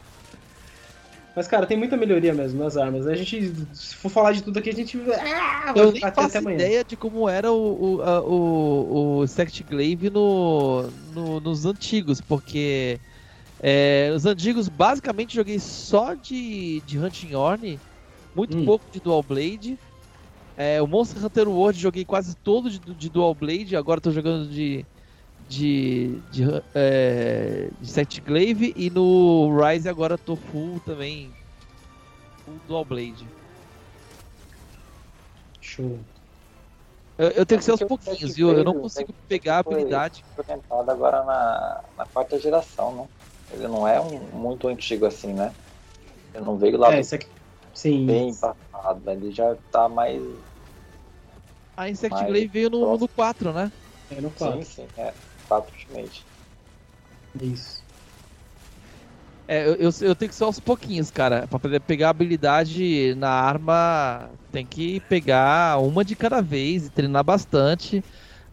Mas, 1.36 1.46
cara, 1.46 1.66
tem 1.66 1.76
muita 1.76 1.98
melhoria 1.98 2.32
mesmo 2.32 2.64
nas 2.64 2.78
armas. 2.78 3.06
A 3.06 3.14
gente, 3.14 3.52
se 3.74 3.94
for 3.96 4.08
falar 4.08 4.32
de 4.32 4.42
tudo 4.42 4.58
aqui, 4.58 4.70
a 4.70 4.72
gente. 4.72 4.98
Ah, 5.12 5.74
eu 5.76 5.92
nem 5.92 6.00
faço 6.00 6.50
ideia 6.50 6.82
de 6.82 6.96
como 6.96 7.28
era 7.28 7.52
o, 7.52 7.96
o, 7.96 8.02
a, 8.02 8.20
o, 8.22 9.18
o 9.18 9.26
Sect 9.26 9.62
Glaive 9.64 10.08
no, 10.08 10.84
no, 11.14 11.38
nos 11.38 11.66
antigos, 11.66 12.22
porque 12.22 12.98
é, 13.60 14.10
nos 14.12 14.24
antigos, 14.24 14.68
basicamente, 14.68 15.34
joguei 15.34 15.58
só 15.58 16.14
de, 16.14 16.80
de 16.86 16.98
Hunting 16.98 17.34
Horn, 17.34 17.78
muito 18.34 18.56
hum. 18.56 18.64
pouco 18.64 18.84
de 18.90 19.00
Dual 19.00 19.22
Blade. 19.22 19.78
É, 20.56 20.80
o 20.80 20.86
Monster 20.86 21.24
Hunter 21.24 21.48
World 21.48 21.78
joguei 21.78 22.04
quase 22.04 22.34
todo 22.36 22.70
de, 22.70 22.78
de 22.78 23.10
Dual 23.10 23.34
Blade, 23.34 23.76
agora 23.76 24.00
tô 24.00 24.10
jogando 24.10 24.48
de 24.48 24.84
de 25.48 26.18
de, 26.32 26.44
é, 26.74 27.68
de 27.80 27.88
Set 27.88 28.20
Glaive 28.20 28.72
e 28.74 28.90
no 28.90 29.54
Rise 29.60 29.88
agora 29.88 30.16
tô 30.16 30.34
full 30.34 30.80
também 30.80 31.30
full 32.44 32.54
Dual 32.66 32.84
Blade. 32.84 33.26
Show. 35.60 35.98
Eu, 37.18 37.28
eu 37.28 37.46
tenho 37.46 37.58
que 37.58 37.64
ser 37.64 37.72
aos 37.72 37.82
pouquinhos, 37.82 38.34
viu? 38.34 38.52
Eu 38.52 38.64
não 38.64 38.74
consigo 38.80 39.12
pegar 39.28 39.56
a 39.56 39.58
habilidade. 39.58 40.24
Implementado 40.38 40.90
agora 40.90 41.24
na, 41.24 41.84
na 41.96 42.06
quarta 42.06 42.38
geração, 42.38 42.94
né? 42.94 43.08
Ele 43.52 43.68
não 43.68 43.86
é 43.86 44.00
um, 44.00 44.18
muito 44.32 44.68
antigo 44.68 45.06
assim, 45.06 45.32
né? 45.32 45.52
Ele 46.34 46.44
não 46.44 46.56
veio 46.56 46.78
lá 46.78 46.94
é, 46.94 47.00
do... 47.00 47.14
aqui... 47.14 47.26
Sim. 47.72 48.06
bem 48.06 48.34
passado, 48.34 49.02
ele 49.10 49.30
já 49.30 49.54
tá 49.70 49.86
mais 49.86 50.22
a 51.76 51.88
Insect 51.88 52.14
Mas, 52.14 52.26
Glaive 52.26 52.48
veio 52.48 52.70
no, 52.70 52.96
no 52.96 53.08
4, 53.08 53.52
né? 53.52 53.70
É 54.10 54.20
no 54.20 54.30
4. 54.30 54.64
Sim, 54.64 54.70
sim, 54.70 54.88
é. 54.96 55.12
4 55.48 55.72
Ultimate. 55.72 56.24
Isso. 57.42 57.84
É, 59.48 59.64
eu, 59.64 59.74
eu, 59.74 59.90
eu, 60.00 60.16
tenho 60.16 60.28
que 60.28 60.34
ser 60.34 60.44
aos 60.44 60.58
pouquinhos, 60.58 61.10
cara. 61.10 61.46
Pra 61.46 61.58
poder 61.58 61.80
pegar 61.80 62.10
habilidade 62.10 63.14
na 63.16 63.30
arma, 63.30 64.28
tem 64.50 64.66
que 64.66 65.00
pegar 65.00 65.78
uma 65.78 66.04
de 66.04 66.16
cada 66.16 66.40
vez 66.40 66.86
e 66.86 66.90
treinar 66.90 67.22
bastante. 67.22 68.02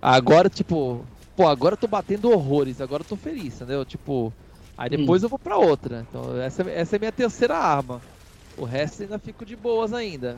Agora, 0.02 0.50
tipo, 0.50 1.04
pô, 1.36 1.48
agora 1.48 1.74
eu 1.74 1.78
tô 1.78 1.88
batendo 1.88 2.30
horrores, 2.30 2.80
agora 2.80 3.02
eu 3.02 3.08
tô 3.08 3.16
feliz, 3.16 3.56
entendeu? 3.56 3.84
Tipo, 3.86 4.32
aí 4.78 4.90
depois 4.90 5.24
hum. 5.24 5.26
eu 5.26 5.30
vou 5.30 5.40
pra 5.40 5.58
outra. 5.58 6.06
Então, 6.08 6.40
essa, 6.40 6.70
essa 6.70 6.96
é 6.96 6.98
a 6.98 7.00
minha 7.00 7.12
terceira 7.12 7.58
arma. 7.58 8.02
O 8.56 8.66
resto 8.66 9.02
ainda 9.02 9.18
fico 9.18 9.44
de 9.46 9.56
boas 9.56 9.94
ainda. 9.94 10.38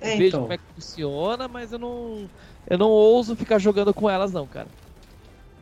É, 0.00 0.16
vejo 0.16 0.38
então. 0.38 0.42
como 0.42 0.52
é 0.52 0.58
que 0.58 0.64
funciona, 0.74 1.48
mas 1.48 1.72
eu 1.72 1.78
não, 1.78 2.30
eu 2.66 2.78
não 2.78 2.88
ouso 2.90 3.36
ficar 3.36 3.58
jogando 3.58 3.94
com 3.94 4.08
elas 4.10 4.32
não, 4.32 4.46
cara. 4.48 4.70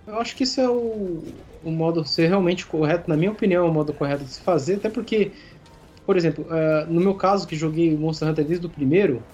Eu 0.06 0.16
acho 0.18 0.34
que 0.36 0.42
isso 0.44 0.60
é 0.60 0.68
o, 0.68 1.46
o 1.62 1.70
modo 1.70 2.04
ser 2.04 2.26
realmente 2.28 2.66
correto, 2.66 3.08
na 3.08 3.16
minha 3.16 3.30
opinião, 3.30 3.66
é 3.66 3.68
o 3.70 3.72
modo 3.72 3.94
correto 3.94 4.24
de 4.24 4.30
se 4.32 4.42
fazer, 4.42 4.76
até 4.76 4.90
porque, 4.90 5.36
por 6.06 6.16
exemplo, 6.16 6.46
uh, 6.46 6.86
no 6.92 7.00
meu 7.00 7.16
caso 7.16 7.46
que 7.46 7.56
joguei 7.56 7.96
Monster 7.96 8.28
Hunter 8.28 8.46
desde 8.46 8.66
o 8.66 8.70
primeiro, 8.70 9.28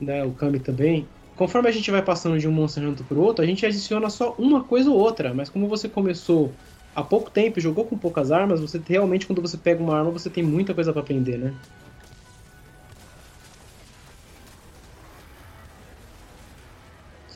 né, 0.00 0.24
o 0.24 0.34
Kami 0.34 0.60
também, 0.60 1.14
conforme 1.34 1.68
a 1.68 1.72
gente 1.72 1.90
vai 1.90 2.04
passando 2.04 2.38
de 2.38 2.48
um 2.48 2.52
Monster 2.52 2.84
Hunter 2.88 3.06
para 3.06 3.18
outro, 3.20 3.44
a 3.44 3.48
gente 3.48 3.66
adiciona 3.66 4.10
só 4.10 4.34
uma 4.36 4.64
coisa 4.66 4.90
ou 4.90 4.98
outra, 4.98 5.34
mas 5.34 5.50
como 5.50 5.68
você 5.68 5.88
começou 5.88 6.58
há 6.94 7.04
pouco 7.04 7.30
tempo 7.30 7.58
e 7.58 7.62
jogou 7.62 7.88
com 7.88 7.98
poucas 7.98 8.32
armas, 8.32 8.60
você 8.60 8.82
realmente 8.86 9.26
quando 9.26 9.42
você 9.42 9.58
pega 9.58 9.82
uma 9.82 9.96
arma, 9.98 10.10
você 10.12 10.30
tem 10.30 10.44
muita 10.44 10.74
coisa 10.74 10.92
para 10.92 11.02
aprender, 11.02 11.38
né? 11.38 11.58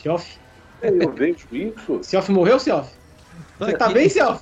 Seoff? 0.06 0.40
Eu 0.80 1.12
vejo 1.14 1.48
isso. 1.50 2.00
Seoff 2.04 2.30
morreu, 2.30 2.60
Seoff? 2.60 2.96
Você 3.58 3.76
tá 3.76 3.88
bem, 3.88 4.08
Seoff? 4.08 4.40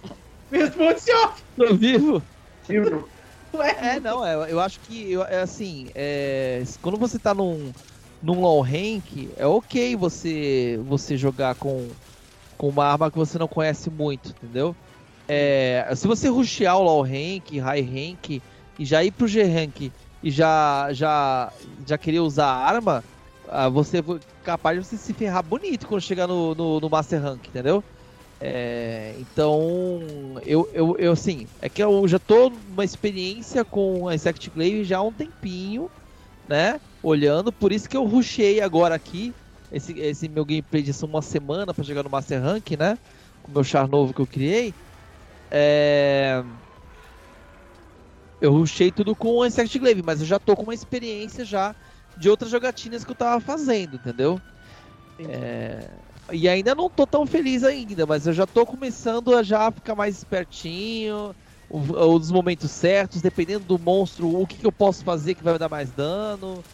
Me 0.51 0.59
responde, 0.59 1.01
Seoff! 1.01 1.43
Tô 1.57 1.75
vivo. 1.75 2.23
Vivo. 2.69 3.09
Ué? 3.55 3.71
É, 3.97 4.01
não, 4.01 4.25
é, 4.25 4.53
eu 4.53 4.61
acho 4.61 4.79
que, 4.81 5.11
eu, 5.11 5.23
é 5.23 5.41
assim, 5.41 5.89
é, 5.95 6.63
quando 6.83 6.99
você 6.99 7.19
tá 7.19 7.33
num, 7.35 7.73
num 8.21 8.41
low 8.41 8.61
rank, 8.61 9.33
é 9.37 9.47
ok 9.47 9.97
você, 9.97 10.79
você 10.85 11.17
jogar 11.17 11.55
com, 11.55 11.97
com 12.59 12.69
uma 12.69 12.85
arma 12.85 13.11
que 13.11 13.17
você 13.17 13.39
não 13.39 13.49
conhece 13.49 13.89
muito, 13.91 14.31
entendeu? 14.31 14.77
É, 15.27 15.89
se 15.95 16.07
você 16.07 16.29
rushear 16.29 16.77
o 16.77 16.83
low 16.83 17.03
rank, 17.03 17.53
high 17.59 17.81
rank, 17.81 18.43
e 18.79 18.85
já 18.85 19.03
ir 19.03 19.13
pro 19.13 19.27
G 19.27 19.43
rank 19.45 19.93
e 20.23 20.31
já, 20.31 20.93
já, 20.93 21.51
já 21.87 21.97
querer 21.97 22.21
usar 22.21 22.47
a 22.47 22.67
arma, 22.67 23.05
ah, 23.49 23.69
você 23.69 23.99
capaz 24.43 24.79
de 24.79 24.87
você 24.87 24.99
se 24.99 25.15
ferrar 25.15 25.43
bonito 25.43 25.87
quando 25.87 26.01
chegar 26.03 26.27
no, 26.27 26.55
no, 26.55 26.81
no 26.81 26.91
Master 26.91 27.23
Rank, 27.23 27.49
entendeu? 27.49 27.85
É, 28.41 29.15
então, 29.19 30.37
eu, 30.45 30.69
eu, 30.73 30.97
eu, 30.99 31.13
assim, 31.13 31.49
é 31.61 31.71
que 31.71 31.83
eu 31.83 32.07
já 32.09 32.19
tô 32.19 32.51
numa 32.51 32.85
experiência 32.85 33.65
com 33.65 34.09
a 34.09 34.15
Insect 34.15 34.51
Glaive 34.51 34.85
já 34.85 34.99
há 34.99 35.03
um 35.03 35.15
tempinho, 35.15 35.91
né? 36.49 36.81
Olhando, 37.03 37.53
por 37.53 37.73
isso 37.73 37.89
que 37.89 37.97
eu 37.97 38.05
rushei 38.07 38.61
agora 38.61 38.95
aqui, 38.95 39.37
esse, 39.71 39.93
esse 39.99 40.29
meu 40.29 40.45
gameplay 40.45 40.83
de 40.83 40.93
uma 41.05 41.23
semana 41.23 41.75
para 41.75 41.85
chegar 41.85 42.03
no 42.05 42.11
Master 42.11 42.43
Rank, 42.43 42.73
né? 42.79 42.99
Com 43.43 43.51
o 43.53 43.55
meu 43.55 43.65
char 43.65 43.89
novo 43.89 44.15
que 44.15 44.21
eu 44.23 44.29
criei. 44.29 44.77
É... 45.51 46.43
Eu 48.41 48.53
rushei 48.53 48.93
tudo 48.93 49.17
com 49.17 49.43
a 49.43 49.47
Insect 49.47 49.79
Glaive, 49.79 50.03
mas 50.03 50.21
eu 50.21 50.27
já 50.27 50.39
tô 50.39 50.55
com 50.55 50.65
uma 50.65 50.75
experiência 50.75 51.45
já 51.45 51.75
de 52.17 52.29
outras 52.29 52.51
jogatinas 52.51 53.05
que 53.05 53.11
eu 53.11 53.15
tava 53.17 53.41
fazendo, 53.41 53.97
entendeu? 53.97 54.41
É... 55.19 55.89
E 56.33 56.49
ainda 56.49 56.75
não 56.75 56.89
tô 56.89 57.07
tão 57.07 57.27
feliz 57.27 57.63
ainda, 57.63 58.07
mas 58.07 58.27
eu 58.27 58.33
já 58.33 58.47
tô 58.47 58.65
começando 58.65 59.35
a 59.35 59.43
já 59.43 59.71
ficar 59.71 59.95
mais 59.95 60.17
espertinho, 60.17 61.35
os 61.69 62.31
momentos 62.31 62.71
certos, 62.71 63.21
dependendo 63.21 63.65
do 63.65 63.79
monstro, 63.79 64.41
o 64.41 64.47
que, 64.47 64.57
que 64.57 64.67
eu 64.67 64.73
posso 64.73 65.05
fazer 65.05 65.35
que 65.35 65.45
vai 65.45 65.53
me 65.53 65.59
dar 65.59 65.69
mais 65.69 65.91
dano. 65.91 66.65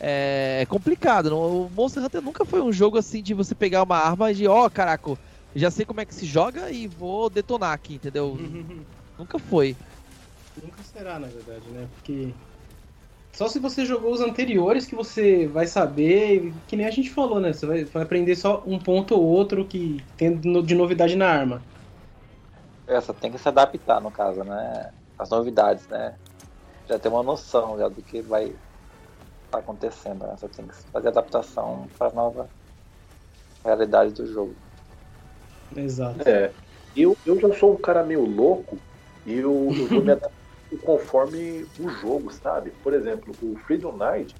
É, 0.00 0.58
é 0.62 0.66
complicado. 0.66 1.30
Não? 1.30 1.66
O 1.66 1.70
Monster 1.70 2.04
Hunter 2.04 2.22
nunca 2.22 2.44
foi 2.44 2.60
um 2.60 2.72
jogo 2.72 2.98
assim 2.98 3.22
de 3.22 3.34
você 3.34 3.54
pegar 3.54 3.82
uma 3.82 3.96
arma 3.96 4.30
e 4.30 4.34
de, 4.34 4.46
ó, 4.46 4.66
oh, 4.66 4.70
caraca, 4.70 5.16
já 5.54 5.70
sei 5.70 5.84
como 5.84 6.00
é 6.00 6.04
que 6.04 6.14
se 6.14 6.26
joga 6.26 6.70
e 6.70 6.86
vou 6.86 7.28
detonar 7.30 7.72
aqui, 7.72 7.94
entendeu? 7.94 8.38
nunca 9.18 9.38
foi. 9.38 9.76
Nunca 10.62 10.82
será, 10.82 11.18
na 11.18 11.28
verdade, 11.28 11.68
né? 11.70 11.88
Porque 11.94 12.34
só 13.32 13.48
se 13.48 13.58
você 13.58 13.86
jogou 13.86 14.12
os 14.12 14.20
anteriores 14.20 14.84
que 14.84 14.94
você 14.94 15.46
vai 15.46 15.66
saber, 15.66 16.52
que 16.68 16.76
nem 16.76 16.86
a 16.86 16.90
gente 16.90 17.10
falou, 17.10 17.40
né? 17.40 17.52
Você 17.52 17.64
vai, 17.64 17.84
vai 17.84 18.02
aprender 18.02 18.36
só 18.36 18.62
um 18.66 18.78
ponto 18.78 19.14
ou 19.14 19.24
outro 19.24 19.64
que 19.64 20.04
tem 20.18 20.36
de 20.38 20.74
novidade 20.74 21.16
na 21.16 21.28
arma. 21.28 21.62
Essa 22.86 23.14
tem 23.14 23.32
que 23.32 23.38
se 23.38 23.48
adaptar, 23.48 24.02
no 24.02 24.10
caso, 24.10 24.44
né? 24.44 24.92
As 25.18 25.30
novidades, 25.30 25.88
né? 25.88 26.14
Já 26.86 26.98
ter 26.98 27.08
uma 27.08 27.22
noção 27.22 27.78
já 27.78 27.88
do 27.88 28.02
que 28.02 28.20
vai 28.20 28.44
estar 28.44 28.58
tá 29.50 29.58
acontecendo. 29.58 30.26
Né? 30.26 30.36
Você 30.38 30.48
tem 30.48 30.66
que 30.66 30.74
fazer 30.92 31.08
adaptação 31.08 31.88
para 31.98 32.08
a 32.08 32.12
nova 32.12 32.50
realidade 33.64 34.12
do 34.12 34.26
jogo. 34.26 34.54
Exato. 35.74 36.28
É. 36.28 36.52
Eu, 36.94 37.16
eu 37.24 37.40
já 37.40 37.50
sou 37.54 37.72
um 37.72 37.80
cara 37.80 38.02
meio 38.02 38.26
louco 38.26 38.76
e 39.24 39.38
eu, 39.38 39.68
eu 39.72 39.88
vou 39.88 40.02
me 40.02 40.12
adaptar 40.12 40.41
conforme 40.78 41.66
o 41.78 41.88
jogo, 41.88 42.30
sabe? 42.32 42.72
Por 42.82 42.94
exemplo, 42.94 43.34
o 43.42 43.56
Freedom 43.66 43.96
Night, 43.96 44.34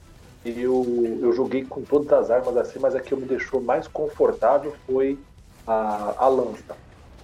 eu, 0.45 1.19
eu 1.21 1.33
joguei 1.33 1.65
com 1.65 1.83
todas 1.83 2.13
as 2.13 2.31
armas 2.31 2.57
assim, 2.57 2.79
mas 2.79 2.95
a 2.95 3.01
que 3.01 3.15
me 3.15 3.27
deixou 3.27 3.61
mais 3.61 3.87
confortável 3.89 4.75
foi 4.87 5.19
a, 5.67 6.25
a 6.25 6.29
lança. 6.29 6.77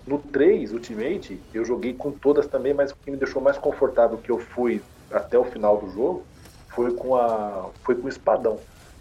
No 0.06 0.18
3 0.18 0.72
Ultimate, 0.72 1.40
eu 1.52 1.64
joguei 1.64 1.94
com 1.94 2.12
todas 2.12 2.46
também, 2.46 2.72
mas 2.72 2.92
o 2.92 2.96
que 2.96 3.10
me 3.10 3.16
deixou 3.16 3.42
mais 3.42 3.58
confortável 3.58 4.18
que 4.18 4.30
eu 4.30 4.38
fui 4.38 4.80
até 5.10 5.38
o 5.38 5.44
final 5.44 5.78
do 5.78 5.90
jogo 5.90 6.24
foi 6.70 6.92
com 6.94 7.16
a 7.16 7.70
foi 7.84 7.94
com 7.94 8.06
o 8.06 8.08
espadão. 8.08 8.58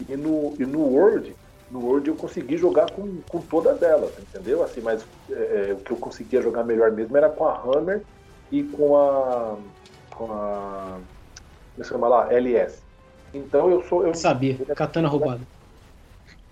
E 0.09 0.15
no, 0.15 0.55
e 0.59 0.65
no 0.65 0.81
World, 0.81 1.35
no 1.71 1.79
World 1.79 2.09
eu 2.09 2.15
consegui 2.15 2.57
jogar 2.57 2.91
com, 2.91 3.21
com 3.29 3.39
todas 3.39 3.81
elas, 3.81 4.11
entendeu? 4.19 4.63
Assim, 4.63 4.81
mas 4.81 5.05
é, 5.29 5.69
é 5.69 5.73
o 5.73 5.77
que 5.77 5.91
eu 5.91 5.97
conseguia 5.97 6.41
jogar 6.41 6.63
melhor 6.63 6.91
mesmo 6.91 7.15
era 7.15 7.29
com 7.29 7.45
a 7.45 7.61
Hammer 7.61 8.03
e 8.51 8.63
com 8.63 8.97
a 8.97 9.57
com 10.17 10.31
a 10.31 11.01
como 11.75 11.83
se 11.83 11.89
chama 11.89 12.07
lá? 12.07 12.33
LS. 12.33 12.83
Então 13.33 13.69
eu 13.69 13.81
sou 13.83 14.05
eu 14.05 14.13
sabia, 14.13 14.57
katana 14.75 15.07
roubada. 15.07 15.47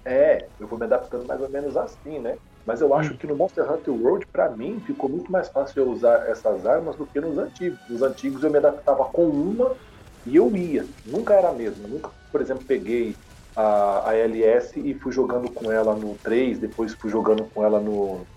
É, 0.06 0.50
eu 0.60 0.68
vou 0.68 0.78
me 0.78 0.86
adaptando 0.86 1.26
mais 1.26 1.42
ou 1.42 1.50
menos 1.50 1.76
assim, 1.76 2.20
né? 2.20 2.38
Mas 2.66 2.82
eu 2.82 2.94
acho 2.94 3.14
hum. 3.14 3.18
que 3.18 3.28
no 3.28 3.36
Monster 3.36 3.72
Hunter 3.72 3.94
World, 3.94 4.26
para 4.32 4.50
mim, 4.56 4.80
ficou 4.82 5.10
muito 5.10 5.32
mais 5.32 5.50
fácil 5.50 5.84
eu 5.84 5.90
usar 5.90 6.28
essas 6.30 6.66
armas 6.66 6.96
do 6.96 7.08
que 7.08 7.20
nos 7.20 7.38
antigos. 7.38 7.80
Nos 7.88 8.02
antigos 8.02 8.44
eu 8.44 8.52
me 8.52 8.58
adaptava 8.58 9.06
com 9.06 9.28
uma 9.28 9.78
e 10.26 10.36
eu 10.36 10.56
ia. 10.56 10.88
Nunca 11.04 11.34
era 11.34 11.50
a 11.50 11.54
mesma. 11.54 11.88
Nunca, 11.88 12.12
por 12.32 12.42
exemplo, 12.42 12.66
peguei 12.66 13.18
a, 13.56 14.10
a 14.10 14.16
LS 14.16 14.80
e 14.80 14.94
fui 15.00 15.12
jogando 15.12 15.52
com 15.54 15.72
ela 15.72 15.96
no 15.96 16.20
3, 16.24 16.60
depois 16.60 16.94
fui 17.00 17.10
jogando 17.10 17.50
com 17.50 17.64
ela 17.64 17.80
no, 17.80 18.28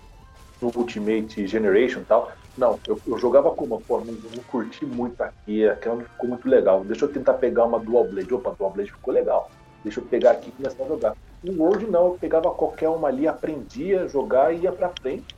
no 0.61 0.71
Ultimate 0.75 1.45
Generation 1.47 2.01
e 2.01 2.05
tal. 2.05 2.31
Não, 2.59 2.77
eu, 2.85 2.99
eu, 3.07 3.17
jogava 3.17 3.51
com 3.51 3.63
uma, 3.63 3.79
pô, 3.79 3.99
não, 3.99 4.13
não 4.13 4.43
curti 4.43 4.85
muito 4.85 5.21
aqui, 5.21 5.65
aquela 5.65 5.95
não 5.95 6.03
ficou 6.03 6.27
muito 6.27 6.49
legal. 6.49 6.83
Deixa 6.83 7.05
eu 7.05 7.11
tentar 7.11 7.35
pegar 7.35 7.63
uma 7.63 7.79
Dual 7.79 8.03
Blade. 8.03 8.33
Opa, 8.33 8.53
Dual 8.59 8.71
Blade 8.71 8.91
ficou 8.91 9.13
legal. 9.13 9.49
Deixa 9.81 10.01
eu 10.01 10.05
pegar 10.05 10.31
aqui 10.31 10.49
e 10.49 10.51
começar 10.51 10.83
a 10.83 10.87
jogar. 10.87 11.15
No 11.41 11.63
World 11.63 11.87
não, 11.87 12.07
eu 12.07 12.17
pegava 12.19 12.51
qualquer 12.51 12.89
uma 12.89 13.07
ali, 13.07 13.25
aprendia 13.29 14.03
a 14.03 14.07
jogar 14.07 14.53
ia 14.53 14.73
pra 14.73 14.91
frente. 14.99 15.33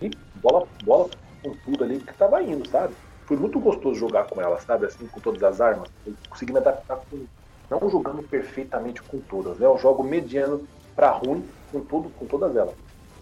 E 0.00 0.10
bola, 0.36 0.66
bola 0.82 1.10
com 1.42 1.54
tudo 1.56 1.84
ali 1.84 1.98
que 2.00 2.14
tava 2.14 2.42
indo, 2.42 2.66
sabe? 2.66 2.94
Foi 3.26 3.36
muito 3.36 3.60
gostoso 3.60 4.00
jogar 4.00 4.24
com 4.24 4.40
ela, 4.40 4.58
sabe? 4.58 4.86
Assim, 4.86 5.06
com 5.06 5.20
todas 5.20 5.42
as 5.42 5.60
armas. 5.60 5.90
Eu 6.06 6.14
consegui 6.30 6.54
me 6.54 6.58
adaptar 6.58 6.96
com. 6.96 7.26
Não 7.68 7.90
jogando 7.90 8.22
perfeitamente 8.22 9.02
com 9.02 9.18
todas, 9.18 9.58
né? 9.58 9.66
Eu 9.66 9.76
jogo 9.76 10.02
mediano 10.02 10.66
para 10.96 11.10
ruim 11.10 11.46
com, 11.70 11.80
tudo, 11.80 12.08
com 12.10 12.24
todas 12.24 12.56
elas. 12.56 12.74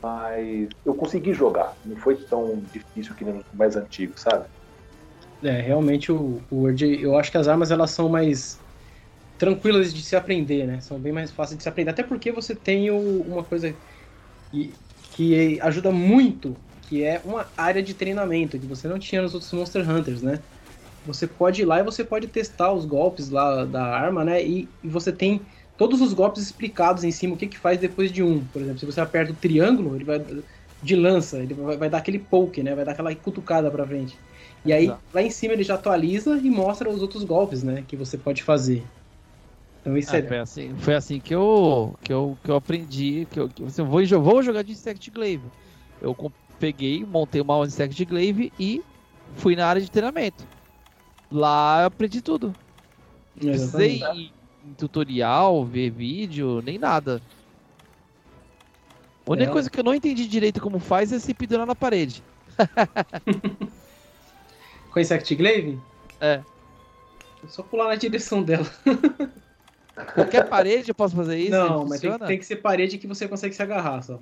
Mas 0.02 0.68
eu 0.84 0.94
consegui 0.94 1.32
jogar. 1.34 1.76
Não 1.84 1.96
foi 1.96 2.24
tão 2.26 2.66
difícil 2.72 3.14
que 3.16 3.24
nem 3.24 3.34
os 3.36 3.44
mais 3.52 3.76
antigos, 3.76 4.22
sabe? 4.22 4.48
É, 5.42 5.60
realmente 5.62 6.12
o, 6.12 6.46
o 6.50 6.56
Word, 6.62 6.84
eu 7.00 7.16
acho 7.18 7.30
que 7.30 7.38
as 7.38 7.48
armas 7.48 7.70
elas 7.70 7.90
são 7.92 8.08
mais 8.08 8.62
tranquilas 9.38 9.94
de 9.94 10.02
se 10.04 10.16
aprender, 10.16 10.66
né? 10.66 10.80
São 10.80 11.00
bem 11.00 11.12
mais 11.12 11.32
fáceis 11.32 11.58
de 11.58 11.64
se 11.64 11.68
aprender. 11.68 11.90
Até 11.92 12.02
porque 12.04 12.32
você 12.32 12.56
tem 12.56 12.90
o, 12.90 13.22
uma 13.22 13.44
coisa 13.44 13.78
que, 14.50 14.80
que 15.10 15.60
ajuda 15.62 15.92
muito, 15.92 16.62
que 16.82 17.02
é 17.04 17.20
uma 17.24 17.52
área 17.56 17.82
de 17.82 17.94
treinamento, 17.94 18.58
que 18.60 18.66
você 18.66 18.88
não 18.88 18.98
tinha 18.98 19.22
nos 19.22 19.34
outros 19.34 19.52
Monster 19.52 19.88
Hunters, 19.90 20.22
né? 20.22 20.44
Você 21.04 21.26
pode 21.28 21.62
ir 21.62 21.64
lá 21.66 21.80
e 21.80 21.84
você 21.84 22.04
pode 22.04 22.28
testar 22.28 22.72
os 22.72 22.84
golpes 22.86 23.30
lá 23.30 23.64
da 23.66 23.84
arma, 23.84 24.24
né? 24.24 24.44
E, 24.46 24.74
e 24.82 24.88
você 24.88 25.12
tem 25.12 25.46
todos 25.80 26.02
os 26.02 26.12
golpes 26.12 26.42
explicados 26.42 27.04
em 27.04 27.10
cima, 27.10 27.32
o 27.32 27.38
que, 27.38 27.46
que 27.46 27.56
faz 27.56 27.80
depois 27.80 28.12
de 28.12 28.22
um. 28.22 28.44
Por 28.44 28.60
exemplo, 28.60 28.78
se 28.78 28.84
você 28.84 29.00
aperta 29.00 29.32
o 29.32 29.34
triângulo, 29.34 29.96
ele 29.96 30.04
vai 30.04 30.22
de 30.82 30.94
lança, 30.94 31.38
ele 31.38 31.54
vai, 31.54 31.78
vai 31.78 31.88
dar 31.88 31.96
aquele 31.96 32.18
poke, 32.18 32.62
né? 32.62 32.74
Vai 32.74 32.84
dar 32.84 32.92
aquela 32.92 33.14
cutucada 33.14 33.70
pra 33.70 33.86
frente. 33.86 34.14
E 34.62 34.74
aí, 34.74 34.84
Exato. 34.84 35.00
lá 35.14 35.22
em 35.22 35.30
cima 35.30 35.54
ele 35.54 35.62
já 35.62 35.76
atualiza 35.76 36.36
e 36.36 36.50
mostra 36.50 36.90
os 36.90 37.00
outros 37.00 37.24
golpes, 37.24 37.62
né? 37.62 37.82
Que 37.88 37.96
você 37.96 38.18
pode 38.18 38.42
fazer. 38.42 38.84
Então 39.80 39.96
isso 39.96 40.14
ah, 40.14 40.18
é. 40.18 40.22
Foi 40.22 40.38
assim, 40.38 40.74
foi 40.76 40.94
assim 40.94 41.18
que 41.18 41.34
eu, 41.34 41.96
que 42.02 42.12
eu, 42.12 42.36
que 42.44 42.50
eu 42.50 42.56
aprendi. 42.56 43.26
Que 43.30 43.40
eu, 43.40 43.48
que 43.48 43.64
assim, 43.64 43.80
eu 43.80 43.86
vou, 43.86 44.06
vou 44.20 44.42
jogar 44.42 44.60
de 44.60 44.72
Insect 44.72 45.10
Glaive. 45.10 45.44
Eu 46.02 46.14
peguei, 46.58 47.06
montei 47.06 47.40
uma 47.40 47.64
Insect 47.64 48.04
Glaive 48.04 48.52
e 48.60 48.82
fui 49.34 49.56
na 49.56 49.66
área 49.66 49.80
de 49.80 49.90
treinamento. 49.90 50.46
Lá 51.32 51.80
eu 51.80 51.86
aprendi 51.86 52.20
tudo. 52.20 52.54
Precisei 53.34 54.02
em, 54.66 54.74
tutorial, 54.74 55.64
ver 55.64 55.90
vídeo, 55.90 56.62
nem 56.62 56.78
nada. 56.78 57.20
A 59.26 59.32
única 59.32 59.50
é. 59.50 59.52
coisa 59.52 59.70
que 59.70 59.78
eu 59.78 59.84
não 59.84 59.94
entendi 59.94 60.26
direito 60.26 60.60
como 60.60 60.78
faz 60.78 61.12
é 61.12 61.18
se 61.18 61.32
pendurar 61.34 61.66
na 61.66 61.74
parede. 61.74 62.22
Com 64.90 65.00
Insect 65.00 65.34
Glaive? 65.36 65.78
É. 66.20 66.42
É 67.42 67.46
só 67.46 67.62
pular 67.62 67.88
na 67.88 67.94
direção 67.94 68.42
dela. 68.42 68.66
Qualquer 70.14 70.48
parede 70.48 70.90
eu 70.90 70.94
posso 70.94 71.14
fazer 71.14 71.38
isso? 71.38 71.50
Não, 71.50 71.86
mas 71.86 72.00
tem, 72.00 72.18
tem, 72.18 72.38
que 72.38 72.44
ser 72.44 72.56
parede 72.56 72.98
que 72.98 73.06
você 73.06 73.28
consegue 73.28 73.54
se 73.54 73.62
agarrar 73.62 74.02
só. 74.02 74.20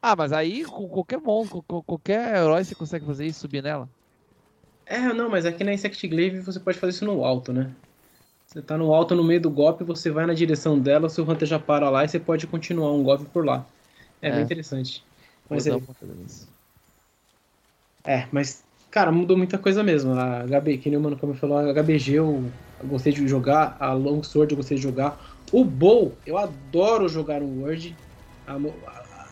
Ah, 0.00 0.14
mas 0.16 0.32
aí 0.32 0.64
com 0.64 0.88
qualquer 0.88 1.18
monstro, 1.18 1.62
com 1.62 1.82
qualquer 1.82 2.36
herói 2.36 2.64
você 2.64 2.74
consegue 2.74 3.06
fazer 3.06 3.26
isso, 3.26 3.40
subir 3.40 3.62
nela? 3.62 3.88
É, 4.86 4.98
não, 5.12 5.30
mas 5.30 5.46
aqui 5.46 5.64
na 5.64 5.72
Insect 5.72 6.06
Glaive 6.08 6.40
você 6.40 6.60
pode 6.60 6.78
fazer 6.78 6.90
isso 6.90 7.04
no 7.04 7.24
alto, 7.24 7.52
né? 7.52 7.70
Você 8.54 8.62
tá 8.62 8.78
no 8.78 8.94
alto 8.94 9.16
no 9.16 9.24
meio 9.24 9.40
do 9.40 9.50
golpe, 9.50 9.82
você 9.82 10.12
vai 10.12 10.26
na 10.26 10.32
direção 10.32 10.78
dela, 10.78 11.08
seu 11.08 11.28
Hunter 11.28 11.48
já 11.48 11.58
para 11.58 11.90
lá 11.90 12.04
e 12.04 12.08
você 12.08 12.20
pode 12.20 12.46
continuar 12.46 12.92
um 12.92 13.02
golpe 13.02 13.24
por 13.24 13.44
lá. 13.44 13.66
É, 14.22 14.28
é. 14.28 14.30
bem 14.30 14.42
interessante. 14.42 15.02
Mas 15.50 15.66
é... 15.66 15.76
é, 18.04 18.28
mas, 18.30 18.62
cara, 18.92 19.10
mudou 19.10 19.36
muita 19.36 19.58
coisa 19.58 19.82
mesmo. 19.82 20.12
A 20.12 20.44
HB, 20.44 20.78
que 20.78 20.88
nem 20.88 20.96
o 20.96 21.02
Mano 21.02 21.16
como 21.16 21.34
falou, 21.34 21.58
a 21.58 21.72
HBG 21.74 22.12
eu 22.12 22.44
gostei 22.84 23.12
de 23.12 23.26
jogar, 23.26 23.76
a 23.80 23.92
Longsword 23.92 24.52
eu 24.52 24.56
gostei 24.56 24.76
de 24.76 24.82
jogar. 24.82 25.18
O 25.50 25.64
Bow, 25.64 26.12
eu 26.24 26.38
adoro 26.38 27.08
jogar 27.08 27.40
no 27.40 27.64
Word. 27.64 27.96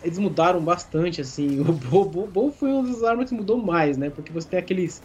Eles 0.02 0.18
mudaram 0.18 0.60
bastante, 0.60 1.20
assim. 1.20 1.60
O 1.62 1.72
Bow, 1.72 2.08
Bow, 2.08 2.26
Bow 2.26 2.50
foi 2.50 2.72
uma 2.72 2.90
das 2.90 3.04
armas 3.04 3.28
que 3.28 3.36
mudou 3.36 3.56
mais, 3.56 3.96
né? 3.96 4.10
Porque 4.10 4.32
você 4.32 4.48
tem 4.48 4.58
aqueles. 4.58 5.00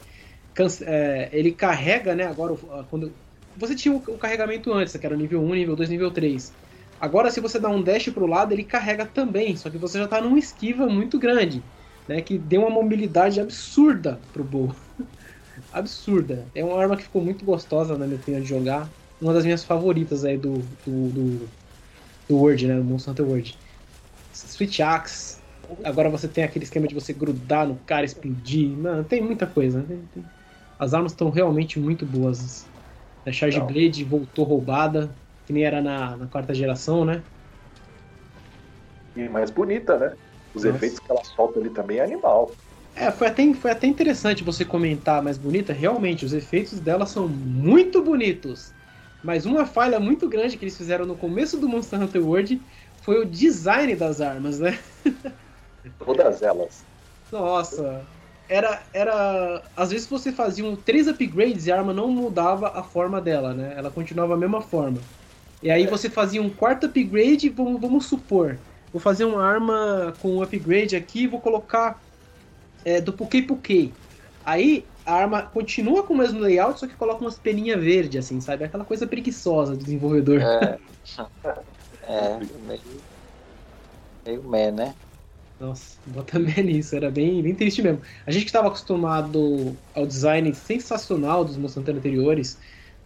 É, 0.82 1.30
ele 1.32 1.52
carrega, 1.52 2.16
né? 2.16 2.26
Agora, 2.26 2.56
quando. 2.90 3.14
Você 3.58 3.76
tinha 3.76 3.94
o, 3.94 4.18
carregamento 4.18 4.72
antes, 4.72 4.96
que 4.96 5.06
era 5.06 5.16
nível 5.16 5.42
1, 5.42 5.56
nível 5.56 5.76
2, 5.76 5.90
nível 5.90 6.12
3. 6.12 6.54
Agora, 7.00 7.30
se 7.32 7.40
você 7.40 7.60
dá 7.60 7.70
um 7.70 7.82
dash 7.82 8.10
pro 8.10 8.26
lado, 8.26 8.54
ele 8.54 8.64
carrega 8.64 9.06
também. 9.06 9.56
Só 9.56 9.70
que 9.70 9.78
você 9.78 10.00
já 10.00 10.08
tá 10.08 10.22
numa 10.22 10.38
esquiva 10.38 10.88
muito 10.88 11.18
grande. 11.20 11.62
Né, 12.08 12.22
que 12.22 12.38
deu 12.38 12.62
uma 12.62 12.70
mobilidade 12.70 13.42
absurda 13.42 14.18
pro 14.32 14.42
Bow 14.42 14.74
absurda. 15.74 16.46
É 16.56 16.64
uma 16.64 16.80
arma 16.80 16.96
que 16.96 17.04
ficou 17.04 17.22
muito 17.22 17.44
gostosa, 17.44 17.98
na 17.98 18.06
minha 18.06 18.18
opinião, 18.18 18.42
de 18.42 18.48
jogar. 18.48 18.90
Uma 19.22 19.34
das 19.34 19.44
minhas 19.44 19.64
favoritas 19.64 20.24
aí 20.24 20.38
do, 20.38 20.60
do, 20.86 21.10
do, 21.10 21.50
do 22.30 22.38
World, 22.38 22.66
né? 22.66 22.78
Do 22.78 22.84
Monster 22.86 23.12
Hunter 23.12 23.26
World. 23.26 23.58
Switch 24.32 24.80
Axe. 24.80 25.40
Agora 25.84 26.10
você 26.10 26.30
tem 26.30 26.46
aquele 26.46 26.64
esquema 26.64 26.88
de 26.88 26.96
você 26.96 27.12
grudar 27.12 27.68
no 27.68 27.76
cara, 27.86 28.06
explodir. 28.06 28.70
Mano, 28.70 29.04
tem 29.04 29.22
muita 29.22 29.46
coisa. 29.46 29.82
Né? 29.82 29.98
As 30.80 30.94
armas 30.94 31.12
estão 31.12 31.30
realmente 31.30 31.78
muito 31.78 32.06
boas. 32.06 32.66
A 33.28 33.32
Charge 33.32 33.60
Não. 33.60 33.68
Blade 33.68 34.04
voltou 34.06 34.46
roubada, 34.46 35.20
que 35.46 35.54
nem 35.54 35.64
era 35.66 35.82
na, 35.82 36.18
na 36.18 36.28
quarta 36.28 36.54
geração, 36.54 37.06
né? 37.06 37.26
E 39.16 39.28
mais 39.30 39.52
bonita, 39.52 39.98
né? 39.98 40.16
Os 40.54 40.64
Nossa. 40.64 40.76
efeitos 40.76 41.00
que 41.00 41.12
ela 41.12 41.24
solta 41.24 41.60
ali 41.60 41.70
também 41.72 41.98
é 42.00 42.04
animal. 42.04 42.58
É, 42.96 43.12
foi 43.12 43.28
até, 43.28 43.54
foi 43.54 43.72
até 43.72 43.86
interessante 43.88 44.44
você 44.44 44.66
comentar 44.66 45.22
mais 45.22 45.38
bonita. 45.38 45.72
Realmente, 45.72 46.26
os 46.26 46.34
efeitos 46.34 46.80
dela 46.82 47.06
são 47.06 47.28
muito 47.30 48.04
bonitos. 48.04 48.76
Mas 49.22 49.46
uma 49.46 49.66
falha 49.66 50.00
muito 50.00 50.28
grande 50.28 50.58
que 50.58 50.64
eles 50.66 50.78
fizeram 50.78 51.06
no 51.06 51.18
começo 51.18 51.60
do 51.60 51.68
Monster 51.70 52.02
Hunter 52.02 52.26
World 52.26 52.66
foi 53.00 53.20
o 53.22 53.26
design 53.26 53.96
das 53.96 54.20
armas, 54.22 54.60
né? 54.60 54.72
Todas 55.98 56.42
elas. 56.42 56.88
Nossa. 57.32 58.10
Era, 58.50 58.82
era. 58.94 59.62
Às 59.76 59.92
vezes 59.92 60.08
você 60.08 60.32
fazia 60.32 60.66
um, 60.66 60.76
três 60.76 61.08
upgrades 61.08 61.68
e 61.68 61.72
a 61.72 61.78
arma 61.78 61.94
não 61.94 62.10
mudava 62.10 62.70
a 62.70 62.84
forma 62.84 63.20
dela, 63.20 63.54
né? 63.54 63.74
Ela 63.78 63.92
continuava 63.92 64.34
a 64.34 64.38
mesma 64.38 64.62
forma. 64.62 65.02
E 65.62 65.70
aí 65.70 65.88
você 65.88 66.10
fazia 66.10 66.42
um 66.42 66.50
quarto 66.50 66.86
upgrade, 66.86 67.50
vamos, 67.50 67.82
vamos 67.82 68.06
supor. 68.06 68.58
Vou 68.92 69.02
fazer 69.02 69.26
uma 69.26 69.44
arma 69.44 70.16
com 70.22 70.38
um 70.38 70.42
upgrade 70.42 70.96
aqui, 70.96 71.28
vou 71.28 71.42
colocar 71.42 72.02
é, 72.86 73.02
do 73.02 73.12
Pukei 73.12 73.42
Pukei. 73.42 73.94
Aí 74.46 74.86
a 75.06 75.14
arma 75.14 75.42
continua 75.42 76.04
com 76.04 76.14
o 76.14 76.18
mesmo 76.18 76.40
layout, 76.40 76.80
só 76.80 76.88
que 76.88 76.96
coloca 76.96 77.22
umas 77.22 77.38
peninhas 77.38 77.82
verdes, 77.82 78.26
assim, 78.26 78.40
sabe? 78.40 78.64
Aquela 78.64 78.86
coisa 78.86 79.06
preguiçosa 79.08 79.74
do 79.74 79.84
desenvolvedor. 79.84 80.42
É, 80.42 80.78
é 82.08 82.40
meio, 82.66 83.04
meio 84.26 84.44
meh, 84.50 84.72
né? 84.72 84.94
Nossa, 85.60 85.98
bota 86.06 86.38
bem 86.40 86.64
nisso, 86.64 86.96
era 86.96 87.10
bem, 87.10 87.42
bem 87.42 87.56
triste 87.56 87.82
mesmo. 87.82 88.02
A 88.26 88.32
gente 88.32 88.44
que 88.44 88.50
estava 88.50 88.68
acostumado 88.68 89.76
ao 89.94 90.06
design 90.06 90.54
sensacional 90.54 91.44
dos 91.44 91.78
Hunter 91.78 91.96
anteriores, 91.96 92.58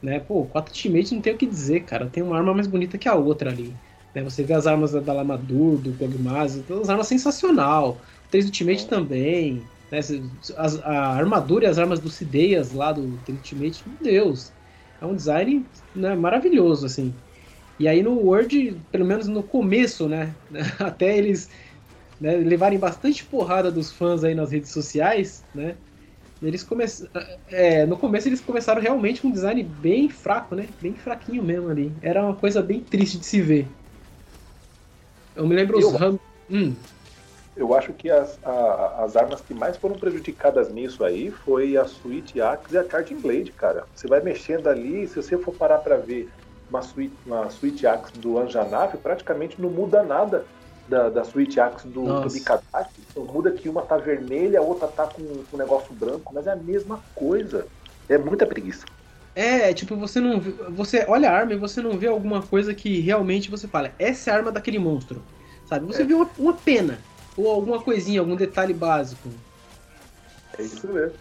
né? 0.02 0.20
Pô, 0.20 0.46
quatro 0.46 0.74
Ultimate 0.74 1.14
não 1.16 1.22
tem 1.22 1.34
o 1.34 1.38
que 1.38 1.46
dizer, 1.46 1.84
cara. 1.84 2.08
Tem 2.08 2.24
uma 2.24 2.38
arma 2.38 2.54
mais 2.54 2.68
bonita 2.68 2.98
que 2.98 3.08
a 3.08 3.16
outra 3.16 3.50
ali. 3.50 3.74
Né? 4.14 4.24
Você 4.24 4.44
vê 4.44 4.54
as 4.54 4.68
armas 4.68 4.92
da 4.92 5.14
Lamadur, 5.14 5.78
do 5.78 5.92
Gogmaz, 5.92 6.62
as 6.70 6.90
armas 6.90 7.08
sensacional. 7.08 8.02
O 8.28 8.32
3 8.32 8.46
Ultimate 8.46 8.88
também. 8.88 9.62
Né? 9.92 10.00
As, 10.58 10.82
a 10.84 11.14
armadura 11.16 11.66
e 11.66 11.68
as 11.68 11.78
armas 11.78 12.00
do 12.00 12.10
Cideias 12.10 12.74
lá 12.74 12.92
do 12.92 13.18
3 13.26 13.38
Ultimate, 13.38 13.84
meu 13.88 13.98
Deus. 14.02 14.52
É 15.00 15.06
um 15.06 15.16
design 15.16 15.66
né, 15.96 16.16
maravilhoso, 16.16 16.86
assim. 16.86 17.14
E 17.80 17.88
aí 17.88 18.04
no 18.04 18.14
Word, 18.14 18.80
pelo 18.92 19.06
menos 19.06 19.28
no 19.28 19.42
começo, 19.42 20.08
né? 20.08 20.36
Até 20.80 21.18
eles 21.18 21.50
né, 22.22 22.36
levarem 22.36 22.78
bastante 22.78 23.26
porrada 23.26 23.72
dos 23.72 23.92
fãs 23.92 24.24
aí 24.24 24.36
nas 24.36 24.52
redes 24.52 24.70
sociais, 24.70 25.44
né? 25.56 25.76
Eles 26.42 26.64
começaram. 26.64 27.12
É, 27.50 27.86
no 27.86 27.98
começo 27.98 28.28
eles 28.28 28.40
começaram 28.40 28.80
realmente 28.80 29.22
com 29.22 29.28
um 29.28 29.32
design 29.32 29.64
bem 29.64 30.08
fraco, 30.08 30.56
né? 30.56 30.68
Bem 30.80 30.94
fraquinho 30.94 31.42
mesmo 31.42 31.70
ali. 31.70 31.92
Era 32.02 32.24
uma 32.24 32.36
coisa 32.36 32.62
bem 32.62 32.80
triste 32.80 33.18
de 33.18 33.26
se 33.26 33.42
ver. 33.42 33.68
Eu 35.36 35.48
me 35.48 35.56
lembro 35.56 35.80
eu, 35.80 35.88
os 35.88 35.96
Ram... 35.96 36.20
hum. 36.50 36.76
Eu 37.56 37.76
acho 37.76 37.92
que 37.94 38.10
as, 38.10 38.40
a, 38.44 39.04
as 39.04 39.16
armas 39.16 39.42
que 39.42 39.54
mais 39.54 39.76
foram 39.76 39.96
prejudicadas 39.96 40.72
nisso 40.72 41.04
aí 41.04 41.32
foi 41.32 41.76
a 41.76 41.86
Switch 41.86 42.38
Axe 42.38 42.74
e 42.74 42.78
a 42.78 42.88
Charging 42.88 43.20
Blade, 43.20 43.52
cara. 43.52 43.86
Você 43.96 44.08
vai 44.08 44.22
mexendo 44.22 44.68
ali, 44.68 45.08
se 45.08 45.16
você 45.16 45.38
for 45.38 45.54
parar 45.54 45.80
para 45.80 45.98
ver 45.98 46.30
uma 46.70 46.82
Switch, 46.82 47.12
uma 47.26 47.50
Switch 47.50 47.84
Axe 47.84 48.14
do 48.14 48.40
Anjanave, 48.40 48.98
praticamente 48.98 49.62
não 49.62 49.70
muda 49.70 50.04
nada 50.04 50.46
da, 50.92 51.10
da 51.10 51.24
Switch 51.24 51.58
Axe 51.58 51.88
do, 51.88 52.22
do 52.22 52.32
Mikadaki. 52.32 53.02
Então, 53.10 53.24
muda 53.24 53.50
que 53.50 53.70
uma 53.70 53.82
tá 53.82 53.96
vermelha, 53.96 54.60
a 54.60 54.62
outra 54.62 54.90
tá 54.90 55.08
com 55.08 55.22
um 55.22 55.58
negócio 55.58 55.94
branco, 55.94 56.34
mas 56.34 56.46
é 56.46 56.52
a 56.52 56.56
mesma 56.56 57.00
coisa. 57.16 57.66
É 58.10 58.18
muita 58.18 58.46
preguiça. 58.46 58.86
É, 59.34 59.74
tipo, 59.74 59.96
você 59.96 60.20
não. 60.20 60.42
Você 60.72 61.06
olha 61.08 61.30
a 61.30 61.34
arma 61.34 61.54
e 61.54 61.58
você 61.58 61.82
não 61.82 61.98
vê 61.98 62.08
alguma 62.08 62.42
coisa 62.42 62.74
que 62.74 63.00
realmente 63.00 63.50
você 63.50 63.66
fala, 63.68 63.94
essa 63.98 64.30
é 64.30 64.34
a 64.34 64.38
arma 64.38 64.52
daquele 64.52 64.78
monstro. 64.78 65.24
Sabe? 65.66 65.86
Você 65.86 66.02
é. 66.02 66.06
vê 66.06 66.14
uma, 66.14 66.30
uma 66.38 66.54
pena. 66.54 67.00
Ou 67.38 67.50
alguma 67.50 67.82
coisinha, 67.82 68.20
algum 68.20 68.36
detalhe 68.36 68.74
básico. 68.74 69.30
É 70.60 70.62
isso 70.62 70.86
mesmo. 70.86 71.16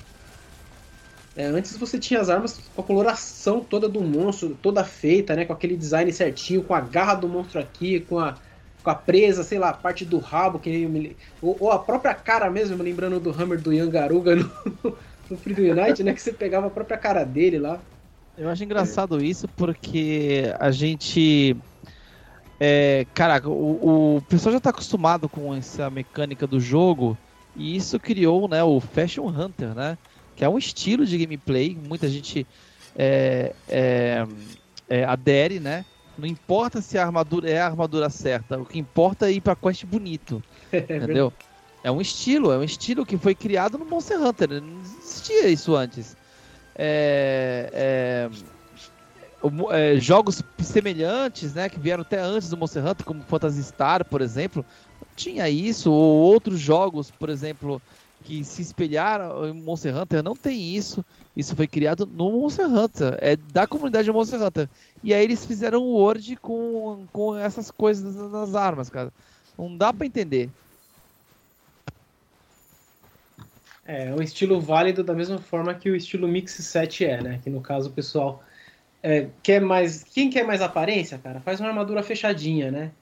É, 1.36 1.44
antes 1.44 1.76
você 1.76 1.96
tinha 1.96 2.20
as 2.20 2.28
armas 2.28 2.60
com 2.74 2.82
a 2.82 2.84
coloração 2.84 3.60
toda 3.60 3.88
do 3.88 4.00
monstro, 4.00 4.58
toda 4.60 4.82
feita, 4.82 5.36
né? 5.36 5.44
Com 5.44 5.52
aquele 5.52 5.76
design 5.76 6.12
certinho, 6.12 6.64
com 6.64 6.74
a 6.74 6.80
garra 6.80 7.14
do 7.14 7.28
monstro 7.28 7.60
aqui, 7.60 8.00
com 8.00 8.18
a, 8.18 8.36
com 8.82 8.90
a 8.90 8.94
presa, 8.94 9.42
sei 9.42 9.58
lá, 9.58 9.70
a 9.70 9.74
parte 9.74 10.04
do 10.04 10.18
rabo, 10.18 10.58
que 10.58 10.86
me, 10.86 11.16
ou, 11.40 11.56
ou, 11.60 11.70
a 11.70 11.78
própria 11.78 12.14
cara 12.14 12.50
mesmo, 12.50 12.82
lembrando 12.82 13.20
do 13.20 13.30
Hammer 13.30 13.60
do 13.60 13.72
Yangaruga 13.72 14.36
no, 14.36 14.50
no 15.30 15.36
Freedom 15.36 15.62
Unite, 15.62 16.02
né? 16.02 16.14
Que 16.14 16.20
você 16.20 16.32
pegava 16.32 16.66
a 16.66 16.70
própria 16.70 16.98
cara 16.98 17.24
dele 17.24 17.58
lá. 17.58 17.80
Eu 18.36 18.48
acho 18.48 18.64
engraçado 18.64 19.22
isso 19.22 19.46
porque 19.48 20.44
a 20.58 20.70
gente. 20.70 21.56
É, 22.58 23.06
caraca, 23.14 23.48
o, 23.48 24.16
o 24.16 24.22
pessoal 24.22 24.52
já 24.52 24.58
está 24.58 24.70
acostumado 24.70 25.28
com 25.28 25.54
essa 25.54 25.88
mecânica 25.88 26.46
do 26.46 26.60
jogo 26.60 27.16
e 27.56 27.74
isso 27.76 27.98
criou 27.98 28.48
né, 28.48 28.62
o 28.62 28.80
Fashion 28.80 29.26
Hunter, 29.28 29.74
né? 29.74 29.98
Que 30.36 30.44
é 30.44 30.48
um 30.48 30.58
estilo 30.58 31.04
de 31.04 31.18
gameplay, 31.18 31.76
muita 31.86 32.08
gente 32.08 32.46
é, 32.96 33.52
é, 33.68 34.26
é 34.88 35.04
adere, 35.04 35.60
né? 35.60 35.84
Não 36.18 36.26
importa 36.26 36.82
se 36.82 36.98
a 36.98 37.04
armadura 37.04 37.48
é 37.48 37.60
a 37.60 37.66
armadura 37.66 38.10
certa, 38.10 38.58
o 38.58 38.66
que 38.66 38.78
importa 38.78 39.28
é 39.28 39.32
ir 39.32 39.40
pra 39.40 39.56
quest 39.56 39.84
bonito. 39.84 40.42
É 40.72 40.78
entendeu? 40.78 41.32
É 41.82 41.90
um 41.90 42.00
estilo, 42.00 42.52
é 42.52 42.58
um 42.58 42.62
estilo 42.62 43.06
que 43.06 43.16
foi 43.16 43.34
criado 43.34 43.78
no 43.78 43.84
Monster 43.84 44.20
Hunter. 44.20 44.62
Não 44.62 44.80
existia 44.80 45.48
isso 45.48 45.74
antes. 45.74 46.16
É, 46.76 47.70
é, 47.72 48.30
é, 49.70 49.98
jogos 49.98 50.42
semelhantes, 50.58 51.54
né, 51.54 51.68
que 51.68 51.80
vieram 51.80 52.02
até 52.02 52.20
antes 52.20 52.50
do 52.50 52.56
Monster 52.56 52.86
Hunter, 52.86 53.06
como 53.06 53.22
Phantasy 53.22 53.62
Star, 53.64 54.04
por 54.04 54.20
exemplo, 54.20 54.64
tinha 55.16 55.48
isso, 55.48 55.90
ou 55.90 56.20
outros 56.20 56.60
jogos, 56.60 57.10
por 57.10 57.30
exemplo, 57.30 57.80
que 58.24 58.44
se 58.44 58.62
espelharam 58.62 59.48
em 59.48 59.52
Monster 59.52 59.96
Hunter, 59.96 60.22
não 60.22 60.36
tem 60.36 60.74
isso. 60.74 61.04
Isso 61.36 61.56
foi 61.56 61.66
criado 61.66 62.06
no 62.06 62.30
Monster 62.32 62.66
Hunter, 62.66 63.16
é 63.20 63.36
da 63.36 63.66
comunidade 63.66 64.04
de 64.04 64.12
Monster 64.12 64.42
Hunter. 64.42 64.68
E 65.02 65.14
aí 65.14 65.24
eles 65.24 65.44
fizeram 65.44 65.82
o 65.82 65.94
Word 65.94 66.36
com, 66.36 67.06
com 67.12 67.36
essas 67.36 67.70
coisas 67.70 68.14
nas 68.30 68.54
armas, 68.54 68.90
cara. 68.90 69.12
Não 69.56 69.76
dá 69.76 69.92
para 69.92 70.06
entender. 70.06 70.50
É, 73.86 74.08
é 74.08 74.14
um 74.14 74.22
estilo 74.22 74.60
válido 74.60 75.02
da 75.02 75.14
mesma 75.14 75.38
forma 75.38 75.74
que 75.74 75.90
o 75.90 75.96
estilo 75.96 76.28
Mix 76.28 76.52
7 76.52 77.04
é, 77.04 77.22
né? 77.22 77.40
Que 77.42 77.50
no 77.50 77.60
caso 77.60 77.88
o 77.88 77.92
pessoal 77.92 78.42
é, 79.02 79.28
quer 79.42 79.60
mais. 79.60 80.04
Quem 80.04 80.30
quer 80.30 80.44
mais 80.44 80.60
aparência, 80.60 81.18
cara? 81.18 81.40
Faz 81.40 81.60
uma 81.60 81.68
armadura 81.68 82.02
fechadinha, 82.02 82.70
né? 82.70 82.92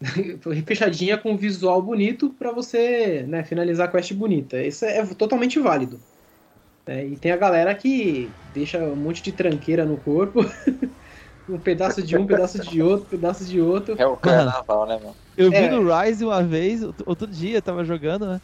fechadinha 0.66 1.16
com 1.16 1.36
visual 1.36 1.80
bonito 1.80 2.30
para 2.30 2.52
você 2.52 3.24
né, 3.26 3.42
finalizar 3.44 3.88
a 3.88 3.90
quest 3.90 4.12
bonita. 4.12 4.60
Isso 4.62 4.84
é, 4.84 5.04
totalmente 5.06 5.58
válido. 5.58 5.98
É, 6.86 7.04
e 7.04 7.16
tem 7.16 7.32
a 7.32 7.36
galera 7.36 7.74
que 7.74 8.30
deixa 8.54 8.78
um 8.78 8.96
monte 8.96 9.22
de 9.22 9.32
tranqueira 9.32 9.84
no 9.84 9.96
corpo. 9.96 10.44
um 11.48 11.58
pedaço 11.58 12.02
de 12.02 12.16
um, 12.16 12.22
um 12.22 12.26
pedaço 12.26 12.58
de 12.58 12.82
outro, 12.82 13.06
pedaço 13.06 13.44
de 13.44 13.60
outro. 13.60 13.94
É 13.98 14.06
o 14.06 14.16
carnaval, 14.16 14.86
né, 14.86 14.98
mano? 15.00 15.16
Eu 15.36 15.50
vi 15.50 15.56
é. 15.56 15.70
no 15.70 15.82
Rise 15.82 16.24
uma 16.24 16.42
vez, 16.42 16.82
outro 17.04 17.26
dia, 17.26 17.60
tava 17.60 17.84
jogando, 17.84 18.26
né? 18.26 18.40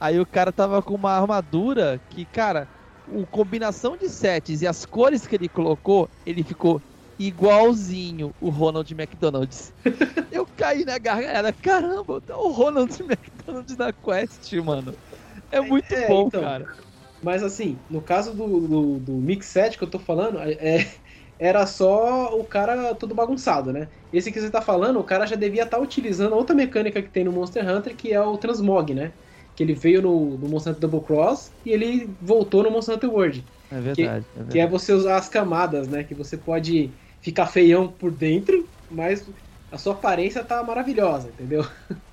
Aí 0.00 0.18
o 0.18 0.26
cara 0.26 0.52
tava 0.52 0.82
com 0.82 0.94
uma 0.94 1.12
armadura 1.12 2.00
que, 2.10 2.24
cara, 2.26 2.68
a 3.08 3.26
combinação 3.26 3.96
de 3.96 4.08
sets 4.08 4.62
e 4.62 4.66
as 4.66 4.84
cores 4.84 5.26
que 5.26 5.36
ele 5.36 5.48
colocou, 5.48 6.08
ele 6.26 6.42
ficou 6.42 6.80
igualzinho 7.18 8.34
o 8.40 8.48
Ronald 8.48 8.90
McDonald's. 8.92 9.72
Eu 10.32 10.46
caí 10.56 10.84
na 10.84 10.98
garganta, 10.98 11.52
caramba, 11.52 12.20
tá 12.20 12.36
o 12.36 12.50
Ronald 12.50 12.92
McDonald 13.00 13.76
na 13.76 13.92
Quest, 13.92 14.52
mano. 14.54 14.94
É 15.50 15.60
muito 15.60 15.92
é, 15.92 16.08
bom, 16.08 16.26
então, 16.26 16.40
cara. 16.42 16.66
Mas 17.22 17.42
assim, 17.42 17.78
no 17.88 18.00
caso 18.00 18.34
do, 18.34 18.60
do, 18.60 18.98
do 18.98 19.12
Mix 19.12 19.46
7 19.46 19.78
que 19.78 19.84
eu 19.84 19.88
tô 19.88 19.98
falando, 19.98 20.38
é, 20.40 20.86
era 21.38 21.66
só 21.66 22.38
o 22.38 22.44
cara 22.44 22.94
todo 22.94 23.14
bagunçado, 23.14 23.72
né? 23.72 23.88
Esse 24.12 24.30
que 24.30 24.40
você 24.40 24.50
tá 24.50 24.60
falando, 24.60 24.98
o 25.00 25.04
cara 25.04 25.26
já 25.26 25.36
devia 25.36 25.62
estar 25.62 25.78
tá 25.78 25.82
utilizando 25.82 26.34
outra 26.34 26.54
mecânica 26.54 27.00
que 27.00 27.08
tem 27.08 27.24
no 27.24 27.32
Monster 27.32 27.66
Hunter, 27.66 27.96
que 27.96 28.12
é 28.12 28.20
o 28.20 28.36
Transmog, 28.36 28.92
né? 28.92 29.12
que 29.54 29.62
ele 29.62 29.74
veio 29.74 30.02
no, 30.02 30.36
no 30.36 30.48
Monster 30.48 30.72
Hunter 30.72 30.88
Double 30.88 31.06
Cross 31.06 31.50
e 31.64 31.70
ele 31.70 32.10
voltou 32.20 32.62
no 32.62 32.70
Monster 32.70 32.96
Hunter 32.96 33.10
World. 33.10 33.44
É 33.70 33.80
verdade, 33.80 33.94
que, 33.94 34.02
é 34.02 34.08
verdade. 34.08 34.52
Que 34.52 34.58
é 34.60 34.66
você 34.66 34.92
usar 34.92 35.16
as 35.16 35.28
camadas, 35.28 35.88
né? 35.88 36.02
Que 36.02 36.14
você 36.14 36.36
pode 36.36 36.90
ficar 37.24 37.46
feião 37.46 37.90
por 37.90 38.12
dentro, 38.12 38.68
mas 38.90 39.26
a 39.70 39.78
sua 39.78 39.94
aparência 39.94 40.44
tá 40.44 40.62
maravilhosa, 40.62 41.30
entendeu? 41.30 41.62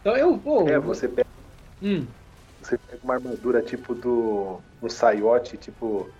Então 0.00 0.14
eu 0.18 0.36
vou. 0.38 0.68
É, 0.68 0.78
você 0.78 1.08
pega. 1.08 1.26
Hum. 1.80 2.06
Você 2.60 2.76
pega 2.76 3.02
uma 3.02 3.14
armadura 3.14 3.62
tipo 3.62 3.94
do. 3.94 4.60
no 4.82 4.90
Saiote, 4.90 5.56
tipo. 5.56 6.12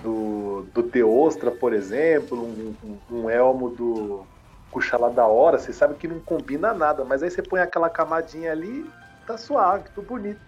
Do, 0.00 0.62
do 0.72 0.84
Teostra, 0.84 1.50
por 1.50 1.72
exemplo, 1.72 2.40
um, 2.40 2.76
um, 2.82 3.00
um 3.10 3.30
elmo 3.30 3.70
do 3.70 4.24
Cuxalá 4.70 5.08
da 5.10 5.26
Hora, 5.26 5.58
você 5.58 5.72
sabe 5.72 5.96
que 5.96 6.06
não 6.08 6.20
combina 6.20 6.72
nada, 6.72 7.04
mas 7.04 7.22
aí 7.22 7.30
você 7.30 7.42
põe 7.42 7.60
aquela 7.60 7.90
camadinha 7.90 8.52
ali, 8.52 8.84
tá 9.26 9.36
suave, 9.36 9.90
tudo 9.94 10.06
bonito. 10.06 10.40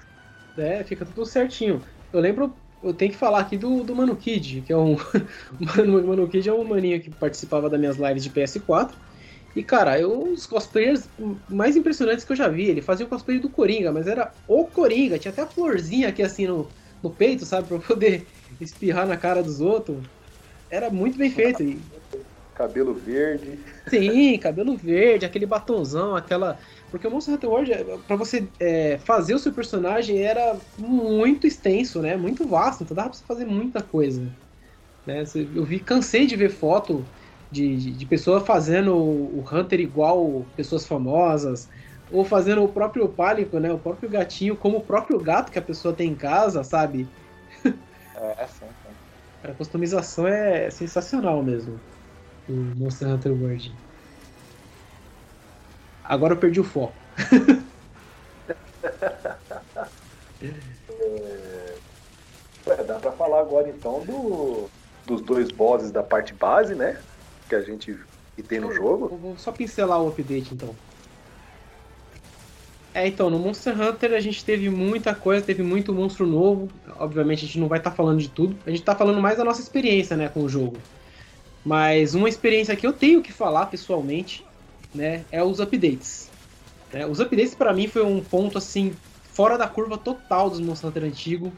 É, 0.57 0.83
fica 0.85 1.05
tudo 1.05 1.27
certinho. 1.27 1.85
Eu 2.13 2.21
lembro, 2.21 2.57
eu 2.85 2.93
tenho 2.93 3.11
que 3.11 3.17
falar 3.17 3.41
aqui 3.41 3.57
do, 3.57 3.83
do 3.83 3.95
Mano 3.95 4.15
Kid, 4.15 4.63
que 4.67 4.73
é 4.73 4.77
um. 4.77 4.95
o 5.59 6.07
Mano 6.07 6.29
Kid 6.29 6.49
é 6.49 6.53
um 6.53 6.65
maninho 6.65 7.01
que 7.01 7.11
participava 7.11 7.69
das 7.71 7.81
minhas 7.81 7.97
lives 7.97 8.23
de 8.23 8.31
PS4. 8.31 8.91
E, 9.57 9.63
cara, 9.63 9.99
eu, 9.99 10.33
os 10.33 10.47
cosplayers 10.47 11.09
mais 11.49 11.77
impressionantes 11.77 12.25
que 12.25 12.33
eu 12.33 12.37
já 12.37 12.49
vi. 12.49 12.65
Ele 12.65 12.83
fazia 12.83 13.07
o 13.07 13.09
cosplay 13.09 13.39
do 13.39 13.49
Coringa, 13.49 13.93
mas 13.93 14.07
era 14.07 14.33
o 14.49 14.65
Coringa. 14.65 15.19
Tinha 15.19 15.33
até 15.33 15.43
a 15.43 15.47
florzinha 15.47 16.09
aqui 16.09 16.23
assim 16.23 16.47
no, 16.47 16.69
no 17.03 17.11
peito, 17.11 17.45
sabe? 17.45 17.69
Pra 17.69 17.79
poder 17.79 18.27
espirrar 18.61 19.07
na 19.07 19.17
cara 19.17 19.43
dos 19.43 19.61
outros. 19.61 19.99
Era 20.69 20.91
muito 20.91 21.17
bem 21.17 21.31
feito. 21.31 21.63
E... 21.63 21.79
Cabelo 22.55 22.95
verde. 22.95 23.59
Sim, 23.89 24.39
cabelo 24.39 24.77
verde, 24.77 25.27
aquele 25.27 25.47
batonzão, 25.47 26.17
aquela 26.17 26.59
porque 26.95 27.09
o 27.09 27.11
Monster 27.11 27.35
Hunter 27.35 27.51
World, 27.51 27.73
é, 27.73 27.99
pra 28.07 28.15
você 28.15 28.49
é, 28.61 28.99
fazer 29.01 29.35
o 29.35 29.39
seu 29.41 29.53
personagem, 29.53 30.23
era 30.23 30.61
muito 30.79 31.45
extenso, 31.45 32.01
né? 32.01 32.17
Muito 32.17 32.47
vasto, 32.47 32.85
então 32.85 32.95
dava 32.95 33.09
pra 33.11 33.19
você 33.19 33.25
fazer 33.27 33.45
muita 33.47 33.83
coisa. 33.83 34.33
Né? 35.05 35.25
Eu 35.53 35.65
vi, 35.65 35.81
cansei 35.81 36.25
de 36.25 36.37
ver 36.37 36.51
foto 36.51 37.05
de, 37.51 37.77
de, 37.77 37.97
de 37.99 38.07
pessoa 38.07 38.41
fazendo 38.41 38.97
o 38.97 39.45
Hunter 39.53 39.81
igual 39.81 40.45
pessoas 40.55 40.87
famosas, 40.87 41.69
ou 42.09 42.25
fazendo 42.25 42.63
o 42.63 42.73
próprio 42.73 43.09
pálico, 43.09 43.59
né? 43.59 43.73
O 43.73 43.81
próprio 43.81 44.09
gatinho, 44.09 44.57
como 44.57 44.77
o 44.79 44.87
próprio 44.87 45.19
gato 45.19 45.51
que 45.51 45.59
a 45.59 45.63
pessoa 45.63 45.97
tem 45.97 46.13
em 46.13 46.17
casa, 46.17 46.63
sabe? 46.63 47.09
É, 48.17 48.45
é 48.45 48.47
sim, 48.47 48.67
sim. 48.87 48.97
A 49.43 49.53
customização 49.53 50.29
é 50.29 50.71
sensacional 50.71 51.43
mesmo. 51.43 51.81
O 52.47 52.53
Monster 52.53 53.09
Hunter 53.09 53.33
World. 53.33 53.94
Agora 56.05 56.35
eu 56.35 56.39
perdi 56.39 56.61
o 56.61 56.65
foco. 56.65 56.95
É... 61.01 61.75
Ué, 62.67 62.85
dá 62.85 62.99
pra 62.99 63.13
falar 63.13 63.41
agora 63.41 63.69
então 63.69 64.05
do, 64.05 64.69
dos 65.07 65.23
dois 65.23 65.51
bosses 65.51 65.91
da 65.91 66.03
parte 66.03 66.35
base, 66.35 66.75
né? 66.75 67.01
Que 67.49 67.55
a 67.55 67.63
gente 67.63 67.99
que 68.37 68.43
tem 68.43 68.61
no 68.61 68.73
jogo. 68.73 69.09
Vou 69.09 69.39
só 69.39 69.53
pincelar 69.53 70.03
o 70.03 70.09
update 70.09 70.55
então. 70.55 70.75
É, 72.93 73.09
então, 73.09 73.29
no 73.29 73.39
Monster 73.39 73.81
Hunter 73.81 74.13
a 74.13 74.21
gente 74.21 74.45
teve 74.45 74.71
muita 74.71 75.15
coisa, 75.15 75.45
teve 75.45 75.63
muito 75.63 75.93
monstro 75.93 76.27
novo. 76.27 76.69
Obviamente 76.97 77.45
a 77.45 77.47
gente 77.47 77.59
não 77.59 77.69
vai 77.69 77.79
estar 77.79 77.91
tá 77.91 77.97
falando 77.97 78.21
de 78.21 78.29
tudo. 78.29 78.57
A 78.65 78.71
gente 78.71 78.81
está 78.81 78.95
falando 78.95 79.21
mais 79.21 79.37
da 79.37 79.45
nossa 79.45 79.61
experiência, 79.61 80.17
né, 80.17 80.29
com 80.29 80.43
o 80.43 80.49
jogo. 80.49 80.77
Mas 81.65 82.15
uma 82.15 82.29
experiência 82.29 82.77
que 82.77 82.87
eu 82.87 82.93
tenho 82.93 83.21
que 83.21 83.33
falar 83.33 83.67
pessoalmente, 83.67 84.45
né, 84.95 85.25
é 85.31 85.43
os 85.43 85.61
updates. 85.61 86.31
É, 86.93 87.07
os 87.07 87.19
updates 87.21 87.55
para 87.55 87.73
mim 87.73 87.89
foi 87.89 88.05
um 88.05 88.23
ponto 88.23 88.57
assim 88.57 88.95
fora 89.33 89.59
da 89.59 89.67
curva 89.67 89.99
total 89.99 90.49
dos 90.49 90.61
Monster 90.61 90.91
Hunter 90.91 91.05
antigo, 91.05 91.53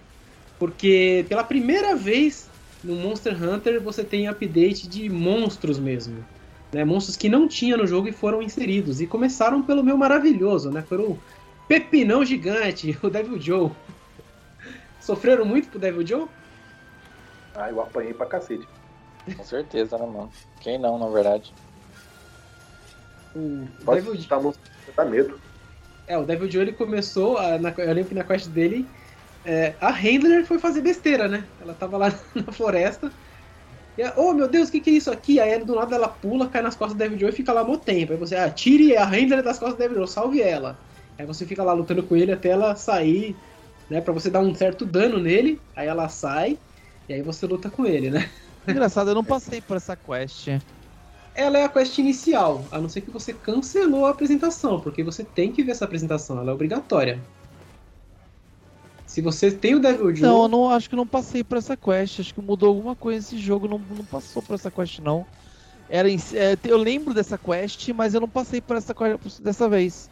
porque 0.58 1.26
pela 1.28 1.44
primeira 1.44 1.94
vez 1.94 2.48
no 2.82 2.96
Monster 2.96 3.36
Hunter 3.42 3.80
você 3.82 4.02
tem 4.02 4.28
update 4.28 4.88
de 4.88 5.08
monstros 5.10 5.78
mesmo. 5.78 6.24
Né, 6.72 6.84
monstros 6.84 7.16
que 7.16 7.28
não 7.28 7.46
tinha 7.46 7.76
no 7.76 7.86
jogo 7.86 8.08
e 8.08 8.12
foram 8.12 8.42
inseridos. 8.42 9.00
E 9.00 9.06
começaram 9.06 9.62
pelo 9.62 9.84
meu 9.84 9.96
maravilhoso, 9.96 10.70
né? 10.70 10.82
Foi 10.82 10.98
o 10.98 11.18
Pepinão 11.68 12.24
Gigante, 12.24 12.98
o 13.02 13.08
Devil 13.08 13.40
Joe. 13.40 13.70
Sofreram 15.00 15.44
muito 15.44 15.68
pro 15.68 15.78
Devil 15.78 16.04
Joe? 16.04 16.26
Ah, 17.54 17.70
eu 17.70 17.80
apanhei 17.80 18.12
pra 18.12 18.26
cacete. 18.26 18.66
Com 19.36 19.44
certeza, 19.44 19.96
né, 19.96 20.06
mano? 20.06 20.30
Quem 20.60 20.78
não, 20.78 20.98
na 20.98 21.08
verdade? 21.08 21.54
O 23.36 23.68
Pode 23.84 24.00
Devil 24.00 24.20
Joe. 24.20 24.42
No... 24.42 24.54
Dá 24.96 25.04
medo. 25.04 25.38
É, 26.06 26.16
o 26.16 26.24
Devil 26.24 26.50
Joe 26.50 26.62
ele 26.62 26.72
começou, 26.72 27.36
a, 27.36 27.58
na, 27.58 27.74
eu 27.76 27.92
lembro 27.92 28.08
que 28.08 28.14
na 28.14 28.24
quest 28.24 28.48
dele, 28.48 28.86
é, 29.44 29.74
a 29.80 29.90
Handler 29.90 30.46
foi 30.46 30.58
fazer 30.58 30.80
besteira, 30.80 31.28
né? 31.28 31.44
Ela 31.60 31.74
tava 31.74 31.96
lá 31.96 32.12
na 32.34 32.52
floresta 32.52 33.12
e, 33.98 34.02
oh 34.16 34.34
meu 34.34 34.46
Deus, 34.46 34.68
o 34.68 34.72
que, 34.72 34.80
que 34.80 34.90
é 34.90 34.92
isso 34.92 35.10
aqui? 35.10 35.40
Aí 35.40 35.58
do 35.64 35.74
lado 35.74 35.94
ela 35.94 36.08
pula, 36.08 36.48
cai 36.48 36.60
nas 36.60 36.76
costas 36.76 36.96
do 36.96 36.98
David 36.98 37.20
Joe 37.20 37.30
e 37.30 37.34
fica 37.34 37.52
lá 37.52 37.64
no 37.64 37.78
tempo. 37.78 38.12
Aí 38.12 38.18
você, 38.18 38.36
ah, 38.36 38.50
tire 38.50 38.96
a 38.96 39.04
Handler 39.04 39.42
das 39.42 39.58
costas 39.58 39.76
do 39.76 39.78
David 39.78 39.96
Joe, 39.98 40.08
salve 40.08 40.42
ela. 40.42 40.78
Aí 41.18 41.24
você 41.24 41.46
fica 41.46 41.62
lá 41.62 41.72
lutando 41.72 42.02
com 42.02 42.14
ele 42.14 42.30
até 42.30 42.50
ela 42.50 42.76
sair, 42.76 43.34
né? 43.88 44.02
Pra 44.02 44.12
você 44.12 44.28
dar 44.28 44.40
um 44.40 44.54
certo 44.54 44.84
dano 44.84 45.18
nele. 45.18 45.58
Aí 45.74 45.88
ela 45.88 46.08
sai, 46.10 46.58
e 47.08 47.14
aí 47.14 47.22
você 47.22 47.46
luta 47.46 47.70
com 47.70 47.86
ele, 47.86 48.10
né? 48.10 48.28
Engraçado, 48.68 49.10
eu 49.10 49.14
não 49.14 49.24
passei 49.24 49.62
por 49.62 49.78
essa 49.78 49.96
quest. 49.96 50.48
Ela 51.36 51.58
é 51.58 51.64
a 51.64 51.68
quest 51.68 51.98
inicial, 51.98 52.64
a 52.70 52.80
não 52.80 52.88
ser 52.88 53.02
que 53.02 53.10
você 53.10 53.32
cancelou 53.32 54.06
a 54.06 54.10
apresentação, 54.10 54.80
porque 54.80 55.02
você 55.02 55.22
tem 55.22 55.52
que 55.52 55.62
ver 55.62 55.72
essa 55.72 55.84
apresentação, 55.84 56.40
ela 56.40 56.50
é 56.50 56.54
obrigatória. 56.54 57.20
Se 59.06 59.20
você 59.22 59.50
tem 59.50 59.74
o 59.74 59.80
Devil 59.80 60.14
Joe. 60.14 60.28
Não, 60.28 60.42
eu 60.42 60.48
não, 60.48 60.70
acho 60.70 60.90
que 60.90 60.96
não 60.96 61.06
passei 61.06 61.44
por 61.44 61.56
essa 61.56 61.76
quest. 61.76 62.20
Acho 62.20 62.34
que 62.34 62.40
mudou 62.40 62.68
alguma 62.68 62.96
coisa 62.96 63.18
nesse 63.18 63.38
jogo. 63.38 63.68
Não, 63.68 63.78
não 63.78 64.04
passou 64.04 64.42
por 64.42 64.54
essa 64.54 64.70
quest, 64.70 64.98
não. 64.98 65.24
Era 65.88 66.10
em, 66.10 66.18
é, 66.34 66.56
eu 66.68 66.76
lembro 66.76 67.14
dessa 67.14 67.38
quest, 67.38 67.88
mas 67.94 68.14
eu 68.14 68.20
não 68.20 68.28
passei 68.28 68.60
por 68.60 68.76
essa 68.76 68.92
quest 68.92 69.40
dessa 69.40 69.68
vez. 69.68 70.10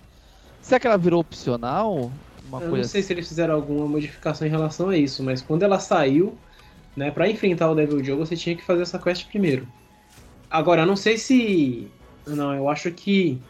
Será 0.62 0.80
que 0.80 0.86
ela 0.86 0.96
virou 0.96 1.20
opcional? 1.20 2.10
Uma 2.48 2.62
eu 2.62 2.70
não 2.70 2.84
sei 2.84 3.00
assim? 3.00 3.08
se 3.08 3.12
eles 3.12 3.28
fizeram 3.28 3.54
alguma 3.54 3.86
modificação 3.86 4.46
em 4.46 4.50
relação 4.50 4.88
a 4.88 4.96
isso, 4.96 5.22
mas 5.22 5.42
quando 5.42 5.64
ela 5.64 5.78
saiu, 5.78 6.38
né, 6.96 7.10
para 7.10 7.28
enfrentar 7.28 7.70
o 7.70 7.74
Devil 7.74 8.02
Joe, 8.02 8.16
você 8.16 8.36
tinha 8.36 8.56
que 8.56 8.62
fazer 8.62 8.82
essa 8.82 8.98
quest 8.98 9.26
primeiro. 9.28 9.66
Agora, 10.54 10.82
eu 10.82 10.86
não 10.86 10.94
sei 10.94 11.18
se. 11.18 11.88
Não, 12.24 12.54
eu 12.54 12.68
acho 12.68 12.88
que 12.92 13.42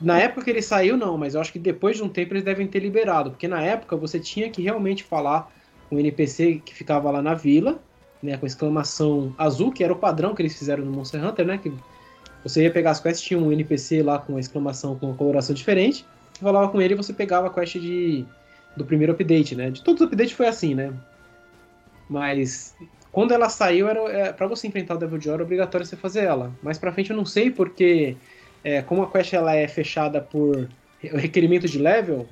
na 0.00 0.20
época 0.20 0.44
que 0.44 0.50
ele 0.50 0.62
saiu, 0.62 0.96
não, 0.96 1.18
mas 1.18 1.34
eu 1.34 1.40
acho 1.40 1.52
que 1.52 1.58
depois 1.58 1.96
de 1.96 2.02
um 2.04 2.08
tempo 2.08 2.32
eles 2.32 2.44
devem 2.44 2.68
ter 2.68 2.78
liberado, 2.78 3.32
porque 3.32 3.48
na 3.48 3.60
época 3.60 3.96
você 3.96 4.20
tinha 4.20 4.48
que 4.48 4.62
realmente 4.62 5.02
falar 5.02 5.52
com 5.88 5.96
o 5.96 5.98
NPC 5.98 6.62
que 6.64 6.72
ficava 6.72 7.10
lá 7.10 7.20
na 7.20 7.34
vila, 7.34 7.80
né, 8.22 8.36
com 8.36 8.46
exclamação 8.46 9.34
azul, 9.36 9.72
que 9.72 9.82
era 9.82 9.92
o 9.92 9.96
padrão 9.96 10.32
que 10.32 10.40
eles 10.40 10.56
fizeram 10.56 10.84
no 10.84 10.92
Monster 10.92 11.26
Hunter, 11.26 11.44
né, 11.44 11.58
que 11.58 11.72
você 12.44 12.62
ia 12.62 12.70
pegar 12.70 12.92
as 12.92 13.00
quests, 13.00 13.26
tinha 13.26 13.40
um 13.40 13.50
NPC 13.50 14.00
lá 14.04 14.20
com 14.20 14.38
exclamação 14.38 14.96
com 14.96 15.06
uma 15.06 15.16
coloração 15.16 15.52
diferente, 15.52 16.06
você 16.32 16.40
falava 16.40 16.68
com 16.68 16.80
ele 16.80 16.94
e 16.94 16.96
você 16.96 17.12
pegava 17.12 17.48
a 17.48 17.50
quest 17.50 17.80
de, 17.80 18.24
do 18.76 18.84
primeiro 18.84 19.12
update, 19.12 19.56
né, 19.56 19.72
de 19.72 19.82
todos 19.82 20.02
os 20.02 20.06
updates 20.06 20.36
foi 20.36 20.46
assim, 20.46 20.72
né, 20.72 20.92
mas 22.08 22.76
quando 23.10 23.32
ela 23.32 23.48
saiu, 23.48 23.88
era, 23.88 24.00
é, 24.12 24.32
para 24.32 24.46
você 24.46 24.66
enfrentar 24.66 24.94
o 24.94 24.98
Devil 24.98 25.20
Joy, 25.20 25.34
era 25.34 25.42
obrigatório 25.42 25.86
você 25.86 25.96
fazer 25.96 26.24
ela, 26.24 26.58
mais 26.62 26.78
pra 26.78 26.92
frente 26.92 27.10
eu 27.10 27.16
não 27.16 27.24
sei 27.24 27.50
porque 27.50 28.16
é, 28.62 28.82
como 28.82 29.02
a 29.02 29.10
quest 29.10 29.32
ela 29.32 29.54
é 29.54 29.66
fechada 29.68 30.20
por 30.20 30.68
requerimento 30.98 31.68
de 31.68 31.78
level, 31.78 32.28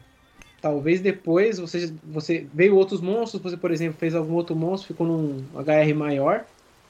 talvez 0.60 1.00
depois 1.00 1.58
você, 1.58 1.96
você 2.02 2.48
veio 2.52 2.76
outros 2.76 3.00
monstros, 3.00 3.42
você, 3.42 3.56
por 3.56 3.70
exemplo, 3.70 3.98
fez 3.98 4.14
algum 4.14 4.34
outro 4.34 4.56
monstro, 4.56 4.88
ficou 4.88 5.06
num 5.06 5.36
HR 5.58 5.94
maior, 5.94 6.46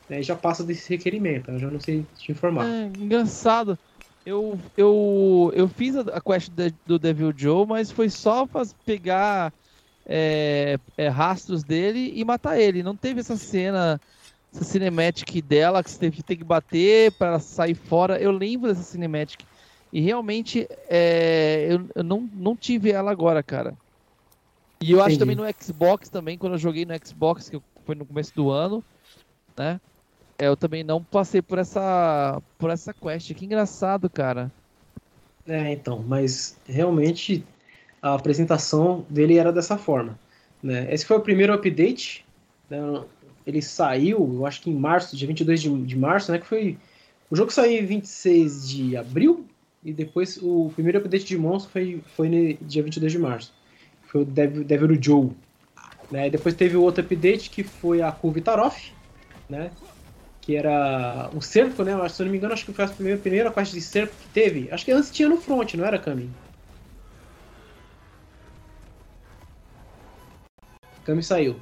né, 0.08 0.22
já 0.22 0.34
passa 0.36 0.64
desse 0.64 0.88
requerimento. 0.88 1.50
Eu 1.50 1.58
já 1.58 1.70
não 1.70 1.80
sei 1.80 2.04
te 2.14 2.32
informar. 2.32 2.64
É, 2.64 2.84
engraçado. 2.86 3.78
Eu, 4.24 4.58
eu, 4.76 5.52
eu 5.54 5.68
fiz 5.68 5.96
a 5.96 6.20
quest 6.20 6.50
do 6.84 6.98
Devil 6.98 7.32
Joe, 7.36 7.66
mas 7.66 7.90
foi 7.90 8.08
só 8.08 8.46
pra 8.46 8.62
pegar 8.84 9.52
é, 10.06 10.78
é, 10.96 11.08
rastros 11.08 11.64
dele 11.64 12.12
e 12.14 12.24
matar 12.24 12.58
ele. 12.58 12.82
Não 12.82 12.96
teve 12.96 13.20
essa 13.20 13.36
cena 13.36 14.00
essa 14.54 14.64
cinematic 14.64 15.42
dela 15.42 15.82
que 15.82 15.90
você 15.90 15.98
teve, 15.98 16.22
que 16.22 16.44
bater 16.44 17.12
para 17.12 17.38
sair 17.38 17.74
fora. 17.74 18.18
Eu 18.20 18.30
lembro 18.30 18.68
dessa 18.68 18.82
cinematic. 18.82 19.40
E 19.92 20.00
realmente 20.00 20.66
é, 20.88 21.66
eu, 21.68 21.86
eu, 21.94 22.04
não, 22.04 22.28
não 22.32 22.56
tive 22.56 22.90
ela 22.90 23.10
agora, 23.10 23.42
cara. 23.42 23.74
E 24.80 24.92
eu 24.92 24.98
Entendi. 24.98 25.10
acho 25.10 25.18
também 25.18 25.36
no 25.36 25.44
Xbox 25.62 26.08
também, 26.08 26.36
quando 26.36 26.54
eu 26.54 26.58
joguei 26.58 26.84
no 26.84 26.94
Xbox, 27.04 27.48
que 27.48 27.60
foi 27.84 27.94
no 27.94 28.04
começo 28.04 28.34
do 28.34 28.50
ano, 28.50 28.84
né? 29.56 29.80
É, 30.38 30.48
eu 30.48 30.56
também 30.56 30.84
não 30.84 31.02
passei 31.02 31.40
por 31.40 31.58
essa 31.58 32.42
por 32.58 32.68
essa 32.68 32.92
quest. 32.92 33.32
Que 33.32 33.44
engraçado, 33.44 34.10
cara. 34.10 34.52
É, 35.46 35.72
então, 35.72 36.02
mas 36.06 36.58
realmente 36.66 37.44
a 38.10 38.14
apresentação 38.14 39.04
dele 39.08 39.36
era 39.36 39.52
dessa 39.52 39.76
forma. 39.76 40.18
Né? 40.62 40.92
Esse 40.92 41.04
foi 41.04 41.16
o 41.16 41.20
primeiro 41.20 41.52
update. 41.52 42.24
Né? 42.68 42.78
ele 43.46 43.62
saiu, 43.62 44.18
eu 44.34 44.44
acho 44.44 44.60
que 44.60 44.70
em 44.70 44.74
março, 44.74 45.16
dia 45.16 45.28
22 45.28 45.62
de, 45.62 45.82
de 45.84 45.96
março, 45.96 46.32
né? 46.32 46.38
Que 46.38 46.46
foi. 46.46 46.76
O 47.30 47.36
jogo 47.36 47.52
saiu 47.52 47.80
em 47.80 47.86
26 47.86 48.68
de 48.68 48.96
abril 48.96 49.46
e 49.84 49.92
depois 49.92 50.38
o 50.42 50.70
primeiro 50.74 50.98
update 50.98 51.24
de 51.24 51.38
monstro 51.38 51.72
foi, 51.72 52.02
foi 52.16 52.28
no 52.28 52.66
dia 52.66 52.82
22 52.82 53.12
de 53.12 53.18
março. 53.18 53.54
Foi 54.08 54.22
o 54.22 54.24
Devil, 54.24 54.64
Devil 54.64 54.98
Joe. 55.00 55.30
Né? 56.10 56.28
Depois 56.28 56.54
teve 56.54 56.76
o 56.76 56.82
outro 56.82 57.04
update 57.04 57.50
que 57.50 57.62
foi 57.62 58.02
a 58.02 58.10
Kurvitaroff, 58.10 58.92
né? 59.48 59.70
Que 60.40 60.56
era 60.56 61.30
um 61.34 61.40
cerco, 61.40 61.82
né? 61.82 61.92
Se 62.08 62.22
eu 62.22 62.26
não 62.26 62.32
me 62.32 62.38
engano, 62.38 62.52
acho 62.52 62.64
que 62.64 62.72
foi 62.72 62.84
a 62.84 62.88
primeira, 62.88 63.18
primeira 63.18 63.50
quest 63.50 63.72
de 63.72 63.80
cerco 63.80 64.14
que 64.20 64.28
teve. 64.28 64.68
Acho 64.72 64.84
que 64.84 64.92
antes 64.92 65.10
tinha 65.10 65.28
no 65.28 65.36
front, 65.36 65.74
não 65.74 65.84
era, 65.84 65.98
Kami? 65.98 66.30
Kami 71.06 71.22
saiu. 71.22 71.54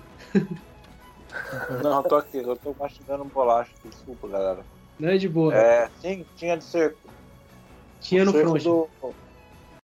Não, 1.83 1.99
eu 1.99 2.03
tô 2.05 2.17
aqui, 2.17 2.39
eu 2.39 2.57
tô 2.57 2.75
mastigando 2.81 3.25
bolacha, 3.27 3.71
desculpa, 3.85 4.27
galera. 4.27 4.65
Não 4.99 5.11
é 5.11 5.19
de 5.19 5.29
boa. 5.29 5.55
É, 5.55 5.91
sim, 6.01 6.25
tinha 6.35 6.57
de 6.57 6.65
ser. 6.65 6.97
Tinha 8.01 8.25
no 8.25 8.33
front. 8.33 8.63
Do, 8.63 8.89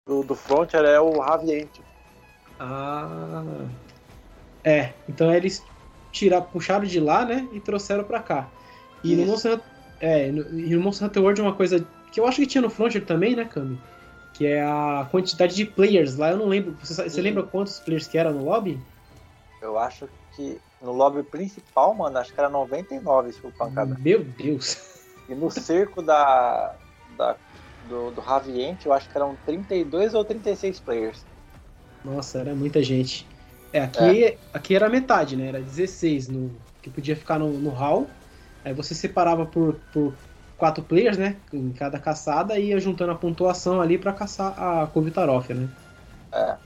do, 0.05 0.23
do 0.23 0.35
front 0.35 0.73
era 0.73 1.01
o 1.01 1.19
Raviente. 1.21 1.81
Ah. 2.59 3.65
É, 4.61 4.91
então 5.07 5.33
eles 5.33 5.63
tiraram, 6.11 6.45
puxaram 6.45 6.85
de 6.85 6.99
lá, 6.99 7.23
né? 7.23 7.47
E 7.53 7.59
trouxeram 7.61 8.03
pra 8.03 8.19
cá. 8.19 8.49
E 9.03 9.13
Isso. 9.13 9.21
no 9.21 9.27
Monster 9.27 9.61
é, 10.01 10.31
no, 10.31 10.59
e 10.59 10.75
no 10.75 10.81
Monster 10.81 11.07
Hunter 11.07 11.23
World 11.23 11.41
uma 11.41 11.55
coisa 11.55 11.85
que 12.11 12.19
eu 12.19 12.27
acho 12.27 12.41
que 12.41 12.47
tinha 12.47 12.61
no 12.61 12.69
Frontier 12.69 13.05
também, 13.05 13.35
né, 13.35 13.45
Kami? 13.45 13.79
Que 14.33 14.47
é 14.47 14.61
a 14.61 15.07
quantidade 15.09 15.55
de 15.55 15.65
players 15.65 16.17
lá. 16.17 16.31
Eu 16.31 16.37
não 16.37 16.47
lembro. 16.47 16.75
Você, 16.83 17.09
você 17.09 17.21
lembra 17.21 17.43
quantos 17.43 17.79
players 17.79 18.05
que 18.05 18.17
era 18.17 18.33
no 18.33 18.43
lobby? 18.43 18.77
Eu 19.65 19.77
acho 19.77 20.07
que 20.35 20.59
no 20.81 20.91
lobby 20.91 21.23
principal, 21.23 21.93
mano, 21.93 22.17
acho 22.17 22.33
que 22.33 22.39
era 22.39 22.49
99 22.49 23.31
se 23.31 23.39
for 23.39 23.51
pancada. 23.53 23.97
Meu 23.99 24.23
Deus! 24.23 24.77
E 25.27 25.33
no 25.33 25.49
cerco 25.49 26.01
da, 26.01 26.75
da 27.17 27.35
do, 27.89 28.11
do 28.11 28.21
Raviente, 28.21 28.85
eu 28.85 28.93
acho 28.93 29.09
que 29.09 29.17
eram 29.17 29.35
32 29.45 30.13
ou 30.13 30.23
36 30.23 30.79
players. 30.79 31.25
Nossa, 32.03 32.39
era 32.39 32.53
muita 32.53 32.83
gente. 32.83 33.27
É, 33.73 33.81
aqui, 33.81 34.25
é. 34.25 34.37
aqui 34.53 34.75
era 34.75 34.89
metade, 34.89 35.35
né? 35.35 35.47
Era 35.47 35.59
16 35.59 36.29
no, 36.29 36.51
que 36.81 36.89
podia 36.89 37.15
ficar 37.15 37.39
no, 37.39 37.49
no 37.49 37.69
hall. 37.71 38.07
Aí 38.63 38.73
você 38.73 38.93
separava 38.93 39.45
por, 39.45 39.75
por 39.91 40.13
quatro 40.57 40.83
players, 40.83 41.17
né? 41.17 41.37
Em 41.51 41.71
cada 41.71 41.99
caçada 41.99 42.57
e 42.59 42.67
ia 42.67 42.79
juntando 42.79 43.11
a 43.11 43.15
pontuação 43.15 43.81
ali 43.81 43.97
para 43.97 44.13
caçar 44.13 44.53
a 44.57 44.87
Kovitaroff, 44.87 45.53
né? 45.53 45.67
É. 46.31 46.64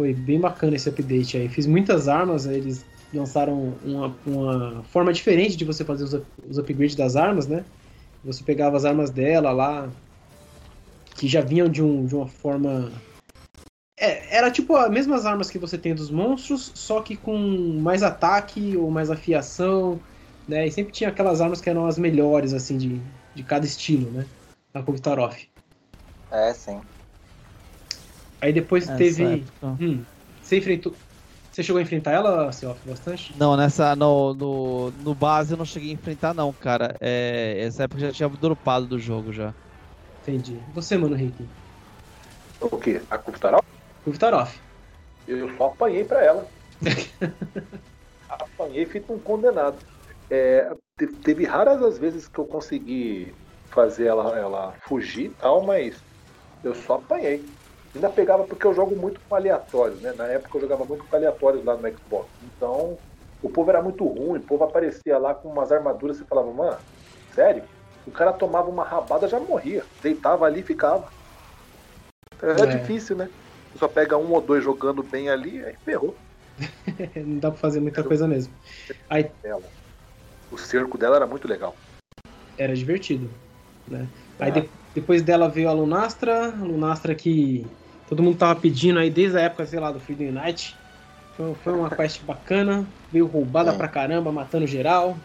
Foi 0.00 0.14
bem 0.14 0.40
bacana 0.40 0.76
esse 0.76 0.88
update 0.88 1.36
aí. 1.36 1.46
Fiz 1.50 1.66
muitas 1.66 2.08
armas, 2.08 2.46
eles 2.46 2.90
lançaram 3.12 3.78
uma, 3.82 4.18
uma 4.24 4.82
forma 4.84 5.12
diferente 5.12 5.58
de 5.58 5.64
você 5.66 5.84
fazer 5.84 6.04
os, 6.04 6.14
os 6.48 6.56
upgrades 6.56 6.96
das 6.96 7.16
armas, 7.16 7.46
né? 7.46 7.66
Você 8.24 8.42
pegava 8.42 8.78
as 8.78 8.86
armas 8.86 9.10
dela 9.10 9.52
lá, 9.52 9.92
que 11.14 11.28
já 11.28 11.42
vinham 11.42 11.68
de, 11.68 11.82
um, 11.82 12.06
de 12.06 12.14
uma 12.14 12.26
forma. 12.26 12.90
É, 13.98 14.36
era 14.38 14.50
tipo 14.50 14.74
as 14.76 14.90
mesmas 14.90 15.26
armas 15.26 15.50
que 15.50 15.58
você 15.58 15.76
tem 15.78 15.94
dos 15.94 16.10
monstros, 16.10 16.72
só 16.76 17.02
que 17.02 17.16
com 17.16 17.36
mais 17.82 18.02
ataque 18.02 18.76
ou 18.76 18.90
mais 18.90 19.10
afiação, 19.10 20.02
né? 20.48 20.66
E 20.66 20.70
sempre 20.72 20.92
tinha 20.92 21.10
aquelas 21.10 21.40
armas 21.42 21.60
que 21.60 21.68
eram 21.68 21.86
as 21.86 21.98
melhores, 21.98 22.54
assim, 22.54 22.78
de, 22.78 23.04
de 23.34 23.44
cada 23.44 23.66
estilo, 23.66 24.10
né? 24.10 24.30
Na 24.72 24.82
Kovtaroff. 24.82 25.46
É, 26.30 26.52
sim. 26.54 26.88
Aí 28.40 28.52
depois 28.52 28.86
teve. 28.90 29.24
época. 29.24 29.76
Hum, 29.80 30.04
você 30.40 30.58
enfrentou. 30.58 30.98
Você 31.50 31.62
chegou 31.62 31.78
a 31.80 31.82
enfrentar 31.82 32.12
ela, 32.12 32.52
Seoff, 32.52 32.86
bastante? 32.86 33.36
Não, 33.36 33.56
nessa. 33.56 33.94
No, 33.96 34.34
no, 34.34 34.90
no 34.92 35.14
base 35.14 35.52
eu 35.54 35.58
não 35.58 35.64
cheguei 35.64 35.90
a 35.90 35.94
enfrentar, 35.94 36.34
não, 36.34 36.54
cara. 36.54 36.96
É, 37.00 37.60
essa 37.60 37.84
época 37.84 38.00
já 38.00 38.12
tinha 38.12 38.28
dropado 38.28 38.86
do 38.86 38.98
jogo 38.98 39.32
já. 39.32 39.54
Entendi. 40.22 40.64
Você, 40.72 40.96
mano, 40.96 41.14
Rick? 41.16 41.50
O 42.60 42.78
quê? 42.78 43.02
A 43.10 43.18
Kuftaral? 43.18 43.60
Kovtaroff. 44.04 44.60
Eu 45.26 45.48
só 45.56 45.66
apanhei 45.66 46.04
pra 46.04 46.24
ela. 46.24 46.50
apanhei 48.28 48.86
feito 48.86 49.12
um 49.12 49.20
condenado. 49.20 49.82
É, 50.28 50.70
te- 50.96 51.12
teve 51.24 51.44
raras 51.44 51.82
as 51.82 51.98
vezes 51.98 52.28
que 52.28 52.38
eu 52.38 52.46
consegui 52.46 53.36
fazer 53.72 54.06
ela, 54.06 54.38
ela 54.38 54.72
fugir 54.82 55.30
e 55.30 55.34
tal, 55.34 55.64
mas 55.64 56.04
eu 56.62 56.74
só 56.74 56.94
apanhei. 56.94 57.44
Ainda 57.94 58.10
pegava 58.10 58.46
porque 58.46 58.66
eu 58.66 58.72
jogo 58.74 58.96
muito 58.96 59.20
com 59.28 59.34
aleatórios, 59.34 60.00
né? 60.00 60.12
Na 60.12 60.28
época 60.28 60.56
eu 60.56 60.60
jogava 60.62 60.84
muito 60.84 61.06
com 61.06 61.16
aleatórios 61.16 61.64
lá 61.64 61.76
no 61.76 61.88
Xbox. 61.98 62.32
Então, 62.40 63.00
o 63.42 63.50
povo 63.50 63.70
era 63.70 63.82
muito 63.82 64.04
ruim, 64.06 64.38
o 64.38 64.44
povo 64.46 64.64
aparecia 64.64 65.18
lá 65.18 65.34
com 65.34 65.48
umas 65.48 65.72
armaduras 65.72 66.16
e 66.16 66.20
você 66.20 66.26
falava, 66.26 66.52
mano, 66.52 66.80
sério? 67.34 67.68
O 68.04 68.12
cara 68.12 68.32
tomava 68.32 68.68
uma 68.70 68.84
rabada 68.84 69.26
já 69.28 69.40
morria. 69.40 69.86
Deitava 70.02 70.46
ali 70.46 70.60
e 70.60 70.64
ficava. 70.66 71.12
Era 72.42 72.66
É. 72.66 72.78
difícil, 72.78 73.16
né? 73.16 73.28
Só 73.76 73.86
pega 73.88 74.16
um 74.16 74.32
ou 74.32 74.40
dois 74.40 74.64
jogando 74.64 75.02
bem 75.02 75.28
ali, 75.28 75.62
aí 75.64 75.74
ferrou. 75.84 76.20
Não 77.26 77.38
dá 77.38 77.50
pra 77.50 77.60
fazer 77.60 77.80
muita 77.80 78.04
coisa 78.04 78.26
mesmo. 78.26 78.56
Aí. 79.08 79.32
O 80.50 80.56
cerco 80.58 80.96
dela 80.98 81.16
era 81.16 81.26
muito 81.26 81.48
legal. 81.48 81.80
era 82.56 82.74
divertido, 82.74 83.34
né? 83.86 84.10
Aí 84.38 84.50
Ah. 84.50 84.60
de- 84.60 84.72
depois 84.94 85.22
dela 85.22 85.48
veio 85.48 85.68
a 85.68 85.72
Lunastra, 85.72 86.52
a 86.52 86.64
Lunastra 86.64 87.14
que 87.14 87.79
todo 88.10 88.24
mundo 88.24 88.36
tava 88.36 88.60
pedindo 88.60 88.98
aí 88.98 89.08
desde 89.08 89.38
a 89.38 89.42
época, 89.42 89.64
sei 89.64 89.78
lá, 89.78 89.92
do 89.92 90.00
Freedom 90.00 90.36
Unite. 90.36 90.80
Foi, 91.36 91.54
foi 91.54 91.72
uma 91.72 91.88
quest 91.88 92.24
bacana, 92.24 92.92
veio 93.10 93.26
roubada 93.26 93.70
Sim. 93.70 93.78
pra 93.78 93.88
caramba, 93.88 94.32
matando 94.32 94.66
geral. 94.66 95.22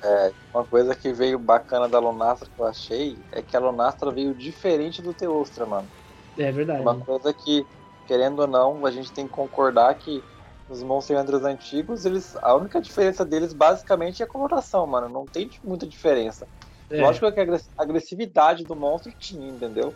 Uma 0.53 0.63
coisa 0.63 0.95
que 0.95 1.11
veio 1.11 1.39
bacana 1.39 1.89
da 1.89 1.99
Lunastra 1.99 2.47
que 2.47 2.61
eu 2.61 2.65
achei 2.65 3.25
é 3.31 3.41
que 3.41 3.57
a 3.57 3.59
Lunastra 3.59 4.11
veio 4.11 4.35
diferente 4.35 5.01
do 5.01 5.13
Teostra, 5.13 5.65
mano. 5.65 5.89
É 6.37 6.51
verdade. 6.51 6.83
Uma 6.83 7.03
coisa 7.03 7.33
que, 7.33 7.67
querendo 8.05 8.39
ou 8.41 8.47
não, 8.47 8.85
a 8.85 8.91
gente 8.91 9.11
tem 9.11 9.25
que 9.25 9.31
concordar 9.31 9.93
que 9.95 10.23
os 10.69 10.83
Monster 10.83 11.19
Hunters 11.19 11.43
antigos, 11.43 12.05
eles, 12.05 12.35
a 12.41 12.55
única 12.55 12.79
diferença 12.79 13.25
deles 13.25 13.51
basicamente 13.51 14.21
é 14.21 14.25
a 14.25 14.29
coloração, 14.29 14.85
mano. 14.85 15.09
Não 15.09 15.27
tem 15.27 15.49
muita 15.63 15.87
diferença. 15.87 16.47
É, 16.89 17.01
Lógico 17.01 17.31
que 17.31 17.39
a 17.39 17.43
agres- 17.43 17.69
agressividade 17.77 18.63
do 18.63 18.75
monstro 18.75 19.11
tinha, 19.17 19.49
entendeu? 19.49 19.95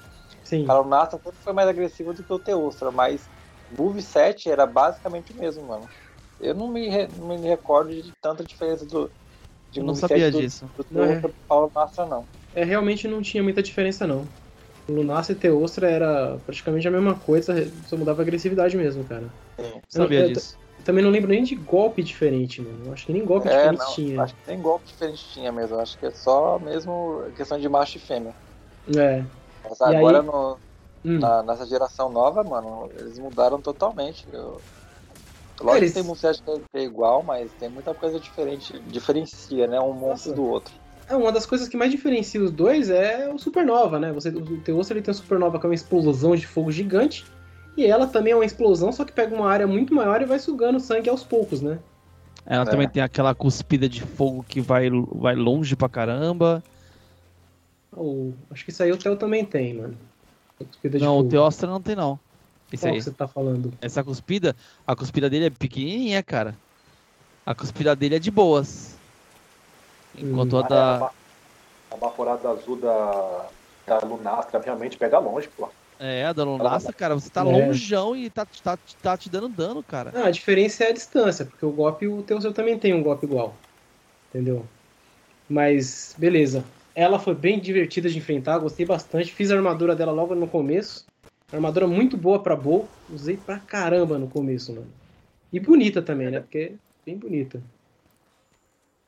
Sim. 0.50 0.66
A 0.66 0.78
Lunastra 0.80 1.20
sempre 1.24 1.40
foi 1.42 1.54
mais 1.54 1.68
agressiva 1.68 2.14
do 2.14 2.24
que 2.24 2.34
o 2.34 2.40
Teostra, 2.40 2.92
mas 2.92 3.30
o 3.70 3.76
moveset 3.84 4.50
era 4.50 4.66
basicamente 4.68 5.32
o 5.34 5.38
mesmo, 5.38 5.66
mano. 5.68 5.92
Eu 6.40 6.56
não 6.56 6.72
me, 6.72 6.88
re- 6.90 7.08
não 7.08 7.28
me 7.28 7.38
recordo 7.48 7.92
de 8.02 8.14
tanta 8.16 8.46
diferença 8.46 8.86
do. 8.86 9.14
De 9.72 9.80
Eu 9.80 9.86
não 9.86 9.96
sabia 9.96 10.32
do, 10.32 10.42
disso. 10.42 10.66
do 10.78 10.84
é. 10.96 11.22
Teostra 11.22 11.34
Lunastra, 11.52 12.06
não. 12.08 12.30
É, 12.52 12.64
realmente 12.64 13.08
não 13.08 13.22
tinha 13.22 13.44
muita 13.44 13.62
diferença, 13.62 14.08
não. 14.08 14.36
O 14.88 14.94
Lunastra 14.94 15.36
e 15.36 15.40
Teostra 15.40 15.90
era 15.90 16.40
praticamente 16.42 16.88
a 16.88 16.92
mesma 16.92 17.20
coisa, 17.20 17.54
só 17.86 17.98
mudava 17.98 18.22
a 18.22 18.24
agressividade 18.24 18.78
mesmo, 18.78 19.06
cara. 19.08 19.36
Sim. 19.60 19.84
Sabia 19.90 20.24
eu- 20.34 20.34
disso. 20.34 20.60
Também 20.84 21.04
não 21.04 21.12
lembro 21.12 21.30
nem 21.30 21.44
de 21.44 21.56
golpe 21.56 22.04
diferente, 22.04 22.62
mano. 22.62 22.86
Eu 22.88 22.94
acho 22.94 23.06
que 23.06 23.14
nem 23.14 23.26
golpe 23.26 23.48
É, 23.48 23.50
diferente 23.50 23.80
não, 23.80 23.94
tinha. 23.96 24.18
acho 24.18 24.36
que 24.36 24.42
nem 24.48 24.62
golpe 24.62 24.88
diferente 24.88 25.24
tinha 25.32 25.52
mesmo. 25.52 25.78
Acho 25.80 25.98
que 25.98 26.06
é 26.06 26.12
só 26.12 26.60
mesmo 26.60 27.32
questão 27.34 27.58
de 27.58 27.70
macho 27.70 27.98
e 27.98 28.02
fêmea. 28.02 28.38
É. 28.98 29.30
Mas 29.64 29.80
E 29.80 29.84
agora 29.84 30.20
aí- 30.20 30.26
no- 30.26 30.58
Hum. 31.06 31.20
na- 31.20 31.44
nessa 31.44 31.66
geração 31.66 32.10
nova, 32.12 32.44
mano, 32.44 32.90
eles 33.00 33.18
mudaram 33.20 33.62
totalmente. 33.62 34.26
Eu... 34.32 34.62
Lógico 35.62 35.78
Eles- 35.84 35.92
que 35.94 36.00
tem 36.00 36.08
moveset 36.08 36.42
que 36.44 36.78
é 36.78 36.84
igual, 36.84 37.22
mas 37.24 37.52
tem 37.54 37.70
muita 37.70 37.94
coisa 37.94 38.20
diferente. 38.20 38.80
Diferencia, 38.88 39.68
né? 39.68 39.80
Um 39.80 39.94
monstro 39.94 40.32
Nossa. 40.32 40.34
do 40.34 40.46
outro. 40.46 40.74
É, 41.10 41.16
uma 41.16 41.32
das 41.32 41.46
coisas 41.46 41.68
que 41.68 41.76
mais 41.76 41.92
diferencia 41.92 42.42
os 42.42 42.52
dois 42.52 42.90
é 42.90 43.28
o 43.34 43.38
Supernova, 43.38 44.00
né? 44.00 44.12
Você, 44.14 44.30
o 44.30 44.62
Teostra 44.62 44.96
ele 44.98 45.04
tem 45.04 45.12
o 45.12 45.16
Supernova 45.16 45.60
que 45.60 45.66
é 45.66 45.70
uma 45.70 45.76
explosão 45.76 46.36
de 46.36 46.46
fogo 46.48 46.72
gigante. 46.72 47.26
E 47.76 47.86
ela 47.86 48.08
também 48.08 48.34
é 48.34 48.36
uma 48.36 48.46
explosão, 48.46 48.92
só 48.92 49.04
que 49.04 49.12
pega 49.12 49.36
uma 49.36 49.50
área 49.50 49.66
muito 49.66 49.94
maior 49.94 50.22
e 50.22 50.26
vai 50.26 50.38
sugando 50.40 50.80
sangue 50.80 51.10
aos 51.10 51.24
poucos, 51.24 51.62
né? 51.62 51.80
Ela 52.46 52.64
É. 52.64 52.66
também 52.66 52.88
tem 52.90 53.02
aquela 53.02 53.34
cuspida 53.36 53.88
de 53.90 54.02
fogo 54.02 54.44
que 54.48 54.62
vai, 54.62 54.90
vai 55.14 55.36
longe 55.36 55.76
pra 55.76 55.90
caramba. 55.90 56.64
Ou, 57.92 58.34
acho 58.52 58.64
que 58.64 58.72
isso 58.72 58.84
aí 58.84 58.92
o 58.92 58.98
Theo 58.98 59.18
também 59.18 59.46
tem, 59.46 59.74
mano. 59.74 59.98
Cuspida 60.58 61.00
não, 61.00 61.20
o 61.20 61.30
Teostra 61.30 61.70
não 61.70 61.82
tem, 61.82 61.96
não. 61.96 62.20
Qual 62.80 62.94
aí. 62.94 62.98
que 63.00 63.04
você 63.04 63.12
tá 63.12 63.28
falando? 63.28 63.72
Essa 63.82 64.04
cuspida, 64.04 64.56
a 64.86 64.96
cuspida 64.96 65.30
dele 65.30 65.46
é 65.46 65.50
pequenininha, 65.50 66.22
cara. 66.22 66.56
A 67.46 67.56
cuspida 67.56 67.96
dele 67.96 68.16
é 68.16 68.20
de 68.20 68.30
boas. 68.30 69.00
Enquanto 70.16 70.58
Hum. 70.58 70.60
a 70.60 70.68
da. 70.68 71.10
A, 71.92 71.96
vaporada 71.98 72.50
azul 72.50 72.76
da, 72.78 73.50
da 73.86 74.00
Lunastra 74.06 74.60
realmente 74.60 74.98
pega 74.98 75.18
longe, 75.20 75.48
pô. 75.50 75.68
É, 76.00 76.26
a 76.26 76.34
da 76.34 76.44
Lunastra, 76.44 76.94
cara, 76.94 77.16
você 77.16 77.30
tá 77.30 77.42
É. 77.42 77.44
longeão 77.44 78.16
e 78.16 78.30
tá, 78.30 78.46
tá, 78.64 78.78
tá 79.02 79.18
te 79.18 79.30
dando 79.30 79.50
dano, 79.50 79.84
cara. 79.84 80.12
Ah, 80.16 80.28
a 80.28 80.32
diferença 80.32 80.84
é 80.84 80.90
a 80.90 80.94
distância, 80.94 81.46
porque 81.46 81.66
o 81.66 81.72
golpe, 81.72 82.08
o 82.08 82.22
Teostra 82.24 82.54
também 82.54 82.78
tem 82.78 82.94
um 82.94 83.04
golpe 83.04 83.26
igual. 83.26 83.54
Entendeu? 84.30 84.66
Mas, 85.50 86.16
beleza. 86.18 86.64
Ela 87.00 87.18
foi 87.18 87.34
bem 87.34 87.58
divertida 87.58 88.10
de 88.10 88.18
enfrentar, 88.18 88.60
gostei 88.60 88.86
bastante. 88.86 89.32
Fiz 89.32 89.50
a 89.52 89.56
armadura 89.56 89.96
dela 89.96 90.12
logo 90.12 90.36
no 90.36 90.50
começo. 90.50 91.06
Armadura 91.50 91.88
muito 91.88 92.18
boa 92.18 92.44
pra 92.44 92.58
Bow. 92.58 92.90
Usei 93.10 93.38
pra 93.38 93.58
caramba 93.58 94.20
no 94.20 94.28
começo, 94.28 94.74
mano. 94.74 94.92
E 95.54 95.62
bonita 95.62 96.02
também, 96.02 96.30
né? 96.30 96.42
Porque 96.42 96.58
é 96.58 96.76
bem 97.06 97.16
bonita. 97.16 97.64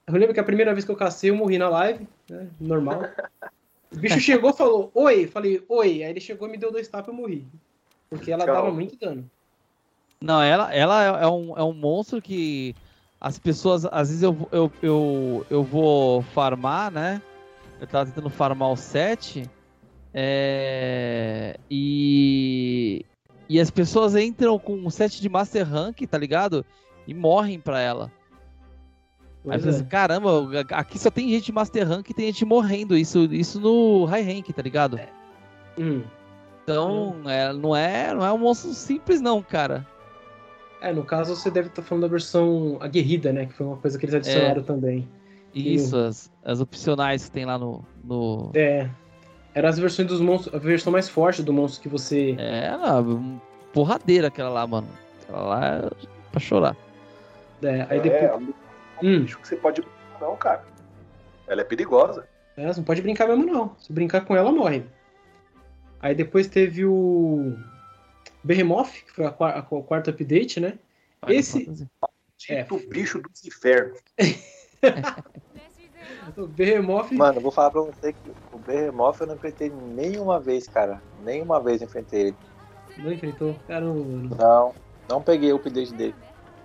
Eu 0.07 0.13
lembro 0.13 0.33
que 0.33 0.39
a 0.39 0.43
primeira 0.43 0.71
vez 0.71 0.85
que 0.85 0.91
eu 0.91 0.95
cacei, 0.95 1.31
eu 1.31 1.35
morri 1.35 1.57
na 1.57 1.67
live, 1.67 2.07
né? 2.29 2.47
Normal. 2.61 3.01
O 3.91 3.97
bicho 3.97 4.19
chegou 4.23 4.51
e 4.51 4.57
falou, 4.57 4.89
oi. 4.95 5.27
Falei, 5.27 5.61
oi. 5.67 6.01
Aí 6.01 6.11
ele 6.11 6.21
chegou 6.21 6.47
e 6.47 6.51
me 6.51 6.57
deu 6.57 6.71
dois 6.71 6.87
tapas 6.87 7.09
e 7.09 7.11
eu 7.11 7.21
morri. 7.21 7.45
Porque 8.09 8.31
ela 8.31 8.45
Tchau. 8.45 8.55
dava 8.55 8.71
muito 8.71 8.97
dano. 8.97 9.29
Não, 10.23 10.41
ela, 10.41 10.73
ela 10.73 11.19
é, 11.19 11.23
é 11.23 11.27
um, 11.27 11.57
é 11.57 11.63
um 11.63 11.73
monstro 11.73 12.21
que 12.21 12.73
as 13.19 13.37
pessoas, 13.37 13.83
às 13.85 14.07
vezes 14.07 14.23
eu, 14.23 14.47
eu, 14.49 14.71
eu, 14.81 15.45
eu 15.49 15.61
vou 15.61 16.21
farmar, 16.21 16.89
né? 16.89 17.21
Eu 17.81 17.87
tava 17.87 18.05
tentando 18.05 18.29
farmar 18.29 18.71
o 18.71 18.77
set. 18.77 19.49
É, 20.13 21.57
e, 21.69 23.03
e 23.49 23.59
as 23.59 23.71
pessoas 23.71 24.15
entram 24.15 24.59
com 24.59 24.75
um 24.75 24.89
set 24.91 25.19
de 25.19 25.27
Master 25.27 25.67
Rank, 25.67 26.01
tá 26.01 26.17
ligado? 26.17 26.63
E 27.07 27.13
morrem 27.13 27.59
pra 27.59 27.81
ela. 27.81 28.11
Aí 29.43 29.59
Pois 29.59 29.63
você 29.63 29.69
é. 29.69 29.71
pensa, 29.71 29.83
caramba, 29.85 30.29
aqui 30.73 30.99
só 30.99 31.09
tem 31.09 31.27
gente 31.29 31.45
de 31.45 31.51
Master 31.51 31.87
Rank 31.87 32.07
e 32.07 32.13
tem 32.13 32.27
gente 32.27 32.45
morrendo. 32.45 32.95
Isso, 32.95 33.23
isso 33.33 33.59
no 33.59 34.05
High 34.05 34.21
Rank, 34.21 34.49
tá 34.49 34.61
ligado? 34.61 34.99
Hum. 35.79 36.03
Então, 36.63 37.15
é, 37.25 37.51
não, 37.51 37.75
é, 37.75 38.13
não 38.13 38.23
é 38.23 38.31
um 38.31 38.37
monstro 38.37 38.71
simples, 38.73 39.19
não, 39.19 39.41
cara. 39.41 39.87
É, 40.79 40.93
no 40.93 41.03
caso 41.03 41.35
você 41.35 41.49
deve 41.49 41.69
estar 41.69 41.81
falando 41.81 42.03
da 42.03 42.07
versão 42.07 42.77
aguerrida, 42.79 43.33
né? 43.33 43.47
Que 43.47 43.53
foi 43.53 43.65
uma 43.65 43.77
coisa 43.77 43.97
que 43.97 44.05
eles 44.05 44.13
adicionaram 44.13 44.61
também. 44.61 45.07
Isso, 45.53 45.95
as, 45.97 46.31
as 46.43 46.61
opcionais 46.61 47.25
que 47.25 47.31
tem 47.31 47.45
lá 47.45 47.57
no. 47.57 47.83
no... 48.03 48.51
É. 48.53 48.89
Era 49.53 49.67
as 49.69 49.77
versões 49.77 50.07
dos 50.07 50.21
monstros, 50.21 50.55
a 50.55 50.57
versão 50.57 50.91
mais 50.93 51.09
forte 51.09 51.43
do 51.43 51.51
monstro 51.51 51.81
que 51.81 51.89
você. 51.89 52.35
É, 52.39 52.71
porradeira 53.73 54.27
aquela 54.27 54.49
lá, 54.49 54.65
mano. 54.65 54.87
Aquela 55.23 55.41
lá 55.43 55.65
é 55.75 55.89
pra 56.31 56.39
chorar. 56.39 56.75
É, 57.61 57.85
aí 57.89 57.97
é, 57.97 58.01
depois. 58.01 58.23
é 58.23 58.35
um 58.35 58.53
Hum, 59.03 59.21
bicho 59.23 59.39
que 59.39 59.47
você 59.47 59.55
pode. 59.57 59.83
Não, 60.21 60.35
cara. 60.37 60.63
Ela 61.47 61.61
é 61.61 61.63
perigosa. 61.65 62.27
é, 62.55 62.67
você 62.67 62.79
não 62.79 62.85
pode 62.85 63.01
brincar 63.01 63.27
mesmo, 63.27 63.45
não. 63.45 63.75
Se 63.79 63.91
brincar 63.91 64.21
com 64.21 64.35
ela, 64.35 64.51
morre. 64.51 64.85
Aí 65.99 66.15
depois 66.15 66.47
teve 66.47 66.85
o. 66.85 67.55
Behemoth, 68.43 68.91
que 69.05 69.11
foi 69.11 69.25
a, 69.25 69.31
qua- 69.31 69.51
a 69.51 69.61
qu- 69.61 69.83
quarta 69.83 70.11
update, 70.11 70.59
né? 70.59 70.79
Esse- 71.27 71.67
É. 72.49 72.63
Tipo 72.63 72.77
bicho 72.89 73.21
dos 73.21 73.43
infernos. 73.45 73.99
O 76.37 76.47
Behemoth. 76.47 77.11
Mano, 77.11 77.37
eu 77.37 77.41
vou 77.41 77.51
falar 77.51 77.71
pra 77.71 77.81
você 77.81 78.13
que 78.13 78.31
o 78.51 78.59
Behemoth 78.59 79.19
eu 79.21 79.27
não 79.27 79.35
enfrentei 79.35 79.69
nenhuma 79.69 80.39
vez, 80.39 80.67
cara. 80.67 81.01
Nenhuma 81.19 81.61
vez 81.61 81.81
eu 81.81 81.87
enfrentei 81.87 82.21
ele. 82.27 82.37
Não 82.97 83.11
enfrentou? 83.11 83.55
Caramba, 83.67 84.03
mano. 84.03 84.37
Não, 84.37 84.75
não 85.09 85.21
peguei 85.21 85.51
o 85.51 85.55
update 85.57 85.93
dele. 85.93 86.15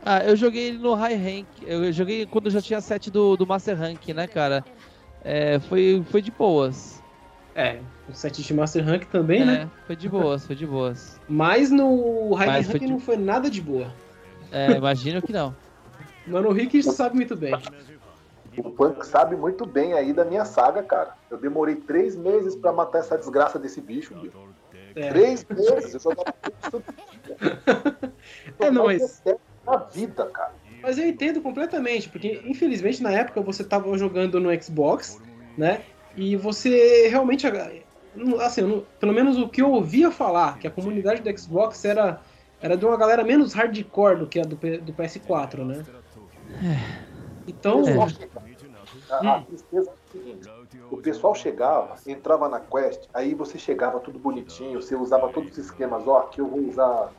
Ah, 0.04 0.22
eu 0.24 0.36
joguei 0.36 0.68
ele 0.68 0.78
no 0.78 0.94
High 0.94 1.16
Rank. 1.16 1.46
Eu 1.62 1.92
joguei 1.92 2.26
quando 2.26 2.46
eu 2.46 2.50
já 2.52 2.62
tinha 2.62 2.80
7 2.80 3.10
do, 3.10 3.36
do 3.36 3.46
Master 3.46 3.76
Rank, 3.76 4.08
né, 4.08 4.26
cara? 4.26 4.64
É, 5.22 5.58
foi, 5.60 6.02
foi 6.10 6.22
de 6.22 6.30
boas. 6.30 7.02
É, 7.54 7.80
o 8.08 8.12
set 8.12 8.42
de 8.42 8.54
Master 8.54 8.84
Rank 8.84 9.06
também, 9.06 9.44
né? 9.44 9.62
É, 9.62 9.86
foi 9.86 9.96
de 9.96 10.08
boas, 10.08 10.46
foi 10.46 10.54
de 10.54 10.66
boas. 10.66 11.18
Mas 11.26 11.70
no 11.70 12.34
High 12.34 12.46
Mas 12.46 12.66
Rank 12.66 12.70
foi 12.78 12.80
de- 12.80 12.92
não 12.92 13.00
foi 13.00 13.16
nada 13.16 13.50
de 13.50 13.60
boa. 13.62 13.90
É, 14.52 14.72
imagino 14.72 15.22
que 15.22 15.32
não. 15.32 15.56
Mano, 16.26 16.48
o 16.48 16.52
Rick 16.52 16.82
sabe 16.82 17.16
muito 17.16 17.36
bem. 17.36 17.52
O 18.58 18.70
Punk 18.70 19.04
sabe 19.06 19.36
muito 19.36 19.66
bem 19.66 19.92
aí 19.92 20.12
da 20.12 20.24
minha 20.24 20.44
saga, 20.44 20.82
cara. 20.82 21.14
Eu 21.30 21.36
demorei 21.38 21.76
três 21.76 22.16
meses 22.16 22.54
pra 22.56 22.72
matar 22.72 22.98
essa 23.00 23.16
desgraça 23.18 23.58
desse 23.58 23.80
bicho, 23.80 24.14
bicho. 24.14 24.36
É, 24.94 25.10
Três 25.10 25.44
meses. 25.44 25.94
Eu 25.94 26.00
jogava 26.00 26.34
tudo 26.70 26.84
É, 28.58 28.70
não, 28.70 28.84
mas- 28.86 29.22
Na 29.66 29.76
vida, 29.78 30.24
cara. 30.26 30.52
Mas 30.82 30.96
eu 30.98 31.06
entendo 31.06 31.40
completamente, 31.40 32.08
porque 32.08 32.40
infelizmente 32.44 33.02
na 33.02 33.10
época 33.10 33.40
você 33.40 33.64
tava 33.64 33.96
jogando 33.98 34.38
no 34.40 34.62
Xbox, 34.62 35.20
né? 35.58 35.82
E 36.16 36.36
você 36.36 37.08
realmente. 37.08 37.46
Assim, 38.40 38.84
pelo 38.98 39.12
menos 39.12 39.36
o 39.38 39.48
que 39.48 39.60
eu 39.60 39.70
ouvia 39.72 40.10
falar, 40.10 40.58
que 40.58 40.66
a 40.66 40.70
comunidade 40.70 41.20
do 41.20 41.38
Xbox 41.38 41.84
era, 41.84 42.20
era 42.60 42.76
de 42.76 42.86
uma 42.86 42.96
galera 42.96 43.22
menos 43.24 43.52
hardcore 43.52 44.18
do 44.20 44.26
que 44.26 44.38
a 44.40 44.42
do, 44.44 44.56
do 44.56 44.92
PS4, 44.94 45.64
né? 45.66 45.84
É. 46.62 47.05
chegava- 48.14 48.46
A, 49.10 49.36
a 49.36 49.40
tristeza 49.42 49.90
é 49.90 49.92
o 49.92 50.12
seguinte: 50.12 50.48
o 50.90 50.96
pessoal 50.98 51.34
chegava, 51.34 51.94
entrava 52.06 52.48
na 52.48 52.60
quest, 52.60 53.08
aí 53.12 53.34
você 53.34 53.58
chegava 53.58 54.00
tudo 54.00 54.18
bonitinho, 54.18 54.80
você 54.80 54.94
usava 54.94 55.28
todos 55.32 55.50
os 55.52 55.58
esquemas, 55.58 56.06
ó, 56.06 56.18
aqui 56.18 56.40
eu 56.40 56.46
vou 56.46 56.60
usar 56.60 57.10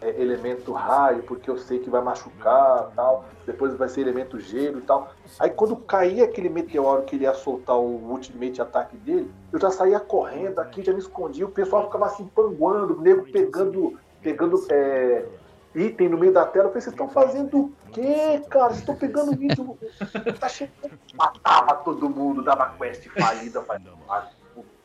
é, 0.00 0.20
elemento 0.20 0.72
raio, 0.72 1.22
porque 1.22 1.48
eu 1.48 1.56
sei 1.56 1.78
que 1.78 1.88
vai 1.88 2.02
machucar 2.02 2.90
tal, 2.96 3.24
depois 3.46 3.74
vai 3.76 3.88
ser 3.88 4.00
elemento 4.02 4.40
gelo 4.40 4.78
e 4.78 4.82
tal. 4.82 5.12
Aí 5.38 5.50
quando 5.50 5.76
caía 5.76 6.24
aquele 6.24 6.48
meteoro 6.48 7.02
que 7.02 7.14
ele 7.16 7.24
ia 7.24 7.34
soltar 7.34 7.76
o 7.76 8.10
ultimate 8.10 8.60
ataque 8.60 8.96
dele, 8.96 9.30
eu 9.52 9.60
já 9.60 9.70
saía 9.70 10.00
correndo 10.00 10.58
aqui, 10.58 10.82
já 10.82 10.92
me 10.92 10.98
escondia, 10.98 11.44
o 11.46 11.50
pessoal 11.50 11.84
ficava 11.84 12.06
assim 12.06 12.26
panguando, 12.26 12.98
o 12.98 13.00
nego 13.00 13.24
pegando, 13.30 13.98
pegando 14.20 14.64
é, 14.70 15.24
item 15.74 16.08
no 16.08 16.18
meio 16.18 16.32
da 16.32 16.44
tela. 16.46 16.66
Eu 16.66 16.68
falei, 16.70 16.82
vocês 16.82 16.92
estão 16.94 17.08
fazendo 17.08 17.58
o 17.58 17.72
quê, 17.92 18.42
cara? 18.50 18.68
Vocês 18.68 18.80
estão 18.80 18.94
pegando 18.96 19.36
vídeo. 19.36 19.78
Tá 20.38 20.48
chegando. 20.48 20.98
Matava 21.14 21.74
todo 21.76 22.08
mundo, 22.08 22.42
dava 22.42 22.74
quest 22.78 23.06
falida. 23.08 23.64
"Ah, 24.08 24.28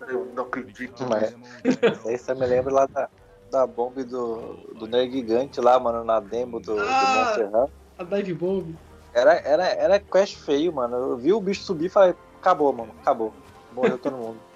Eu 0.07 0.25
não 0.33 0.43
acredito, 0.43 1.05
Mas- 1.09 1.35
Isso 1.63 2.07
aí 2.07 2.17
você 2.17 2.33
me 2.33 2.45
lembra 2.45 2.73
lá 2.73 2.85
da, 2.87 3.09
da 3.51 3.67
bomba 3.67 4.03
do, 4.03 4.53
do 4.75 4.87
Nerd 4.87 5.11
Gigante 5.11 5.59
lá, 5.61 5.77
mano, 5.79 6.03
na 6.03 6.19
demo 6.19 6.59
do, 6.59 6.75
do 6.75 6.81
Ah! 6.81 7.25
Monster 7.25 7.47
Hunter. 7.47 7.69
A 7.99 8.03
Dive 8.03 8.33
Bomb. 8.33 8.75
Era, 9.13 9.33
era, 9.39 9.65
era 9.67 9.99
quest 9.99 10.37
feio, 10.37 10.71
mano. 10.73 10.95
Eu 10.95 11.17
vi 11.17 11.33
o 11.33 11.41
bicho 11.41 11.61
subir 11.63 11.87
e 11.87 11.89
falei, 11.89 12.15
acabou, 12.39 12.71
mano, 12.71 12.93
acabou. 13.01 13.33
Morreu 13.73 13.97
todo 13.97 14.15
mundo. 14.15 14.37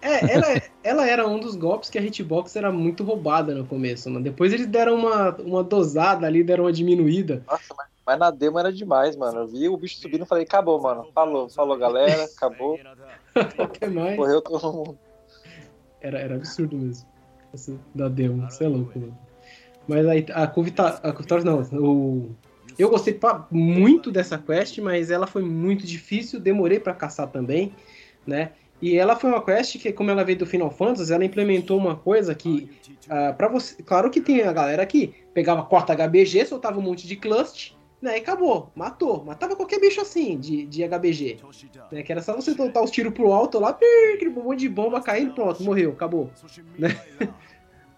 É, 0.00 0.32
ela, 0.34 0.46
ela 0.82 1.06
era 1.06 1.26
um 1.26 1.38
dos 1.38 1.54
golpes 1.54 1.88
que 1.88 1.98
a 1.98 2.02
hitbox 2.02 2.56
era 2.56 2.72
muito 2.72 3.04
roubada 3.04 3.54
no 3.54 3.64
começo, 3.64 4.10
mano. 4.10 4.24
Depois 4.24 4.52
eles 4.52 4.66
deram 4.66 4.96
uma, 4.96 5.30
uma 5.36 5.62
dosada 5.62 6.26
ali, 6.26 6.42
deram 6.42 6.64
uma 6.64 6.72
diminuída. 6.72 7.42
Nossa, 7.48 7.74
mas, 7.76 7.86
mas 8.04 8.18
na 8.18 8.30
demo 8.30 8.58
era 8.58 8.72
demais, 8.72 9.14
mano. 9.14 9.40
Eu 9.40 9.46
vi 9.46 9.68
o 9.68 9.76
bicho 9.76 9.98
subindo 9.98 10.24
e 10.24 10.28
falei, 10.28 10.44
acabou, 10.44 10.80
mano. 10.80 11.06
Falou, 11.14 11.48
falou, 11.48 11.78
galera, 11.78 12.24
acabou. 12.24 12.80
Até 13.34 13.88
mais. 13.88 14.16
Morreu 14.16 14.42
todo 14.42 14.72
mundo. 14.72 14.98
Era, 16.00 16.18
era 16.18 16.34
absurdo 16.34 16.76
mesmo. 16.76 17.08
Essa 17.54 17.78
da 17.94 18.08
demo, 18.08 18.50
você 18.50 18.64
é 18.64 18.68
louco, 18.68 18.98
mano. 18.98 19.16
Mas 19.86 20.06
aí 20.06 20.26
a 20.32 20.46
Cuvita, 20.46 20.88
a 21.02 21.12
Cuvitaros 21.12 21.44
não, 21.44 21.60
o 21.80 22.34
eu 22.78 22.88
gostei 22.88 23.12
pa- 23.14 23.46
muito 23.50 24.10
dessa 24.10 24.38
quest, 24.38 24.78
mas 24.78 25.10
ela 25.10 25.26
foi 25.26 25.42
muito 25.42 25.86
difícil, 25.86 26.40
demorei 26.40 26.80
pra 26.80 26.94
caçar 26.94 27.28
também, 27.28 27.74
né? 28.26 28.52
E 28.82 28.96
ela 28.96 29.14
foi 29.14 29.30
uma 29.30 29.40
quest 29.40 29.78
que, 29.78 29.92
como 29.92 30.10
ela 30.10 30.24
veio 30.24 30.38
do 30.38 30.44
Final 30.44 30.68
Fantasy, 30.68 31.12
ela 31.12 31.24
implementou 31.24 31.78
uma 31.78 31.94
coisa 31.94 32.34
que, 32.34 32.68
ah, 33.08 33.32
para 33.32 33.46
você, 33.46 33.80
claro 33.80 34.10
que 34.10 34.20
tem 34.20 34.42
a 34.42 34.52
galera 34.52 34.84
que 34.84 35.14
pegava 35.32 35.62
corta 35.62 35.94
HBG, 35.94 36.46
soltava 36.46 36.80
um 36.80 36.82
monte 36.82 37.06
de 37.06 37.14
clutch, 37.14 37.74
né? 38.02 38.18
E 38.18 38.20
acabou, 38.20 38.72
matou, 38.74 39.24
matava 39.24 39.54
qualquer 39.54 39.78
bicho 39.78 40.00
assim 40.00 40.36
de, 40.36 40.66
de 40.66 40.82
HBG, 40.82 41.38
né? 41.92 42.02
Que 42.02 42.10
era 42.10 42.20
só 42.20 42.34
você 42.34 42.52
soltar 42.54 42.82
os 42.82 42.90
tiros 42.90 43.14
pro 43.14 43.32
alto 43.32 43.60
lá, 43.60 43.72
pir, 43.72 43.86
aquele 44.16 44.32
monte 44.32 44.58
de 44.58 44.68
bomba 44.68 45.00
caindo, 45.00 45.32
pronto, 45.32 45.62
morreu, 45.62 45.92
acabou. 45.92 46.28
Né? 46.76 47.00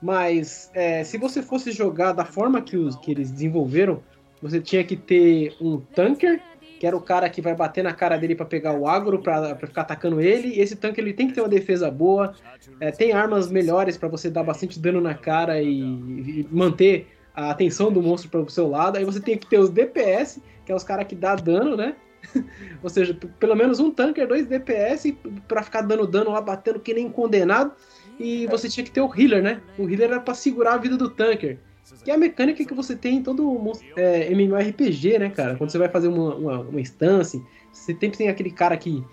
Mas 0.03 0.71
é, 0.75 1.03
se 1.03 1.17
você 1.17 1.43
fosse 1.43 1.73
jogar 1.73 2.13
da 2.13 2.27
forma 2.27 2.61
que, 2.61 2.77
os, 2.77 2.95
que 2.97 3.11
eles 3.11 3.31
desenvolveram, 3.31 4.03
você 4.43 4.61
tinha 4.61 4.85
que 4.85 4.97
ter 4.99 5.57
um 5.59 5.81
tanker, 5.81 6.43
que 6.85 6.89
era 6.89 6.95
o 6.95 7.01
cara 7.01 7.31
que 7.31 7.41
vai 7.41 7.55
bater 7.55 7.83
na 7.83 7.95
cara 7.95 8.19
dele 8.19 8.35
pra 8.35 8.45
pegar 8.45 8.75
o 8.75 8.87
agro, 8.87 9.19
pra 9.19 9.57
ficar 9.57 9.81
atacando 9.81 10.21
ele. 10.21 10.61
Esse 10.61 10.77
tanker 10.77 11.03
ele 11.03 11.15
tem 11.15 11.27
que 11.27 11.33
ter 11.33 11.41
uma 11.41 11.49
defesa 11.49 11.91
boa, 11.91 12.35
é, 12.79 12.91
tem 12.91 13.13
armas 13.13 13.51
melhores 13.51 13.97
pra 13.97 14.07
você 14.07 14.29
dar 14.29 14.43
bastante 14.43 14.79
dano 14.79 15.01
na 15.01 15.15
cara 15.15 15.63
e, 15.63 15.71
e 15.71 16.49
manter 16.51 17.07
a 17.35 17.51
atenção 17.51 17.91
do 17.91 18.03
monstro 18.03 18.29
para 18.29 18.41
o 18.41 18.51
seu 18.51 18.69
lado. 18.69 18.99
Aí 18.99 19.05
você 19.07 19.19
tem 19.19 19.39
que 19.39 19.47
ter 19.47 19.59
os 19.59 19.71
DPS, 19.71 20.43
que 20.67 20.71
é 20.71 20.75
os 20.75 20.85
caras 20.85 21.07
que 21.07 21.15
dá 21.15 21.35
dano, 21.35 21.75
né? 21.75 21.97
Ou 22.83 22.91
seja, 22.91 23.19
pelo 23.41 23.55
menos 23.55 23.81
um 23.81 23.91
tanker, 23.91 24.29
dois 24.29 24.47
DPS 24.47 25.17
pra 25.49 25.63
ficar 25.63 25.81
dando 25.81 26.07
dano 26.07 26.33
lá, 26.33 26.41
batendo 26.43 26.81
que 26.81 26.93
nem 26.93 27.09
condenado. 27.09 27.73
E 28.21 28.47
você 28.49 28.69
tinha 28.69 28.85
que 28.85 28.91
ter 28.91 29.01
o 29.01 29.11
healer, 29.11 29.43
né? 29.43 29.63
O 29.79 29.89
healer 29.89 30.11
era 30.11 30.21
pra 30.21 30.35
segurar 30.35 30.75
a 30.75 30.77
vida 30.77 30.99
do 30.99 31.09
tanker. 31.09 31.59
Que 32.03 32.11
é 32.11 32.15
a 32.15 32.19
mecânica 32.19 32.65
que 32.65 32.75
você 32.75 32.97
tem 32.97 33.17
em 33.17 33.23
todo 33.23 33.73
é, 33.97 34.31
MMORPG, 34.33 35.19
né, 35.19 35.31
cara? 35.31 35.57
Quando 35.57 35.71
você 35.71 35.79
vai 35.79 35.89
fazer 35.89 36.09
uma, 36.09 36.35
uma, 36.35 36.61
uma 36.61 36.81
instância, 36.81 37.41
você 37.73 37.93
sempre 37.93 38.17
tem 38.17 38.29
aquele 38.29 38.51
cara 38.51 38.77
que, 38.77 39.05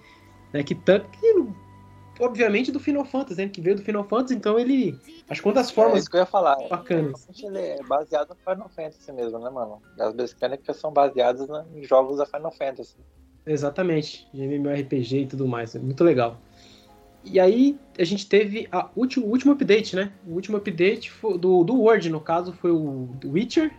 né, 0.53 0.64
que 0.64 0.76
tanca. 0.76 1.07
Que, 1.10 1.34
obviamente 2.19 2.72
do 2.72 2.80
Final 2.80 3.03
Fantasy, 3.03 3.41
né? 3.41 3.49
Que 3.49 3.61
veio 3.61 3.76
do 3.76 3.81
Final 3.81 4.03
Fantasy, 4.03 4.35
então 4.35 4.57
ele. 4.60 4.98
Acho 5.30 5.41
que 5.41 5.48
uma 5.48 5.53
das 5.53 5.69
É 5.69 5.73
formas 5.73 5.99
isso 5.99 6.10
que 6.10 6.15
eu 6.18 6.22
ia 6.22 6.26
falar. 6.26 6.56
bacanas. 6.69 7.27
Ele 7.43 7.57
é 7.57 7.84
baseado 7.84 8.30
no 8.30 8.35
Final 8.35 8.69
Fantasy 8.69 9.11
mesmo, 9.11 9.39
né, 9.39 9.49
mano? 9.49 9.81
As 9.99 10.14
mecânicas 10.14 10.77
são 10.77 10.91
baseadas 10.91 11.48
em 11.76 11.84
jogos 11.84 12.18
da 12.18 12.26
Final 12.26 12.52
Fantasy. 12.52 12.95
Exatamente, 13.45 14.27
de 14.31 14.43
MMORPG 14.43 15.22
e 15.22 15.27
tudo 15.27 15.48
mais, 15.48 15.76
é 15.76 15.80
muito 15.80 16.03
legal. 16.03 16.38
E 17.23 17.39
aí 17.39 17.77
a 17.98 18.03
gente 18.03 18.27
teve 18.27 18.68
a 18.72 18.89
último, 18.95 19.27
o 19.27 19.30
último 19.30 19.53
update, 19.53 19.95
né? 19.95 20.11
O 20.27 20.34
último 20.34 20.57
update 20.57 21.11
do, 21.39 21.64
do 21.64 21.76
Word, 21.76 22.10
no 22.10 22.19
caso, 22.19 22.53
foi 22.53 22.72
o 22.72 23.10
Witcher, 23.23 23.72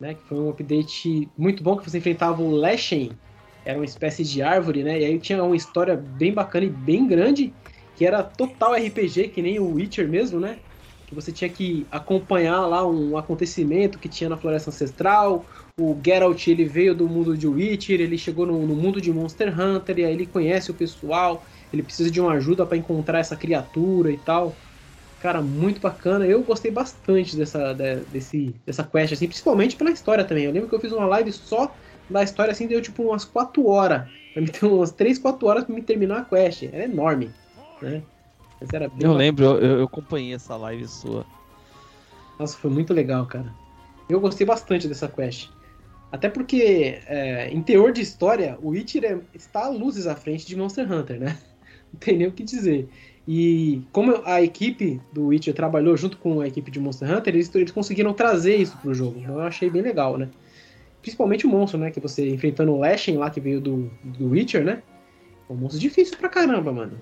né? 0.00 0.14
Que 0.14 0.22
foi 0.28 0.38
um 0.38 0.48
update 0.48 1.28
muito 1.36 1.62
bom 1.62 1.76
que 1.76 1.88
você 1.88 1.98
enfrentava 1.98 2.42
o 2.42 2.50
Lashen, 2.50 3.12
era 3.64 3.78
uma 3.78 3.84
espécie 3.84 4.24
de 4.24 4.42
árvore, 4.42 4.82
né? 4.82 5.00
E 5.00 5.04
aí 5.04 5.18
tinha 5.18 5.42
uma 5.42 5.56
história 5.56 5.96
bem 5.96 6.32
bacana 6.32 6.66
e 6.66 6.70
bem 6.70 7.06
grande, 7.06 7.52
que 7.94 8.04
era 8.04 8.22
total 8.22 8.74
RPG, 8.74 9.28
que 9.28 9.42
nem 9.42 9.60
o 9.60 9.74
Witcher 9.74 10.08
mesmo, 10.08 10.40
né? 10.40 10.58
Que 11.06 11.14
você 11.14 11.30
tinha 11.30 11.48
que 11.48 11.86
acompanhar 11.90 12.66
lá 12.66 12.86
um 12.86 13.16
acontecimento 13.16 13.98
que 13.98 14.08
tinha 14.08 14.28
na 14.28 14.36
Floresta 14.36 14.70
Ancestral, 14.70 15.44
o 15.78 15.96
Geralt 16.04 16.46
ele 16.48 16.64
veio 16.64 16.94
do 16.94 17.08
mundo 17.08 17.36
de 17.36 17.46
Witcher, 17.46 18.00
ele 18.00 18.18
chegou 18.18 18.46
no, 18.46 18.66
no 18.66 18.74
mundo 18.74 19.00
de 19.00 19.12
Monster 19.12 19.58
Hunter 19.58 19.98
e 19.98 20.04
aí 20.04 20.12
ele 20.12 20.26
conhece 20.26 20.70
o 20.70 20.74
pessoal, 20.74 21.44
ele 21.72 21.82
precisa 21.82 22.10
de 22.10 22.20
uma 22.20 22.32
ajuda 22.34 22.66
para 22.66 22.76
encontrar 22.76 23.18
essa 23.20 23.36
criatura 23.36 24.12
e 24.12 24.18
tal. 24.18 24.60
Cara, 25.18 25.40
muito 25.42 25.80
bacana. 25.80 26.26
Eu 26.26 26.44
gostei 26.44 26.70
bastante 26.70 27.36
dessa, 27.36 27.72
de- 27.74 28.04
desse, 28.06 28.54
dessa 28.66 28.84
quest, 28.84 29.12
assim, 29.12 29.28
principalmente 29.28 29.76
pela 29.76 29.90
história 29.90 30.24
também. 30.26 30.44
Eu 30.44 30.52
lembro 30.52 30.68
que 30.68 30.74
eu 30.74 30.80
fiz 30.80 30.92
uma 30.92 31.06
live 31.06 31.32
só 31.32 31.76
da 32.08 32.22
história, 32.22 32.52
assim, 32.52 32.66
deu 32.68 32.82
tipo 32.82 33.02
umas 33.04 33.24
4 33.24 33.66
horas. 33.66 34.10
Pra 34.32 34.42
me 34.42 34.50
ter 34.50 34.66
umas 34.66 34.92
3, 34.92 35.18
4 35.18 35.46
horas 35.48 35.64
pra 35.64 35.74
me 35.74 35.82
terminar 35.82 36.20
a 36.20 36.24
quest. 36.24 36.62
Era 36.64 36.84
enorme, 36.84 37.36
né? 37.80 38.06
Mas 38.60 38.72
era 38.72 38.88
bem 38.88 39.08
Eu 39.08 39.12
bacana. 39.12 39.18
lembro, 39.18 39.44
eu, 39.44 39.78
eu 39.80 39.84
acompanhei 39.84 40.34
essa 40.34 40.56
live 40.56 40.86
sua. 40.88 41.26
Nossa, 42.38 42.56
foi 42.58 42.70
muito 42.70 42.92
legal, 42.92 43.26
cara. 43.26 43.58
Eu 44.08 44.20
gostei 44.20 44.46
bastante 44.46 44.88
dessa 44.88 45.08
quest. 45.08 45.52
Até 46.10 46.28
porque, 46.30 47.02
é, 47.06 47.50
em 47.50 47.62
teor 47.64 47.92
de 47.92 48.00
história, 48.02 48.58
o 48.60 48.70
Witcher 48.70 49.04
é- 49.04 49.26
está 49.34 49.66
a 49.66 49.70
luzes 49.70 50.06
à 50.06 50.16
frente 50.16 50.46
de 50.46 50.56
Monster 50.56 50.90
Hunter, 50.92 51.20
né? 51.20 51.38
Não 51.92 51.98
tem 52.00 52.16
nem 52.16 52.26
o 52.26 52.32
que 52.32 52.42
dizer. 52.42 52.88
E 53.26 53.82
como 53.92 54.20
a 54.24 54.42
equipe 54.42 55.00
do 55.12 55.26
Witcher 55.26 55.54
trabalhou 55.54 55.96
junto 55.96 56.18
com 56.18 56.40
a 56.40 56.48
equipe 56.48 56.70
de 56.70 56.80
Monster 56.80 57.10
Hunter, 57.10 57.34
eles, 57.34 57.54
eles 57.54 57.70
conseguiram 57.70 58.12
trazer 58.12 58.56
isso 58.56 58.76
pro 58.78 58.92
jogo. 58.92 59.20
Então 59.20 59.36
eu 59.36 59.42
achei 59.42 59.70
bem 59.70 59.82
legal, 59.82 60.18
né? 60.18 60.28
Principalmente 61.00 61.46
o 61.46 61.48
monstro, 61.48 61.78
né? 61.78 61.90
Que 61.90 62.00
você 62.00 62.28
enfrentando 62.28 62.72
o 62.72 62.78
Lashen 62.78 63.16
lá, 63.16 63.30
que 63.30 63.40
veio 63.40 63.60
do, 63.60 63.90
do 64.02 64.30
Witcher, 64.30 64.64
né? 64.64 64.82
É 65.48 65.52
um 65.52 65.56
monstro 65.56 65.80
difícil 65.80 66.16
pra 66.18 66.28
caramba, 66.28 66.72
mano. 66.72 66.98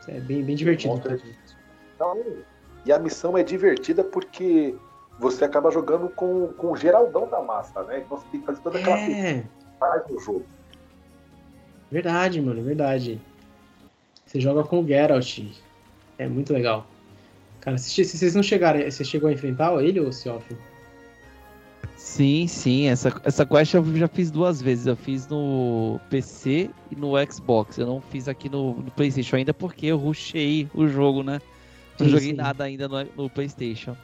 Isso 0.00 0.10
é 0.10 0.20
bem, 0.20 0.42
bem 0.42 0.54
divertido. 0.54 0.94
monstro 0.94 1.14
é 1.14 1.20
Então, 1.94 2.16
e 2.86 2.92
a 2.92 2.98
missão 2.98 3.36
é 3.36 3.42
divertida 3.42 4.04
porque 4.04 4.74
você 5.18 5.44
acaba 5.44 5.70
jogando 5.70 6.08
com, 6.10 6.48
com 6.56 6.72
o 6.72 6.76
geraldão 6.76 7.28
da 7.28 7.42
massa, 7.42 7.82
né? 7.84 7.98
Então 8.04 8.18
você 8.18 8.26
tem 8.30 8.40
que 8.40 8.46
fazer 8.46 8.60
toda 8.60 8.78
aquela 8.78 8.96
coisa 8.96 9.12
É, 9.12 9.44
faz 9.80 10.02
no 10.08 10.20
jogo. 10.20 10.46
Verdade, 11.90 12.40
mano, 12.40 12.62
verdade. 12.62 13.20
Você 14.28 14.40
joga 14.40 14.62
com 14.62 14.80
o 14.80 14.86
Geralt. 14.86 15.40
É 16.18 16.28
muito 16.28 16.52
legal. 16.52 16.86
Cara, 17.60 17.78
se, 17.78 18.04
se 18.04 18.18
vocês 18.18 18.34
não 18.34 18.42
chegarem. 18.42 18.88
Você 18.88 19.02
chegou 19.02 19.30
a 19.30 19.32
enfrentar 19.32 19.82
ele 19.82 19.98
ou 19.98 20.08
o 20.08 20.12
Seoff? 20.12 20.44
Sim, 21.96 22.46
sim. 22.46 22.88
Essa, 22.88 23.10
essa 23.24 23.46
quest 23.46 23.72
eu 23.72 23.96
já 23.96 24.06
fiz 24.06 24.30
duas 24.30 24.60
vezes. 24.60 24.86
Eu 24.86 24.96
fiz 24.96 25.26
no 25.28 25.98
PC 26.10 26.68
e 26.90 26.94
no 26.94 27.12
Xbox. 27.30 27.78
Eu 27.78 27.86
não 27.86 28.02
fiz 28.02 28.28
aqui 28.28 28.50
no, 28.50 28.74
no 28.74 28.90
PlayStation 28.90 29.36
ainda 29.36 29.54
porque 29.54 29.86
eu 29.86 29.96
rushei 29.96 30.68
o 30.74 30.86
jogo, 30.86 31.22
né? 31.22 31.40
Não 31.98 32.06
Sim, 32.06 32.12
joguei 32.12 32.30
sim. 32.30 32.34
nada 32.34 32.64
ainda 32.64 32.86
no, 32.86 33.02
no 33.16 33.30
PlayStation. 33.30 33.96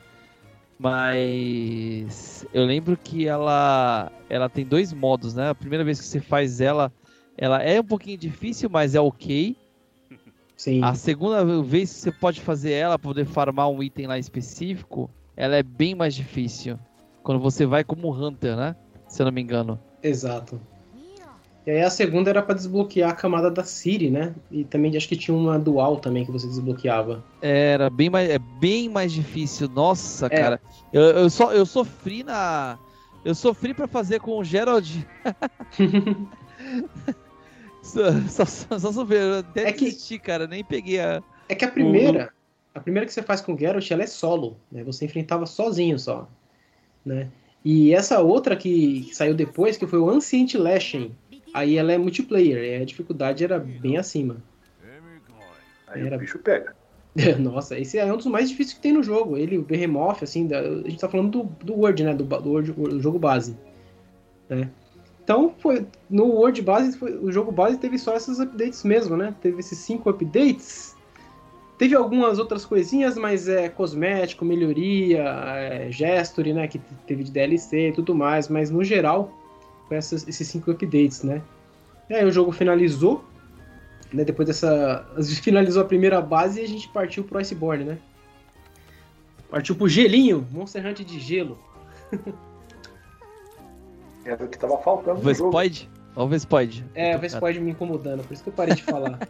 Mas 0.78 2.46
eu 2.52 2.64
lembro 2.64 2.96
que 2.96 3.28
ela 3.28 4.10
ela 4.30 4.48
tem 4.48 4.64
dois 4.64 4.90
modos, 4.90 5.34
né? 5.34 5.50
A 5.50 5.54
primeira 5.54 5.84
vez 5.84 6.00
que 6.00 6.06
você 6.06 6.18
faz 6.18 6.62
ela, 6.62 6.90
ela 7.36 7.62
é 7.62 7.78
um 7.78 7.84
pouquinho 7.84 8.16
difícil, 8.16 8.70
mas 8.70 8.94
é 8.94 9.00
ok. 9.00 9.54
Sim. 10.56 10.82
A 10.82 10.94
segunda 10.94 11.44
vez 11.62 11.92
que 11.92 11.98
você 12.00 12.12
pode 12.12 12.40
fazer 12.40 12.72
ela 12.72 12.98
poder 12.98 13.26
farmar 13.26 13.68
um 13.68 13.82
item 13.82 14.06
lá 14.06 14.18
específico, 14.18 15.10
ela 15.36 15.56
é 15.56 15.62
bem 15.62 15.94
mais 15.94 16.14
difícil. 16.14 16.78
Quando 17.22 17.40
você 17.40 17.66
vai 17.66 17.82
como 17.82 18.12
Hunter, 18.12 18.56
né? 18.56 18.76
Se 19.08 19.22
eu 19.22 19.26
não 19.26 19.32
me 19.32 19.42
engano. 19.42 19.78
Exato. 20.02 20.60
E 21.66 21.70
aí 21.70 21.80
a 21.80 21.88
segunda 21.88 22.28
era 22.28 22.42
pra 22.42 22.54
desbloquear 22.54 23.10
a 23.10 23.14
camada 23.14 23.50
da 23.50 23.64
Siri, 23.64 24.10
né? 24.10 24.34
E 24.50 24.64
também 24.64 24.94
acho 24.94 25.08
que 25.08 25.16
tinha 25.16 25.34
uma 25.34 25.58
dual 25.58 25.96
também 25.96 26.24
que 26.24 26.30
você 26.30 26.46
desbloqueava. 26.46 27.24
Era 27.40 27.88
bem 27.88 28.10
mais, 28.10 28.28
é 28.28 28.38
bem 28.38 28.88
mais 28.90 29.12
difícil. 29.12 29.66
Nossa, 29.68 30.26
É. 30.26 30.28
cara. 30.28 30.60
Eu, 30.92 31.02
eu, 31.02 31.30
só, 31.30 31.52
eu 31.52 31.64
sofri 31.64 32.22
na. 32.22 32.78
Eu 33.24 33.34
sofri 33.34 33.72
pra 33.72 33.88
fazer 33.88 34.20
com 34.20 34.38
o 34.38 34.44
Gerald. 34.44 35.06
só, 37.84 38.44
só, 38.44 39.02
até 39.38 39.68
É 39.68 39.72
que- 39.72 39.84
desisti, 39.86 40.18
cara. 40.18 40.46
Nem 40.46 40.64
peguei 40.64 41.00
a. 41.00 41.22
É 41.48 41.54
que 41.54 41.64
a 41.64 41.70
primeira, 41.70 42.32
a 42.74 42.80
primeira 42.80 43.06
que 43.06 43.12
você 43.12 43.22
faz 43.22 43.40
com 43.40 43.54
o 43.54 43.58
Geralt, 43.58 43.90
ela 43.90 44.02
é 44.02 44.06
solo, 44.06 44.56
né? 44.72 44.82
Você 44.84 45.04
enfrentava 45.04 45.44
sozinho 45.46 45.98
só, 45.98 46.28
né? 47.04 47.28
E 47.64 47.94
essa 47.94 48.20
outra 48.20 48.56
que, 48.56 49.02
que 49.04 49.14
saiu 49.14 49.34
depois, 49.34 49.76
que 49.76 49.86
foi 49.86 49.98
o 49.98 50.10
Ancient 50.10 50.54
Lashen, 50.54 51.12
aí 51.52 51.76
ela 51.78 51.92
é 51.92 51.98
multiplayer, 51.98 52.58
e 52.78 52.82
a 52.82 52.84
dificuldade 52.84 53.42
era 53.44 53.58
bem 53.58 53.96
acima. 53.96 54.36
Aí 55.86 56.06
Era- 56.06 56.16
o 56.16 56.18
bicho 56.18 56.38
pega. 56.38 56.74
Nossa, 57.38 57.78
esse 57.78 57.96
é 57.98 58.04
um 58.12 58.16
dos 58.16 58.26
mais 58.26 58.48
difíceis 58.50 58.74
que 58.76 58.80
tem 58.82 58.92
no 58.92 59.02
jogo. 59.02 59.36
Ele, 59.36 59.56
o 59.56 59.62
Behemoth, 59.62 60.22
assim, 60.22 60.46
da- 60.48 60.58
a 60.60 60.88
gente 60.88 60.98
tá 60.98 61.08
falando 61.08 61.30
do, 61.44 61.64
do 61.64 61.74
Word, 61.74 62.02
né? 62.02 62.12
Do, 62.14 62.24
do, 62.24 62.50
Word- 62.50 62.72
do 62.72 63.00
jogo 63.00 63.18
base. 63.18 63.56
Né? 64.48 64.68
Então, 65.24 65.54
foi, 65.58 65.86
no 66.08 66.26
Word 66.26 66.60
base, 66.60 66.98
foi- 66.98 67.16
o 67.16 67.32
jogo 67.32 67.50
base 67.50 67.78
teve 67.78 67.98
só 67.98 68.14
esses 68.14 68.38
updates 68.38 68.84
mesmo, 68.84 69.16
né? 69.16 69.34
Teve 69.40 69.58
esses 69.60 69.78
cinco 69.78 70.10
updates. 70.10 70.94
Teve 71.78 71.96
algumas 71.96 72.38
outras 72.38 72.64
coisinhas, 72.66 73.16
mas 73.16 73.48
é 73.48 73.68
cosmético, 73.70 74.44
melhoria, 74.44 75.22
é, 75.22 75.90
gestory, 75.90 76.52
né? 76.52 76.68
Que 76.68 76.78
teve 77.06 77.24
de 77.24 77.30
DLC 77.32 77.88
e 77.88 77.92
tudo 77.92 78.14
mais. 78.14 78.48
Mas 78.48 78.70
no 78.70 78.84
geral, 78.84 79.32
foi 79.88 79.96
essas- 79.96 80.28
esses 80.28 80.46
cinco 80.46 80.70
updates, 80.70 81.22
né? 81.22 81.40
E 82.10 82.14
aí 82.14 82.24
o 82.24 82.30
jogo 82.30 82.52
finalizou 82.52 83.24
né, 84.12 84.22
depois 84.24 84.46
dessa. 84.46 85.04
A 85.16 85.20
gente 85.22 85.40
finalizou 85.40 85.82
a 85.82 85.86
primeira 85.86 86.20
base 86.20 86.60
e 86.60 86.64
a 86.64 86.68
gente 86.68 86.88
partiu 86.90 87.24
pro 87.24 87.40
Iceborne, 87.40 87.82
né? 87.82 87.98
Partiu 89.50 89.74
pro 89.74 89.88
gelinho, 89.88 90.46
Monster 90.52 90.86
Hunter 90.86 91.04
de 91.04 91.18
gelo. 91.18 91.58
Era 94.24 94.44
o 94.44 94.48
que 94.48 94.58
tava 94.58 94.78
faltando 94.78 95.20
jogo. 95.20 95.28
Vespoid? 95.28 95.90
Olha 96.16 96.24
o 96.24 96.28
Vespoid. 96.28 96.84
É, 96.94 97.16
o 97.16 97.18
Vespoid 97.18 97.60
me 97.60 97.70
incomodando, 97.72 98.24
por 98.24 98.32
isso 98.32 98.42
que 98.42 98.48
eu 98.48 98.54
parei 98.54 98.74
de 98.74 98.82
falar. 98.82 99.18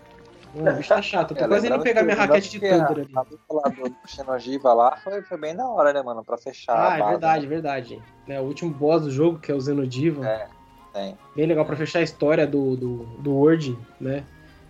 Mano, 0.55 0.71
o 0.71 0.77
bicho 0.77 0.89
tá 0.91 1.03
chato, 1.03 1.33
eu 1.33 1.37
tô 1.37 1.45
É, 1.45 1.49
quase 1.49 1.67
indo 1.67 1.81
pegar 1.81 2.01
que- 2.03 2.07
minha 2.07 2.17
raquete 2.17 2.49
de 2.51 2.61
Thunder 2.61 2.91
ali. 2.93 3.11
A, 3.17 3.27
lá 3.53 3.63
do, 3.71 3.97
Xenogiva 4.07 4.73
lá 4.73 4.97
foi, 4.99 5.21
foi 5.23 5.37
bem 5.37 5.57
da 5.57 5.69
hora, 5.69 5.93
né, 5.93 6.01
mano? 6.01 6.23
Pra 6.25 6.39
fechar. 6.39 6.77
Ah, 6.77 6.93
a 6.93 6.97
é 6.97 6.99
base, 7.01 7.11
verdade, 7.11 7.47
verdade. 7.49 8.03
É, 8.29 8.41
o 8.41 8.45
último 8.45 8.71
boss 8.73 9.03
do 9.03 9.11
jogo, 9.11 9.41
que 9.41 9.51
é 9.51 9.55
o 9.55 9.61
Zenodiva. 9.61 10.25
É, 10.25 10.47
tem. 10.93 11.19
Bem 11.35 11.47
legal 11.47 11.65
pra 11.65 11.75
fechar 11.75 11.99
a 11.99 12.03
história 12.03 12.47
do, 12.47 12.77
do, 12.77 12.99
do 13.19 13.33
Word, 13.35 13.77
né? 14.01 14.23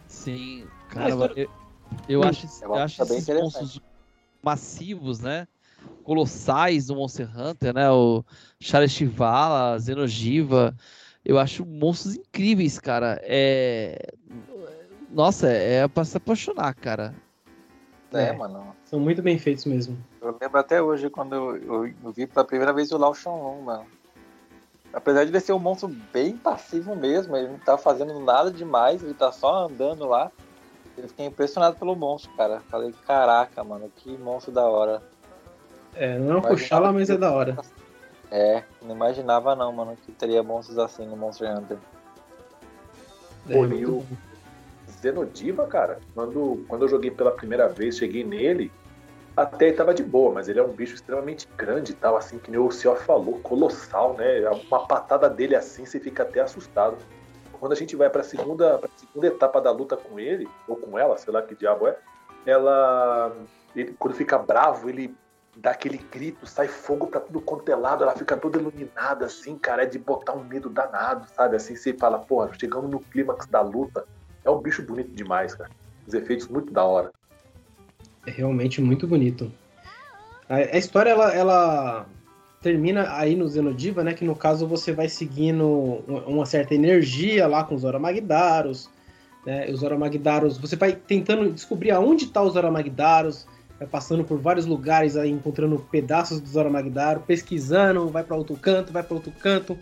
Sim, 0.09 0.65
Ah, 0.89 0.95
cara, 0.95 1.09
história- 1.11 1.35
eu, 1.37 1.49
eu 2.09 2.21
Hum. 2.23 2.29
acho, 2.29 2.47
Eu 2.63 2.69
eu 2.71 2.75
acho 2.77 2.97
tá 2.97 3.05
bem 3.05 3.19
esses 3.19 3.29
interessante. 3.29 3.61
monstros 3.63 3.81
massivos, 4.43 5.21
né? 5.21 5.47
Colossais 6.05 6.87
do 6.87 6.95
Monster 6.95 7.29
Hunter, 7.37 7.75
né? 7.75 7.91
O 7.91 8.23
Charles 8.61 8.93
Chivala, 8.93 9.79
Zenogiva. 9.79 10.75
Eu 11.25 11.39
acho 11.39 11.65
monstros 11.65 12.15
incríveis, 12.17 12.79
cara. 12.79 13.19
É. 13.25 14.13
Nossa, 15.11 15.49
é 15.49 15.89
pra 15.89 16.05
se 16.05 16.17
apaixonar, 16.17 16.75
cara. 16.75 17.15
É, 18.13 18.25
É. 18.27 18.33
mano. 18.33 18.77
São 18.85 19.01
muito 19.01 19.23
bem 19.23 19.39
feitos 19.39 19.65
mesmo. 19.65 19.99
Eu 20.21 20.37
lembro 20.41 20.59
até 20.61 20.81
hoje 20.83 21.09
quando 21.11 21.35
eu, 21.35 21.57
eu- 21.57 21.87
eu 22.05 22.13
vi 22.13 22.27
pela 22.27 22.45
primeira 22.45 22.73
vez 22.73 22.93
o 22.93 22.99
Lao 22.99 23.15
Shanlong, 23.15 23.63
mano. 23.63 23.87
Apesar 24.93 25.25
de 25.25 25.31
ele 25.31 25.41
ser 25.41 25.53
um 25.53 25.59
monstro 25.59 25.89
bem 26.13 26.37
passivo 26.37 26.95
mesmo, 26.95 27.37
ele 27.37 27.49
não 27.49 27.59
tá 27.59 27.77
fazendo 27.77 28.19
nada 28.21 28.51
demais, 28.51 29.03
ele 29.03 29.15
tá 29.15 29.33
só 29.33 29.65
andando 29.67 30.07
lá. 30.07 30.31
Eu 30.97 31.09
fiquei 31.09 31.27
impressionado 31.27 31.77
pelo 31.77 31.97
monstro, 31.97 32.31
cara. 32.37 32.61
Falei, 32.71 32.95
caraca, 33.07 33.65
mano, 33.65 33.91
que 33.97 34.17
monstro 34.19 34.53
da 34.53 34.63
hora. 34.65 35.03
É, 35.95 36.19
não 36.19 36.37
é 36.37 36.39
um 36.39 36.43
não- 36.43 36.93
mas 36.93 37.11
é 37.11 37.17
da 37.17 37.33
hora. 37.33 37.57
É, 38.31 38.65
não 38.83 38.95
imaginava 38.95 39.55
não, 39.55 39.73
mano, 39.73 39.97
que 39.97 40.11
teria 40.13 40.43
monstros 40.43 40.79
assim 40.79 41.07
no 41.07 41.17
Monster 41.17 41.57
Hunter. 41.57 41.79
É, 43.49 43.53
Pô, 43.53 43.67
e 43.67 43.87
o-. 43.87 44.05
Zenodiva, 45.01 45.67
cara, 45.67 45.99
quando, 46.15 46.65
quando 46.67 46.83
eu 46.83 46.89
joguei 46.89 47.11
pela 47.11 47.31
primeira 47.31 47.69
vez, 47.69 47.99
cheguei 47.99 48.25
nele, 48.25 48.73
até 49.37 49.67
ele 49.69 49.77
tava 49.77 49.93
de 49.93 50.03
boa, 50.03 50.33
mas 50.33 50.49
ele 50.49 50.59
é 50.59 50.63
um 50.63 50.73
bicho 50.73 50.95
extremamente 50.95 51.47
grande 51.57 51.93
e 51.93 51.95
tal, 51.95 52.17
assim, 52.17 52.39
que 52.39 52.51
nem 52.51 52.59
o 52.59 52.71
Ció 52.71 52.97
falou, 52.97 53.39
colossal, 53.41 54.15
né? 54.15 54.41
Uma 54.71 54.87
patada 54.87 55.29
dele 55.29 55.55
assim, 55.55 55.85
você 55.85 56.01
fica 56.01 56.23
até 56.23 56.41
assustado. 56.41 56.97
Quando 57.61 57.73
a 57.73 57.77
gente 57.77 57.95
vai 57.97 58.09
pra 58.11 58.23
segunda, 58.23 58.79
pra 58.79 58.89
segunda 58.97 59.27
etapa 59.27 59.61
da 59.61 59.71
luta 59.71 59.97
com 59.97 60.19
ele, 60.19 60.49
ou 60.67 60.77
com 60.77 60.99
ela, 60.99 61.17
sei 61.17 61.33
lá 61.33 61.43
que 61.43 61.55
diabo 61.55 61.87
é, 61.87 61.97
ela. 62.47 63.37
ele- 63.77 63.95
quando 63.99 64.15
fica 64.15 64.39
bravo, 64.39 64.89
ele 64.89 65.15
dá 65.57 65.71
aquele 65.71 65.99
grito, 65.99 66.47
sai 66.47 66.69
fogo 66.69 67.07
pra 67.07 67.21
tudo 67.21 67.41
quanto 67.41 67.71
é 67.71 67.77
lado, 67.77 68.03
ela 68.03 68.15
fica 68.15 68.37
toda 68.37 68.59
iluminada, 68.59 69.27
assim, 69.27 69.57
cara, 69.57 69.85
é 69.85 69.87
de 69.87 69.99
botar 69.99 70.33
um 70.33 70.45
medo 70.45 70.69
danado, 70.69 71.27
sabe? 71.35 71.57
Assim, 71.57 71.77
você 71.77 71.95
fala, 71.95 72.19
porra, 72.19 72.51
chegamos 72.59 72.91
no 72.91 73.01
clímax 73.01 73.47
da 73.47 73.61
luta. 73.61 74.05
É 74.45 74.51
um 74.51 74.61
bicho 74.61 74.83
bonito 74.83 75.11
demais, 75.11 75.55
cara. 75.55 75.71
Os 76.07 76.13
efeitos 76.13 76.49
muito 76.49 76.73
da 76.73 76.85
hora. 76.85 77.13
É 78.27 78.31
realmente 78.31 78.81
muito 78.81 79.07
bonito. 79.07 79.51
A, 80.49 80.57
a 80.57 80.77
história, 80.77 81.11
ela, 81.11 81.33
ela 81.33 82.07
termina 82.61 83.15
aí 83.15 83.37
no 83.37 83.49
Zenodiva, 83.49 84.03
né? 84.03 84.13
Que 84.13 84.25
no 84.25 84.35
caso 84.35 84.67
você 84.67 84.93
vai 84.93 85.09
seguindo 85.09 86.03
uma 86.27 86.47
certa 86.47 86.75
energia 86.75 87.47
lá 87.47 87.65
com 87.65 87.75
os 87.75 87.85
Oramagdaros, 87.85 88.91
né? 89.47 89.71
Os 89.71 89.83
Oramagdaros, 89.83 90.59
você 90.59 90.77
vai 90.77 90.93
tentando 90.93 91.51
descobrir 91.53 91.91
aonde 91.91 92.27
tá 92.27 92.43
os 92.43 92.57
Oramagdaros, 92.57 93.47
vai 93.79 93.89
passando 93.89 94.25
por 94.25 94.39
vários 94.39 94.67
lugares 94.67 95.17
aí, 95.17 95.31
encontrando 95.31 95.79
pedaços 95.91 96.41
dos 96.41 96.57
Oramagdaros, 96.57 97.25
pesquisando, 97.25 98.09
vai 98.09 98.23
para 98.23 98.37
outro 98.37 98.57
canto, 98.57 98.93
vai 98.93 99.03
para 99.03 99.15
outro 99.15 99.33
canto, 99.33 99.79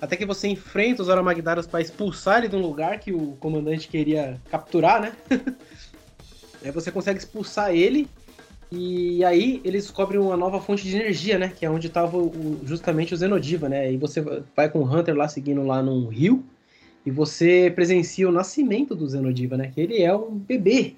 até 0.00 0.16
que 0.16 0.26
você 0.26 0.48
enfrenta 0.48 1.02
os 1.02 1.08
Oramagdaros 1.08 1.66
para 1.66 1.80
expulsar 1.80 2.38
ele 2.38 2.48
de 2.48 2.56
um 2.56 2.60
lugar 2.60 2.98
que 2.98 3.12
o 3.12 3.36
comandante 3.38 3.88
queria 3.88 4.40
capturar, 4.50 5.00
né? 5.00 5.12
Aí 6.64 6.70
você 6.70 6.90
consegue 6.90 7.18
expulsar 7.18 7.74
ele 7.74 8.08
e 8.70 9.22
aí 9.22 9.60
eles 9.64 9.82
descobrem 9.82 10.18
uma 10.18 10.36
nova 10.36 10.58
fonte 10.58 10.84
de 10.84 10.96
energia, 10.96 11.38
né? 11.38 11.52
Que 11.54 11.66
é 11.66 11.70
onde 11.70 11.88
estava 11.88 12.16
justamente 12.64 13.12
o 13.12 13.16
Zenodiva, 13.16 13.68
né? 13.68 13.92
E 13.92 13.98
você 13.98 14.24
vai 14.56 14.68
com 14.70 14.78
o 14.78 14.90
Hunter 14.90 15.14
lá 15.14 15.28
seguindo 15.28 15.62
lá 15.62 15.82
num 15.82 16.06
rio 16.06 16.42
e 17.04 17.10
você 17.10 17.70
presencia 17.74 18.28
o 18.28 18.32
nascimento 18.32 18.94
do 18.94 19.06
Zenodiva, 19.06 19.58
né? 19.58 19.70
Que 19.74 19.80
ele 19.80 20.02
é 20.02 20.14
um 20.16 20.30
bebê. 20.30 20.94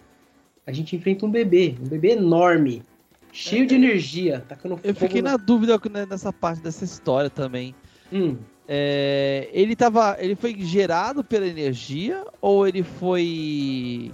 A 0.66 0.72
gente 0.72 0.96
enfrenta 0.96 1.26
um 1.26 1.30
bebê, 1.30 1.74
um 1.80 1.88
bebê 1.88 2.12
enorme, 2.12 2.82
cheio 3.32 3.66
de 3.66 3.74
energia, 3.74 4.44
tacando 4.48 4.76
fogo. 4.76 4.88
Eu 4.88 4.94
fiquei 4.94 5.20
na 5.20 5.36
dúvida 5.36 5.78
né, 5.90 6.06
nessa 6.08 6.32
parte 6.32 6.62
dessa 6.62 6.84
história 6.84 7.28
também. 7.28 7.74
Hum, 8.12 8.36
É, 8.66 9.48
ele 9.52 9.76
tava. 9.76 10.16
Ele 10.18 10.34
foi 10.34 10.54
gerado 10.58 11.22
pela 11.22 11.46
energia 11.46 12.24
ou 12.40 12.66
ele 12.66 12.82
foi. 12.82 14.10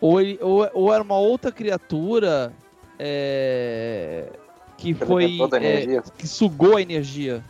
Ou, 0.00 0.20
ele, 0.20 0.38
ou, 0.40 0.68
ou 0.74 0.92
era 0.92 1.02
uma 1.02 1.18
outra 1.18 1.50
criatura 1.50 2.52
é, 2.98 4.28
que 4.76 4.90
Ele 4.90 4.94
foi. 4.94 5.38
é, 5.62 6.02
que 6.16 6.26
sugou 6.26 6.76
a 6.76 6.82
energia. 6.82 7.44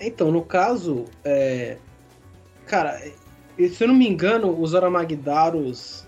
Então, 0.00 0.30
no 0.30 0.42
caso, 0.42 1.06
é... 1.24 1.78
cara, 2.66 3.00
se 3.56 3.82
eu 3.82 3.88
não 3.88 3.94
me 3.94 4.08
engano, 4.08 4.60
os 4.60 4.74
Oramagdaros. 4.74 6.06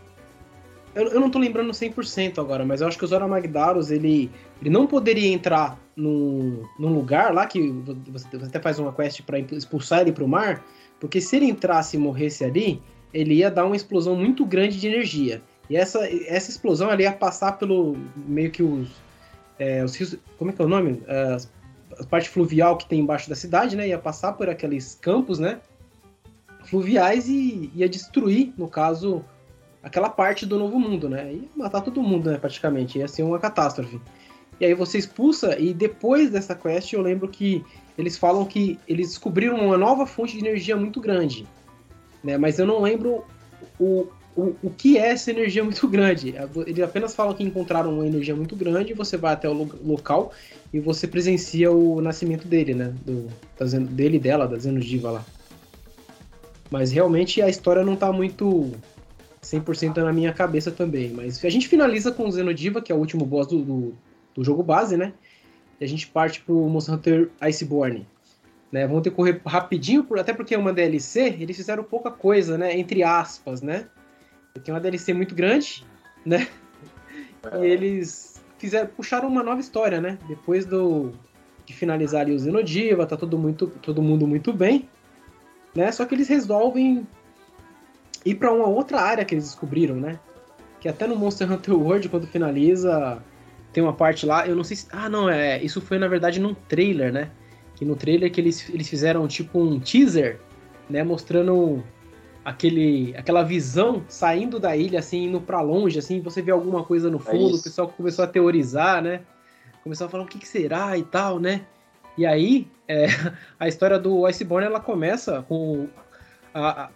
Eu, 0.95 1.07
eu 1.09 1.21
não 1.21 1.31
tô 1.31 1.39
lembrando 1.39 1.71
100% 1.73 2.41
agora, 2.41 2.65
mas 2.65 2.81
eu 2.81 2.89
acho 2.89 2.99
que 2.99 3.05
os 3.05 3.12
Oramagdaros, 3.12 3.91
ele, 3.91 4.31
ele 4.61 4.71
não 4.71 4.87
poderia 4.87 5.33
entrar 5.33 5.79
num, 5.95 6.65
num 6.79 6.93
lugar 6.93 7.33
lá 7.33 7.47
que 7.47 7.71
você, 8.11 8.27
você 8.37 8.47
até 8.47 8.61
faz 8.61 8.79
uma 8.79 8.93
quest 8.93 9.23
pra 9.23 9.39
expulsar 9.39 10.01
ele 10.01 10.12
pro 10.12 10.27
mar, 10.27 10.65
porque 10.99 11.21
se 11.21 11.37
ele 11.37 11.47
entrasse 11.47 11.97
e 11.97 12.01
morresse 12.01 12.45
ali, 12.45 12.83
ele 13.15 13.35
ia 13.35 13.51
dar 13.51 13.67
uma 13.67 13.77
explosão 13.77 14.17
muito 14.17 14.45
grande 14.45 14.79
de 14.81 14.87
energia. 14.89 15.43
E 15.69 15.77
essa, 15.77 16.01
essa 16.27 16.51
explosão 16.51 16.91
ela 16.91 17.01
ia 17.01 17.12
passar 17.12 17.53
pelo 17.53 17.97
meio 18.17 18.51
que 18.51 18.62
os. 18.62 18.89
é, 19.59 19.85
os 19.85 19.95
rios- 19.95 20.17
como 20.37 20.51
é 20.51 20.55
que 20.55 20.61
é 20.61 20.65
o 20.65 20.69
nome? 20.69 21.03
A 21.07 22.05
parte 22.07 22.29
fluvial 22.29 22.77
que 22.77 22.89
tem 22.89 23.01
embaixo 23.01 23.29
da 23.29 23.37
cidade, 23.37 23.77
né? 23.77 23.87
Ia 23.87 23.99
passar 23.99 24.33
por 24.33 24.49
aqueles 24.49 24.99
campos, 25.01 25.39
né? 25.39 25.61
Fluviais 26.65 27.29
e 27.29 27.71
ia 27.75 27.89
destruir, 27.89 28.53
no 28.59 28.67
caso, 28.69 29.25
aquela 29.82 30.09
parte 30.09 30.44
do 30.44 30.59
novo 30.59 30.78
mundo, 30.78 31.09
né? 31.09 31.32
Ia 31.32 31.48
matar 31.57 31.81
todo 31.81 32.02
mundo, 32.02 32.31
né? 32.31 32.39
Praticamente. 32.39 32.98
Ia 32.98 33.09
ser 33.09 33.23
uma 33.23 33.39
catástrofe. 33.39 34.01
E 34.61 34.66
aí 34.66 34.74
você 34.74 34.98
expulsa, 34.98 35.59
e 35.59 35.73
depois 35.73 36.31
dessa 36.31 36.55
quest 36.55 36.93
eu 36.93 37.01
lembro 37.01 37.27
que 37.28 37.65
eles 37.97 38.19
falam 38.19 38.44
que 38.44 38.78
eles 38.86 39.09
descobriram 39.09 39.57
uma 39.57 39.78
nova 39.78 40.07
fonte 40.07 40.35
de 40.35 40.47
energia 40.47 40.77
muito 40.77 41.01
grande. 41.01 41.47
Né? 42.23 42.36
Mas 42.36 42.59
eu 42.59 42.66
não 42.66 42.82
lembro 42.82 43.24
o, 43.78 44.07
o, 44.36 44.55
o 44.62 44.70
que 44.70 44.98
é 44.98 45.09
essa 45.09 45.31
energia 45.31 45.65
muito 45.65 45.89
grande. 45.89 46.35
Eles 46.66 46.85
apenas 46.85 47.15
falam 47.15 47.35
que 47.35 47.43
encontraram 47.43 47.94
uma 47.94 48.07
energia 48.07 48.36
muito 48.36 48.55
grande, 48.55 48.93
você 48.93 49.16
vai 49.16 49.32
até 49.32 49.48
o 49.48 49.66
local 49.82 50.31
e 50.73 50.78
você 50.78 51.09
presencia 51.09 51.73
o 51.73 52.02
nascimento 52.02 52.47
dele, 52.47 52.74
né? 52.74 52.94
Do, 53.05 53.28
dele 53.86 54.19
e 54.19 54.20
dela, 54.20 54.47
da 54.47 54.59
Zenogiva 54.59 55.11
lá. 55.11 55.24
Mas 56.70 56.93
realmente 56.93 57.40
a 57.40 57.48
história 57.48 57.82
não 57.82 57.97
tá 57.97 58.12
muito 58.12 58.73
100% 59.43 59.97
na 59.97 60.12
minha 60.12 60.33
cabeça 60.33 60.71
também. 60.71 61.11
Mas 61.11 61.45
a 61.45 61.51
gente 61.51 61.69
finaliza 61.69 62.12
com 62.12 62.27
o 62.27 62.33
Zenodiva, 62.33 62.83
que 62.83 62.93
é 62.93 62.95
o 62.95 62.99
último 62.99 63.25
boss 63.25 63.47
do, 63.47 63.62
do, 63.62 63.95
do 64.35 64.45
jogo 64.45 64.62
base, 64.62 64.97
né? 64.97 65.12
E 65.81 65.85
a 65.85 65.89
gente 65.89 66.07
parte 66.07 66.41
pro 66.41 66.69
Monster 66.69 66.95
Hunter 66.95 67.31
Iceborne. 67.41 68.07
Né, 68.71 68.87
vão 68.87 69.03
ter 69.03 69.11
que 69.11 69.17
correr 69.17 69.41
rapidinho, 69.45 70.07
até 70.17 70.33
porque 70.33 70.55
é 70.55 70.59
uma 70.59 70.73
DLC, 70.73 71.37
eles 71.41 71.57
fizeram 71.57 71.83
pouca 71.83 72.09
coisa, 72.09 72.57
né? 72.57 72.79
Entre 72.79 73.03
aspas, 73.03 73.61
né? 73.62 73.89
Porque 74.55 74.71
é 74.71 74.75
uma 74.75 74.79
DLC 74.79 75.12
muito 75.12 75.35
grande, 75.35 75.85
né? 76.25 76.47
É. 77.51 77.59
E 77.59 77.67
eles 77.67 78.41
fizeram, 78.59 78.87
puxaram 78.87 79.27
uma 79.27 79.43
nova 79.43 79.61
história, 79.61 80.01
né? 80.01 80.19
Depois 80.29 80.65
do 80.65 81.12
de 81.71 81.73
finalizar 81.73 82.23
ali 82.23 82.33
o 82.33 82.39
Zenodiva, 82.39 83.07
tá 83.07 83.17
todo, 83.17 83.39
muito, 83.39 83.69
todo 83.83 84.03
mundo 84.03 84.27
muito 84.27 84.53
bem, 84.53 84.89
né? 85.75 85.91
Só 85.93 86.05
que 86.05 86.15
eles 86.15 86.29
resolvem 86.29 87.07
ir 88.24 88.34
para 88.34 88.52
uma 88.52 88.66
outra 88.66 89.01
área 89.01 89.24
que 89.24 89.34
eles 89.34 89.44
descobriram, 89.44 89.97
né? 89.97 90.18
Que 90.80 90.88
até 90.88 91.06
no 91.06 91.16
Monster 91.16 91.51
Hunter 91.51 91.74
World, 91.74 92.09
quando 92.09 92.26
finaliza, 92.26 93.22
tem 93.72 93.82
uma 93.82 93.92
parte 93.92 94.26
lá, 94.26 94.47
eu 94.47 94.56
não 94.56 94.64
sei 94.64 94.76
se. 94.76 94.86
Ah, 94.90 95.09
não, 95.09 95.28
é. 95.28 95.62
Isso 95.62 95.80
foi 95.80 95.98
na 95.98 96.09
verdade 96.09 96.40
num 96.40 96.55
trailer, 96.55 97.12
né? 97.12 97.30
Que 97.74 97.84
no 97.84 97.97
trailer 97.97 98.30
que 98.30 98.40
eles, 98.40 98.68
eles 98.70 98.88
fizeram 98.88 99.26
tipo 99.28 99.60
um 99.60 99.78
teaser, 99.78 100.40
né? 100.88 101.02
Mostrando 101.02 101.82
aquele, 102.44 103.14
aquela 103.16 103.42
visão 103.42 104.02
saindo 104.09 104.59
da 104.59 104.76
ilha, 104.76 104.98
assim, 104.98 105.24
indo 105.24 105.40
para 105.40 105.60
longe, 105.60 105.98
assim, 105.98 106.20
você 106.20 106.42
vê 106.42 106.51
alguma 106.51 106.84
coisa 106.84 107.10
no 107.10 107.18
é 107.18 107.20
fundo, 107.20 107.56
é 107.56 107.59
o 107.59 107.62
pessoal 107.62 107.88
começou 107.88 108.24
a 108.24 108.28
teorizar, 108.28 109.02
né? 109.02 109.22
Começou 109.82 110.06
a 110.06 110.10
falar 110.10 110.24
o 110.24 110.26
que, 110.26 110.38
que 110.38 110.48
será 110.48 110.97
e 110.97 111.02
tal, 111.02 111.38
né? 111.38 111.62
E 112.16 112.26
aí, 112.26 112.66
é, 112.88 113.06
a 113.59 113.68
história 113.68 113.98
do 113.98 114.26
Iceborne, 114.26 114.66
ela 114.66 114.80
começa 114.80 115.42
com 115.42 115.88
a, 116.52 116.84
a, 116.84 116.90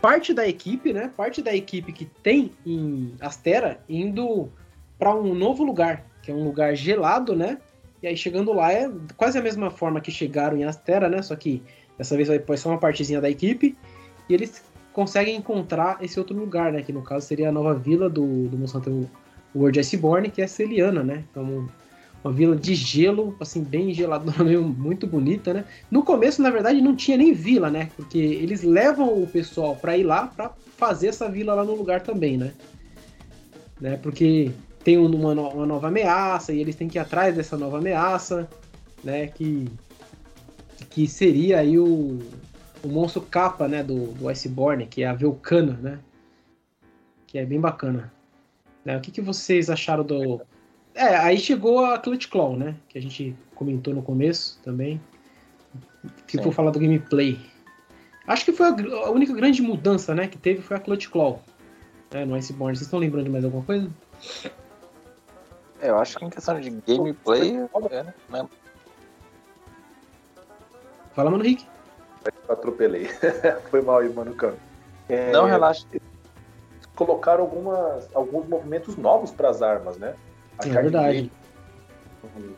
parte 0.00 0.32
da 0.32 0.46
equipe, 0.46 0.92
né? 0.92 1.10
Parte 1.16 1.42
da 1.42 1.54
equipe 1.54 1.92
que 1.92 2.04
tem 2.04 2.52
em 2.64 3.14
Astera 3.20 3.80
indo 3.88 4.50
para 4.98 5.14
um 5.14 5.34
novo 5.34 5.62
lugar, 5.64 6.04
que 6.22 6.30
é 6.30 6.34
um 6.34 6.44
lugar 6.44 6.74
gelado, 6.74 7.34
né? 7.34 7.58
E 8.02 8.06
aí 8.06 8.16
chegando 8.16 8.52
lá 8.52 8.72
é 8.72 8.90
quase 9.16 9.38
a 9.38 9.42
mesma 9.42 9.70
forma 9.70 10.00
que 10.00 10.10
chegaram 10.10 10.56
em 10.56 10.64
Astera, 10.64 11.08
né? 11.08 11.22
Só 11.22 11.36
que 11.36 11.62
dessa 11.98 12.16
vez 12.16 12.28
vai 12.28 12.56
só 12.56 12.70
uma 12.70 12.78
partezinha 12.78 13.20
da 13.20 13.28
equipe. 13.28 13.76
E 14.28 14.34
eles 14.34 14.62
conseguem 14.92 15.36
encontrar 15.36 15.98
esse 16.00 16.18
outro 16.18 16.36
lugar, 16.36 16.72
né? 16.72 16.82
Que 16.82 16.92
no 16.92 17.02
caso 17.02 17.26
seria 17.26 17.48
a 17.48 17.52
nova 17.52 17.74
vila 17.74 18.08
do, 18.08 18.48
do 18.48 18.56
Monsanto 18.56 19.08
World 19.54 19.80
Iceborne, 19.80 20.30
que 20.30 20.40
é 20.40 20.46
Celiana, 20.46 21.02
né? 21.02 21.24
Então, 21.30 21.68
uma 22.22 22.32
vila 22.32 22.54
de 22.54 22.74
gelo, 22.74 23.34
assim, 23.40 23.62
bem 23.62 23.92
gelado, 23.94 24.30
muito 24.76 25.06
bonita, 25.06 25.54
né? 25.54 25.64
No 25.90 26.02
começo, 26.02 26.42
na 26.42 26.50
verdade, 26.50 26.80
não 26.80 26.94
tinha 26.94 27.16
nem 27.16 27.32
vila, 27.32 27.70
né? 27.70 27.90
Porque 27.96 28.18
eles 28.18 28.62
levam 28.62 29.22
o 29.22 29.26
pessoal 29.26 29.74
para 29.76 29.96
ir 29.96 30.04
lá 30.04 30.26
para 30.26 30.52
fazer 30.76 31.08
essa 31.08 31.28
vila 31.28 31.54
lá 31.54 31.64
no 31.64 31.74
lugar 31.74 32.02
também, 32.02 32.36
né? 32.36 32.52
né? 33.80 33.96
Porque 33.96 34.50
tem 34.84 34.98
uma, 34.98 35.32
uma 35.32 35.66
nova 35.66 35.88
ameaça 35.88 36.52
e 36.52 36.60
eles 36.60 36.76
têm 36.76 36.88
que 36.88 36.98
ir 36.98 37.00
atrás 37.00 37.34
dessa 37.34 37.56
nova 37.56 37.78
ameaça, 37.78 38.48
né? 39.02 39.26
Que, 39.26 39.66
que 40.90 41.08
seria 41.08 41.60
aí 41.60 41.78
o, 41.78 42.18
o 42.82 42.88
monstro 42.88 43.22
capa, 43.22 43.66
né, 43.66 43.82
do, 43.82 44.12
do 44.12 44.28
Iceborne, 44.28 44.86
que 44.86 45.02
é 45.02 45.06
a 45.06 45.14
Vulcana, 45.14 45.78
né? 45.82 45.98
Que 47.26 47.38
é 47.38 47.46
bem 47.46 47.60
bacana. 47.60 48.12
Né? 48.84 48.96
O 48.96 49.00
que, 49.00 49.10
que 49.10 49.20
vocês 49.20 49.70
acharam 49.70 50.04
do. 50.04 50.40
É, 50.94 51.16
aí 51.16 51.38
chegou 51.38 51.84
a 51.84 51.98
Clutch 51.98 52.28
Claw, 52.28 52.56
né? 52.56 52.76
Que 52.88 52.98
a 52.98 53.02
gente 53.02 53.36
comentou 53.54 53.94
no 53.94 54.02
começo 54.02 54.60
também. 54.62 55.00
Que 56.26 56.42
for 56.42 56.52
falar 56.52 56.70
do 56.70 56.80
gameplay. 56.80 57.38
Acho 58.26 58.44
que 58.44 58.52
foi 58.52 58.66
a, 58.66 58.70
a, 59.06 59.10
única 59.10 59.32
grande 59.32 59.60
mudança, 59.60 60.14
né, 60.14 60.28
que 60.28 60.38
teve 60.38 60.62
foi 60.62 60.76
a 60.76 60.80
Clutch 60.80 61.08
Claw 61.08 61.42
né, 62.12 62.24
no 62.24 62.34
Iceborne. 62.34 62.76
Vocês 62.76 62.86
estão 62.86 62.98
lembrando 62.98 63.24
de 63.24 63.30
mais 63.30 63.44
alguma 63.44 63.64
coisa? 63.64 63.90
É, 65.80 65.90
eu 65.90 65.98
acho 65.98 66.18
que 66.18 66.24
em 66.24 66.30
questão 66.30 66.60
de 66.60 66.70
gameplay, 66.70 67.56
é, 67.90 68.02
né? 68.02 68.48
Fala, 71.12 71.30
mano, 71.30 71.42
Rick. 71.42 71.66
Atropelei. 72.48 73.08
Foi 73.70 73.80
mal 73.80 73.98
aí, 73.98 74.12
mano, 74.12 74.34
Cano. 74.34 74.56
É, 75.08 75.32
Não, 75.32 75.46
relaxa. 75.46 75.86
Colocaram 76.94 77.42
algumas, 77.42 78.08
alguns 78.14 78.46
movimentos 78.46 78.96
novos 78.96 79.30
para 79.30 79.48
as 79.48 79.62
armas, 79.62 79.96
né? 79.96 80.14
A 80.60 80.62
Sim, 80.62 80.76
é 80.76 80.82
verdade. 80.82 81.32
Um 82.22 82.54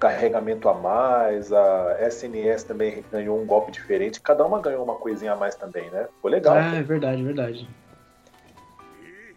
carregamento 0.00 0.68
a 0.68 0.74
mais, 0.74 1.52
a 1.52 1.98
SNS 2.00 2.64
também 2.64 3.04
ganhou 3.12 3.40
um 3.40 3.46
golpe 3.46 3.70
diferente. 3.70 4.20
Cada 4.20 4.44
uma 4.44 4.60
ganhou 4.60 4.82
uma 4.82 4.94
coisinha 4.94 5.34
a 5.34 5.36
mais 5.36 5.54
também, 5.54 5.90
né? 5.90 6.08
Foi 6.22 6.30
legal. 6.30 6.56
Ah, 6.56 6.76
é 6.76 6.82
verdade, 6.82 7.20
é 7.20 7.24
verdade. 7.24 7.68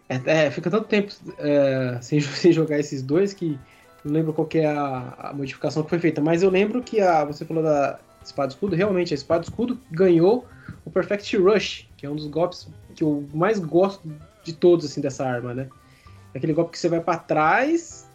É, 0.08 0.46
é, 0.46 0.50
fica 0.50 0.70
tanto 0.70 0.88
tempo 0.88 1.12
é, 1.38 1.98
sem, 2.00 2.18
sem, 2.20 2.50
jogar 2.50 2.78
esses 2.78 3.02
dois 3.02 3.34
que 3.34 3.58
não 4.04 4.12
lembro 4.12 4.32
qual 4.32 4.48
é 4.54 4.64
a, 4.64 5.14
a, 5.18 5.32
modificação 5.34 5.82
que 5.82 5.90
foi 5.90 5.98
feita. 5.98 6.20
Mas 6.22 6.42
eu 6.42 6.48
lembro 6.48 6.82
que 6.82 7.00
a, 7.00 7.24
você 7.24 7.44
falou 7.44 7.62
da 7.62 7.98
espada 8.24 8.48
escudo, 8.48 8.74
realmente 8.74 9.12
a 9.12 9.16
espada 9.16 9.44
escudo 9.44 9.78
ganhou 9.90 10.46
o 10.84 10.90
Perfect 10.90 11.36
Rush, 11.36 11.86
que 11.96 12.06
é 12.06 12.10
um 12.10 12.16
dos 12.16 12.26
golpes 12.28 12.68
que 12.94 13.04
eu 13.04 13.28
mais 13.34 13.58
gosto 13.58 14.08
de 14.42 14.54
todos 14.54 14.86
assim 14.86 15.02
dessa 15.02 15.26
arma, 15.26 15.52
né? 15.52 15.68
Aquele 16.36 16.52
golpe 16.52 16.72
que 16.72 16.78
você 16.78 16.88
vai 16.88 17.00
para 17.00 17.18
trás, 17.18 18.06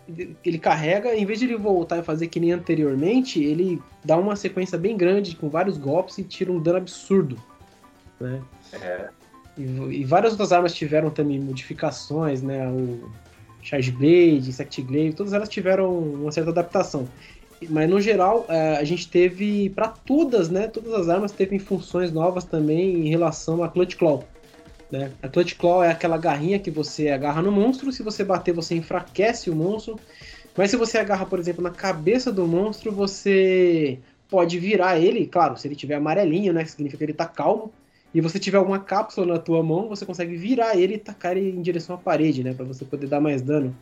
ele 0.44 0.58
carrega, 0.58 1.16
em 1.16 1.26
vez 1.26 1.40
de 1.40 1.46
ele 1.46 1.58
voltar 1.58 1.98
e 1.98 2.04
fazer 2.04 2.28
que 2.28 2.40
nem 2.40 2.52
anteriormente, 2.52 3.44
ele 3.44 3.82
dá 4.04 4.18
uma 4.18 4.36
sequência 4.36 4.78
bem 4.78 4.98
grande 4.98 5.36
com 5.36 5.50
vários 5.50 5.78
golpes 5.78 6.18
e 6.18 6.24
tira 6.24 6.52
um 6.52 6.62
dano 6.62 6.78
absurdo, 6.78 7.38
né? 8.20 8.42
É. 8.74 9.10
E, 9.58 9.62
e 9.62 10.04
várias 10.04 10.34
outras 10.34 10.52
armas 10.52 10.74
tiveram 10.74 11.10
também 11.10 11.40
modificações, 11.40 12.42
né? 12.42 12.68
O 12.68 13.10
Charge 13.62 13.92
Blade, 13.92 14.50
Insect 14.50 14.82
Glaive, 14.82 15.16
todas 15.16 15.34
elas 15.34 15.50
tiveram 15.50 15.92
uma 15.98 16.32
certa 16.32 16.50
adaptação. 16.50 17.08
Mas 17.70 17.90
no 17.90 18.02
geral, 18.02 18.46
é, 18.50 18.78
a 18.78 18.84
gente 18.84 19.08
teve 19.08 19.70
para 19.70 19.88
todas, 19.88 20.50
né? 20.50 20.68
Todas 20.68 20.94
as 20.94 21.10
armas 21.10 21.32
teve 21.32 21.60
funções 21.60 22.12
novas 22.12 22.44
também 22.44 23.06
em 23.06 23.10
relação 23.10 23.64
à 23.64 23.70
Clutch 23.70 23.96
Claw. 23.96 24.24
Né? 24.92 25.12
A 25.22 25.30
Clutch 25.30 25.56
Claw 25.56 25.84
é 25.84 25.90
aquela 25.90 26.18
garrinha 26.18 26.60
que 26.60 26.70
você 26.70 27.10
agarra 27.10 27.42
no 27.42 27.52
monstro, 27.52 27.92
se 27.92 28.04
você 28.04 28.24
bater, 28.24 28.54
você 28.54 28.76
enfraquece 28.76 29.50
o 29.50 29.56
monstro. 29.56 29.98
Mas 30.58 30.70
se 30.70 30.76
você 30.76 30.98
agarra, 30.98 31.26
por 31.26 31.40
exemplo, 31.40 31.64
na 31.64 31.72
cabeça 31.72 32.32
do 32.32 32.46
monstro, 32.46 32.92
você 32.92 34.00
pode 34.30 34.60
virar 34.60 35.00
ele, 35.00 35.26
claro, 35.26 35.58
se 35.58 35.68
ele 35.68 35.76
tiver 35.76 35.96
amarelinho, 35.96 36.52
né? 36.52 36.66
Significa 36.66 36.98
que 36.98 37.04
ele 37.06 37.14
tá 37.14 37.26
calmo. 37.26 37.72
E 38.14 38.20
você 38.20 38.38
tiver 38.38 38.58
alguma 38.58 38.80
cápsula 38.80 39.26
na 39.26 39.40
tua 39.40 39.64
mão, 39.64 39.88
você 39.88 40.06
consegue 40.06 40.36
virar 40.36 40.76
ele 40.76 40.96
e 40.96 40.98
tacar 40.98 41.38
ele 41.38 41.50
em 41.50 41.62
direção 41.62 41.96
à 41.96 41.98
parede, 41.98 42.44
né? 42.44 42.54
Para 42.54 42.66
você 42.66 42.84
poder 42.84 43.08
dar 43.08 43.22
mais 43.22 43.42
dano. 43.42 43.74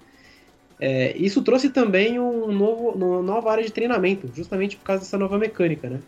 É, 0.79 1.17
isso 1.17 1.43
trouxe 1.43 1.69
também 1.71 2.19
um 2.19 2.51
novo, 2.51 2.91
uma 2.91 3.21
nova 3.21 3.51
área 3.51 3.63
de 3.63 3.71
treinamento, 3.71 4.29
justamente 4.33 4.77
por 4.77 4.83
causa 4.83 5.03
dessa 5.03 5.17
nova 5.17 5.37
mecânica, 5.37 5.89
né? 5.89 5.99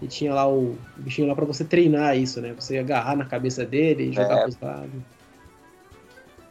Que 0.00 0.08
tinha 0.08 0.34
lá 0.34 0.48
o, 0.48 0.72
o 0.72 0.78
bichinho 0.96 1.28
lá 1.28 1.34
para 1.34 1.44
você 1.44 1.64
treinar 1.64 2.16
isso, 2.16 2.40
né? 2.40 2.54
Você 2.54 2.78
agarrar 2.78 3.14
na 3.14 3.26
cabeça 3.26 3.64
dele 3.64 4.08
e 4.08 4.12
jogar 4.12 4.38
é. 4.38 4.42
pros 4.42 4.58
lados. 4.58 5.02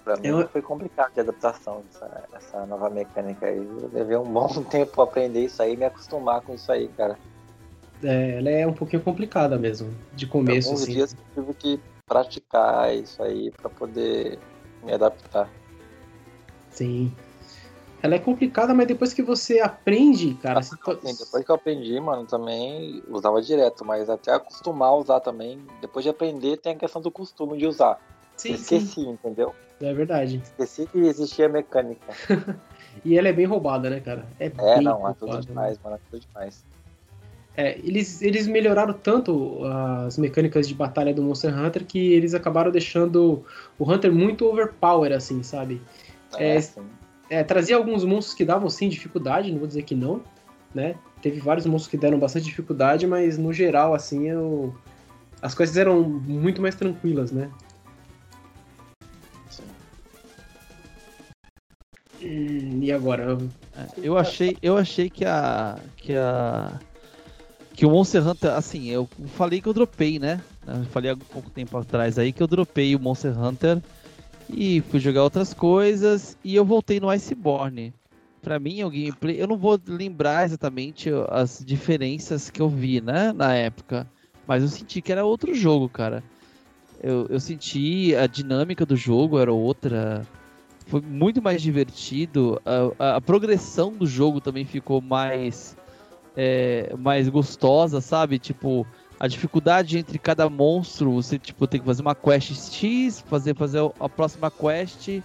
Pra 0.04 0.16
mim 0.18 0.42
é 0.42 0.48
foi 0.48 0.62
complicado 0.62 1.14
de 1.14 1.20
adaptação 1.20 1.84
essa, 1.92 2.24
essa 2.34 2.66
nova 2.68 2.90
mecânica 2.90 3.48
aí. 3.48 3.58
Eu 3.58 3.90
levei 3.92 4.18
um 4.18 4.24
bom 4.24 4.48
tempo 4.70 4.94
pra 4.94 5.04
aprender 5.04 5.46
isso 5.46 5.62
aí 5.62 5.74
e 5.74 5.78
me 5.78 5.86
acostumar 5.86 6.42
com 6.42 6.54
isso 6.54 6.72
aí, 6.72 6.88
cara. 6.90 7.18
É, 8.04 8.38
ela 8.38 8.50
é 8.50 8.68
um 8.68 8.74
pouquinho 8.74 9.02
complicada 9.04 9.58
mesmo, 9.58 9.94
de 10.14 10.26
começo, 10.26 10.70
Alguns 10.70 10.84
assim. 10.84 10.94
dias 10.94 11.14
eu 11.36 11.44
tive 11.44 11.54
que 11.56 11.82
praticar 12.08 12.96
isso 12.96 13.22
aí 13.22 13.52
para 13.52 13.70
poder 13.70 14.40
me 14.84 14.94
adaptar. 14.94 15.50
Sim. 16.70 17.12
Ela 18.02 18.16
é 18.16 18.20
complicada, 18.20 18.74
mas 18.74 18.88
depois 18.88 19.14
que 19.14 19.22
você 19.22 19.60
aprende, 19.60 20.34
cara. 20.36 20.60
Assim, 20.60 20.76
depois 20.78 21.44
que 21.44 21.52
eu 21.52 21.56
aprendi, 21.56 22.00
mano, 22.00 22.26
também 22.26 23.04
usava 23.10 23.42
direto, 23.42 23.84
mas 23.84 24.10
até 24.10 24.34
acostumar 24.34 24.90
a 24.90 24.96
usar 24.96 25.20
também. 25.20 25.60
Depois 25.82 26.04
de 26.04 26.10
aprender, 26.10 26.58
tem 26.58 26.74
a 26.74 26.78
questão 26.78 27.02
do 27.02 27.12
costume 27.12 27.58
de 27.58 27.68
usar. 27.68 28.00
Sim, 28.38 28.54
Esqueci, 28.54 28.86
sim. 28.88 29.10
entendeu? 29.10 29.54
É 29.82 29.94
verdade. 29.94 30.42
Esqueci 30.44 30.88
que 30.88 30.98
existia 31.00 31.50
mecânica. 31.50 32.02
E 33.06 33.18
ela 33.18 33.28
é 33.30 33.34
bem 33.34 33.46
roubada, 33.46 33.90
né, 33.90 34.00
cara? 34.00 34.28
É, 34.40 34.50
bem 34.50 34.84
não, 34.84 35.08
é 35.08 35.12
roubada, 35.12 35.16
tudo 35.20 35.36
né? 35.36 35.42
demais, 35.42 35.80
mano, 35.82 35.96
é 35.96 36.00
tudo 36.10 36.22
demais. 36.22 36.66
É, 37.56 37.78
eles, 37.80 38.22
eles 38.22 38.48
melhoraram 38.48 38.94
tanto 38.94 39.64
as 40.06 40.18
mecânicas 40.18 40.68
de 40.68 40.74
batalha 40.74 41.14
do 41.14 41.22
Monster 41.22 41.58
Hunter 41.58 41.86
que 41.86 42.14
eles 42.14 42.34
acabaram 42.34 42.72
deixando 42.72 43.46
o 43.78 43.92
Hunter 43.92 44.12
muito 44.12 44.46
overpower, 44.46 45.12
assim, 45.14 45.44
sabe? 45.44 45.82
É, 46.38 46.56
É, 46.56 46.62
sim. 46.62 46.90
É, 47.30 47.44
trazia 47.44 47.76
alguns 47.76 48.04
monstros 48.04 48.36
que 48.36 48.44
davam 48.44 48.70
sim 48.70 48.90
dificuldade, 48.90 49.52
não 49.52 49.60
vou 49.60 49.68
dizer 49.68 49.84
que 49.84 49.94
não, 49.94 50.22
né? 50.74 50.96
Teve 51.22 51.40
vários 51.40 51.66
monstros 51.66 51.92
que 51.92 51.98
deram 51.98 52.18
bastante 52.18 52.46
dificuldade, 52.46 53.06
mas 53.06 53.38
no 53.38 53.54
geral, 53.54 53.94
assim, 53.94 54.28
eu... 54.30 54.74
as 55.42 55.54
coisas 55.54 55.78
eram 55.78 56.02
muito 56.02 56.62
mais 56.62 56.76
tranquilas, 56.76 57.32
né? 57.32 57.50
e 62.90 62.92
agora? 62.92 63.38
Eu 63.98 64.18
achei, 64.18 64.58
eu 64.62 64.78
achei 64.78 65.10
que 65.10 65.24
a 65.24 65.78
que 65.96 66.16
a 66.16 66.80
que 67.74 67.86
o 67.86 67.92
Monster 67.92 68.28
Hunter, 68.28 68.52
assim, 68.54 68.90
eu 68.90 69.08
falei 69.38 69.62
que 69.62 69.70
eu 69.70 69.74
dropei, 69.74 70.20
né? 70.20 70.42
Eu 70.68 70.84
falei 70.86 71.12
há 71.12 71.16
pouco 71.16 71.50
tempo 71.50 71.78
atrás 71.78 72.20
aí 72.20 72.34
que 72.34 72.44
eu 72.44 72.48
dropei 72.48 72.96
o 72.96 73.00
Monster 73.00 73.38
Hunter 73.40 73.82
e 74.50 74.82
fui 74.82 75.00
jogar 75.00 75.24
outras 75.24 75.54
coisas 75.54 76.38
e 76.44 76.56
eu 76.56 76.66
voltei 76.66 77.00
no 77.00 77.10
Iceborne. 77.10 77.94
Pra 78.42 78.58
mim, 78.60 78.84
o 78.84 78.90
gameplay, 78.90 79.42
eu 79.42 79.48
não 79.48 79.58
vou 79.58 79.80
lembrar 79.88 80.46
exatamente 80.46 81.10
as 81.30 81.64
diferenças 81.66 82.50
que 82.50 82.62
eu 82.62 82.70
vi, 82.70 83.02
né, 83.02 83.34
na 83.34 83.54
época, 83.54 84.08
mas 84.48 84.64
eu 84.64 84.70
senti 84.70 85.02
que 85.02 85.12
era 85.12 85.26
outro 85.26 85.54
jogo, 85.54 85.90
cara. 85.90 86.24
Eu, 87.02 87.28
eu 87.30 87.40
senti 87.40 88.16
a 88.16 88.28
dinâmica 88.28 88.86
do 88.86 88.96
jogo 88.96 89.38
era 89.40 89.52
outra, 89.54 90.26
foi 90.88 91.02
muito 91.02 91.42
mais 91.42 91.62
divertido. 91.62 92.62
A, 92.66 93.12
a- 93.12 93.16
a 93.18 93.22
progressão 93.22 93.92
do 93.94 94.08
jogo 94.08 94.42
também 94.42 94.66
ficou 94.66 95.02
mais, 95.02 95.78
é, 96.36 96.94
mais 96.98 97.28
gostosa, 97.30 98.02
sabe? 98.02 98.40
Tipo, 98.40 98.88
a 99.20 99.28
dificuldade 99.28 99.98
entre 99.98 100.18
cada 100.18 100.50
monstro, 100.50 101.12
você 101.12 101.38
tipo, 101.38 101.68
tem 101.68 101.80
que 101.80 101.86
fazer 101.86 102.02
uma 102.02 102.16
quest 102.16 102.54
X, 102.74 103.22
fazer, 103.22 103.56
fazer 103.56 103.80
a 104.00 104.08
próxima 104.08 104.50
quest. 104.50 105.22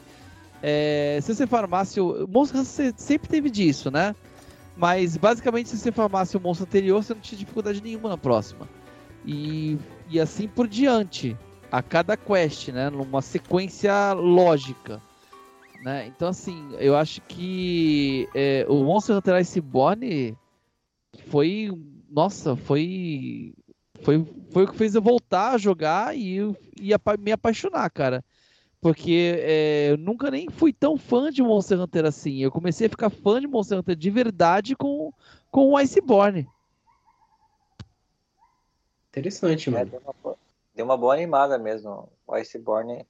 É, 0.62 1.19
se 1.23 1.35
você 1.35 1.47
farmasse 1.47 2.01
o. 2.01 2.27
Monstro 2.29 2.65
você 2.65 2.93
sempre 2.97 3.29
teve 3.29 3.51
disso, 3.51 3.91
né? 3.91 4.15
Mas 4.77 5.16
basicamente, 5.16 5.69
se 5.69 5.79
você 5.79 5.93
farmasse 5.93 6.37
o 6.37 6.41
monstro 6.41 6.66
anterior, 6.66 7.03
você 7.03 7.15
não 7.15 7.21
tinha 7.21 7.39
dificuldade 7.39 7.81
nenhuma 7.81 8.09
na 8.09 8.16
próxima. 8.16 8.69
E, 9.25 9.79
e 10.11 10.19
assim 10.19 10.49
por 10.49 10.66
diante. 10.66 11.37
A 11.71 11.83
cada 11.83 12.16
quest, 12.16 12.69
né? 12.69 12.89
Numa 12.89 13.21
sequência 13.21 14.12
lógica 14.12 15.01
né? 15.85 16.07
Então, 16.07 16.29
assim, 16.29 16.75
eu 16.79 16.97
acho 16.97 17.21
que 17.29 18.27
é, 18.35 18.65
o 18.69 18.83
Monster 18.83 19.16
Hunter 19.16 19.35
Iceborne 19.35 20.35
foi, 21.29 21.71
nossa, 22.11 22.57
foi, 22.57 23.53
foi, 24.05 24.24
foi 24.51 24.64
o 24.64 24.68
que 24.68 24.76
fez 24.76 24.94
eu 24.94 25.02
voltar 25.02 25.52
a 25.52 25.59
jogar 25.59 26.16
e, 26.16 26.39
e 26.78 26.93
apa- 26.93 27.16
me 27.16 27.32
apaixonar, 27.32 27.90
cara. 27.90 28.22
Porque 28.81 29.39
é, 29.40 29.93
eu 29.93 29.97
nunca 29.97 30.31
nem 30.31 30.48
fui 30.51 30.70
tão 30.72 30.98
fã 30.98 31.31
de 31.31 31.43
Monster 31.43 31.81
Hunter 31.81 32.05
assim. 32.05 32.40
Eu 32.43 32.52
comecei 32.52 32.86
a 32.86 32.90
ficar 32.90 33.09
fã 33.09 33.40
de 33.40 33.47
Monster 33.47 33.78
Hunter 33.78 33.97
de 33.97 34.10
verdade 34.10 34.76
com, 34.76 35.10
com 35.51 35.70
o 35.70 35.76
Iceborne. 35.78 36.47
Interessante, 39.10 39.68
É, 39.70 39.72
mano. 39.72 39.86
deu, 39.86 40.01
uma, 40.05 40.14
boa- 40.22 40.36
deu 40.74 40.85
uma 40.85 40.97
boa 40.98 41.14
animada 41.14 41.56
mesmo. 41.56 42.09
O 42.26 42.35
Iceborne 42.35 43.06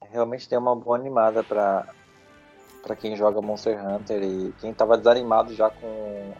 realmente 0.00 0.48
deu 0.48 0.58
uma 0.60 0.74
boa 0.74 0.96
animada 0.96 1.44
pra, 1.44 1.86
pra 2.82 2.96
quem 2.96 3.14
joga 3.14 3.42
Monster 3.42 3.78
Hunter 3.86 4.22
e 4.22 4.52
quem 4.60 4.72
tava 4.72 4.96
desanimado 4.96 5.52
já 5.54 5.68
com 5.68 6.32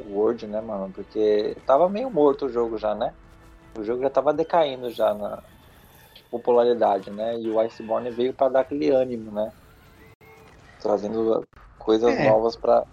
o 0.00 0.12
World, 0.12 0.46
né, 0.48 0.60
mano? 0.60 0.92
Porque 0.92 1.56
tava 1.66 1.88
meio 1.88 2.10
morto 2.10 2.46
o 2.46 2.50
jogo 2.50 2.78
já, 2.78 2.94
né? 2.96 3.14
O 3.76 3.82
jogo 3.82 4.02
já 4.02 4.10
tava 4.10 4.32
decaindo 4.32 4.90
já 4.90 5.14
na 5.14 5.42
popularidade, 6.30 7.10
né? 7.10 7.40
E 7.40 7.50
o 7.50 7.60
Iceborne 7.60 8.10
veio 8.10 8.34
pra 8.34 8.48
dar 8.48 8.60
aquele 8.60 8.90
ânimo, 8.90 9.32
né? 9.32 9.52
Trazendo 10.80 11.46
coisas 11.78 12.12
É. 12.14 12.24
novas 12.24 12.56
pra. 12.56 12.84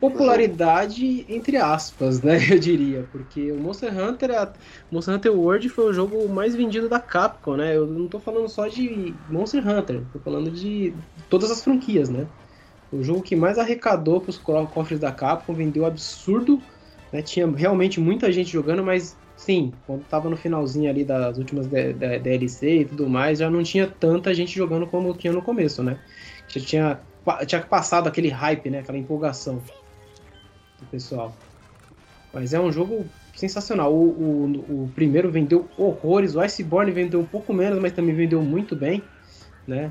Popularidade 0.00 1.24
entre 1.32 1.56
aspas, 1.56 2.20
né? 2.22 2.36
Eu 2.50 2.58
diria, 2.58 3.08
porque 3.12 3.52
o 3.52 3.56
Monster 3.60 3.96
Hunter, 3.96 4.30
a- 4.32 4.52
Monster 4.90 5.14
Hunter 5.14 5.32
World 5.32 5.68
foi 5.68 5.84
o 5.86 5.92
jogo 5.92 6.28
mais 6.28 6.56
vendido 6.56 6.88
da 6.88 6.98
Capcom, 6.98 7.56
né? 7.56 7.76
Eu 7.76 7.86
não 7.86 8.08
tô 8.08 8.18
falando 8.18 8.48
só 8.48 8.66
de 8.66 9.16
Monster 9.28 9.66
Hunter, 9.66 10.04
tô 10.12 10.18
falando 10.18 10.50
de 10.50 10.96
todas 11.28 11.50
as 11.52 11.62
franquias, 11.62 12.08
né? 12.08 12.26
O 12.90 13.02
jogo 13.02 13.22
que 13.22 13.36
mais 13.36 13.58
arrecadou 13.58 14.20
pros 14.20 14.38
co- 14.38 14.66
cofres 14.68 15.00
da 15.00 15.12
Capcom, 15.12 15.54
vendeu 15.54 15.84
absurdo, 15.86 16.58
né? 17.12 17.22
Tinha 17.22 17.46
realmente 17.50 18.00
muita 18.00 18.30
gente 18.32 18.50
jogando, 18.50 18.84
mas 18.84 19.21
sim, 19.44 19.72
quando 19.86 20.04
tava 20.04 20.30
no 20.30 20.36
finalzinho 20.36 20.88
ali 20.88 21.04
das 21.04 21.36
últimas 21.36 21.66
DLC 21.66 22.80
e 22.80 22.84
tudo 22.84 23.08
mais, 23.08 23.40
já 23.40 23.50
não 23.50 23.62
tinha 23.62 23.86
tanta 23.86 24.32
gente 24.32 24.54
jogando 24.54 24.86
como 24.86 25.14
tinha 25.14 25.32
no 25.32 25.42
começo, 25.42 25.82
né? 25.82 25.98
Já 26.48 26.60
tinha, 26.60 27.00
tinha 27.46 27.60
passado 27.62 28.06
aquele 28.08 28.28
hype, 28.28 28.70
né? 28.70 28.78
Aquela 28.78 28.98
empolgação 28.98 29.60
do 30.78 30.86
pessoal. 30.86 31.36
Mas 32.32 32.54
é 32.54 32.60
um 32.60 32.70
jogo 32.70 33.04
sensacional. 33.34 33.92
O, 33.92 34.10
o, 34.10 34.84
o 34.84 34.90
primeiro 34.94 35.30
vendeu 35.30 35.68
horrores, 35.76 36.34
o 36.34 36.40
Iceborne 36.40 36.92
vendeu 36.92 37.20
um 37.20 37.26
pouco 37.26 37.52
menos, 37.52 37.80
mas 37.80 37.92
também 37.92 38.14
vendeu 38.14 38.40
muito 38.42 38.76
bem, 38.76 39.02
né? 39.66 39.90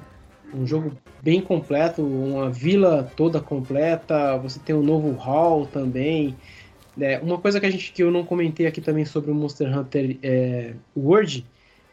Um 0.53 0.65
jogo 0.65 0.93
bem 1.21 1.41
completo, 1.41 2.01
uma 2.01 2.49
vila 2.49 3.09
toda 3.15 3.39
completa, 3.39 4.37
você 4.37 4.59
tem 4.59 4.75
um 4.75 4.83
novo 4.83 5.11
hall 5.11 5.65
também. 5.65 6.35
Né? 7.01 7.19
uma 7.19 7.37
coisa 7.39 7.59
que, 7.59 7.65
a 7.65 7.69
gente, 7.69 7.91
que 7.91 8.03
eu 8.03 8.11
não 8.11 8.23
comentei 8.23 8.67
aqui 8.67 8.79
também 8.79 9.05
sobre 9.05 9.31
o 9.31 9.35
Monster 9.35 9.77
Hunter 9.77 10.17
é, 10.21 10.73
World 10.95 11.45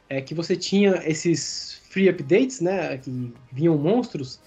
é 0.08 0.20
que 0.20 0.34
você 0.34 0.56
tinha 0.56 1.02
esses 1.04 1.80
free 1.90 2.08
updates, 2.08 2.60
né? 2.60 2.98
Que 2.98 3.32
vinham 3.52 3.76
monstros, 3.76 4.40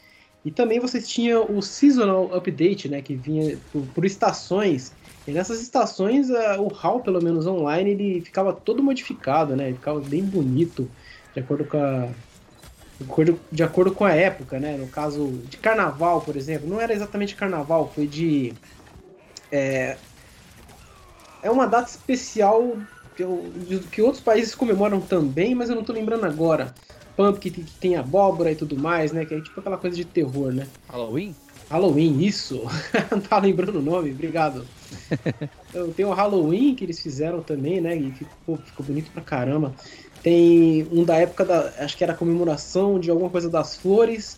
e 0.43 0.51
também 0.51 0.79
você 0.79 1.01
tinha 1.01 1.39
o 1.39 1.61
Seasonal 1.61 2.35
Update, 2.35 2.89
né? 2.89 3.01
Que 3.01 3.15
vinha 3.15 3.57
por, 3.71 3.83
por 3.87 4.05
estações. 4.05 4.91
E 5.27 5.31
nessas 5.31 5.61
estações, 5.61 6.29
eh, 6.31 6.57
o 6.57 6.67
HAL, 6.73 7.01
pelo 7.01 7.23
menos 7.23 7.45
online, 7.45 7.91
ele 7.91 8.21
ficava 8.21 8.51
todo 8.51 8.81
modificado, 8.81 9.55
né? 9.55 9.67
Ele 9.67 9.75
ficava 9.75 9.99
bem 9.99 10.23
bonito, 10.23 10.89
de 11.33 11.39
acordo 11.41 11.65
com 11.65 11.77
a. 11.77 12.09
De 12.99 13.05
acordo, 13.05 13.39
de 13.51 13.63
acordo 13.63 13.91
com 13.93 14.05
a 14.05 14.13
época, 14.13 14.59
né? 14.59 14.77
No 14.77 14.87
caso 14.87 15.27
de 15.47 15.57
carnaval, 15.57 16.21
por 16.21 16.35
exemplo. 16.35 16.67
Não 16.67 16.81
era 16.81 16.93
exatamente 16.93 17.35
carnaval, 17.35 17.91
foi 17.93 18.07
de. 18.07 18.53
É, 19.51 19.97
é 21.41 21.49
uma 21.49 21.65
data 21.65 21.89
especial 21.89 22.77
que, 23.15 23.23
eu- 23.23 23.51
que 23.91 24.01
outros 24.01 24.23
países 24.23 24.55
comemoram 24.55 24.99
também, 25.01 25.53
mas 25.55 25.69
eu 25.69 25.75
não 25.75 25.83
tô 25.83 25.93
lembrando 25.93 26.25
agora. 26.25 26.73
Pumpkin 27.15 27.51
que 27.51 27.63
tem 27.79 27.95
abóbora 27.95 28.51
e 28.51 28.55
tudo 28.55 28.77
mais, 28.77 29.11
né? 29.11 29.25
Que 29.25 29.35
é 29.35 29.41
tipo 29.41 29.59
aquela 29.59 29.77
coisa 29.77 29.95
de 29.95 30.05
terror, 30.05 30.53
né? 30.53 30.67
Halloween? 30.89 31.35
Halloween, 31.69 32.19
isso. 32.21 32.61
Não 33.11 33.21
tá 33.21 33.37
lembrando 33.37 33.79
o 33.79 33.81
nome, 33.81 34.11
obrigado. 34.11 34.65
Então, 35.69 35.89
tem 35.93 36.05
o 36.05 36.11
Halloween 36.11 36.75
que 36.75 36.83
eles 36.83 36.99
fizeram 36.99 37.41
também, 37.41 37.79
né? 37.79 37.95
E 37.95 38.11
ficou, 38.11 38.57
ficou 38.57 38.85
bonito 38.85 39.09
pra 39.11 39.21
caramba. 39.21 39.73
Tem 40.21 40.85
um 40.91 41.05
da 41.05 41.15
época 41.15 41.45
da. 41.45 41.73
Acho 41.79 41.95
que 41.97 42.03
era 42.03 42.13
comemoração 42.13 42.99
de 42.99 43.09
alguma 43.09 43.29
coisa 43.29 43.49
das 43.49 43.77
flores. 43.77 44.37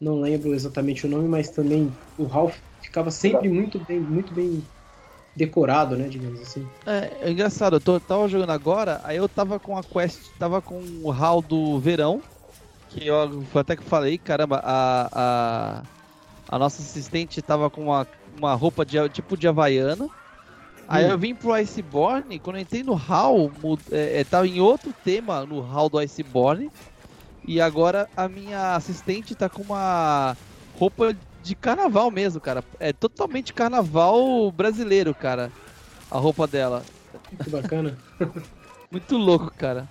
Não 0.00 0.18
lembro 0.22 0.54
exatamente 0.54 1.04
o 1.06 1.08
nome, 1.10 1.28
mas 1.28 1.50
também 1.50 1.92
o 2.16 2.24
Ralph 2.24 2.56
ficava 2.80 3.10
sempre 3.10 3.50
muito 3.50 3.78
bem, 3.78 4.00
muito 4.00 4.32
bem 4.32 4.62
decorado, 5.34 5.96
né? 5.96 6.08
Digamos 6.08 6.40
assim. 6.40 6.68
É, 6.86 7.28
é 7.28 7.30
engraçado, 7.30 7.76
eu 7.76 7.80
tô- 7.80 8.00
tava 8.00 8.26
jogando 8.28 8.50
agora, 8.50 9.00
aí 9.04 9.16
eu 9.18 9.28
tava 9.28 9.60
com 9.60 9.76
a 9.76 9.84
quest, 9.84 10.32
tava 10.38 10.62
com 10.62 10.82
o 11.02 11.10
hall 11.10 11.42
do 11.42 11.78
verão, 11.78 12.24
que 12.88 13.06
eu 13.06 13.16
até 13.54 13.76
que 13.76 13.84
falei, 13.84 14.18
caramba, 14.18 14.60
a, 14.64 15.80
a, 15.82 15.88
a 16.48 16.58
nossa 16.58 16.82
assistente 16.82 17.42
tava 17.42 17.70
com 17.70 17.84
uma, 17.84 18.08
uma 18.32 18.54
roupa 18.54 18.86
de, 18.86 18.96
tipo 19.10 19.36
de 19.36 19.48
havaiana. 19.48 20.10
Aí 20.88 21.06
Hum. 21.06 21.10
eu 21.10 21.18
vim 21.18 21.34
pro 21.36 21.52
Iceborne, 21.54 22.40
quando 22.40 22.56
eu 22.56 22.62
entrei 22.62 22.82
no 22.84 22.94
hall, 22.94 23.52
é, 23.92 24.20
é, 24.20 24.24
tava 24.24 24.46
em 24.48 24.60
outro 24.60 24.94
tema 24.94 25.46
no 25.46 25.60
hall 25.60 25.90
do 25.90 25.98
Iceborne. 25.98 26.72
E 27.44 27.60
agora 27.60 28.08
a 28.16 28.28
minha 28.28 28.76
assistente 28.76 29.34
tá 29.34 29.48
com 29.48 29.62
uma 29.62 30.36
roupa 30.72 31.14
de 31.42 31.54
carnaval 31.54 32.10
mesmo, 32.10 32.40
cara. 32.40 32.62
É 32.78 32.92
totalmente 32.92 33.52
carnaval 33.52 34.50
brasileiro, 34.52 35.14
cara. 35.14 35.50
A 36.10 36.18
roupa 36.18 36.46
dela. 36.46 36.82
Que 37.42 37.50
bacana. 37.50 37.96
Muito 38.90 39.16
louco, 39.16 39.52
cara. 39.56 39.88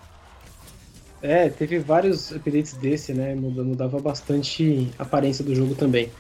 É, 1.22 1.50
teve 1.50 1.80
vários 1.80 2.32
updates 2.32 2.74
desse, 2.74 3.14
né? 3.14 3.36
Muda- 3.36 3.64
Mudava 3.64 4.00
bastante 4.00 4.90
a 4.98 5.04
aparência 5.04 5.44
do 5.44 5.54
jogo 5.56 5.76
também. 5.76 6.12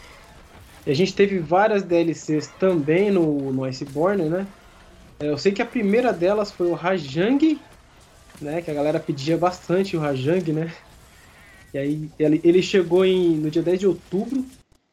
E 0.86 0.92
a 0.92 0.94
gente 0.96 1.14
teve 1.14 1.40
várias 1.40 1.84
DLCs 1.84 2.48
também 2.60 3.12
no, 3.12 3.52
no 3.52 3.64
Iceborne, 3.66 4.24
né? 4.30 4.48
É, 5.20 5.30
Eu 5.30 5.38
sei 5.38 5.52
que 5.52 5.62
a 5.62 5.66
primeira 5.66 6.12
delas 6.14 6.52
foi 6.52 6.68
o 6.68 6.74
Rajang, 6.74 7.60
né? 8.42 8.62
Que 8.62 8.72
a 8.72 8.74
galera 8.74 9.00
pedia 9.00 9.38
bastante 9.38 9.96
o 9.96 10.00
Rajang, 10.00 10.52
né? 10.52 10.74
E 11.74 11.78
aí 11.78 12.10
ele, 12.18 12.42
ele 12.44 12.62
chegou 12.64 13.06
em, 13.06 13.36
no 13.38 13.52
dia 13.52 13.62
10 13.62 13.80
de 13.80 13.88
outubro. 13.88 14.44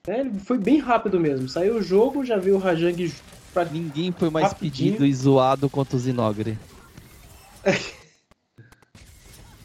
É, 0.06 0.24
foi 0.40 0.58
bem 0.58 0.78
rápido 0.78 1.18
mesmo. 1.18 1.48
Saiu 1.48 1.76
o 1.76 1.82
jogo, 1.82 2.24
já 2.24 2.36
veio 2.36 2.56
o 2.56 2.58
Rajang 2.58 3.12
pra... 3.52 3.64
Ninguém 3.64 4.12
foi 4.12 4.30
mais 4.30 4.48
rapidinho. 4.48 4.92
pedido 4.92 5.06
e 5.06 5.14
zoado 5.14 5.68
quanto 5.68 5.94
o 5.96 5.98
Zinogre. 5.98 6.58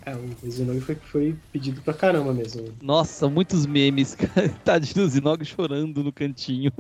É, 0.04 0.16
o 0.16 0.50
Zinogre 0.50 0.82
foi, 0.82 0.96
foi 0.96 1.36
pedido 1.52 1.80
pra 1.82 1.94
caramba 1.94 2.34
mesmo. 2.34 2.74
Nossa, 2.82 3.30
muitos 3.30 3.68
memes, 3.68 4.16
cara. 4.16 4.50
Tadinho 4.66 5.06
do 5.06 5.08
Zinogre 5.08 5.46
chorando 5.46 6.04
no 6.04 6.12
cantinho. 6.12 6.72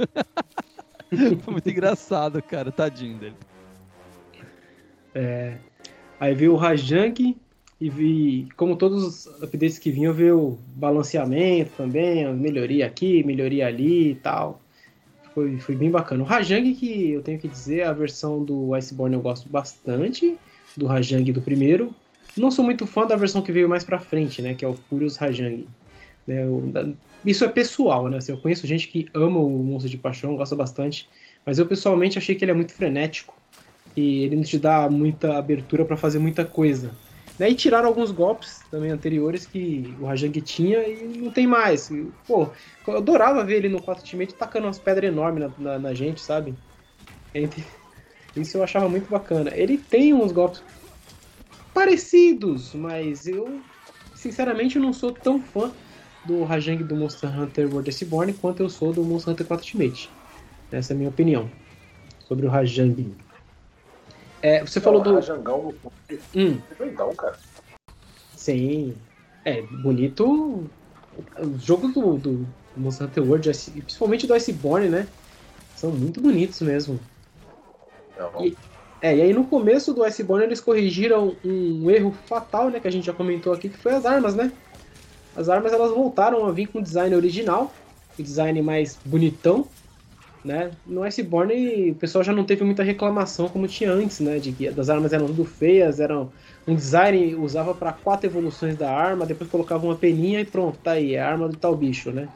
foi 1.43 1.53
muito 1.53 1.69
engraçado, 1.69 2.41
cara. 2.41 2.71
Tadinho 2.71 3.19
dele. 3.19 3.35
É, 5.13 5.59
aí 6.19 6.33
veio 6.33 6.53
o 6.53 6.57
Rajang 6.57 7.37
e 7.81 7.89
vi, 7.89 8.47
como 8.55 8.75
todos 8.75 9.03
os 9.03 9.41
updates 9.41 9.79
que 9.79 9.89
vinham, 9.89 10.13
veio 10.13 10.39
o 10.39 10.59
balanceamento 10.75 11.71
também, 11.75 12.31
melhoria 12.31 12.85
aqui, 12.85 13.23
melhoria 13.23 13.65
ali 13.65 14.11
e 14.11 14.15
tal. 14.15 14.61
Foi, 15.33 15.57
foi 15.57 15.75
bem 15.75 15.89
bacana. 15.89 16.21
O 16.21 16.25
Rajang, 16.25 16.75
que 16.75 17.09
eu 17.09 17.23
tenho 17.23 17.39
que 17.39 17.47
dizer, 17.47 17.81
a 17.81 17.91
versão 17.91 18.43
do 18.43 18.75
Iceborne 18.75 19.15
eu 19.15 19.21
gosto 19.21 19.49
bastante, 19.49 20.37
do 20.77 20.85
Rajang 20.85 21.31
do 21.31 21.41
primeiro. 21.41 21.91
Não 22.37 22.51
sou 22.51 22.63
muito 22.63 22.85
fã 22.85 23.07
da 23.07 23.15
versão 23.15 23.41
que 23.41 23.51
veio 23.51 23.67
mais 23.67 23.83
pra 23.83 23.97
frente, 23.97 24.43
né, 24.43 24.53
que 24.53 24.63
é 24.63 24.67
o 24.67 24.75
Furious 24.75 25.17
Rajang. 25.17 25.67
Né, 26.27 26.43
eu, 26.43 26.95
isso 27.25 27.43
é 27.43 27.47
pessoal, 27.47 28.09
né, 28.09 28.17
assim, 28.17 28.31
eu 28.31 28.37
conheço 28.37 28.67
gente 28.67 28.89
que 28.89 29.07
ama 29.11 29.39
o 29.39 29.49
Monstro 29.49 29.89
de 29.89 29.97
Paixão, 29.97 30.35
gosta 30.35 30.55
bastante, 30.55 31.09
mas 31.43 31.57
eu 31.57 31.65
pessoalmente 31.65 32.19
achei 32.19 32.35
que 32.35 32.45
ele 32.45 32.51
é 32.51 32.55
muito 32.55 32.73
frenético 32.73 33.33
e 33.97 34.25
ele 34.25 34.35
não 34.35 34.43
te 34.43 34.59
dá 34.59 34.87
muita 34.87 35.39
abertura 35.39 35.83
para 35.83 35.97
fazer 35.97 36.19
muita 36.19 36.45
coisa. 36.45 36.91
Né? 37.41 37.49
E 37.49 37.55
tiraram 37.55 37.87
alguns 37.87 38.11
golpes 38.11 38.59
também 38.69 38.91
anteriores 38.91 39.47
que 39.47 39.95
o 39.99 40.05
Rajang 40.05 40.39
tinha 40.41 40.87
e 40.87 41.17
não 41.17 41.31
tem 41.31 41.47
mais. 41.47 41.89
E, 41.89 42.05
pô, 42.27 42.47
eu 42.87 42.97
adorava 42.97 43.43
ver 43.43 43.55
ele 43.55 43.67
no 43.67 43.81
4 43.81 44.03
Ultimate 44.03 44.35
tacando 44.35 44.67
umas 44.67 44.77
pedras 44.77 45.11
enormes 45.11 45.49
na, 45.57 45.71
na, 45.71 45.79
na 45.79 45.93
gente, 45.95 46.21
sabe? 46.21 46.53
Entre... 47.33 47.65
Isso 48.35 48.57
eu 48.57 48.63
achava 48.63 48.87
muito 48.87 49.09
bacana. 49.09 49.49
Ele 49.55 49.79
tem 49.79 50.13
uns 50.13 50.31
golpes 50.31 50.61
parecidos, 51.73 52.75
mas 52.75 53.25
eu 53.25 53.59
sinceramente 54.13 54.77
não 54.77 54.93
sou 54.93 55.11
tão 55.11 55.41
fã 55.41 55.71
do 56.23 56.43
Rajang 56.43 56.83
do 56.83 56.95
Monster 56.95 57.39
Hunter 57.39 57.67
World 57.67 57.89
Iceborne 57.89 58.33
quanto 58.33 58.61
eu 58.61 58.69
sou 58.69 58.93
do 58.93 59.03
Monster 59.03 59.33
Hunter 59.33 59.47
4 59.47 59.65
Ultimate. 59.65 60.11
Essa 60.71 60.93
é 60.93 60.95
a 60.95 60.97
minha 60.97 61.09
opinião 61.09 61.49
sobre 62.27 62.45
o 62.45 62.49
Rajang. 62.51 63.15
É, 64.41 64.61
você 64.61 64.79
falou 64.79 65.01
do. 65.01 65.15
Rajangão 65.15 65.73
no 66.09 66.19
hum. 66.35 66.57
Doidão, 66.77 67.15
cara. 67.15 67.37
Sim. 68.35 68.95
É, 69.45 69.61
bonito. 69.61 70.69
Os 71.39 71.63
jogos 71.63 71.93
do, 71.93 72.17
do 72.17 72.47
Monster 72.75 73.07
Hunter 73.07 73.23
World, 73.23 73.51
principalmente 73.81 74.25
do 74.25 74.33
Iceborne, 74.33 74.89
né? 74.89 75.07
São 75.75 75.91
muito 75.91 76.21
bonitos 76.21 76.61
mesmo. 76.61 76.99
E, 78.39 78.55
é, 79.01 79.15
e 79.15 79.21
aí 79.21 79.33
no 79.33 79.45
começo 79.45 79.93
do 79.93 80.03
Iceborne 80.03 80.45
eles 80.45 80.61
corrigiram 80.61 81.35
um 81.43 81.89
erro 81.89 82.15
fatal, 82.25 82.69
né? 82.69 82.79
Que 82.79 82.87
a 82.87 82.91
gente 82.91 83.05
já 83.05 83.13
comentou 83.13 83.53
aqui, 83.53 83.69
que 83.69 83.77
foi 83.77 83.93
as 83.93 84.05
armas, 84.05 84.35
né? 84.35 84.51
As 85.35 85.49
armas 85.49 85.73
elas 85.73 85.91
voltaram 85.91 86.45
a 86.45 86.51
vir 86.51 86.67
com 86.67 86.79
o 86.79 86.83
design 86.83 87.15
original, 87.15 87.73
o 88.17 88.23
design 88.23 88.61
mais 88.61 88.97
bonitão, 89.05 89.67
né? 90.43 90.71
No 90.85 91.03
Iceborne 91.03 91.91
o 91.91 91.95
pessoal 91.95 92.23
já 92.23 92.33
não 92.33 92.43
teve 92.43 92.63
muita 92.63 92.83
reclamação 92.83 93.47
como 93.47 93.67
tinha 93.67 93.91
antes, 93.91 94.19
né? 94.19 94.39
De 94.39 94.51
que 94.51 94.67
as 94.67 94.89
armas 94.89 95.13
eram 95.13 95.27
tudo 95.27 95.45
feias, 95.45 95.99
eram 95.99 96.31
um 96.67 96.75
design 96.75 97.35
usava 97.35 97.73
para 97.73 97.91
quatro 97.91 98.27
evoluções 98.27 98.75
da 98.75 98.91
arma, 98.91 99.25
depois 99.25 99.49
colocava 99.49 99.85
uma 99.85 99.95
peninha 99.95 100.39
e 100.41 100.45
pronto, 100.45 100.77
tá 100.79 100.91
aí, 100.91 101.15
é 101.15 101.21
a 101.21 101.29
arma 101.29 101.47
do 101.47 101.57
tal 101.57 101.75
bicho, 101.75 102.11
né? 102.11 102.27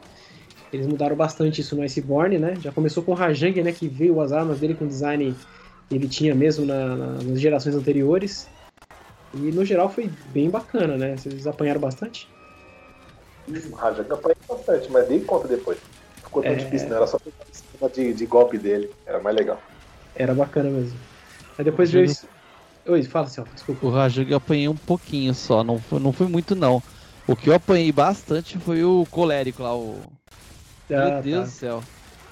Eles 0.72 0.86
mudaram 0.86 1.16
bastante 1.16 1.60
isso 1.60 1.76
no 1.76 1.82
Iceborne, 1.82 2.38
né? 2.38 2.54
Já 2.60 2.72
começou 2.72 3.02
com 3.02 3.12
o 3.12 3.14
Rajang, 3.14 3.62
né? 3.62 3.72
Que 3.72 3.88
veio 3.88 4.20
as 4.20 4.32
armas 4.32 4.60
dele 4.60 4.74
com 4.74 4.86
design 4.86 5.34
que 5.88 5.94
ele 5.94 6.08
tinha 6.08 6.34
mesmo 6.34 6.66
na, 6.66 6.96
na, 6.96 7.06
nas 7.22 7.40
gerações 7.40 7.74
anteriores. 7.74 8.48
E 9.32 9.38
no 9.38 9.64
geral 9.64 9.88
foi 9.88 10.10
bem 10.32 10.50
bacana, 10.50 10.96
né? 10.96 11.16
Vocês 11.16 11.46
apanharam 11.46 11.80
bastante? 11.80 12.28
O 13.70 13.74
Rajang 13.74 14.12
apanhou 14.12 14.36
bastante, 14.48 14.90
mas 14.90 15.06
dei 15.08 15.20
conta 15.20 15.46
depois 15.46 15.78
ficou 16.16 16.42
tão 16.42 16.52
é... 16.52 16.56
difícil, 16.56 16.88
não. 16.88 16.96
Era 16.96 17.06
só 17.06 17.18
pegar 17.18 17.44
cima 17.76 17.90
de, 17.90 18.12
de 18.12 18.26
golpe 18.26 18.58
dele. 18.58 18.90
Era 19.06 19.20
mais 19.20 19.36
legal. 19.36 19.60
Era 20.14 20.34
bacana 20.34 20.70
mesmo. 20.70 20.98
Aí 21.58 21.64
depois 21.64 21.90
veio 21.90 22.04
isso. 22.04 22.26
Oi, 22.86 23.02
fala, 23.02 23.26
Celso, 23.26 23.50
desculpa. 23.52 23.86
O 23.86 23.90
Rajang 23.90 24.30
eu 24.30 24.36
apanhei 24.36 24.68
um 24.68 24.76
pouquinho 24.76 25.34
só, 25.34 25.64
não 25.64 25.78
foi, 25.78 25.98
não 25.98 26.12
foi 26.12 26.28
muito 26.28 26.54
não. 26.54 26.82
O 27.26 27.34
que 27.34 27.50
eu 27.50 27.54
apanhei 27.54 27.90
bastante 27.90 28.58
foi 28.58 28.84
o 28.84 29.04
colérico 29.10 29.62
lá, 29.62 29.76
o. 29.76 30.00
Ah, 30.90 31.10
Meu 31.10 31.22
Deus 31.22 31.38
tá. 31.38 31.44
do 31.44 31.50
céu. 31.50 31.82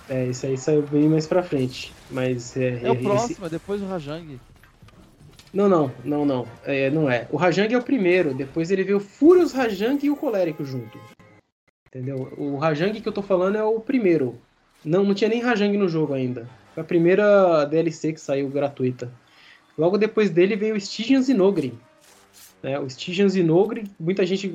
É, 0.09 0.27
isso 0.27 0.47
aí 0.47 0.57
saiu 0.57 0.83
bem 0.83 1.09
mais 1.09 1.27
pra 1.27 1.43
frente. 1.43 1.93
Mas 2.11 2.57
é. 2.57 2.81
É 2.85 2.91
o 2.91 2.97
próximo, 3.03 3.47
é 3.47 3.49
depois 3.49 3.83
o 3.83 3.87
Rajang. 3.87 4.39
Não, 5.53 5.69
não, 5.69 5.91
não, 6.05 6.25
não. 6.25 6.47
É, 6.65 6.91
não 6.91 7.11
é. 7.11 7.27
O 7.31 7.37
Rajang 7.37 7.73
é 7.73 7.79
o 7.79 7.83
primeiro, 7.83 8.35
depois 8.35 8.71
ele 8.71 8.85
veio 8.85 8.99
o 8.99 9.01
Furious 9.01 9.53
Rajang 9.53 10.05
e 10.05 10.11
o 10.11 10.16
Colérico 10.16 10.65
junto. 10.65 10.99
Entendeu? 11.89 12.33
O 12.37 12.57
Rajang 12.57 13.01
que 13.01 13.09
eu 13.09 13.12
tô 13.12 13.23
falando 13.23 13.57
é 13.57 13.65
o 13.65 13.81
primeiro. 13.81 14.39
Não, 14.85 15.05
não 15.05 15.15
tinha 15.15 15.31
nem 15.31 15.40
Rajang 15.40 15.77
no 15.77 15.89
jogo 15.89 16.12
ainda. 16.12 16.48
Foi 16.74 16.82
a 16.82 16.86
primeira 16.86 17.65
DLC 17.65 18.12
que 18.12 18.20
saiu 18.20 18.48
gratuita. 18.48 19.11
Logo 19.78 19.97
depois 19.97 20.31
dele 20.31 20.56
veio 20.56 20.74
o 20.74 20.81
Stygian 20.81 21.23
Zinogre. 21.23 21.73
Né? 22.62 22.78
O 22.78 22.86
Stygian 22.86 23.28
Zinogre, 23.28 23.85
muita 23.98 24.24
gente... 24.27 24.48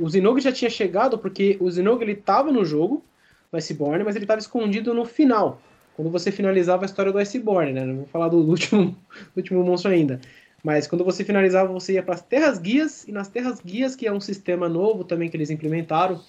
O 0.00 0.08
Zinogre 0.08 0.42
já 0.42 0.52
tinha 0.52 0.70
chegado 0.70 1.18
porque 1.18 1.56
o 1.60 1.70
Zinogre 1.70 2.10
ele 2.10 2.20
tava 2.20 2.50
no 2.50 2.64
jogo, 2.64 3.04
no 3.52 3.58
Iceborne, 3.58 4.04
mas 4.04 4.16
ele 4.16 4.24
estava 4.24 4.40
escondido 4.40 4.92
no 4.92 5.04
final. 5.04 5.60
Quando 5.94 6.10
você 6.10 6.30
finalizava 6.30 6.84
a 6.84 6.86
história 6.86 7.12
do 7.12 7.18
Iceborne, 7.18 7.72
né? 7.72 7.84
Não 7.84 7.96
vou 7.96 8.06
falar 8.06 8.28
do 8.28 8.38
último, 8.46 8.96
do 9.34 9.38
último 9.38 9.62
monstro 9.62 9.90
ainda. 9.90 10.20
Mas 10.62 10.86
quando 10.86 11.04
você 11.04 11.24
finalizava, 11.24 11.72
você 11.72 11.94
ia 11.94 12.02
para 12.02 12.14
as 12.14 12.22
Terras 12.22 12.58
Guias, 12.58 13.06
e 13.06 13.12
nas 13.12 13.28
Terras 13.28 13.60
Guias, 13.60 13.94
que 13.94 14.06
é 14.06 14.12
um 14.12 14.20
sistema 14.20 14.68
novo 14.68 15.04
também 15.04 15.28
que 15.28 15.36
eles 15.36 15.50
implementaram, 15.50 16.20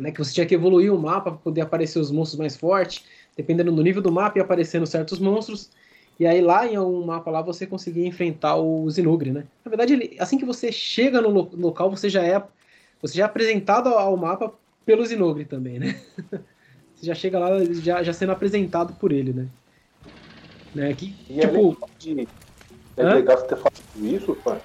né, 0.00 0.10
que 0.10 0.18
você 0.18 0.32
tinha 0.32 0.46
que 0.46 0.54
evoluir 0.54 0.92
o 0.92 0.98
mapa 0.98 1.30
para 1.30 1.40
poder 1.40 1.62
aparecer 1.62 1.98
os 1.98 2.10
monstros 2.10 2.38
mais 2.38 2.56
fortes, 2.56 3.04
dependendo 3.36 3.72
do 3.72 3.82
nível 3.82 4.02
do 4.02 4.12
mapa 4.12 4.38
e 4.38 4.42
aparecendo 4.42 4.86
certos 4.86 5.18
monstros. 5.18 5.70
E 6.18 6.26
aí 6.26 6.40
lá 6.40 6.66
em 6.66 6.76
algum 6.76 7.04
mapa 7.04 7.30
lá 7.30 7.42
você 7.42 7.66
conseguia 7.66 8.06
enfrentar 8.06 8.56
o 8.56 8.88
Zinugre, 8.90 9.32
né? 9.32 9.44
Na 9.64 9.68
verdade, 9.68 9.92
ele, 9.92 10.16
assim 10.18 10.38
que 10.38 10.44
você 10.44 10.72
chega 10.72 11.20
no 11.20 11.28
lo 11.28 11.50
local, 11.54 11.90
você 11.90 12.08
já 12.08 12.22
é 12.22 12.42
você 13.02 13.18
já 13.18 13.24
é 13.24 13.26
apresentado 13.26 13.88
ao 13.90 14.16
mapa 14.16 14.52
pelo 14.84 15.04
Zinugre 15.04 15.44
também, 15.44 15.78
né? 15.78 16.00
você 16.94 17.06
já 17.06 17.14
chega 17.14 17.38
lá 17.38 17.50
já, 17.74 18.02
já 18.02 18.12
sendo 18.12 18.32
apresentado 18.32 18.94
por 18.94 19.12
ele, 19.12 19.32
né? 19.32 19.46
né? 20.74 20.94
Que, 20.94 21.14
e 21.28 21.38
é 21.38 21.46
tipo... 21.46 21.54
é 21.54 21.62
legal, 21.62 21.90
de... 21.98 22.28
é 22.96 23.04
legal 23.04 23.38
você 23.38 23.46
ter 23.46 23.56
falado 23.56 24.06
isso, 24.06 24.34
fã. 24.36 24.60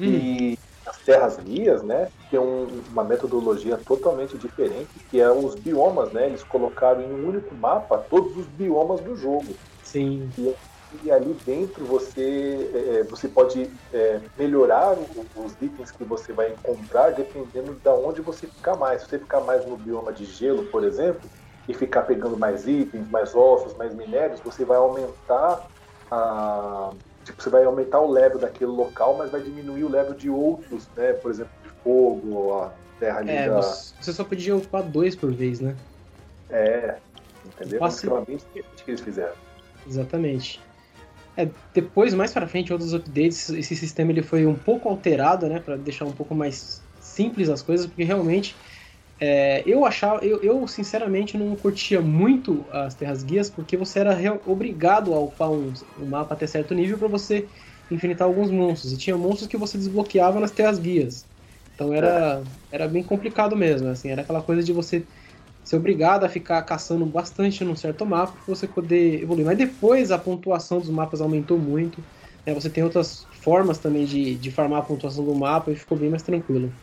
Hum. 0.00 0.04
E 0.06 0.58
as 0.94 0.98
terras 1.04 1.36
guias, 1.38 1.82
né, 1.82 2.08
tem 2.30 2.38
um, 2.38 2.66
uma 2.90 3.04
metodologia 3.04 3.76
totalmente 3.76 4.38
diferente, 4.38 4.88
que 5.10 5.20
é 5.20 5.30
os 5.30 5.54
biomas, 5.56 6.12
né? 6.12 6.26
Eles 6.26 6.44
colocaram 6.44 7.02
em 7.02 7.12
um 7.12 7.28
único 7.28 7.54
mapa 7.54 7.98
todos 7.98 8.36
os 8.36 8.46
biomas 8.46 9.00
do 9.00 9.16
jogo. 9.16 9.54
Sim. 9.82 10.28
E, 10.38 10.54
e 11.02 11.10
ali 11.10 11.34
dentro 11.44 11.84
você, 11.84 12.70
é, 12.72 13.00
é 13.00 13.02
você 13.04 13.28
pode 13.28 13.68
é, 13.92 14.20
melhorar 14.38 14.96
os 15.36 15.52
itens 15.60 15.90
que 15.90 16.04
você 16.04 16.32
vai 16.32 16.52
encontrar 16.52 17.10
dependendo 17.10 17.74
de 17.74 17.88
onde 17.88 18.20
você 18.20 18.46
ficar 18.46 18.76
mais. 18.76 19.02
Se 19.02 19.08
você 19.08 19.18
ficar 19.18 19.40
mais 19.40 19.66
no 19.66 19.76
bioma 19.76 20.12
de 20.12 20.24
gelo, 20.24 20.64
por 20.66 20.84
exemplo, 20.84 21.28
e 21.68 21.74
ficar 21.74 22.02
pegando 22.02 22.36
mais 22.36 22.66
itens, 22.68 23.08
mais 23.10 23.34
ossos, 23.34 23.74
mais 23.76 23.94
minérios, 23.94 24.40
você 24.40 24.64
vai 24.64 24.76
aumentar 24.76 25.66
a 26.10 26.92
tipo, 27.24 27.42
você 27.42 27.50
vai 27.50 27.64
aumentar 27.64 28.00
o 28.00 28.10
level 28.10 28.38
daquele 28.38 28.70
local, 28.70 29.16
mas 29.16 29.30
vai 29.30 29.40
diminuir 29.40 29.84
o 29.84 29.88
level 29.88 30.14
de 30.14 30.30
outros, 30.30 30.86
né? 30.96 31.12
Por 31.14 31.30
exemplo, 31.30 31.52
de 31.62 31.70
fogo, 31.82 32.52
a 32.54 32.72
terra 33.00 33.18
ali 33.18 33.30
é, 33.30 33.48
da... 33.48 33.60
Você 33.60 34.12
só 34.12 34.24
podia 34.24 34.54
ocupar 34.56 34.82
dois 34.82 35.16
por 35.16 35.32
vez, 35.32 35.60
né? 35.60 35.74
É, 36.50 36.96
entendeu? 37.44 37.80
Passe... 37.80 38.06
É 38.06 38.20
bem 38.20 38.38
que 38.52 38.64
eles 38.86 39.00
fizeram. 39.00 39.34
Exatamente. 39.86 40.60
É, 41.36 41.48
depois, 41.72 42.14
mais 42.14 42.32
para 42.32 42.46
frente, 42.46 42.72
outros 42.72 42.94
updates, 42.94 43.48
esse 43.50 43.74
sistema 43.74 44.12
ele 44.12 44.22
foi 44.22 44.46
um 44.46 44.54
pouco 44.54 44.88
alterado, 44.88 45.48
né? 45.48 45.58
para 45.58 45.76
deixar 45.76 46.04
um 46.04 46.12
pouco 46.12 46.34
mais 46.34 46.80
simples 47.00 47.48
as 47.48 47.60
coisas, 47.60 47.86
porque 47.86 48.04
realmente 48.04 48.54
é, 49.26 49.62
eu 49.66 49.86
achava, 49.86 50.22
eu, 50.22 50.42
eu, 50.42 50.68
sinceramente 50.68 51.38
não 51.38 51.56
curtia 51.56 52.02
muito 52.02 52.66
as 52.70 52.94
terras 52.94 53.22
guias 53.22 53.48
porque 53.48 53.74
você 53.74 54.00
era 54.00 54.14
obrigado 54.44 55.14
a 55.14 55.20
upar 55.20 55.50
um, 55.50 55.72
um, 55.96 56.06
mapa 56.06 56.34
até 56.34 56.46
certo 56.46 56.74
nível 56.74 56.98
para 56.98 57.08
você 57.08 57.48
enfrentar 57.90 58.26
alguns 58.26 58.50
monstros 58.50 58.92
e 58.92 58.98
tinha 58.98 59.16
monstros 59.16 59.46
que 59.48 59.56
você 59.56 59.78
desbloqueava 59.78 60.38
nas 60.40 60.50
terras 60.50 60.78
guias. 60.78 61.26
Então 61.74 61.92
era, 61.94 62.44
era 62.70 62.86
bem 62.86 63.02
complicado 63.02 63.56
mesmo, 63.56 63.88
assim, 63.88 64.10
era 64.10 64.20
aquela 64.22 64.42
coisa 64.42 64.62
de 64.62 64.74
você 64.74 65.06
ser 65.62 65.76
obrigado 65.76 66.24
a 66.24 66.28
ficar 66.28 66.62
caçando 66.62 67.06
bastante 67.06 67.64
num 67.64 67.74
certo 67.76 68.04
mapa 68.04 68.34
para 68.34 68.54
você 68.54 68.68
poder 68.68 69.22
evoluir. 69.22 69.46
Mas 69.46 69.56
depois 69.58 70.10
a 70.10 70.18
pontuação 70.18 70.80
dos 70.80 70.90
mapas 70.90 71.20
aumentou 71.22 71.58
muito. 71.58 72.06
Né? 72.46 72.52
Você 72.54 72.68
tem 72.70 72.84
outras 72.84 73.26
formas 73.32 73.78
também 73.78 74.04
de, 74.04 74.36
de 74.38 74.50
farmar 74.50 74.80
a 74.80 74.84
pontuação 74.84 75.24
do 75.24 75.34
mapa 75.34 75.72
e 75.72 75.76
ficou 75.76 75.98
bem 75.98 76.10
mais 76.10 76.22
tranquilo. 76.22 76.78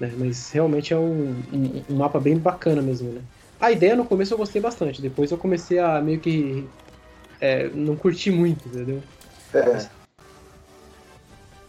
Né? 0.00 0.12
Mas 0.16 0.50
realmente 0.50 0.92
é 0.92 0.98
um, 0.98 1.30
um, 1.52 1.82
um, 1.90 1.96
mapa 1.96 2.20
bem 2.20 2.36
bacana 2.36 2.82
mesmo, 2.82 3.10
né? 3.12 3.22
A 3.58 3.72
ideia 3.72 3.96
no 3.96 4.04
começo 4.04 4.34
eu 4.34 4.38
gostei 4.38 4.60
bastante, 4.60 5.00
depois 5.00 5.30
eu 5.30 5.38
comecei 5.38 5.78
a 5.78 6.00
meio 6.02 6.20
que 6.20 6.66
é, 7.40 7.68
não 7.68 7.96
curti 7.96 8.30
muito, 8.30 8.68
entendeu? 8.68 9.02
É. 9.54 9.88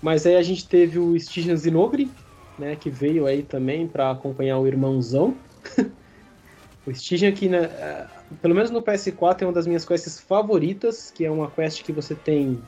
Mas 0.01 0.25
aí 0.25 0.35
a 0.35 0.43
gente 0.43 0.67
teve 0.67 0.99
o 0.99 1.15
Stygian 1.15 1.55
Zinogre, 1.55 2.11
né, 2.59 2.75
que 2.75 2.89
veio 2.89 3.25
aí 3.25 3.41
também 3.41 3.87
para 3.87 4.11
acompanhar 4.11 4.57
o 4.59 4.67
irmãozão. 4.67 5.35
o 6.85 6.91
Stygian 6.91 7.29
aqui, 7.29 7.47
né, 7.47 7.63
é, 7.63 8.05
pelo 8.41 8.53
menos 8.53 8.69
no 8.69 8.81
PS4 8.81 9.43
é 9.43 9.45
uma 9.45 9.53
das 9.53 9.65
minhas 9.65 9.85
quests 9.85 10.19
favoritas, 10.19 11.09
que 11.09 11.23
é 11.23 11.31
uma 11.31 11.49
quest 11.49 11.83
que 11.83 11.93
você 11.93 12.13
tem 12.13 12.61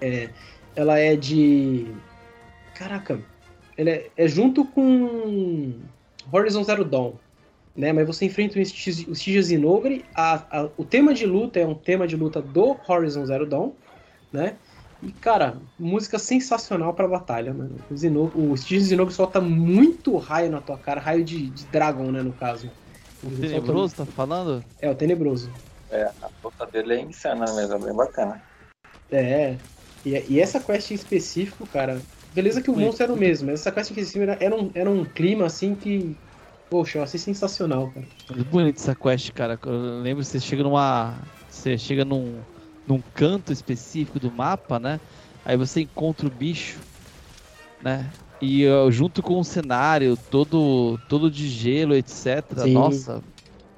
é, 0.00 0.28
ela 0.76 0.98
é 0.98 1.16
de 1.16 1.86
caraca, 2.74 3.18
ela 3.76 3.90
é, 3.90 4.10
é 4.16 4.28
junto 4.28 4.64
com 4.64 5.74
Horizon 6.32 6.64
Zero 6.64 6.84
Dawn 6.84 7.14
né? 7.76 7.92
Mas 7.92 8.06
você 8.06 8.26
enfrenta 8.26 8.58
o 8.58 8.62
Stygia 8.62 9.42
Zinogre. 9.42 10.04
A, 10.14 10.60
a, 10.60 10.68
o 10.76 10.84
tema 10.84 11.12
de 11.12 11.26
luta 11.26 11.58
é 11.58 11.66
um 11.66 11.74
tema 11.74 12.06
de 12.06 12.16
luta 12.16 12.40
do 12.40 12.76
Horizon 12.86 13.26
Zero 13.26 13.46
Dawn, 13.46 13.72
né? 14.32 14.56
E, 15.02 15.12
cara, 15.12 15.58
música 15.78 16.18
sensacional 16.18 16.94
pra 16.94 17.08
batalha, 17.08 17.52
mano. 17.52 17.76
O, 17.90 17.96
Zinogre, 17.96 18.40
o 18.40 18.54
Stygia 18.54 18.86
Zinogre 18.86 19.12
solta 19.14 19.40
muito 19.40 20.16
raio 20.16 20.50
na 20.50 20.60
tua 20.60 20.78
cara, 20.78 21.00
raio 21.00 21.24
de, 21.24 21.50
de 21.50 21.66
Dragon, 21.66 22.10
né, 22.10 22.22
no 22.22 22.32
caso. 22.32 22.70
O 23.22 23.30
Tenebroso, 23.30 23.96
solta... 23.96 24.10
tá 24.10 24.16
falando? 24.16 24.64
É, 24.80 24.88
o 24.90 24.94
Tenebroso. 24.94 25.50
É, 25.90 26.10
a 26.22 26.28
luta 26.42 26.66
dele 26.66 26.94
é 26.94 27.00
insana 27.00 27.52
mesmo, 27.54 27.74
é 27.74 27.78
bem 27.78 27.94
bacana. 27.94 28.42
É, 29.10 29.56
e, 30.04 30.24
e 30.28 30.40
essa 30.40 30.60
quest 30.60 30.90
em 30.90 30.94
específico, 30.94 31.66
cara, 31.66 32.00
beleza 32.34 32.62
que 32.62 32.70
o 32.70 32.76
monstro 32.76 33.04
era 33.04 33.12
o 33.12 33.16
mesmo, 33.16 33.46
mas 33.46 33.60
essa 33.60 33.72
quest 33.72 33.90
em 33.90 33.94
específico 33.94 34.22
era, 34.24 34.38
era, 34.42 34.56
um, 34.56 34.70
era 34.74 34.90
um 34.90 35.04
clima, 35.04 35.46
assim, 35.46 35.74
que 35.76 36.16
Poxa, 36.68 36.98
eu 36.98 37.04
achei 37.04 37.20
sensacional, 37.20 37.92
cara. 37.92 38.08
Muito 38.28 38.44
bonito 38.50 38.78
essa 38.78 38.96
quest, 38.96 39.30
cara. 39.32 39.58
Eu 39.64 40.00
lembro 40.00 40.22
que 40.24 40.28
você 40.28 40.40
chega 40.40 40.62
numa. 40.62 41.30
Você 41.48 41.78
chega 41.78 42.04
num, 42.04 42.44
num 42.86 43.00
canto 43.14 43.52
específico 43.52 44.18
do 44.18 44.32
mapa, 44.32 44.80
né? 44.80 45.00
Aí 45.44 45.56
você 45.56 45.82
encontra 45.82 46.26
o 46.26 46.30
bicho, 46.30 46.82
né? 47.80 48.12
E 48.40 48.66
uh, 48.66 48.90
junto 48.90 49.22
com 49.22 49.38
o 49.38 49.44
cenário 49.44 50.16
todo, 50.16 50.98
todo 51.08 51.30
de 51.30 51.48
gelo, 51.48 51.94
etc. 51.94 52.62
Sim. 52.62 52.74
Nossa, 52.74 53.22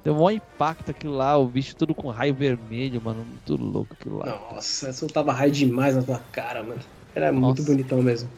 deu 0.03 0.15
um 0.15 0.31
impacto 0.31 0.91
aquilo 0.91 1.13
lá, 1.15 1.37
o 1.37 1.49
bicho 1.49 1.75
todo 1.75 1.95
com 1.95 2.09
raio 2.09 2.35
vermelho, 2.35 3.01
mano. 3.01 3.25
Muito 3.25 3.55
louco 3.55 3.93
aquilo 3.93 4.17
lá. 4.17 4.27
Nossa, 4.27 4.91
soltava 4.93 5.31
raio 5.31 5.51
demais 5.51 5.95
na 5.95 6.03
tua 6.03 6.19
cara, 6.19 6.63
mano. 6.63 6.81
Era 7.13 7.31
Nossa. 7.31 7.61
muito 7.61 7.63
bonitão 7.63 8.01
mesmo. 8.01 8.29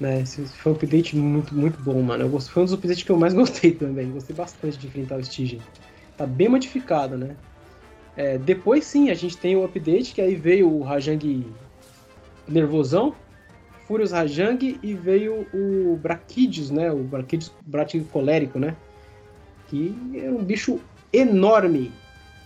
Né? 0.00 0.24
Foi 0.24 0.72
um 0.72 0.74
update 0.74 1.14
muito, 1.14 1.54
muito 1.54 1.80
bom, 1.82 2.00
mano. 2.00 2.24
Eu 2.24 2.40
foi 2.40 2.62
um 2.62 2.64
dos 2.64 2.72
updates 2.72 3.02
que 3.02 3.10
eu 3.10 3.18
mais 3.18 3.34
gostei 3.34 3.72
também. 3.72 4.10
Gostei 4.10 4.34
bastante 4.34 4.78
de 4.78 4.86
enfrentar 4.86 5.16
o 5.16 5.20
Stygian. 5.20 5.60
Tá 6.16 6.26
bem 6.26 6.48
modificado, 6.48 7.18
né? 7.18 7.36
É, 8.16 8.38
depois 8.38 8.84
sim, 8.84 9.10
a 9.10 9.14
gente 9.14 9.36
tem 9.36 9.54
o 9.56 9.64
update, 9.64 10.14
que 10.14 10.20
aí 10.20 10.34
veio 10.34 10.70
o 10.70 10.82
Rajang 10.82 11.46
nervosão, 12.48 13.14
Furious 13.86 14.10
Rajang 14.10 14.78
e 14.82 14.94
veio 14.94 15.46
o 15.52 15.96
Brachidius, 15.96 16.70
né? 16.70 16.90
O 16.90 17.04
Brachidius 17.62 18.10
colérico, 18.10 18.58
né? 18.58 18.76
Que 19.68 19.94
é 20.14 20.30
um 20.30 20.42
bicho 20.42 20.80
enorme, 21.12 21.92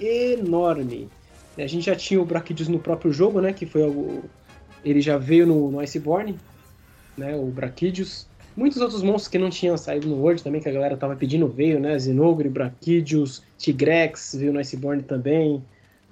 enorme. 0.00 1.08
A 1.56 1.66
gente 1.66 1.86
já 1.86 1.94
tinha 1.94 2.20
o 2.20 2.24
Brachidius 2.24 2.68
no 2.68 2.78
próprio 2.78 3.12
jogo, 3.12 3.40
né? 3.40 3.52
Que 3.52 3.64
foi 3.64 3.82
o... 3.82 4.24
Ele 4.84 5.00
já 5.00 5.16
veio 5.16 5.46
no, 5.46 5.70
no 5.70 5.80
Iceborne, 5.80 6.36
né? 7.16 7.34
O 7.36 7.46
Brachidius. 7.46 8.26
Muitos 8.56 8.80
outros 8.80 9.02
monstros 9.02 9.28
que 9.28 9.38
não 9.38 9.50
tinham 9.50 9.76
saído 9.76 10.06
no 10.08 10.16
World 10.16 10.42
também, 10.42 10.60
que 10.60 10.68
a 10.68 10.72
galera 10.72 10.96
tava 10.96 11.16
pedindo, 11.16 11.48
veio, 11.48 11.80
né? 11.80 11.98
Zinogre, 11.98 12.48
Brachidius, 12.48 13.42
Tigrex, 13.58 14.36
veio 14.38 14.52
no 14.52 14.60
Iceborne 14.60 15.02
também. 15.02 15.64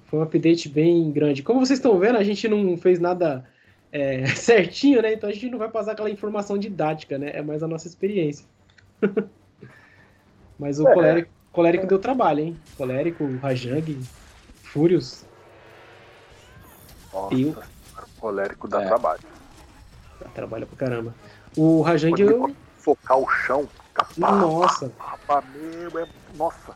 Foi 0.05 0.19
um 0.19 0.23
update 0.23 0.67
bem 0.67 1.11
grande. 1.11 1.41
Como 1.41 1.65
vocês 1.65 1.79
estão 1.79 1.97
vendo, 1.97 2.17
a 2.17 2.23
gente 2.23 2.47
não 2.47 2.75
fez 2.77 2.99
nada 2.99 3.45
é, 3.91 4.25
certinho, 4.35 5.01
né? 5.01 5.13
Então 5.13 5.29
a 5.29 5.33
gente 5.33 5.49
não 5.49 5.57
vai 5.57 5.69
passar 5.69 5.93
aquela 5.93 6.09
informação 6.09 6.57
didática, 6.57 7.17
né? 7.17 7.31
É 7.33 7.41
mais 7.41 7.63
a 7.63 7.67
nossa 7.67 7.87
experiência. 7.87 8.45
Mas 10.59 10.79
o 10.79 10.87
é, 10.87 10.93
colérico, 10.93 11.29
colérico 11.51 11.85
é. 11.85 11.87
deu 11.87 11.99
trabalho, 11.99 12.39
hein? 12.41 12.57
Colérico, 12.77 13.25
Rajang, 13.41 13.99
Fúrios. 14.61 15.25
Nossa, 17.13 17.35
e 17.35 17.45
o 17.45 17.55
colérico 18.19 18.67
dá 18.67 18.83
é. 18.83 18.87
trabalho. 18.87 19.32
Trabalha 20.29 20.65
pra 20.65 20.77
caramba. 20.77 21.13
O 21.55 21.81
Rajang. 21.81 22.19
Eu... 22.21 22.55
Focar 22.77 23.17
o 23.17 23.29
chão. 23.29 23.67
Nossa. 24.17 24.91
Mesmo, 25.55 25.99
é... 25.99 26.07
Nossa. 26.35 26.75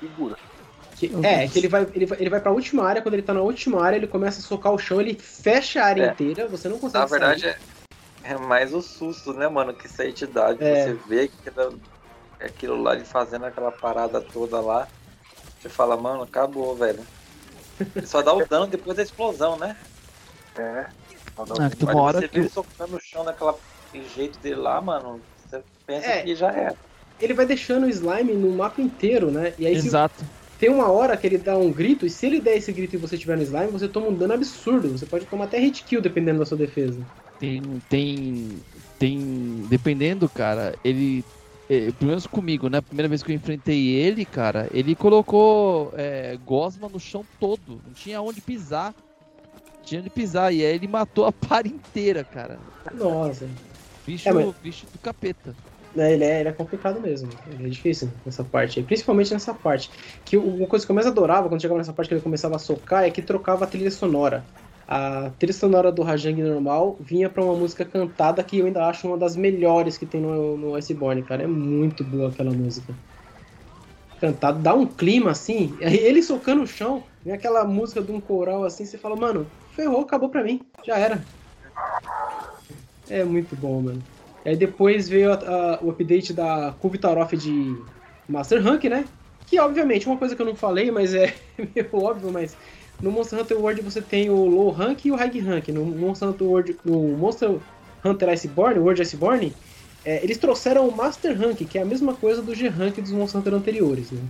Figura. 0.00 0.36
Que, 0.96 1.12
é, 1.22 1.46
que 1.46 1.58
ele 1.58 1.68
vai, 1.68 1.86
ele, 1.94 2.06
vai, 2.06 2.18
ele 2.18 2.30
vai 2.30 2.40
pra 2.40 2.50
última 2.50 2.82
área, 2.82 3.02
quando 3.02 3.14
ele 3.14 3.22
tá 3.22 3.34
na 3.34 3.42
última 3.42 3.84
área, 3.84 3.96
ele 3.96 4.06
começa 4.06 4.40
a 4.40 4.42
socar 4.42 4.72
o 4.72 4.78
chão, 4.78 4.98
ele 4.98 5.14
fecha 5.14 5.82
a 5.82 5.86
área 5.86 6.04
é. 6.04 6.08
inteira, 6.10 6.48
você 6.48 6.70
não 6.70 6.78
consegue 6.78 7.04
Na 7.04 7.10
verdade, 7.10 7.40
sair. 7.42 7.58
é, 8.24 8.32
é 8.32 8.38
mais 8.38 8.72
o 8.72 8.80
susto, 8.80 9.34
né, 9.34 9.46
mano, 9.46 9.74
que 9.74 9.86
isso 9.86 10.00
aí 10.00 10.10
te 10.10 10.26
dá. 10.26 10.54
De 10.54 10.64
é. 10.64 10.86
Você 10.86 10.92
vê 11.06 11.20
aquilo, 11.24 11.80
aquilo 12.40 12.82
lá 12.82 12.94
de 12.94 13.04
fazendo 13.04 13.44
aquela 13.44 13.70
parada 13.70 14.22
toda 14.22 14.58
lá. 14.58 14.88
Você 15.60 15.68
fala, 15.68 15.98
mano, 15.98 16.22
acabou, 16.22 16.74
velho. 16.74 17.04
Ele 17.94 18.06
só 18.06 18.22
dá 18.22 18.32
o 18.32 18.46
dano 18.46 18.66
depois 18.66 18.96
da 18.96 19.02
explosão, 19.02 19.58
né? 19.58 19.76
É. 20.56 20.86
Ah, 21.38 21.70
que 21.70 21.84
uma 21.84 22.00
hora 22.00 22.20
você 22.20 22.28
que... 22.28 22.48
socando 22.48 22.92
no 22.92 23.00
chão 23.00 23.24
daquele 23.24 24.08
jeito 24.14 24.38
dele 24.38 24.56
lá, 24.56 24.80
mano, 24.80 25.20
você 25.44 25.62
pensa 25.86 26.06
é, 26.06 26.22
que 26.22 26.34
já 26.34 26.50
é. 26.50 26.74
Ele 27.20 27.34
vai 27.34 27.46
deixando 27.46 27.84
o 27.84 27.88
slime 27.88 28.34
no 28.34 28.50
mapa 28.50 28.80
inteiro, 28.80 29.30
né? 29.30 29.52
E 29.58 29.66
aí 29.66 29.74
Exato. 29.74 30.24
tem 30.58 30.70
uma 30.70 30.90
hora 30.90 31.16
que 31.16 31.26
ele 31.26 31.38
dá 31.38 31.56
um 31.56 31.70
grito, 31.70 32.06
e 32.06 32.10
se 32.10 32.26
ele 32.26 32.40
der 32.40 32.56
esse 32.56 32.72
grito 32.72 32.94
e 32.94 32.98
você 32.98 33.16
tiver 33.16 33.36
no 33.36 33.42
slime, 33.42 33.68
você 33.68 33.88
toma 33.88 34.08
um 34.08 34.14
dano 34.14 34.34
absurdo. 34.34 34.88
Você 34.88 35.06
pode 35.06 35.26
tomar 35.26 35.44
até 35.44 35.58
hit 35.58 35.84
kill 35.84 36.00
dependendo 36.00 36.38
da 36.38 36.46
sua 36.46 36.56
defesa. 36.56 37.00
Tem. 37.38 37.62
Tem. 37.88 38.62
Tem. 38.98 39.66
Dependendo, 39.68 40.28
cara, 40.28 40.74
ele 40.82 41.24
é, 41.68 41.90
pelo 41.92 42.10
menos 42.10 42.26
comigo, 42.26 42.68
né? 42.68 42.80
Primeira 42.80 43.08
vez 43.08 43.22
que 43.22 43.32
eu 43.32 43.36
enfrentei 43.36 43.88
ele, 43.88 44.24
cara, 44.24 44.68
ele 44.72 44.94
colocou 44.94 45.92
é, 45.96 46.38
gosma 46.44 46.88
no 46.88 47.00
chão 47.00 47.24
todo. 47.40 47.80
Não 47.84 47.92
tinha 47.92 48.22
onde 48.22 48.40
pisar 48.40 48.94
tinha 49.86 50.02
de 50.02 50.10
pisar. 50.10 50.52
E 50.52 50.64
aí 50.64 50.74
ele 50.74 50.88
matou 50.88 51.24
a 51.24 51.32
par 51.32 51.64
inteira, 51.66 52.24
cara. 52.24 52.58
Nossa. 52.92 53.48
Bicho, 54.04 54.28
é, 54.28 54.32
mas... 54.32 54.54
bicho 54.62 54.86
do 54.92 54.98
capeta. 54.98 55.54
É, 55.96 56.12
ele, 56.12 56.24
é, 56.24 56.40
ele 56.40 56.48
é 56.50 56.52
complicado 56.52 57.00
mesmo. 57.00 57.30
Ele 57.50 57.66
é 57.66 57.70
difícil 57.70 58.10
nessa 58.24 58.44
parte. 58.44 58.82
Principalmente 58.82 59.32
nessa 59.32 59.54
parte. 59.54 59.90
Que 60.24 60.36
uma 60.36 60.66
coisa 60.66 60.84
que 60.84 60.90
eu 60.90 60.94
mais 60.94 61.06
adorava 61.06 61.48
quando 61.48 61.62
chegava 61.62 61.78
nessa 61.78 61.92
parte 61.92 62.08
que 62.08 62.14
ele 62.14 62.20
começava 62.20 62.56
a 62.56 62.58
socar 62.58 63.04
é 63.04 63.10
que 63.10 63.22
trocava 63.22 63.64
a 63.64 63.66
trilha 63.66 63.90
sonora. 63.90 64.44
A 64.86 65.30
trilha 65.38 65.54
sonora 65.54 65.90
do 65.90 66.02
Rajang 66.02 66.40
normal 66.42 66.96
vinha 67.00 67.28
para 67.30 67.42
uma 67.42 67.54
música 67.54 67.84
cantada 67.84 68.42
que 68.42 68.58
eu 68.58 68.66
ainda 68.66 68.86
acho 68.86 69.08
uma 69.08 69.16
das 69.16 69.34
melhores 69.34 69.96
que 69.96 70.06
tem 70.06 70.20
no, 70.20 70.56
no 70.56 70.74
Iceborne, 70.74 71.22
cara. 71.22 71.44
É 71.44 71.46
muito 71.46 72.04
boa 72.04 72.28
aquela 72.28 72.50
música. 72.50 72.94
Cantado, 74.20 74.60
dá 74.60 74.74
um 74.74 74.86
clima 74.86 75.30
assim. 75.30 75.74
Ele 75.80 76.22
socando 76.22 76.62
o 76.62 76.66
chão, 76.66 77.02
vem 77.24 77.34
aquela 77.34 77.64
música 77.64 78.00
de 78.00 78.12
um 78.12 78.20
coral 78.20 78.64
assim, 78.64 78.84
você 78.84 78.96
fala, 78.96 79.16
mano, 79.16 79.46
ferrou, 79.76 80.00
acabou 80.00 80.28
pra 80.28 80.42
mim. 80.42 80.62
Já 80.84 80.98
era. 80.98 81.22
É 83.08 83.22
muito 83.22 83.54
bom, 83.54 83.82
mano. 83.82 84.02
Aí 84.44 84.56
depois 84.56 85.08
veio 85.08 85.32
a, 85.32 85.34
a, 85.34 85.78
o 85.82 85.90
update 85.90 86.32
da 86.32 86.74
Kubitaroff 86.80 87.36
de 87.36 87.76
Master 88.28 88.62
Rank, 88.62 88.84
né? 88.84 89.04
Que 89.46 89.60
obviamente, 89.60 90.06
uma 90.06 90.16
coisa 90.16 90.34
que 90.34 90.42
eu 90.42 90.46
não 90.46 90.56
falei, 90.56 90.90
mas 90.90 91.14
é 91.14 91.34
meio 91.58 91.88
óbvio, 91.92 92.32
mas 92.32 92.56
no 93.00 93.10
Monster 93.10 93.40
Hunter 93.40 93.58
World 93.58 93.82
você 93.82 94.00
tem 94.00 94.30
o 94.30 94.46
Low 94.46 94.70
Rank 94.70 95.04
e 95.04 95.12
o 95.12 95.16
High 95.16 95.38
Rank. 95.40 95.68
No 95.68 95.84
Monster 95.84 96.28
Hunter 96.28 96.46
World, 96.46 96.76
no 96.84 97.16
Monster 97.16 97.58
Hunter 98.04 98.28
Iceborne, 98.30 98.78
World 98.78 99.02
Iceborne, 99.02 99.52
é, 100.04 100.22
eles 100.22 100.38
trouxeram 100.38 100.88
o 100.88 100.96
Master 100.96 101.38
Rank, 101.38 101.58
que 101.58 101.78
é 101.78 101.82
a 101.82 101.84
mesma 101.84 102.14
coisa 102.14 102.40
do 102.40 102.54
G 102.54 102.68
Rank 102.68 103.00
dos 103.00 103.12
Monster 103.12 103.40
Hunter 103.40 103.54
anteriores, 103.54 104.10
né? 104.10 104.22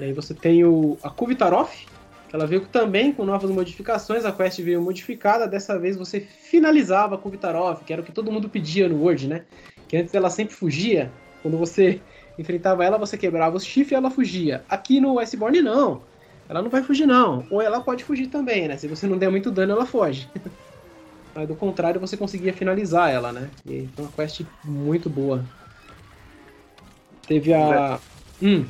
E 0.00 0.04
aí 0.04 0.12
você 0.12 0.34
tem 0.34 0.64
o, 0.64 0.98
a 1.02 1.08
Kubitaroff, 1.08 1.86
ela 2.34 2.48
veio 2.48 2.62
também 2.62 3.12
com 3.12 3.24
novas 3.24 3.48
modificações, 3.48 4.24
a 4.24 4.32
quest 4.32 4.60
veio 4.60 4.82
modificada, 4.82 5.46
dessa 5.46 5.78
vez 5.78 5.96
você 5.96 6.18
finalizava 6.18 7.16
com 7.16 7.28
o 7.28 7.30
Vitaroff, 7.30 7.84
que 7.84 7.92
era 7.92 8.02
o 8.02 8.04
que 8.04 8.10
todo 8.10 8.32
mundo 8.32 8.48
pedia 8.48 8.88
no 8.88 9.00
Word, 9.00 9.28
né? 9.28 9.44
Que 9.86 9.98
antes 9.98 10.12
ela 10.12 10.28
sempre 10.28 10.52
fugia, 10.52 11.12
quando 11.42 11.56
você 11.56 12.00
enfrentava 12.36 12.84
ela, 12.84 12.98
você 12.98 13.16
quebrava 13.16 13.56
os 13.56 13.64
chifres 13.64 13.92
e 13.92 13.94
ela 13.94 14.10
fugia. 14.10 14.64
Aqui 14.68 15.00
no 15.00 15.20
Iceborne 15.20 15.62
não, 15.62 16.02
ela 16.48 16.60
não 16.60 16.68
vai 16.68 16.82
fugir 16.82 17.06
não, 17.06 17.46
ou 17.52 17.62
ela 17.62 17.80
pode 17.80 18.02
fugir 18.02 18.26
também, 18.26 18.66
né? 18.66 18.76
Se 18.76 18.88
você 18.88 19.06
não 19.06 19.16
der 19.16 19.30
muito 19.30 19.52
dano, 19.52 19.70
ela 19.70 19.86
foge. 19.86 20.28
Mas 21.36 21.46
do 21.46 21.54
contrário, 21.54 22.00
você 22.00 22.16
conseguia 22.16 22.52
finalizar 22.52 23.12
ela, 23.12 23.30
né? 23.30 23.48
E 23.64 23.88
foi 23.94 24.06
uma 24.06 24.10
quest 24.10 24.40
muito 24.64 25.08
boa. 25.08 25.44
Teve 27.28 27.54
a... 27.54 28.00
Hum... 28.42 28.64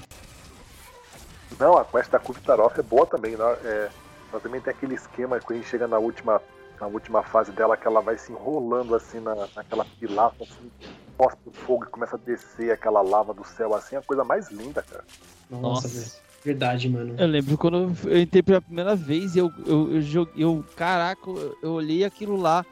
Não, 1.58 1.76
a 1.78 1.84
quest 1.84 2.10
da 2.10 2.18
Kuvitaroff 2.18 2.78
é 2.78 2.82
boa 2.82 3.06
também. 3.06 3.36
Né? 3.36 3.44
É, 3.64 3.90
ela 4.32 4.40
também 4.40 4.60
tem 4.60 4.72
aquele 4.72 4.94
esquema 4.94 5.38
que 5.38 5.52
a 5.52 5.56
gente 5.56 5.68
chega 5.68 5.86
na 5.86 5.98
última, 5.98 6.40
na 6.80 6.86
última 6.86 7.22
fase 7.22 7.52
dela, 7.52 7.76
que 7.76 7.86
ela 7.86 8.00
vai 8.00 8.18
se 8.18 8.32
enrolando 8.32 8.94
assim 8.94 9.20
na, 9.20 9.34
naquela 9.54 9.84
pilata, 9.98 10.42
assim, 10.42 10.70
mostra 11.18 11.38
o 11.46 11.52
fogo 11.52 11.84
e 11.84 11.88
começa 11.88 12.16
a 12.16 12.18
descer 12.18 12.72
aquela 12.72 13.00
lava 13.00 13.32
do 13.32 13.44
céu 13.44 13.74
assim, 13.74 13.96
é 13.96 13.98
a 13.98 14.02
coisa 14.02 14.24
mais 14.24 14.50
linda, 14.50 14.82
cara. 14.82 15.04
Nossa, 15.50 15.88
velho. 15.88 16.24
Verdade, 16.44 16.90
mano. 16.90 17.14
Eu 17.18 17.26
lembro 17.26 17.56
quando 17.56 17.96
eu 18.04 18.18
entrei 18.18 18.42
pela 18.42 18.60
primeira 18.60 18.94
vez 18.94 19.34
e 19.34 19.38
eu, 19.38 19.50
eu, 19.64 19.94
eu, 19.94 20.02
joguei, 20.02 20.44
eu 20.44 20.62
caraca, 20.76 21.22
eu 21.62 21.72
olhei 21.72 22.04
aquilo 22.04 22.36
lá, 22.36 22.66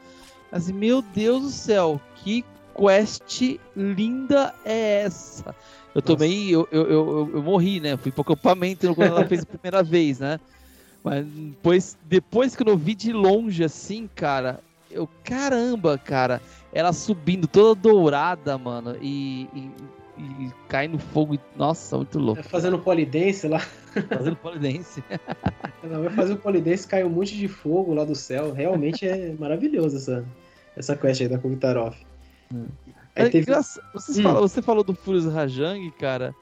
assim, 0.51 0.71
meu 0.71 1.01
Deus 1.01 1.41
do 1.41 1.49
céu, 1.49 1.99
que 2.17 2.45
quest 2.75 3.59
linda 3.75 4.53
é 4.63 5.01
essa? 5.05 5.55
Eu 5.95 6.01
tomei, 6.01 6.49
eu, 6.49 6.67
eu, 6.71 6.89
eu, 6.89 7.31
eu, 7.35 7.43
morri, 7.43 7.79
né? 7.79 7.95
Fui 7.97 8.11
pro 8.11 8.21
acampamento 8.21 8.93
quando 8.95 9.09
ela 9.09 9.27
fez 9.27 9.43
a 9.43 9.45
primeira 9.45 9.83
vez, 9.83 10.19
né? 10.19 10.39
Mas 11.03 11.25
depois, 11.25 11.97
depois 12.05 12.55
que 12.55 12.67
eu 12.67 12.77
vi 12.77 12.95
de 12.95 13.11
longe 13.11 13.63
assim, 13.63 14.09
cara, 14.15 14.59
eu, 14.89 15.07
caramba, 15.23 15.97
cara, 15.97 16.41
ela 16.71 16.93
subindo 16.93 17.47
toda 17.47 17.79
dourada, 17.79 18.57
mano, 18.57 18.95
e, 19.01 19.47
e, 19.53 19.69
e 20.17 20.51
cai 20.67 20.87
no 20.87 20.97
fogo. 20.97 21.37
Nossa, 21.55 21.97
muito 21.97 22.17
louco. 22.17 22.39
É 22.39 22.43
fazendo 22.43 22.79
polidense 22.79 23.47
lá. 23.47 23.59
Fazendo 23.59 24.35
polidense. 24.37 25.03
Ela 25.83 25.99
vai 25.99 26.09
fazer 26.11 26.33
o 26.33 26.37
polidense, 26.37 26.87
cai 26.87 27.03
um 27.03 27.09
monte 27.09 27.35
de 27.37 27.47
fogo 27.47 27.93
lá 27.93 28.05
do 28.05 28.15
céu. 28.15 28.53
Realmente 28.53 29.05
é 29.05 29.35
maravilhoso 29.37 29.97
essa, 29.97 30.25
essa 30.75 30.95
quest 30.95 31.21
aí 31.21 31.27
da 31.27 31.37
Kovitaroff. 31.37 31.97
Hum. 32.51 32.67
É, 33.15 33.29
teve... 33.29 33.45
você, 33.45 34.19
hum. 34.19 34.23
falou, 34.23 34.41
você 34.41 34.61
falou 34.61 34.83
do 34.83 34.93
Furious 34.93 35.25
Rajang, 35.25 35.91
cara. 35.91 36.35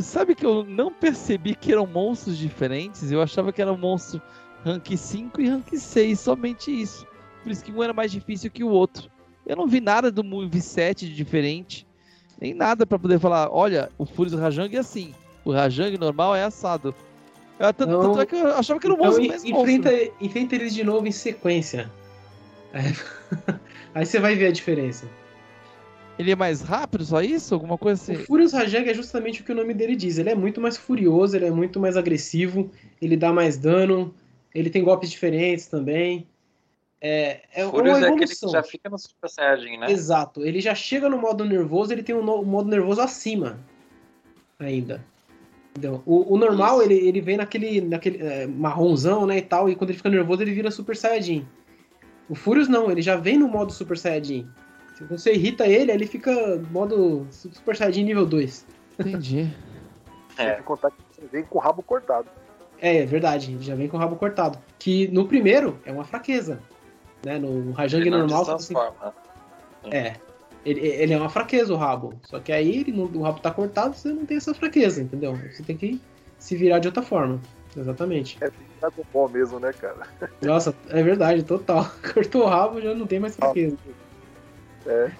Sabe 0.00 0.34
que 0.34 0.46
eu 0.46 0.64
não 0.64 0.92
percebi 0.92 1.54
que 1.54 1.72
eram 1.72 1.86
monstros 1.86 2.38
diferentes? 2.38 3.10
Eu 3.10 3.20
achava 3.20 3.52
que 3.52 3.60
era 3.60 3.72
um 3.72 3.76
monstro 3.76 4.20
rank 4.64 4.96
5 4.96 5.40
e 5.40 5.48
rank 5.48 5.74
6, 5.74 6.18
somente 6.18 6.70
isso. 6.70 7.06
Por 7.42 7.50
isso 7.50 7.64
que 7.64 7.72
um 7.72 7.82
era 7.82 7.92
mais 7.92 8.10
difícil 8.10 8.50
que 8.50 8.64
o 8.64 8.68
outro. 8.68 9.10
Eu 9.46 9.56
não 9.56 9.66
vi 9.66 9.80
nada 9.80 10.10
do 10.10 10.22
Move 10.22 10.60
7 10.60 11.08
de 11.08 11.14
diferente, 11.14 11.86
nem 12.40 12.54
nada 12.54 12.86
para 12.86 12.98
poder 12.98 13.18
falar, 13.18 13.48
olha, 13.50 13.90
o 13.98 14.06
Furious 14.06 14.38
Rajang 14.38 14.74
é 14.74 14.78
assim, 14.78 15.12
o 15.44 15.52
Rajang 15.52 15.98
normal 15.98 16.36
é 16.36 16.44
assado. 16.44 16.94
Eu, 17.58 17.72
tanto, 17.74 18.00
tanto 18.00 18.20
é 18.20 18.26
que 18.26 18.36
eu 18.36 18.56
achava 18.56 18.80
que 18.80 18.86
era 18.86 18.94
um 18.94 18.96
então, 18.96 19.06
monstro 19.06 19.24
então, 19.24 19.36
mesmo. 19.36 19.60
Enfrenta, 19.60 19.90
monstro. 19.90 20.14
enfrenta 20.20 20.54
eles 20.54 20.74
de 20.74 20.84
novo 20.84 21.06
em 21.06 21.12
sequência. 21.12 21.90
Aí 23.94 24.06
você 24.06 24.18
vai 24.18 24.34
ver 24.34 24.46
a 24.46 24.52
diferença. 24.52 25.06
Ele 26.18 26.30
é 26.30 26.36
mais 26.36 26.60
rápido, 26.60 27.04
só 27.04 27.20
isso? 27.22 27.54
Alguma 27.54 27.78
coisa 27.78 28.00
assim? 28.00 28.22
O 28.22 28.26
Furious 28.26 28.52
Rajang 28.52 28.88
é 28.88 28.94
justamente 28.94 29.40
o 29.40 29.44
que 29.44 29.52
o 29.52 29.54
nome 29.54 29.72
dele 29.74 29.96
diz. 29.96 30.18
Ele 30.18 30.30
é 30.30 30.34
muito 30.34 30.60
mais 30.60 30.76
furioso, 30.76 31.36
ele 31.36 31.46
é 31.46 31.50
muito 31.50 31.80
mais 31.80 31.96
agressivo, 31.96 32.70
ele 33.00 33.16
dá 33.16 33.32
mais 33.32 33.56
dano, 33.56 34.14
ele 34.54 34.70
tem 34.70 34.84
golpes 34.84 35.10
diferentes 35.10 35.66
também. 35.66 36.26
É, 37.00 37.40
é 37.52 37.68
Furious 37.68 37.98
uma 37.98 38.06
é 38.06 38.10
aquele 38.10 38.36
que 38.36 38.48
já 38.48 38.62
fica 38.62 38.88
no 38.88 38.98
Super 38.98 39.28
Saiyajin, 39.28 39.76
né? 39.78 39.90
Exato. 39.90 40.44
Ele 40.44 40.60
já 40.60 40.74
chega 40.74 41.08
no 41.08 41.18
modo 41.18 41.44
nervoso, 41.44 41.92
ele 41.92 42.02
tem 42.02 42.14
um, 42.14 42.22
no, 42.22 42.44
modo 42.44 42.68
nervoso 42.68 43.00
acima 43.00 43.58
ainda. 44.58 45.04
Entendeu? 45.70 46.02
O, 46.06 46.34
o 46.34 46.38
normal, 46.38 46.82
ele, 46.82 46.94
ele 46.94 47.20
vem 47.20 47.38
naquele, 47.38 47.80
naquele 47.80 48.22
é, 48.22 48.46
marronzão, 48.46 49.26
né, 49.26 49.38
e 49.38 49.42
tal, 49.42 49.68
e 49.68 49.74
quando 49.74 49.90
ele 49.90 49.96
fica 49.96 50.10
nervoso, 50.10 50.42
ele 50.42 50.52
vira 50.52 50.70
Super 50.70 50.96
Saiyajin. 50.96 51.46
O 52.28 52.34
Furious 52.34 52.68
não, 52.68 52.90
ele 52.90 53.02
já 53.02 53.16
vem 53.16 53.38
no 53.38 53.48
modo 53.48 53.72
Super 53.72 53.98
Saiyajin. 53.98 54.46
Se 55.02 55.18
você 55.18 55.32
irrita 55.32 55.66
ele, 55.66 55.90
ele 55.90 56.06
fica 56.06 56.32
modo 56.70 57.26
Super 57.30 57.76
Saiyajin 57.76 58.04
nível 58.04 58.26
2. 58.26 58.66
Entendi. 58.98 59.52
é. 60.38 60.54
Sem 60.54 60.62
contar 60.62 60.90
que 60.90 60.96
você 61.10 61.26
vem 61.26 61.44
com 61.44 61.58
o 61.58 61.60
rabo 61.60 61.82
cortado. 61.82 62.28
É, 62.80 62.98
é 62.98 63.06
verdade, 63.06 63.52
ele 63.52 63.62
já 63.62 63.74
vem 63.74 63.88
com 63.88 63.96
o 63.96 64.00
rabo 64.00 64.16
cortado. 64.16 64.58
Que 64.78 65.08
no 65.08 65.26
primeiro 65.26 65.78
é 65.84 65.92
uma 65.92 66.04
fraqueza. 66.04 66.60
Né? 67.24 67.38
No 67.38 67.72
Rajang 67.72 68.08
normal. 68.10 68.44
Você... 68.44 68.74
É. 69.90 70.14
Ele, 70.64 70.80
ele, 70.80 71.12
é 71.12 71.16
uma 71.16 71.28
fraqueza 71.28 71.72
o 71.72 71.76
rabo. 71.76 72.14
Só 72.22 72.38
que 72.38 72.52
aí 72.52 72.78
ele, 72.80 72.92
o 72.92 73.22
rabo 73.22 73.40
tá 73.40 73.50
cortado, 73.50 73.96
você 73.96 74.12
não 74.12 74.24
tem 74.24 74.36
essa 74.36 74.54
fraqueza, 74.54 75.02
entendeu? 75.02 75.36
Você 75.50 75.62
tem 75.62 75.76
que 75.76 76.00
se 76.38 76.56
virar 76.56 76.78
de 76.78 76.88
outra 76.88 77.02
forma. 77.02 77.40
Exatamente. 77.76 78.38
É 78.40 78.50
Dragon 78.80 79.02
Ball 79.12 79.28
mesmo, 79.28 79.58
né, 79.58 79.72
cara? 79.72 80.06
Nossa, 80.40 80.74
é 80.88 81.02
verdade, 81.02 81.42
total. 81.42 81.90
Cortou 82.14 82.42
o 82.42 82.46
rabo, 82.46 82.80
já 82.80 82.94
não 82.94 83.06
tem 83.06 83.18
mais 83.18 83.34
fraqueza. 83.36 83.76
É. 84.86 85.12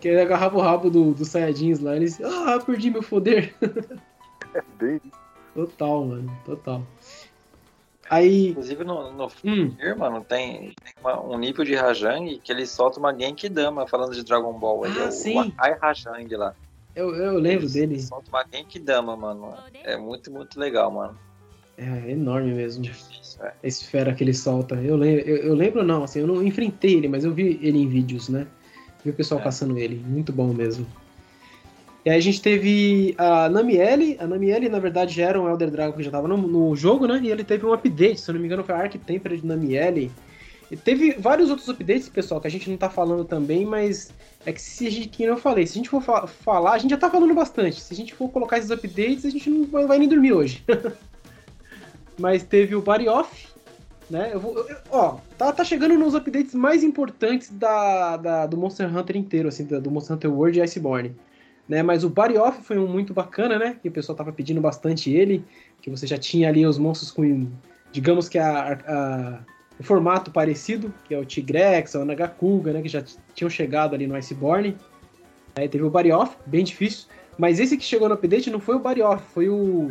Que 0.00 0.08
ele 0.08 0.20
agarrava 0.20 0.56
o 0.56 0.60
rabo 0.60 0.90
do, 0.90 1.14
dos 1.14 1.28
Saiyajins 1.28 1.80
lá, 1.80 1.96
eles. 1.96 2.20
Ah, 2.20 2.58
perdi 2.64 2.90
meu 2.90 3.02
poder. 3.02 3.54
É 4.54 4.62
bem 4.78 5.00
Total, 5.54 6.04
mano, 6.04 6.40
total. 6.44 6.82
Aí... 8.10 8.50
Inclusive 8.50 8.84
no, 8.84 9.12
no 9.12 9.28
hum. 9.44 9.74
mano, 9.96 10.24
tem, 10.24 10.74
tem 10.82 10.92
uma, 11.00 11.20
um 11.22 11.38
nível 11.38 11.64
de 11.64 11.74
Rajang 11.74 12.38
que 12.38 12.52
ele 12.52 12.66
solta 12.66 12.98
uma 12.98 13.16
Genkidama 13.16 13.86
falando 13.86 14.14
de 14.14 14.24
Dragon 14.24 14.52
Ball. 14.52 14.84
Ah, 14.84 15.04
é 15.04 15.10
sim. 15.10 15.36
o 15.36 15.40
Akai 15.40 15.78
Rajang 15.80 16.36
lá. 16.36 16.54
Eu, 16.94 17.14
eu 17.14 17.38
lembro 17.38 17.64
ele 17.64 17.72
dele. 17.72 18.00
Solta 18.00 18.28
uma 18.28 18.44
Genkidama, 18.52 19.16
mano. 19.16 19.54
É 19.84 19.96
muito, 19.96 20.30
muito 20.30 20.58
legal, 20.58 20.90
mano. 20.90 21.18
É 21.76 22.10
enorme 22.10 22.52
mesmo. 22.52 22.82
Difícil, 22.82 23.44
é. 23.44 23.54
A 23.62 23.66
esfera 23.66 24.14
que 24.14 24.22
ele 24.22 24.34
solta. 24.34 24.74
Eu 24.76 24.96
lembro, 24.96 25.24
eu, 25.28 25.36
eu, 25.38 25.54
lembro 25.54 25.82
não, 25.82 26.04
assim, 26.04 26.20
eu 26.20 26.26
não 26.26 26.42
enfrentei 26.42 26.96
ele, 26.96 27.08
mas 27.08 27.24
eu 27.24 27.32
vi 27.32 27.58
ele 27.62 27.78
em 27.78 27.88
vídeos, 27.88 28.28
né? 28.28 28.46
Vi 29.04 29.10
o 29.10 29.14
pessoal 29.14 29.40
é. 29.40 29.44
caçando 29.44 29.78
ele. 29.78 30.02
Muito 30.06 30.32
bom 30.32 30.52
mesmo. 30.52 30.86
E 32.04 32.10
aí 32.10 32.18
a 32.18 32.20
gente 32.20 32.40
teve 32.40 33.14
a 33.16 33.48
Namielle. 33.48 34.16
A 34.20 34.26
Namielle, 34.26 34.68
na 34.68 34.78
verdade, 34.78 35.14
já 35.14 35.28
era 35.28 35.40
um 35.40 35.48
Elder 35.48 35.70
Dragon 35.70 35.96
que 35.96 36.02
já 36.02 36.08
estava 36.08 36.28
no, 36.28 36.36
no, 36.36 36.76
jogo, 36.76 37.06
né? 37.06 37.20
E 37.22 37.30
ele 37.30 37.44
teve 37.44 37.64
um 37.64 37.72
update, 37.72 38.20
se 38.20 38.30
eu 38.30 38.34
não 38.34 38.40
me 38.40 38.46
engano, 38.46 38.64
foi 38.64 38.74
a 38.74 38.78
Arc 38.78 38.96
Temper 38.98 39.36
de 39.36 39.46
Namielle. 39.46 40.10
E 40.70 40.76
teve 40.76 41.12
vários 41.12 41.50
outros 41.50 41.68
updates, 41.68 42.08
pessoal, 42.08 42.40
que 42.40 42.46
a 42.46 42.50
gente 42.50 42.68
não 42.68 42.76
tá 42.76 42.90
falando 42.90 43.24
também, 43.24 43.64
mas 43.64 44.12
é 44.44 44.52
que 44.52 44.60
se 44.60 44.86
a 44.86 44.90
gente, 44.90 45.08
que 45.08 45.22
eu 45.22 45.36
falei, 45.36 45.66
se 45.66 45.72
a 45.72 45.76
gente 45.76 45.88
for 45.88 46.02
fa 46.02 46.26
falar, 46.26 46.72
a 46.72 46.78
gente 46.78 46.90
já 46.90 46.96
tá 46.96 47.10
falando 47.10 47.34
bastante. 47.34 47.80
Se 47.80 47.92
a 47.92 47.96
gente 47.96 48.14
for 48.14 48.28
colocar 48.28 48.58
esses 48.58 48.70
updates, 48.70 49.24
a 49.24 49.30
gente 49.30 49.48
não 49.48 49.66
vai, 49.66 49.86
vai 49.86 49.98
nem 49.98 50.08
dormir 50.08 50.32
hoje. 50.32 50.64
mas 52.18 52.42
teve 52.42 52.74
o 52.74 52.82
Barioff, 52.82 53.48
né? 54.10 54.30
Eu 54.32 54.40
vou, 54.40 54.56
eu, 54.58 54.76
ó, 54.90 55.18
tá, 55.36 55.52
tá 55.52 55.64
chegando 55.64 55.96
nos 55.96 56.14
updates 56.14 56.54
mais 56.54 56.82
importantes 56.82 57.50
da, 57.50 58.16
da, 58.16 58.46
do 58.46 58.56
Monster 58.56 58.94
Hunter 58.96 59.16
inteiro, 59.16 59.48
assim, 59.48 59.64
do 59.64 59.90
Monster 59.90 60.16
Hunter 60.16 60.32
World 60.32 60.58
e 60.58 60.62
Iceborne 60.62 61.14
né? 61.68 61.82
Mas 61.82 62.04
o 62.04 62.10
Body 62.10 62.36
Off 62.36 62.62
foi 62.62 62.78
um 62.78 62.86
muito 62.86 63.12
bacana, 63.12 63.58
né? 63.58 63.76
Que 63.80 63.88
o 63.88 63.92
pessoal 63.92 64.16
tava 64.16 64.32
pedindo 64.32 64.60
bastante 64.60 65.12
ele, 65.12 65.44
que 65.80 65.90
você 65.90 66.06
já 66.06 66.18
tinha 66.18 66.48
ali 66.48 66.66
os 66.66 66.78
monstros 66.78 67.10
com, 67.10 67.48
digamos 67.92 68.28
que 68.28 68.38
a, 68.38 68.78
a 68.86 69.38
o 69.76 69.82
formato 69.82 70.30
parecido, 70.30 70.94
que 71.04 71.12
é 71.12 71.18
o 71.18 71.24
Tigrex, 71.24 71.94
o 71.94 72.04
Nagakuga, 72.04 72.72
né? 72.72 72.80
Que 72.80 72.88
já 72.88 73.02
tinham 73.34 73.50
chegado 73.50 73.94
ali 73.94 74.06
no 74.06 74.14
Iceborne. 74.14 74.76
Aí 75.56 75.68
teve 75.68 75.82
o 75.82 75.90
Body 75.90 76.12
Off, 76.12 76.36
bem 76.46 76.62
difícil. 76.62 77.08
Mas 77.36 77.58
esse 77.58 77.76
que 77.76 77.82
chegou 77.82 78.08
no 78.08 78.14
update 78.14 78.50
não 78.50 78.60
foi 78.60 78.76
o 78.76 78.78
Body 78.78 79.02
Off, 79.02 79.24
foi 79.32 79.48
o 79.48 79.90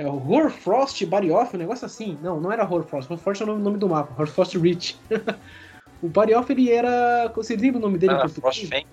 é 0.00 0.06
o 0.06 0.30
Horfrost 0.30 1.04
Barioff, 1.06 1.56
um 1.56 1.58
negócio 1.58 1.84
assim. 1.84 2.16
Não, 2.22 2.40
não 2.40 2.52
era 2.52 2.64
Horfrost. 2.64 3.10
Horfrost 3.10 3.42
é 3.42 3.44
o 3.44 3.58
nome 3.58 3.78
do 3.78 3.88
mapa. 3.88 4.14
Horfrost 4.16 4.54
Reach. 4.54 4.96
o 6.00 6.08
Barioff, 6.08 6.52
ele 6.52 6.70
era... 6.70 7.32
Você 7.34 7.56
lembra 7.56 7.78
o 7.78 7.82
nome 7.82 7.98
dele 7.98 8.12
ah, 8.12 8.24
em? 8.24 8.28
Frostfang. 8.28 8.86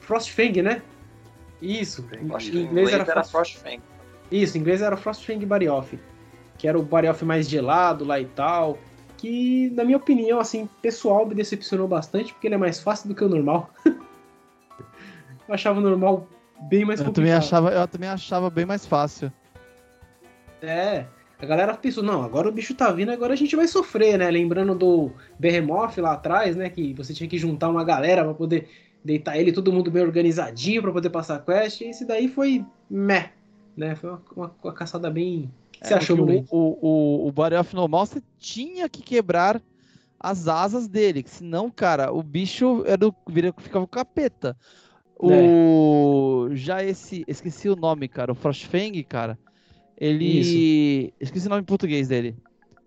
Frostfang, 0.00 0.62
né? 0.62 0.82
Isso. 1.60 2.04
Em, 2.12 2.24
inglês, 2.24 2.48
inglês 2.48 2.92
era, 2.92 3.04
era 3.08 3.22
Frostfang. 3.22 3.80
Isso, 4.32 4.58
em 4.58 4.60
inglês 4.60 4.82
era 4.82 4.96
Frostfang 4.96 5.46
Barioff. 5.46 5.96
Que 6.58 6.66
era 6.66 6.76
o 6.76 6.82
Barioff 6.82 7.24
mais 7.24 7.48
gelado 7.48 8.04
lá 8.04 8.18
e 8.18 8.26
tal. 8.26 8.78
Que, 9.18 9.70
na 9.70 9.84
minha 9.84 9.96
opinião, 9.96 10.40
assim, 10.40 10.68
pessoal, 10.82 11.24
me 11.24 11.36
decepcionou 11.36 11.86
bastante, 11.86 12.32
porque 12.32 12.48
ele 12.48 12.56
é 12.56 12.58
mais 12.58 12.80
fácil 12.80 13.08
do 13.08 13.14
que 13.14 13.22
o 13.22 13.28
normal. 13.28 13.70
eu 13.86 13.94
achava 15.54 15.78
o 15.78 15.82
normal 15.82 16.26
bem 16.62 16.84
mais 16.84 16.98
eu 16.98 17.06
complicado. 17.06 17.14
Também 17.14 17.32
achava, 17.32 17.70
eu 17.70 17.86
também 17.86 18.08
achava 18.08 18.50
bem 18.50 18.66
mais 18.66 18.84
fácil. 18.84 19.32
É, 20.62 21.06
a 21.38 21.46
galera 21.46 21.74
pensou, 21.74 22.04
não, 22.04 22.22
agora 22.22 22.48
o 22.48 22.52
bicho 22.52 22.72
tá 22.72 22.90
vindo, 22.92 23.10
agora 23.10 23.32
a 23.32 23.36
gente 23.36 23.56
vai 23.56 23.66
sofrer, 23.66 24.16
né? 24.16 24.30
Lembrando 24.30 24.74
do 24.76 25.10
Behemoth 25.38 25.98
lá 25.98 26.12
atrás, 26.12 26.54
né? 26.54 26.70
Que 26.70 26.94
você 26.94 27.12
tinha 27.12 27.28
que 27.28 27.36
juntar 27.36 27.68
uma 27.68 27.82
galera 27.82 28.22
para 28.22 28.32
poder 28.32 28.68
deitar 29.04 29.36
ele 29.36 29.52
todo 29.52 29.72
mundo 29.72 29.90
bem 29.90 30.02
organizadinho 30.02 30.80
para 30.80 30.92
poder 30.92 31.10
passar 31.10 31.36
a 31.36 31.38
quest. 31.40 31.80
E 31.80 31.86
esse 31.86 32.04
daí 32.04 32.28
foi 32.28 32.64
meh, 32.88 33.32
né? 33.76 33.96
Foi 33.96 34.10
uma, 34.10 34.22
uma, 34.36 34.54
uma 34.62 34.72
caçada 34.72 35.10
bem. 35.10 35.50
O 35.68 35.72
que 35.72 35.80
é, 35.82 35.88
você 35.88 35.94
achou, 35.94 36.16
o, 36.20 36.46
o, 36.48 36.78
o, 36.80 37.28
o 37.28 37.32
Body 37.32 37.56
of 37.56 37.74
Normal 37.74 38.06
você 38.06 38.22
tinha 38.38 38.88
que 38.88 39.02
quebrar 39.02 39.60
as 40.20 40.46
asas 40.46 40.86
dele, 40.86 41.24
senão, 41.26 41.68
cara, 41.68 42.12
o 42.12 42.22
bicho 42.22 42.84
era 42.86 43.04
o, 43.04 43.12
ficava 43.58 43.84
o 43.84 43.88
capeta. 43.88 44.56
O 45.18 46.48
é. 46.52 46.54
já 46.54 46.84
esse, 46.84 47.24
esqueci 47.26 47.68
o 47.68 47.74
nome, 47.74 48.06
cara, 48.06 48.30
o 48.30 48.34
Frostfang, 48.36 49.02
cara. 49.02 49.36
Ele 50.02 51.04
Isso. 51.04 51.12
esqueci 51.20 51.46
o 51.46 51.50
nome 51.50 51.62
em 51.62 51.64
português 51.64 52.08
dele. 52.08 52.34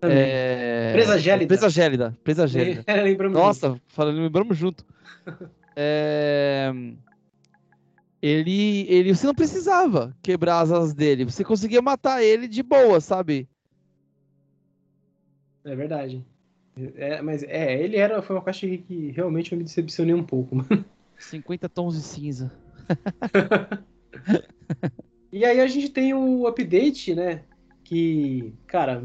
É... 0.02 0.92
Presa 0.92 1.18
Gélida. 1.18 1.48
Presa 1.48 1.70
Gélida. 1.70 2.18
Presa 2.26 2.46
Gélida. 2.46 2.84
É, 2.86 3.30
Nossa, 3.30 3.80
falando, 3.88 4.18
lembramos 4.18 4.58
junto. 4.58 4.86
é... 5.78 6.74
ele, 8.22 8.86
ele, 8.90 9.16
você 9.16 9.26
não 9.26 9.34
precisava 9.34 10.14
quebrar 10.22 10.60
as 10.60 10.74
asas 10.74 10.94
dele, 10.94 11.24
você 11.24 11.42
conseguia 11.42 11.82
matar 11.82 12.22
ele 12.22 12.50
de 12.50 12.62
boa, 12.62 13.00
sabe? 13.00 13.48
É 15.64 15.74
verdade. 15.74 16.22
É, 16.98 17.22
mas 17.22 17.44
é, 17.44 17.82
ele 17.82 17.96
era, 17.96 18.22
foi 18.22 18.36
uma 18.36 18.44
caixa 18.44 18.68
que 18.68 19.12
realmente 19.12 19.54
eu 19.54 19.58
me 19.58 19.64
decepcionei 19.64 20.14
um 20.14 20.24
pouco, 20.24 20.58
mano. 20.58 20.84
50 21.18 21.70
tons 21.70 21.96
de 21.96 22.02
cinza. 22.02 22.52
e 25.32 25.44
aí 25.46 25.60
a 25.60 25.68
gente 25.68 25.90
tem 25.90 26.14
o 26.14 26.48
update, 26.48 27.14
né? 27.16 27.44
Que, 27.84 28.54
cara, 28.68 29.04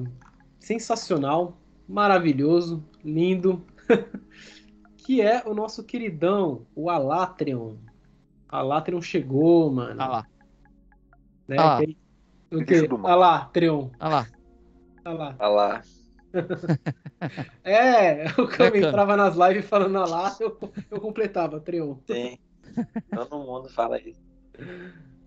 sensacional, 0.59 1.59
maravilhoso, 1.89 2.85
lindo. 3.05 3.65
que 4.97 5.21
é 5.21 5.43
o 5.47 5.55
nosso 5.55 5.83
queridão, 5.85 6.67
o 6.75 6.89
Alatrion. 6.89 7.77
Alatrion 8.49 9.01
chegou, 9.03 9.71
mano. 9.73 10.01
Ah 10.01 10.09
lá. 10.09 10.27
Né? 11.49 11.57
Ah. 11.59 11.79
Que- 12.65 12.87
O 12.87 12.99
mal. 12.99 13.13
Alatrion. 13.13 13.91
Ah 13.99 14.09
lá. 14.09 14.27
Ah 15.05 15.13
lá. 15.13 15.37
Olha 15.39 15.49
lá. 15.49 15.83
É, 17.65 18.27
o 18.39 18.47
Bacana. 18.47 18.79
entrava 18.79 19.17
nas 19.17 19.37
lives 19.37 19.67
falando 19.69 19.99
ah 19.99 20.07
lá, 20.07 20.37
eu, 20.41 20.57
eu 20.91 21.01
completava, 21.01 21.61
Treon. 21.61 21.95
Tem. 22.07 22.41
Todo 23.13 23.39
mundo 23.39 23.69
fala 23.69 24.01
isso. 24.01 24.21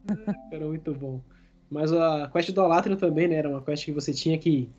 Era 0.51 0.65
muito 0.65 0.93
bom. 0.93 1.21
Mas 1.69 1.91
a 1.91 2.29
quest 2.31 2.51
do 2.51 2.61
Alatrion 2.61 2.95
também, 2.95 3.27
né? 3.27 3.35
Era 3.35 3.49
uma 3.49 3.61
quest 3.61 3.85
que 3.85 3.91
você 3.91 4.13
tinha 4.13 4.37
que. 4.37 4.69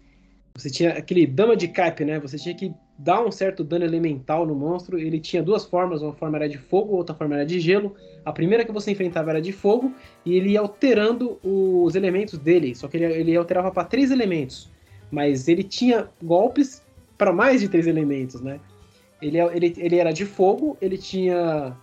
Você 0.57 0.71
tinha 0.71 0.91
aquele 0.91 1.27
dama 1.27 1.57
de 1.57 1.67
cap, 1.67 2.05
né? 2.05 2.21
Você 2.21 2.39
tinha 2.39 2.55
que 2.55 2.73
dar 2.97 3.25
um 3.27 3.33
certo 3.33 3.65
dano 3.65 3.85
elemental 3.85 4.47
no 4.47 4.55
monstro. 4.55 4.97
Ele 4.97 5.19
tinha 5.19 5.43
duas 5.43 5.65
formas, 5.65 6.01
uma 6.01 6.13
forma 6.13 6.37
era 6.39 6.49
de 6.49 6.59
fogo, 6.59 6.95
outra 6.95 7.15
forma 7.15 7.35
era 7.35 7.45
de 7.45 7.59
gelo. 7.59 7.97
A 8.25 8.33
primeira 8.33 8.65
que 8.65 8.71
você 8.71 8.93
enfrentava 8.93 9.31
era 9.31 9.43
de 9.43 9.51
fogo, 9.51 9.93
e 10.25 10.35
ele 10.35 10.51
ia 10.51 10.61
alterando 10.61 11.41
os 11.43 11.97
elementos 11.97 12.39
dele. 12.39 12.75
Só 12.77 12.87
que 12.87 12.97
ele, 12.97 13.13
ele 13.13 13.37
alterava 13.37 13.73
para 13.73 13.85
três 13.85 14.13
elementos. 14.13 14.71
Mas 15.11 15.49
ele 15.49 15.65
tinha 15.65 16.09
golpes 16.23 16.83
para 17.19 17.33
mais 17.33 17.61
de 17.61 17.69
três 17.69 17.89
elementos, 17.89 18.41
né? 18.41 18.61
Ele, 19.21 19.39
ele, 19.39 19.75
ele 19.77 19.97
era 19.97 20.13
de 20.13 20.25
fogo, 20.25 20.77
ele 20.81 20.99
tinha 20.99 21.77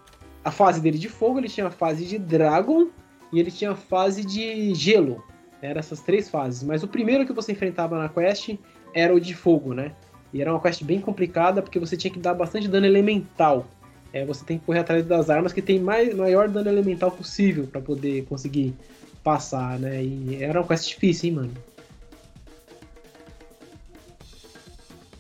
a 0.43 0.51
fase 0.51 0.79
dele 0.79 0.97
de 0.97 1.09
fogo, 1.09 1.39
ele 1.39 1.49
tinha 1.49 1.67
a 1.67 1.71
fase 1.71 2.05
de 2.05 2.17
Dragon 2.17 2.87
e 3.31 3.39
ele 3.39 3.51
tinha 3.51 3.71
a 3.71 3.75
fase 3.75 4.25
de 4.25 4.73
gelo. 4.73 5.23
Eram 5.61 5.79
essas 5.79 6.01
três 6.01 6.29
fases. 6.29 6.63
Mas 6.63 6.83
o 6.83 6.87
primeiro 6.87 7.25
que 7.25 7.33
você 7.33 7.51
enfrentava 7.51 7.97
na 7.97 8.09
quest 8.09 8.57
era 8.93 9.13
o 9.13 9.19
de 9.19 9.35
fogo, 9.35 9.73
né? 9.73 9.93
E 10.33 10.41
era 10.41 10.51
uma 10.51 10.61
quest 10.61 10.83
bem 10.83 10.99
complicada 10.99 11.61
porque 11.61 11.79
você 11.79 11.95
tinha 11.95 12.11
que 12.11 12.19
dar 12.19 12.33
bastante 12.33 12.67
dano 12.67 12.85
elemental. 12.85 13.65
É, 14.13 14.25
você 14.25 14.43
tem 14.43 14.57
que 14.57 14.65
correr 14.65 14.79
atrás 14.79 15.05
das 15.05 15.29
armas 15.29 15.53
que 15.53 15.61
tem 15.61 15.79
mais, 15.79 16.13
maior 16.13 16.49
dano 16.49 16.69
elemental 16.69 17.11
possível 17.11 17.67
para 17.67 17.79
poder 17.79 18.25
conseguir 18.25 18.75
passar, 19.23 19.79
né? 19.79 20.03
E 20.03 20.43
era 20.43 20.59
uma 20.59 20.67
quest 20.67 20.87
difícil, 20.87 21.29
hein, 21.29 21.35
mano? 21.35 21.53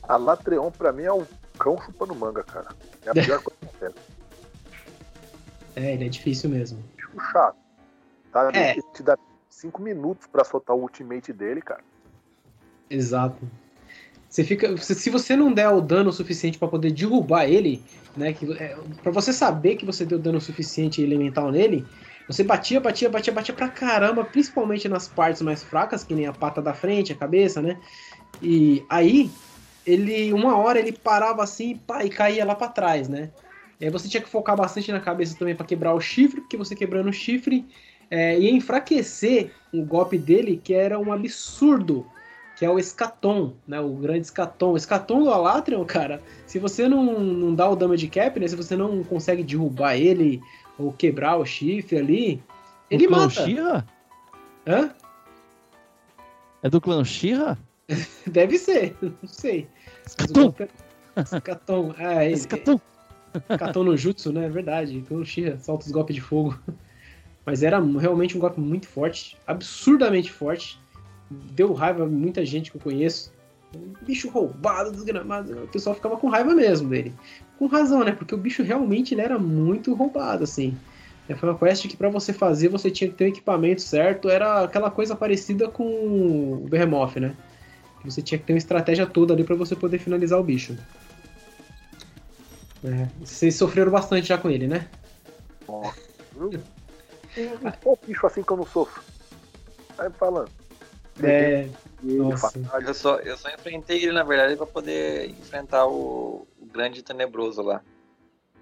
A 0.03 0.17
Latreon, 0.17 0.71
pra 0.71 0.91
mim, 0.91 1.03
é 1.03 1.13
um 1.13 1.25
cão 1.57 1.79
chupando 1.79 2.13
manga, 2.13 2.43
cara. 2.43 2.67
É 3.05 3.11
a 3.11 3.13
pior 3.13 3.39
coisa 3.43 3.59
que 3.61 3.79
tem. 3.79 3.89
É, 5.75 5.93
ele 5.93 6.05
é 6.05 6.09
difícil 6.09 6.49
mesmo. 6.49 6.83
Bicho 6.97 7.31
chato. 7.31 7.55
Tá? 8.31 8.49
É. 8.53 8.71
Ele 8.71 8.83
te 8.93 9.03
dá 9.03 9.17
5 9.49 9.81
minutos 9.81 10.27
pra 10.27 10.43
soltar 10.43 10.75
o 10.75 10.81
ultimate 10.81 11.33
dele, 11.33 11.61
cara. 11.61 11.83
Exato. 12.89 13.37
Você 14.29 14.45
fica, 14.45 14.77
se 14.77 15.09
você 15.09 15.35
não 15.35 15.51
der 15.51 15.69
o 15.69 15.81
dano 15.81 16.11
suficiente 16.11 16.57
para 16.57 16.69
poder 16.69 16.91
derrubar 16.91 17.45
ele, 17.45 17.83
né, 18.15 18.31
que 18.31 18.49
é, 18.53 18.77
para 19.03 19.11
você 19.11 19.33
saber 19.33 19.75
que 19.75 19.85
você 19.85 20.05
deu 20.05 20.17
dano 20.17 20.39
suficiente 20.39 21.01
elemental 21.01 21.51
nele, 21.51 21.85
você 22.27 22.41
batia, 22.41 22.79
batia, 22.79 23.09
batia, 23.09 23.33
batia 23.33 23.53
pra 23.53 23.67
caramba, 23.67 24.23
principalmente 24.23 24.87
nas 24.87 25.05
partes 25.05 25.41
mais 25.41 25.63
fracas, 25.63 26.05
que 26.05 26.15
nem 26.15 26.27
a 26.27 26.31
pata 26.31 26.61
da 26.61 26.73
frente, 26.73 27.11
a 27.11 27.15
cabeça, 27.15 27.61
né? 27.61 27.77
E 28.41 28.85
aí 28.89 29.29
ele 29.85 30.31
uma 30.31 30.55
hora 30.57 30.79
ele 30.79 30.93
parava 30.93 31.43
assim, 31.43 31.75
pá, 31.75 32.05
e 32.05 32.09
caía 32.09 32.45
lá 32.45 32.55
pra 32.55 32.69
trás, 32.69 33.09
né? 33.09 33.31
E 33.81 33.85
aí 33.85 33.91
você 33.91 34.07
tinha 34.07 34.23
que 34.23 34.29
focar 34.29 34.55
bastante 34.55 34.91
na 34.93 35.01
cabeça 35.01 35.37
também 35.37 35.55
para 35.55 35.65
quebrar 35.65 35.93
o 35.93 35.99
chifre, 35.99 36.39
porque 36.39 36.55
você 36.55 36.73
quebrando 36.73 37.09
o 37.09 37.13
chifre 37.13 37.65
é, 38.11 38.37
ia 38.37 38.51
enfraquecer 38.51 39.51
o 39.73 39.83
golpe 39.83 40.17
dele, 40.17 40.61
que 40.61 40.73
era 40.73 40.99
um 40.99 41.13
absurdo 41.13 42.05
que 42.61 42.65
é 42.65 42.69
o 42.69 42.77
Escaton, 42.77 43.53
né? 43.67 43.79
O 43.79 43.95
grande 43.95 44.27
Escaton. 44.27 44.73
O 44.73 44.77
Escaton 44.77 45.23
do 45.23 45.31
Alatrion, 45.31 45.83
cara, 45.83 46.21
se 46.45 46.59
você 46.59 46.87
não, 46.87 47.19
não 47.19 47.55
dá 47.55 47.67
o 47.67 47.75
damage 47.75 48.07
cap, 48.07 48.39
né? 48.39 48.47
Se 48.47 48.55
você 48.55 48.75
não 48.75 49.03
consegue 49.03 49.41
derrubar 49.41 49.95
ele 49.95 50.39
ou 50.77 50.93
quebrar 50.93 51.37
o 51.37 51.45
chifre 51.45 51.97
ali, 51.97 52.43
ele 52.91 53.07
do 53.07 53.13
clã 53.13 53.23
mata. 53.23 53.45
Shira? 53.45 53.85
Hã? 54.67 54.91
É 56.61 56.69
do 56.69 56.79
clã 56.79 57.03
Shira? 57.03 57.57
Deve 58.27 58.59
ser, 58.59 58.95
não 59.01 59.27
sei. 59.27 59.67
Escaton! 60.05 60.53
é- 60.59 60.67
Escaton, 61.19 61.95
é, 61.97 62.25
ele, 62.27 62.33
Escaton! 62.35 62.79
Escaton 63.49 63.83
no 63.83 63.97
Jutsu, 63.97 64.31
né? 64.31 64.45
É 64.45 64.49
verdade. 64.49 65.03
O 65.09 65.25
Shira 65.25 65.57
solta 65.57 65.87
os 65.87 65.91
golpes 65.91 66.13
de 66.13 66.21
fogo. 66.21 66.59
Mas 67.45 67.63
era 67.63 67.79
realmente 67.79 68.37
um 68.37 68.39
golpe 68.39 68.59
muito 68.59 68.87
forte, 68.87 69.37
absurdamente 69.47 70.31
forte. 70.31 70.79
Deu 71.29 71.73
raiva 71.73 72.03
a 72.03 72.07
muita 72.07 72.45
gente 72.45 72.71
que 72.71 72.77
eu 72.77 72.81
conheço. 72.81 73.33
Um 73.75 73.93
bicho 74.05 74.29
roubado, 74.29 74.91
desgramado. 74.91 75.63
O 75.63 75.67
pessoal 75.67 75.95
ficava 75.95 76.17
com 76.17 76.29
raiva 76.29 76.53
mesmo 76.53 76.89
dele. 76.89 77.13
Com 77.57 77.67
razão, 77.67 78.03
né? 78.03 78.11
Porque 78.11 78.35
o 78.35 78.37
bicho 78.37 78.63
realmente 78.63 79.13
ele 79.13 79.21
era 79.21 79.39
muito 79.39 79.93
roubado, 79.93 80.43
assim. 80.43 80.77
É, 81.27 81.35
Foi 81.35 81.49
uma 81.49 81.57
quest 81.57 81.87
que 81.87 81.95
pra 81.95 82.09
você 82.09 82.33
fazer 82.33 82.67
você 82.67 82.91
tinha 82.91 83.09
que 83.09 83.15
ter 83.15 83.25
o 83.25 83.27
equipamento 83.27 83.81
certo. 83.81 84.29
Era 84.29 84.63
aquela 84.63 84.91
coisa 84.91 85.15
parecida 85.15 85.69
com 85.69 85.83
o 85.83 86.67
Behemoth, 86.69 87.15
né? 87.15 87.35
Você 88.03 88.21
tinha 88.21 88.37
que 88.37 88.45
ter 88.45 88.53
uma 88.53 88.57
estratégia 88.57 89.05
toda 89.05 89.33
ali 89.33 89.43
pra 89.43 89.55
você 89.55 89.75
poder 89.75 89.99
finalizar 89.99 90.39
o 90.39 90.43
bicho. 90.43 90.77
É, 92.83 93.07
vocês 93.19 93.55
sofreram 93.55 93.91
bastante 93.91 94.27
já 94.27 94.37
com 94.37 94.49
ele, 94.49 94.67
né? 94.67 94.87
Nossa. 95.67 96.11
Eu- 97.37 97.59
Um 97.63 97.71
pouco 97.71 98.05
bicho 98.05 98.25
assim 98.27 98.43
que 98.43 98.51
eu 98.51 98.57
não 98.57 98.65
sofro. 98.65 99.01
Aí 99.97 100.09
falando. 100.11 100.49
É. 101.23 101.67
Eu 102.03 102.93
só, 102.95 103.17
eu 103.19 103.37
só 103.37 103.49
enfrentei 103.49 103.97
ele, 104.03 104.11
na 104.11 104.23
verdade, 104.23 104.55
pra 104.55 104.65
poder 104.65 105.29
enfrentar 105.29 105.85
o, 105.85 106.47
o 106.59 106.65
grande 106.65 107.03
tenebroso 107.03 107.61
lá. 107.61 107.81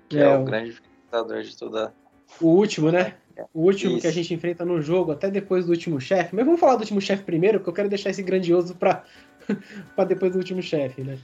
Que 0.09 0.17
é, 0.19 0.23
É, 0.23 0.37
o 0.37 0.41
o- 0.41 0.45
grande 0.45 0.71
enfrentador 0.71 1.41
de 1.41 1.55
toda. 1.55 1.93
O 2.41 2.47
último, 2.47 2.91
né? 2.91 3.15
O 3.53 3.61
último 3.61 3.93
Isso. 3.93 4.01
que 4.01 4.07
a 4.07 4.11
gente 4.11 4.33
enfrenta 4.33 4.65
no 4.65 4.81
jogo, 4.81 5.13
até 5.13 5.31
depois 5.31 5.65
do 5.65 5.71
último 5.71 6.01
chefe. 6.01 6.35
Mas 6.35 6.43
vamos 6.45 6.59
falar 6.59 6.75
do 6.75 6.81
último 6.81 6.99
chefe 6.99 7.23
primeiro, 7.23 7.59
porque 7.59 7.69
eu 7.69 7.73
quero 7.73 7.89
deixar 7.89 8.09
esse 8.09 8.21
grandioso 8.21 8.75
pra, 8.75 9.05
pra 9.95 10.03
depois 10.03 10.33
do 10.33 10.37
último 10.39 10.61
chefe, 10.61 11.01
né? 11.01 11.17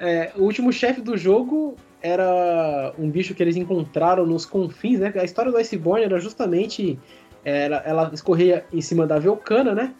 É, 0.00 0.32
o 0.34 0.42
último 0.42 0.72
chefe 0.72 1.00
do 1.00 1.16
jogo 1.16 1.76
era 2.02 2.92
um 2.98 3.08
bicho 3.08 3.34
que 3.34 3.42
eles 3.42 3.56
encontraram 3.56 4.26
nos 4.26 4.44
confins, 4.44 4.98
né? 4.98 5.12
A 5.16 5.24
história 5.24 5.50
do 5.52 5.58
Iceborne 5.58 6.04
era 6.04 6.18
justamente. 6.18 6.98
Era, 7.44 7.76
ela 7.84 8.10
escorria 8.12 8.64
em 8.72 8.80
cima 8.80 9.06
da 9.06 9.18
Velcana, 9.18 9.74
né? 9.74 9.94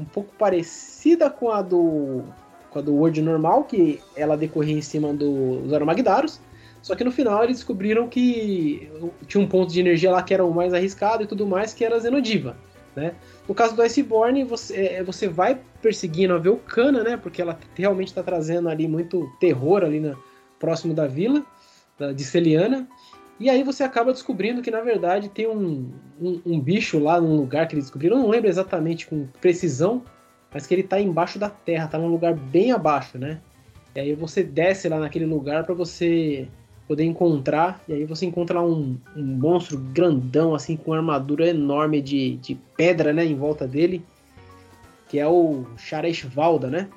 Um 0.00 0.04
pouco 0.04 0.32
parecida 0.36 1.30
com 1.30 1.50
a 1.50 1.62
do. 1.62 2.22
com 2.70 2.78
a 2.78 2.82
do 2.82 2.94
World 2.94 3.22
normal, 3.22 3.64
que 3.64 4.00
ela 4.16 4.36
decorria 4.36 4.76
em 4.76 4.82
cima 4.82 5.12
do- 5.12 5.62
dos 5.62 5.72
Aromagdaros. 5.72 6.40
Só 6.82 6.94
que 6.94 7.02
no 7.04 7.10
final 7.10 7.42
eles 7.42 7.56
descobriram 7.56 8.08
que 8.08 8.90
tinha 9.26 9.42
um 9.42 9.46
ponto 9.48 9.72
de 9.72 9.80
energia 9.80 10.10
lá 10.10 10.22
que 10.22 10.34
era 10.34 10.44
o 10.44 10.52
mais 10.52 10.74
arriscado 10.74 11.22
e 11.22 11.26
tudo 11.26 11.46
mais, 11.46 11.72
que 11.72 11.82
era 11.84 11.96
a 11.96 11.98
Zenodiva, 11.98 12.56
né? 12.94 13.14
No 13.48 13.54
caso 13.54 13.74
do 13.74 13.82
Iceborne, 13.82 14.44
você, 14.44 14.76
é, 14.76 15.02
você 15.02 15.26
vai 15.26 15.58
perseguindo 15.80 16.34
a 16.34 16.38
Velcana, 16.38 17.02
né? 17.02 17.16
Porque 17.16 17.40
ela 17.40 17.58
realmente 17.74 18.08
está 18.08 18.22
trazendo 18.22 18.68
ali 18.68 18.86
muito 18.86 19.26
terror 19.40 19.82
ali 19.82 19.98
na, 19.98 20.14
próximo 20.58 20.94
da 20.94 21.06
vila 21.06 21.44
de 22.14 22.24
Celiana. 22.24 22.88
E 23.38 23.50
aí 23.50 23.62
você 23.64 23.82
acaba 23.82 24.12
descobrindo 24.12 24.62
que, 24.62 24.70
na 24.70 24.80
verdade, 24.80 25.28
tem 25.28 25.48
um, 25.48 25.90
um, 26.20 26.40
um 26.46 26.60
bicho 26.60 26.98
lá 26.98 27.20
num 27.20 27.36
lugar 27.36 27.66
que 27.66 27.74
eles 27.74 27.86
descobriram. 27.86 28.16
Eu 28.16 28.22
não 28.22 28.30
lembro 28.30 28.48
exatamente 28.48 29.06
com 29.06 29.26
precisão, 29.40 30.02
mas 30.52 30.66
que 30.66 30.74
ele 30.74 30.84
tá 30.84 31.00
embaixo 31.00 31.38
da 31.38 31.50
terra, 31.50 31.88
tá 31.88 31.98
num 31.98 32.08
lugar 32.08 32.34
bem 32.34 32.70
abaixo, 32.70 33.18
né? 33.18 33.40
E 33.94 34.00
aí 34.00 34.14
você 34.14 34.42
desce 34.42 34.88
lá 34.88 34.98
naquele 34.98 35.26
lugar 35.26 35.64
para 35.64 35.74
você 35.74 36.48
poder 36.86 37.04
encontrar. 37.04 37.82
E 37.88 37.92
aí 37.92 38.04
você 38.04 38.24
encontra 38.24 38.60
lá 38.60 38.66
um, 38.66 38.96
um 39.16 39.24
monstro 39.24 39.78
grandão, 39.78 40.54
assim, 40.54 40.76
com 40.76 40.92
armadura 40.92 41.48
enorme 41.48 42.00
de, 42.00 42.36
de 42.36 42.54
pedra, 42.76 43.12
né, 43.12 43.24
em 43.24 43.34
volta 43.34 43.66
dele. 43.66 44.04
Que 45.08 45.18
é 45.18 45.26
o 45.26 45.64
Chareshvalda, 45.76 46.68
né? 46.68 46.88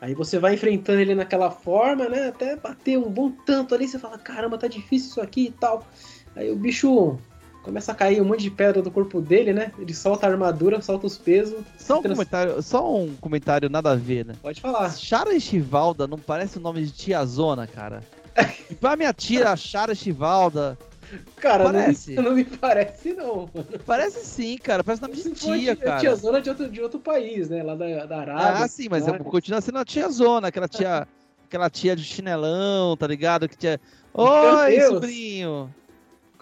Aí 0.00 0.14
você 0.14 0.38
vai 0.38 0.54
enfrentando 0.54 1.00
ele 1.00 1.14
naquela 1.14 1.50
forma, 1.50 2.08
né? 2.08 2.28
Até 2.28 2.54
bater 2.56 2.98
um 2.98 3.10
bom 3.10 3.30
tanto 3.44 3.74
ali, 3.74 3.88
você 3.88 3.98
fala, 3.98 4.16
caramba, 4.18 4.56
tá 4.58 4.68
difícil 4.68 5.08
isso 5.10 5.20
aqui 5.20 5.46
e 5.46 5.50
tal. 5.50 5.84
Aí 6.36 6.50
o 6.50 6.56
bicho 6.56 7.18
começa 7.64 7.90
a 7.92 7.94
cair 7.94 8.22
um 8.22 8.24
monte 8.24 8.42
de 8.42 8.50
pedra 8.50 8.80
do 8.80 8.90
corpo 8.90 9.20
dele, 9.20 9.52
né? 9.52 9.72
Ele 9.78 9.92
solta 9.92 10.26
a 10.26 10.30
armadura, 10.30 10.80
solta 10.80 11.06
os 11.06 11.18
pesos. 11.18 11.64
Só 11.76 11.98
um 11.98 12.02
Trans- 12.02 12.14
comentário, 12.16 12.62
só 12.62 12.96
um 12.96 13.14
comentário 13.20 13.68
nada 13.68 13.90
a 13.90 13.96
ver, 13.96 14.24
né? 14.24 14.34
Pode 14.40 14.60
falar. 14.60 14.90
Chara 14.96 15.38
Chivalda 15.40 16.06
não 16.06 16.18
parece 16.18 16.58
o 16.58 16.60
nome 16.60 16.84
de 16.84 16.92
tiazona, 16.92 17.66
cara. 17.66 18.02
E 18.70 18.74
pra 18.74 18.94
minha 18.96 19.12
tia, 19.12 19.50
a 19.50 19.56
Chara 19.56 19.94
Chivalda, 19.96 20.78
Cara, 21.36 21.64
não, 21.64 21.72
Parece. 21.72 22.10
me- 22.10 22.16
não 22.22 22.32
me 22.34 22.44
parece, 22.44 23.14
não. 23.14 23.50
parece 23.86 24.26
sim, 24.26 24.58
cara. 24.58 24.82
Parece 24.84 25.02
nome 25.02 25.14
de 25.14 25.22
tia, 25.32 25.56
tia, 25.58 25.76
cara. 25.76 26.00
tia 26.00 26.14
zona 26.14 26.40
de 26.40 26.50
outro, 26.50 26.70
de 26.70 26.80
outro 26.80 27.00
país, 27.00 27.48
né? 27.48 27.62
Lá 27.62 27.74
da, 27.74 28.06
da 28.06 28.20
Arábia. 28.20 28.64
Ah, 28.64 28.68
sim, 28.68 28.88
mas 28.90 29.06
é, 29.06 29.18
continua 29.18 29.60
sendo 29.60 29.78
a 29.78 29.84
tiazona, 29.84 30.48
aquela 30.48 30.68
tia, 30.68 31.06
aquela 31.46 31.70
tia 31.70 31.96
de 31.96 32.04
chinelão, 32.04 32.96
tá 32.96 33.06
ligado? 33.06 33.48
Que 33.48 33.56
tia... 33.56 33.80
Oi, 34.14 34.80
sobrinho. 34.82 35.72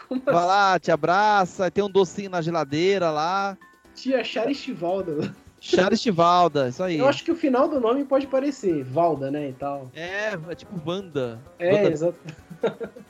Como 0.08 0.22
Vai 0.24 0.34
lá, 0.34 0.78
te 0.78 0.90
abraça, 0.90 1.70
tem 1.70 1.82
um 1.82 1.90
docinho 1.90 2.30
na 2.30 2.40
geladeira 2.40 3.10
lá. 3.10 3.56
Tia 3.94 4.22
Charistivalda. 4.22 5.34
Charles 5.60 6.04
Valda, 6.04 6.68
isso 6.68 6.82
aí. 6.82 6.98
Eu 6.98 7.08
acho 7.08 7.24
que 7.24 7.32
o 7.32 7.36
final 7.36 7.68
do 7.68 7.80
nome 7.80 8.04
pode 8.04 8.26
parecer 8.26 8.84
Valda, 8.84 9.30
né, 9.30 9.48
e 9.48 9.52
tal. 9.52 9.90
É, 9.94 10.38
é 10.48 10.54
tipo 10.54 10.80
Wanda. 10.88 11.40
É, 11.58 11.86
exato. 11.86 12.18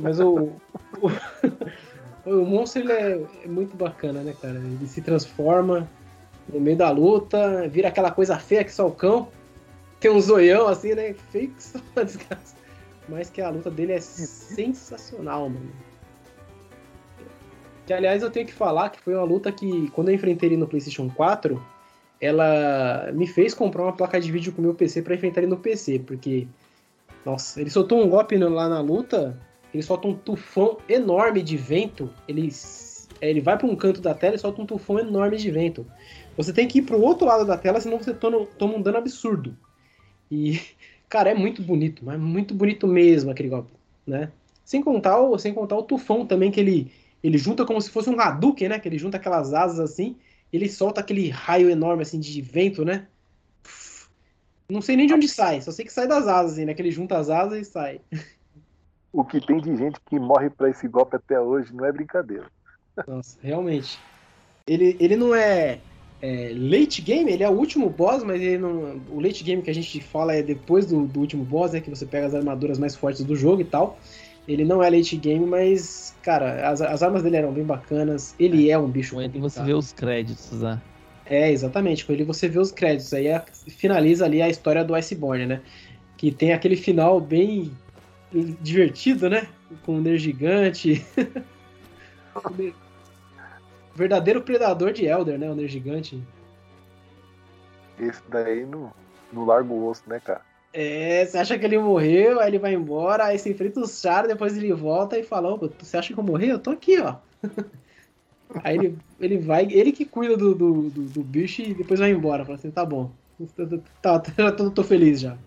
Mas 0.00 0.20
o, 0.20 0.52
o, 1.00 1.10
o 2.26 2.44
monstro 2.44 2.82
ele 2.82 2.92
é, 2.92 3.20
é 3.44 3.48
muito 3.48 3.76
bacana, 3.76 4.22
né, 4.22 4.34
cara? 4.40 4.56
Ele 4.56 4.86
se 4.86 5.00
transforma 5.00 5.88
no 6.48 6.60
meio 6.60 6.76
da 6.76 6.90
luta, 6.90 7.68
vira 7.68 7.88
aquela 7.88 8.10
coisa 8.10 8.38
feia 8.38 8.64
que 8.64 8.72
só 8.72 8.86
o 8.86 8.92
cão. 8.92 9.28
Tem 10.00 10.10
um 10.10 10.20
zoião 10.20 10.66
assim, 10.66 10.94
né? 10.94 11.14
Feio 11.30 11.50
que 11.50 11.62
só 11.62 11.78
uma 11.94 12.04
desgraça. 12.04 12.54
Mas 13.08 13.30
que 13.30 13.40
a 13.40 13.50
luta 13.50 13.70
dele 13.70 13.92
é 13.92 14.00
sensacional, 14.00 15.48
mano. 15.48 15.70
Que 17.86 17.92
aliás 17.92 18.22
eu 18.22 18.30
tenho 18.30 18.46
que 18.46 18.52
falar 18.52 18.90
que 18.90 19.00
foi 19.00 19.14
uma 19.14 19.24
luta 19.24 19.52
que, 19.52 19.90
quando 19.90 20.08
eu 20.08 20.14
enfrentei 20.14 20.48
ele 20.48 20.56
no 20.56 20.66
PlayStation 20.66 21.10
4, 21.10 21.62
ela 22.20 23.10
me 23.12 23.26
fez 23.26 23.52
comprar 23.52 23.82
uma 23.82 23.92
placa 23.92 24.18
de 24.18 24.32
vídeo 24.32 24.52
com 24.52 24.60
o 24.62 24.64
meu 24.64 24.74
PC 24.74 25.02
pra 25.02 25.14
enfrentar 25.14 25.42
ele 25.42 25.50
no 25.50 25.58
PC, 25.58 26.00
porque. 26.00 26.48
Nossa, 27.24 27.60
ele 27.60 27.70
soltou 27.70 28.02
um 28.02 28.08
golpe 28.08 28.36
lá 28.36 28.68
na 28.68 28.80
luta, 28.80 29.38
ele 29.74 29.82
solta 29.82 30.06
um 30.06 30.14
tufão 30.14 30.78
enorme 30.88 31.42
de 31.42 31.56
vento, 31.56 32.08
ele, 32.28 32.48
é, 33.20 33.28
ele 33.28 33.40
vai 33.40 33.58
pra 33.58 33.66
um 33.66 33.74
canto 33.74 34.00
da 34.00 34.14
tela 34.14 34.36
e 34.36 34.38
solta 34.38 34.62
um 34.62 34.66
tufão 34.66 35.00
enorme 35.00 35.36
de 35.36 35.50
vento. 35.50 35.84
Você 36.36 36.52
tem 36.52 36.68
que 36.68 36.78
ir 36.78 36.82
pro 36.82 37.00
outro 37.00 37.26
lado 37.26 37.44
da 37.44 37.58
tela, 37.58 37.80
senão 37.80 37.98
você 37.98 38.14
toma, 38.14 38.46
toma 38.56 38.76
um 38.76 38.82
dano 38.82 38.98
absurdo. 38.98 39.56
E, 40.30 40.60
cara, 41.10 41.30
é 41.30 41.34
muito 41.34 41.60
bonito, 41.60 42.04
mas 42.04 42.18
muito 42.20 42.54
bonito 42.54 42.86
mesmo 42.86 43.32
aquele 43.32 43.48
golpe, 43.48 43.72
né? 44.06 44.30
Sem 44.64 44.80
contar 44.80 45.20
o, 45.20 45.36
sem 45.38 45.52
contar 45.52 45.76
o 45.76 45.82
tufão 45.82 46.24
também, 46.24 46.52
que 46.52 46.60
ele, 46.60 46.92
ele 47.22 47.36
junta 47.36 47.64
como 47.64 47.80
se 47.80 47.90
fosse 47.90 48.08
um 48.08 48.18
Hadouken, 48.18 48.68
né? 48.68 48.78
Que 48.78 48.88
ele 48.88 48.98
junta 48.98 49.16
aquelas 49.16 49.52
asas 49.52 49.80
assim, 49.80 50.16
ele 50.52 50.68
solta 50.68 51.00
aquele 51.00 51.28
raio 51.30 51.68
enorme 51.68 52.02
assim 52.02 52.20
de 52.20 52.40
vento, 52.40 52.84
né? 52.84 53.08
Não 54.68 54.80
sei 54.80 54.96
nem 54.96 55.06
de 55.06 55.14
onde 55.14 55.28
sai, 55.28 55.60
só 55.60 55.72
sei 55.72 55.84
que 55.84 55.92
sai 55.92 56.06
das 56.06 56.28
asas, 56.28 56.52
assim, 56.52 56.64
né? 56.64 56.74
Que 56.74 56.80
ele 56.80 56.92
junta 56.92 57.18
as 57.18 57.28
asas 57.28 57.66
e 57.66 57.70
sai. 57.70 58.00
O 59.14 59.24
que 59.24 59.40
tem 59.40 59.60
de 59.60 59.76
gente 59.76 59.96
que 60.10 60.18
morre 60.18 60.50
pra 60.50 60.68
esse 60.68 60.88
golpe 60.88 61.14
até 61.14 61.40
hoje 61.40 61.72
não 61.72 61.84
é 61.84 61.92
brincadeira. 61.92 62.46
Nossa, 63.06 63.38
realmente. 63.40 63.96
Ele, 64.66 64.96
ele 64.98 65.16
não 65.16 65.32
é, 65.32 65.78
é 66.20 66.52
late 66.52 67.00
game, 67.00 67.30
ele 67.30 67.44
é 67.44 67.48
o 67.48 67.52
último 67.52 67.88
boss, 67.88 68.24
mas 68.24 68.42
ele 68.42 68.58
não. 68.58 69.00
O 69.08 69.20
late 69.20 69.44
game 69.44 69.62
que 69.62 69.70
a 69.70 69.74
gente 69.74 70.00
fala 70.00 70.34
é 70.34 70.42
depois 70.42 70.86
do, 70.86 71.06
do 71.06 71.20
último 71.20 71.44
boss, 71.44 71.70
né? 71.72 71.80
Que 71.80 71.90
você 71.90 72.04
pega 72.04 72.26
as 72.26 72.34
armaduras 72.34 72.76
mais 72.76 72.96
fortes 72.96 73.24
do 73.24 73.36
jogo 73.36 73.62
e 73.62 73.64
tal. 73.64 74.00
Ele 74.48 74.64
não 74.64 74.82
é 74.82 74.90
late 74.90 75.16
game, 75.16 75.46
mas, 75.46 76.12
cara, 76.20 76.68
as, 76.68 76.82
as 76.82 77.00
armas 77.00 77.22
dele 77.22 77.36
eram 77.36 77.52
bem 77.52 77.64
bacanas. 77.64 78.34
Ele 78.36 78.68
é 78.68 78.76
um 78.76 78.88
bicho 78.88 79.14
Com 79.14 79.40
você 79.40 79.62
vê 79.62 79.74
os 79.74 79.92
créditos, 79.92 80.60
né? 80.60 80.82
É, 81.24 81.52
exatamente. 81.52 82.04
Com 82.04 82.12
ele 82.12 82.24
você 82.24 82.48
vê 82.48 82.58
os 82.58 82.72
créditos. 82.72 83.14
Aí 83.14 83.28
é- 83.28 83.44
finaliza 83.68 84.24
ali 84.24 84.42
a 84.42 84.48
história 84.48 84.84
do 84.84 84.92
Iceborne, 84.92 85.46
né? 85.46 85.60
Que 86.16 86.32
tem 86.32 86.52
aquele 86.52 86.76
final 86.76 87.20
bem 87.20 87.70
divertido, 88.60 89.30
né? 89.30 89.48
Com 89.84 89.98
o 89.98 90.00
Ner 90.00 90.18
Gigante. 90.18 91.04
Verdadeiro 93.94 94.42
predador 94.42 94.92
de 94.92 95.06
Elder, 95.06 95.38
né? 95.38 95.50
O 95.50 95.54
Ner 95.54 95.68
Gigante. 95.68 96.20
Esse 97.98 98.20
daí 98.28 98.66
não, 98.66 98.92
não 99.32 99.44
larga 99.44 99.72
o 99.72 99.86
osso, 99.88 100.02
né, 100.08 100.18
cara? 100.18 100.42
É, 100.72 101.24
você 101.24 101.38
acha 101.38 101.56
que 101.56 101.64
ele 101.64 101.78
morreu, 101.78 102.40
aí 102.40 102.48
ele 102.48 102.58
vai 102.58 102.74
embora, 102.74 103.26
aí 103.26 103.38
você 103.38 103.52
enfrenta 103.52 103.78
os 103.78 104.00
Char, 104.00 104.26
depois 104.26 104.56
ele 104.56 104.72
volta 104.72 105.16
e 105.16 105.22
fala, 105.22 105.54
"Ô, 105.54 105.70
você 105.78 105.96
acha 105.96 106.12
que 106.12 106.18
eu 106.18 106.24
morri? 106.24 106.48
Eu 106.48 106.58
tô 106.58 106.70
aqui, 106.70 106.98
ó. 107.00 107.18
aí 108.64 108.76
ele, 108.76 108.98
ele 109.20 109.38
vai, 109.38 109.68
ele 109.70 109.92
que 109.92 110.04
cuida 110.04 110.36
do, 110.36 110.52
do, 110.52 110.90
do, 110.90 111.02
do 111.02 111.22
bicho 111.22 111.62
e 111.62 111.74
depois 111.74 112.00
vai 112.00 112.10
embora. 112.10 112.44
Fala 112.44 112.56
assim, 112.56 112.72
tá 112.72 112.84
bom. 112.84 113.12
Tá, 114.02 114.18
tá, 114.18 114.32
já 114.36 114.50
tô, 114.50 114.70
tô 114.70 114.82
feliz 114.82 115.20
já. 115.20 115.38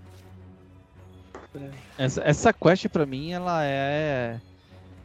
Essa, 1.97 2.21
essa 2.23 2.53
quest 2.53 2.87
pra 2.89 3.05
mim, 3.05 3.31
ela 3.31 3.63
é. 3.65 4.39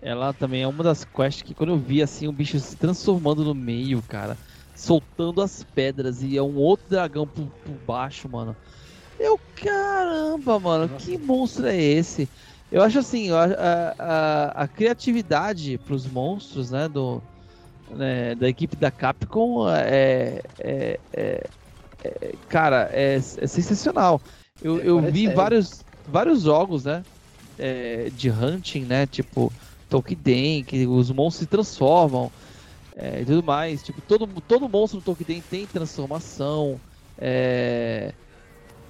Ela 0.01 0.35
também 0.35 0.63
é 0.63 0.69
uma 0.69 0.83
das 0.83 1.05
quests 1.05 1.43
que 1.43 1.55
quando 1.55 1.71
eu 1.75 1.79
vi 1.79 2.03
assim 2.03 2.27
o 2.27 2.33
bicho 2.33 2.59
se 2.59 2.77
transformando 2.77 3.45
no 3.45 3.55
meio, 3.55 4.03
cara, 4.03 4.39
soltando 4.75 5.41
as 5.41 5.65
pedras 5.75 6.23
e 6.23 6.37
é 6.37 6.43
um 6.43 6.57
outro 6.57 6.87
dragão 6.89 7.29
por, 7.29 7.53
por 7.63 7.79
baixo, 7.79 8.29
mano. 8.29 8.57
Eu, 9.19 9.41
caramba, 9.55 10.59
mano, 10.61 10.89
Nossa. 10.89 11.07
que 11.07 11.19
monstro 11.19 11.67
é 11.67 11.77
esse? 11.77 12.29
Eu 12.71 12.83
acho 12.83 12.99
assim, 12.99 13.31
a, 13.31 13.93
a, 13.99 14.65
a, 14.65 14.69
criatividade 14.69 15.79
pros 15.79 16.07
monstros, 16.09 16.71
né, 16.71 16.89
do, 16.89 17.23
né, 17.89 18.35
da 18.35 18.49
equipe 18.49 18.77
da 18.77 18.91
Capcom 18.91 19.69
é, 19.69 20.41
é, 20.59 21.01
é- 21.13 21.51
é- 22.05 22.39
cara, 22.49 22.89
é, 22.93 23.15
é 23.17 23.21
sensacional. 23.21 24.21
Eu, 24.61 24.81
É, 24.81 24.85
eu 24.85 25.01
vi 25.03 25.23
sério. 25.25 25.35
vários, 25.35 25.85
vários 26.07 26.43
jogos, 26.43 26.85
né, 26.85 27.07
é, 27.59 28.11
de 28.11 28.31
hunting, 28.31 28.87
né, 28.87 29.07
tipo 29.07 29.55
Tokiden, 29.89 30.65
que 30.65 30.87
os 30.87 31.11
monstros 31.13 31.41
se 31.45 31.49
transformam 31.49 32.33
é, 32.93 33.23
e 33.23 33.27
tudo 33.27 33.43
mais. 33.45 33.83
Tipo, 33.83 34.03
todo, 34.03 34.27
todo 34.43 34.69
monstro 34.69 35.01
do 35.01 35.05
Tokiden 35.05 35.43
tem 35.43 35.69
transformação, 35.69 36.83
é, 37.21 38.15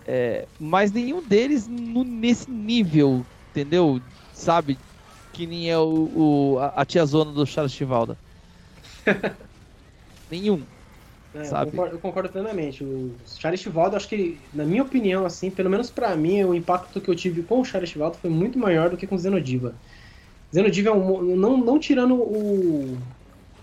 é, 0.07 0.49
mas 0.59 0.93
nenhum 0.93 1.27
deles 1.27 1.67
no- 1.69 2.05
nesse 2.05 2.51
nível, 2.51 3.29
entendeu? 3.51 4.01
Sabe? 4.33 4.85
Que 5.33 5.47
nem 5.47 5.71
é 5.71 5.79
o, 5.79 6.55
o- 6.55 6.59
a, 6.59 6.83
a 6.83 6.87
tia 6.87 7.05
Zona 7.07 7.33
do 7.33 7.47
Charles 7.47 7.73
Chivalda. 7.73 8.19
nenhum. 10.31 10.69
É, 11.35 11.45
Sabe? 11.45 11.69
Eu, 11.69 11.73
concordo, 11.73 11.97
eu 11.97 12.01
concordo 12.01 12.31
plenamente. 12.33 12.85
O 12.85 13.19
Charles 13.25 13.61
Chivaldo, 13.61 13.97
acho 13.97 14.09
que, 14.09 14.49
na 14.53 14.65
minha 14.67 14.83
opinião, 14.83 15.25
assim, 15.25 15.51
pelo 15.51 15.71
menos 15.71 15.91
pra 15.91 16.15
mim, 16.17 16.45
o 16.45 16.55
impacto 16.55 17.01
que 17.01 17.11
eu 17.11 17.15
tive 17.17 17.43
com 17.43 17.61
o 17.61 17.65
Charles 17.65 17.91
Chivaldo 17.91 18.19
foi 18.19 18.31
muito 18.31 18.59
maior 18.59 18.91
do 18.91 18.97
que 18.97 19.07
com 19.07 19.15
o 19.15 19.19
Zenodiva. 19.19 19.81
Zenodiva 20.55 20.91
é 20.91 20.93
um. 20.93 21.37
Não, 21.37 21.57
não 21.59 21.79
tirando 21.79 22.17
o. 22.21 23.03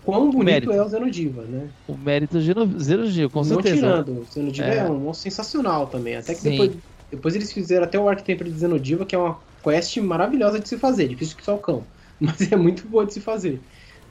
Quão 0.02 0.32
bonito 0.32 0.46
mérito. 0.46 0.72
é 0.72 0.82
o 0.84 0.88
Zenodiva, 0.90 1.48
né? 1.48 1.74
O 1.88 1.98
mérito 1.98 2.40
Geno- 2.40 2.80
Zero 2.80 3.06
G, 3.10 3.28
com 3.30 3.44
não 3.44 3.62
certeza. 3.62 3.76
tirando. 3.76 4.22
O 4.22 4.26
Zenodiva 4.26 4.74
é. 4.74 4.78
É. 4.78 4.90
um 4.90 5.00
monstro 5.00 5.24
sensacional 5.30 5.90
também. 5.90 6.16
Até 6.16 6.36
que 6.36 6.42
Sim. 6.42 6.52
depois, 6.52 6.84
depois 7.12 7.36
eles 7.36 7.52
fizeram 7.54 7.86
até 7.86 8.00
o 8.00 8.08
Arquitempo 8.10 8.44
de 8.44 8.52
Zenodiva, 8.52 9.06
que 9.06 9.16
é 9.16 9.18
uma 9.18 9.44
quest 9.64 9.98
maravilhosa 9.98 10.60
de 10.60 10.68
se 10.70 10.78
fazer. 10.78 11.08
Difícil 11.08 11.38
que 11.38 11.44
só 11.44 11.56
o 11.56 11.60
cão. 11.62 11.92
Mas 12.20 12.52
é 12.52 12.56
muito 12.56 12.88
boa 12.90 13.06
de 13.06 13.14
se 13.14 13.22
fazer. 13.22 13.66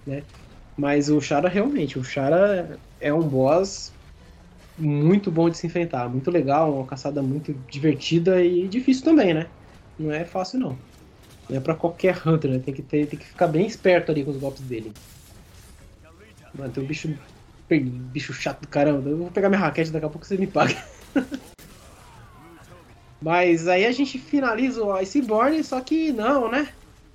Né? 0.07 0.27
Mas 0.79 1.11
o 1.11 1.21
Chara, 1.21 1.49
realmente, 1.49 1.99
o 1.99 2.05
Chara 2.05 2.79
é 3.01 3.13
um 3.13 3.21
boss 3.21 3.93
muito 4.79 5.29
bom 5.29 5.51
de 5.51 5.59
se 5.59 5.67
enfrentar. 5.67 6.09
Muito 6.09 6.31
legal, 6.31 6.73
uma 6.73 6.87
caçada 6.87 7.21
muito 7.21 7.53
divertida 7.69 8.41
e 8.41 8.69
difícil 8.69 9.05
também, 9.05 9.35
né? 9.35 9.49
Não 9.99 10.13
é 10.13 10.25
fácil, 10.25 10.61
não. 10.61 10.79
Não 11.51 11.57
é 11.57 11.61
pra 11.61 11.75
qualquer 11.75 12.17
Hunter, 12.25 12.53
né? 12.53 12.61
Tem 12.61 12.73
que, 12.73 12.83
ter, 12.83 13.09
tem 13.09 13.19
que 13.19 13.27
ficar 13.27 13.49
bem 13.49 13.67
esperto 13.67 14.13
ali 14.13 14.23
com 14.23 14.31
os 14.31 14.37
golpes 14.37 14.63
dele. 14.63 14.93
Mano, 16.57 16.73
tem 16.73 16.85
um 16.85 16.87
bicho, 16.87 17.13
bicho 17.69 18.33
chato 18.33 18.61
do 18.61 18.69
caramba. 18.69 19.11
Eu 19.11 19.19
vou 19.19 19.31
pegar 19.33 19.49
minha 19.49 19.61
raquete, 19.61 19.91
daqui 19.91 20.07
a 20.07 20.09
pouco 20.09 20.25
você 20.25 20.37
me 20.37 20.47
paga. 20.47 20.77
Mas 23.21 23.67
aí 23.67 23.85
a 23.85 23.91
gente 23.91 24.17
finaliza 24.17 24.81
o 24.81 24.93
Iceborne, 24.93 25.65
só 25.65 25.81
que 25.81 26.13
não, 26.13 26.49
né? 26.49 26.69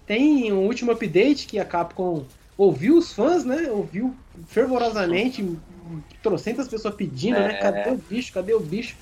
Tem 0.05 0.51
um 0.51 0.65
último 0.65 0.91
update 0.91 1.47
que 1.47 1.57
a 1.57 1.63
Capcom 1.63 2.25
ouviu 2.57 2.97
os 2.97 3.13
fãs, 3.13 3.43
né? 3.43 3.69
Ouviu 3.71 4.15
fervorosamente, 4.47 5.57
trocentas 6.21 6.67
pessoas 6.67 6.95
pedindo, 6.95 7.39
né? 7.39 7.53
É. 7.53 7.57
Cadê 7.57 7.89
o 7.89 7.95
bicho? 7.97 8.33
Cadê 8.33 8.53
o 8.53 8.59
bicho? 8.59 8.95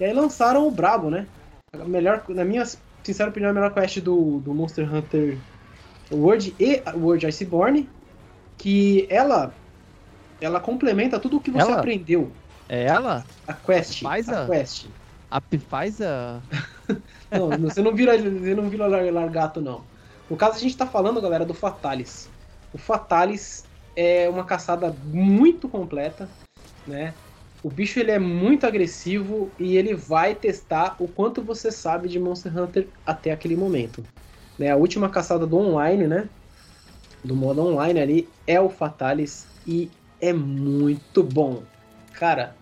E 0.00 0.04
aí 0.04 0.12
lançaram 0.12 0.66
o 0.66 0.70
Brabo, 0.70 1.10
né? 1.10 1.26
A 1.72 1.84
melhor, 1.84 2.22
na 2.28 2.44
minha 2.44 2.64
sincera 3.02 3.30
opinião, 3.30 3.50
a 3.50 3.54
melhor 3.54 3.72
quest 3.72 4.00
do, 4.00 4.40
do 4.40 4.52
Monster 4.54 4.92
Hunter 4.92 5.38
World 6.10 6.54
e 6.58 6.82
World 6.94 7.26
Iceborne, 7.26 7.88
que 8.58 9.06
ela 9.10 9.52
ela 10.40 10.58
complementa 10.60 11.20
tudo 11.20 11.36
o 11.36 11.40
que 11.40 11.50
você 11.50 11.62
Ela? 11.70 11.78
aprendeu. 11.78 12.30
É 12.68 12.84
ela? 12.84 13.24
A 13.46 13.52
quest. 13.52 14.02
Faz 14.02 14.28
a 14.28 14.42
a- 14.44 14.46
quest. 14.46 14.86
A 15.30 15.40
Pfizer? 15.40 16.40
Não, 17.30 17.48
você 17.48 17.80
não 17.80 17.94
vira, 17.94 18.18
você 18.18 18.54
não 18.54 18.68
vira 18.68 18.86
lar- 18.86 19.10
largato, 19.10 19.62
não. 19.62 19.82
No 20.28 20.36
caso, 20.36 20.56
a 20.56 20.60
gente 20.60 20.76
tá 20.76 20.86
falando, 20.86 21.20
galera, 21.22 21.44
do 21.46 21.54
Fatalis. 21.54 22.28
O 22.72 22.78
Fatalis 22.78 23.64
é 23.94 24.28
uma 24.28 24.44
caçada 24.44 24.90
muito 25.04 25.68
completa, 25.68 26.28
né? 26.86 27.14
O 27.62 27.70
bicho 27.70 28.00
ele 28.00 28.10
é 28.10 28.18
muito 28.18 28.66
agressivo 28.66 29.52
e 29.58 29.76
ele 29.76 29.94
vai 29.94 30.34
testar 30.34 30.96
o 30.98 31.06
quanto 31.06 31.42
você 31.42 31.70
sabe 31.70 32.08
de 32.08 32.18
Monster 32.18 32.56
Hunter 32.58 32.88
até 33.06 33.30
aquele 33.30 33.56
momento. 33.56 34.04
Né? 34.58 34.70
A 34.70 34.76
última 34.76 35.08
caçada 35.08 35.46
do 35.46 35.56
online, 35.56 36.08
né? 36.08 36.28
Do 37.22 37.36
modo 37.36 37.62
online 37.62 38.00
ali 38.00 38.28
é 38.46 38.60
o 38.60 38.68
Fatalis 38.68 39.46
e 39.64 39.88
é 40.20 40.32
muito 40.32 41.22
bom. 41.22 41.62
Cara, 42.14 42.56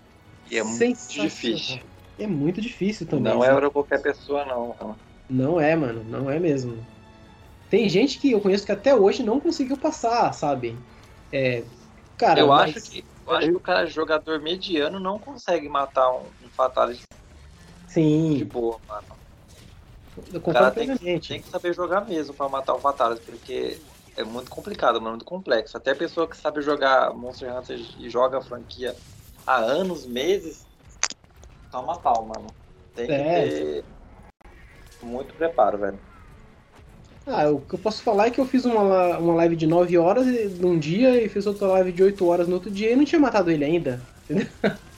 E 0.50 0.58
é 0.58 0.62
muito 0.62 0.98
difícil. 1.08 1.80
É 2.18 2.26
muito 2.26 2.60
difícil 2.60 3.06
também. 3.06 3.32
Não 3.32 3.42
é 3.42 3.46
sabe? 3.46 3.60
pra 3.60 3.70
qualquer 3.70 4.02
pessoa, 4.02 4.44
não. 4.44 4.74
não. 4.78 4.96
Não 5.30 5.60
é, 5.60 5.74
mano, 5.74 6.04
não 6.04 6.30
é 6.30 6.38
mesmo. 6.38 6.76
Tem 7.70 7.88
gente 7.88 8.18
que 8.18 8.32
eu 8.32 8.40
conheço 8.40 8.66
que 8.66 8.72
até 8.72 8.94
hoje 8.94 9.22
não 9.22 9.38
conseguiu 9.38 9.76
passar, 9.78 10.32
sabe? 10.32 10.76
É, 11.32 11.62
cara, 12.18 12.40
eu 12.40 12.48
mas... 12.48 12.76
acho 12.76 12.90
que 12.90 13.04
eu 13.26 13.32
acho 13.36 13.48
que 13.48 13.56
o 13.56 13.60
cara 13.60 13.86
jogador 13.86 14.42
mediano 14.42 14.98
não 14.98 15.18
consegue 15.20 15.68
matar 15.68 16.10
um, 16.12 16.32
um 16.42 16.50
Fatality 16.50 17.04
Sim. 17.86 18.36
de 18.38 18.44
boa, 18.44 18.80
mano. 18.88 19.06
Eu 20.32 20.40
O 20.40 20.52
cara 20.52 20.72
tem 20.72 20.96
que, 20.96 21.20
tem 21.20 21.40
que 21.42 21.48
saber 21.48 21.72
jogar 21.72 22.04
mesmo 22.06 22.34
pra 22.34 22.48
matar 22.48 22.74
o 22.74 22.80
Fatality, 22.80 23.22
porque 23.24 23.80
é 24.16 24.24
muito 24.24 24.50
complicado, 24.50 25.00
mano, 25.00 25.10
muito 25.10 25.24
complexo. 25.24 25.76
Até 25.76 25.92
a 25.92 25.96
pessoa 25.96 26.26
que 26.28 26.36
sabe 26.36 26.60
jogar 26.60 27.14
Monster 27.14 27.56
Hunter 27.56 27.78
e 27.98 28.10
joga 28.10 28.38
a 28.38 28.42
franquia 28.42 28.96
há 29.46 29.58
anos, 29.58 30.06
meses, 30.06 30.66
toma 31.70 31.98
pau, 32.00 32.26
mano. 32.26 32.48
Tem 32.94 33.06
que 33.06 33.14
É. 33.14 33.48
ter 33.48 33.84
muito 35.02 35.34
preparo, 35.36 35.78
velho. 35.78 36.09
Ah, 37.26 37.48
o 37.48 37.60
que 37.60 37.74
eu 37.74 37.78
posso 37.78 38.02
falar 38.02 38.26
é 38.26 38.30
que 38.30 38.40
eu 38.40 38.46
fiz 38.46 38.64
uma, 38.64 39.18
uma 39.18 39.34
live 39.34 39.54
de 39.54 39.66
9 39.66 39.96
horas 39.98 40.26
num 40.58 40.78
dia 40.78 41.22
e 41.22 41.28
fiz 41.28 41.46
outra 41.46 41.68
live 41.68 41.92
de 41.92 42.02
8 42.02 42.26
horas 42.26 42.48
no 42.48 42.54
outro 42.54 42.70
dia 42.70 42.90
e 42.90 42.96
não 42.96 43.04
tinha 43.04 43.20
matado 43.20 43.50
ele 43.50 43.64
ainda. 43.64 44.00
Entendeu? 44.24 44.46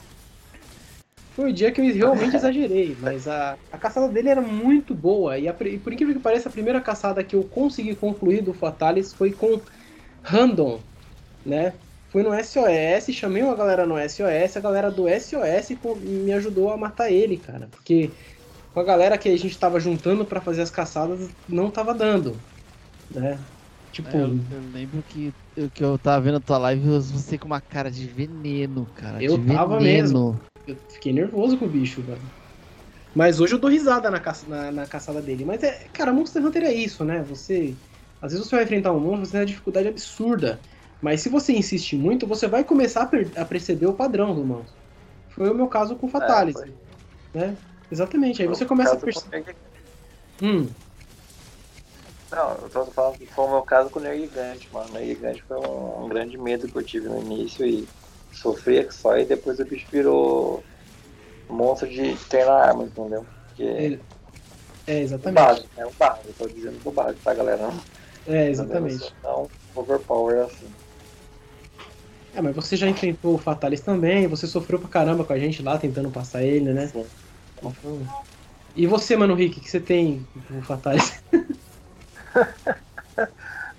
Foi 1.35 1.49
o 1.49 1.53
dia 1.53 1.71
que 1.71 1.81
eu 1.81 1.95
realmente 1.95 2.35
exagerei, 2.35 2.95
mas 2.99 3.27
a, 3.27 3.57
a 3.71 3.77
caçada 3.77 4.07
dele 4.07 4.29
era 4.29 4.41
muito 4.41 4.93
boa. 4.93 5.37
E, 5.37 5.47
a 5.47 5.55
e 5.61 5.79
por 5.79 5.91
incrível 5.91 6.13
que 6.13 6.21
pareça, 6.21 6.47
a 6.47 6.51
primeira 6.51 6.79
caçada 6.79 7.23
que 7.23 7.35
eu 7.35 7.43
consegui 7.43 7.95
concluir 7.95 8.43
do 8.43 8.53
Fatalis 8.53 9.11
foi 9.11 9.31
com 9.31 9.59
Random, 10.21 10.79
né? 11.43 11.73
Fui 12.09 12.21
no 12.21 12.29
SOS, 12.31 13.11
chamei 13.15 13.41
uma 13.41 13.55
galera 13.55 13.87
no 13.87 13.95
SOS, 13.97 14.55
a 14.55 14.59
galera 14.59 14.91
do 14.91 15.05
SOS 15.09 15.75
me 15.99 16.31
ajudou 16.33 16.71
a 16.71 16.77
matar 16.77 17.11
ele, 17.11 17.37
cara. 17.37 17.67
Porque 17.71 18.11
com 18.73 18.79
a 18.79 18.83
galera 18.83 19.17
que 19.17 19.29
a 19.29 19.37
gente 19.37 19.57
tava 19.59 19.79
juntando 19.79 20.25
pra 20.27 20.41
fazer 20.41 20.61
as 20.63 20.71
caçadas, 20.71 21.35
não 21.47 21.71
tava 21.71 21.93
dando, 21.95 22.45
né? 23.09 23.51
Tipo, 23.91 24.17
É, 24.17 24.21
eu, 24.21 24.37
eu 24.49 24.61
lembro 24.61 25.03
que, 25.03 25.33
eu- 25.55 25.71
que 25.71 25.83
eu 25.83 25.97
tava 25.99 26.21
vendo 26.23 26.37
a 26.37 26.41
tua 26.41 26.57
live 26.57 26.81
você 27.11 27.37
com 27.39 27.47
uma 27.47 27.61
cara 27.61 27.89
de 27.91 28.07
veneno, 28.07 28.87
cara. 28.93 29.23
Eu 29.23 29.37
de 29.39 29.39
tava 29.39 29.79
veneno. 29.81 30.21
mesmo. 30.21 30.41
eu 30.65 30.77
fiquei 30.89 31.13
nervoso 31.13 31.57
com 31.59 31.65
o 31.65 31.69
bicho, 31.69 32.03
velho. 32.03 32.31
Mas 33.15 33.39
hoje 33.41 33.55
eu 33.55 33.59
dou 33.59 33.69
risada 33.71 34.11
na, 34.11 34.19
caça, 34.21 34.47
na, 34.47 34.71
na 34.71 34.87
caçada 34.87 35.21
dele. 35.21 35.45
Mas 35.45 35.63
é, 35.63 35.89
cara, 35.89 36.13
Monster 36.13 36.45
Hunter 36.45 36.63
é 36.63 36.73
isso, 36.73 37.05
né? 37.05 37.23
Você. 37.23 37.79
Às 38.21 38.33
vezes 38.33 38.47
você 38.47 38.55
vai 38.55 38.65
enfrentar 38.65 38.93
um 38.93 38.99
monstro, 39.01 39.25
você 39.27 39.31
tem 39.33 39.41
uma 39.41 39.45
dificuldade 39.47 39.87
absurda. 39.89 40.63
Mas 41.01 41.21
se 41.21 41.29
você 41.29 41.53
insistir 41.53 41.97
muito, 41.97 42.27
você 42.27 42.47
vai 42.47 42.63
começar 42.65 43.03
a, 43.03 43.07
per- 43.07 43.33
a 43.37 43.45
perceber 43.45 43.87
o 43.87 43.95
padrão 43.95 44.35
do 44.35 44.45
monstro. 44.45 44.79
Foi 45.29 45.49
o 45.51 45.55
meu 45.55 45.67
caso 45.69 45.97
com 45.97 46.07
o 46.07 46.09
Fatalis. 46.09 46.55
foi. 46.55 46.77
né? 47.33 47.59
Exatamente. 47.93 48.41
Aí 48.41 48.47
você 48.47 48.65
começa 48.65 48.95
a 48.95 48.99
perceber. 48.99 49.55
Hum, 50.41 50.69
Não, 52.31 52.55
eu 52.63 52.69
tô 52.69 52.91
falando 52.91 53.17
que 53.17 53.27
foi 53.27 53.45
o 53.45 53.49
meu 53.51 53.61
caso 53.63 53.89
com 53.91 53.99
o 53.99 54.01
Neo 54.01 54.17
Gigante, 54.17 54.73
mano. 54.73 54.89
O 54.89 54.93
Neo 54.93 55.05
Gigante 55.05 55.43
foi 55.43 55.57
um, 55.57 56.05
um 56.05 56.09
grande 56.09 56.37
medo 56.37 56.69
que 56.69 56.77
eu 56.77 56.83
tive 56.83 57.07
no 57.07 57.19
início 57.19 57.65
e 57.65 57.87
sofria 58.31 58.83
que 58.85 58.93
só 58.93 59.15
e 59.17 59.25
depois 59.25 59.59
o 59.59 59.65
bicho 59.65 59.87
virou 59.91 60.65
monstro 61.49 61.89
de 61.89 62.17
treinar 62.29 62.69
arma, 62.69 62.85
entendeu? 62.85 63.25
Porque 63.47 63.63
Ele- 63.63 64.03
é, 64.87 64.99
o 64.99 65.01
exatamente. 65.01 65.43
básico, 65.43 65.69
é 65.77 65.85
o 65.85 65.93
básico, 65.97 66.29
eu 66.29 66.33
tô 66.33 66.49
dizendo 66.49 66.79
do 66.79 66.91
básico, 66.91 67.21
tá 67.23 67.33
galera? 67.33 67.67
Não, 67.67 67.85
É, 68.25 68.49
exatamente. 68.49 69.15
Não 69.23 69.49
overpower 69.75 70.43
assim. 70.45 70.73
É, 72.33 72.41
mas 72.41 72.55
você 72.55 72.75
já 72.75 72.89
enfrentou 72.89 73.35
o 73.35 73.37
Fatalis 73.37 73.81
também, 73.81 74.27
você 74.27 74.47
sofreu 74.47 74.79
pra 74.79 74.89
caramba 74.89 75.23
com 75.25 75.33
a 75.33 75.39
gente 75.39 75.61
lá 75.61 75.77
tentando 75.77 76.11
passar 76.11 76.43
ele, 76.43 76.73
né? 76.73 76.87
Sim. 76.87 77.09
E 78.75 78.87
você, 78.87 79.15
mano, 79.15 79.35
Rick, 79.35 79.59
o 79.59 79.61
que 79.61 79.69
você 79.69 79.79
tem 79.79 80.25
o 80.57 80.61
Fatalis? 80.63 81.21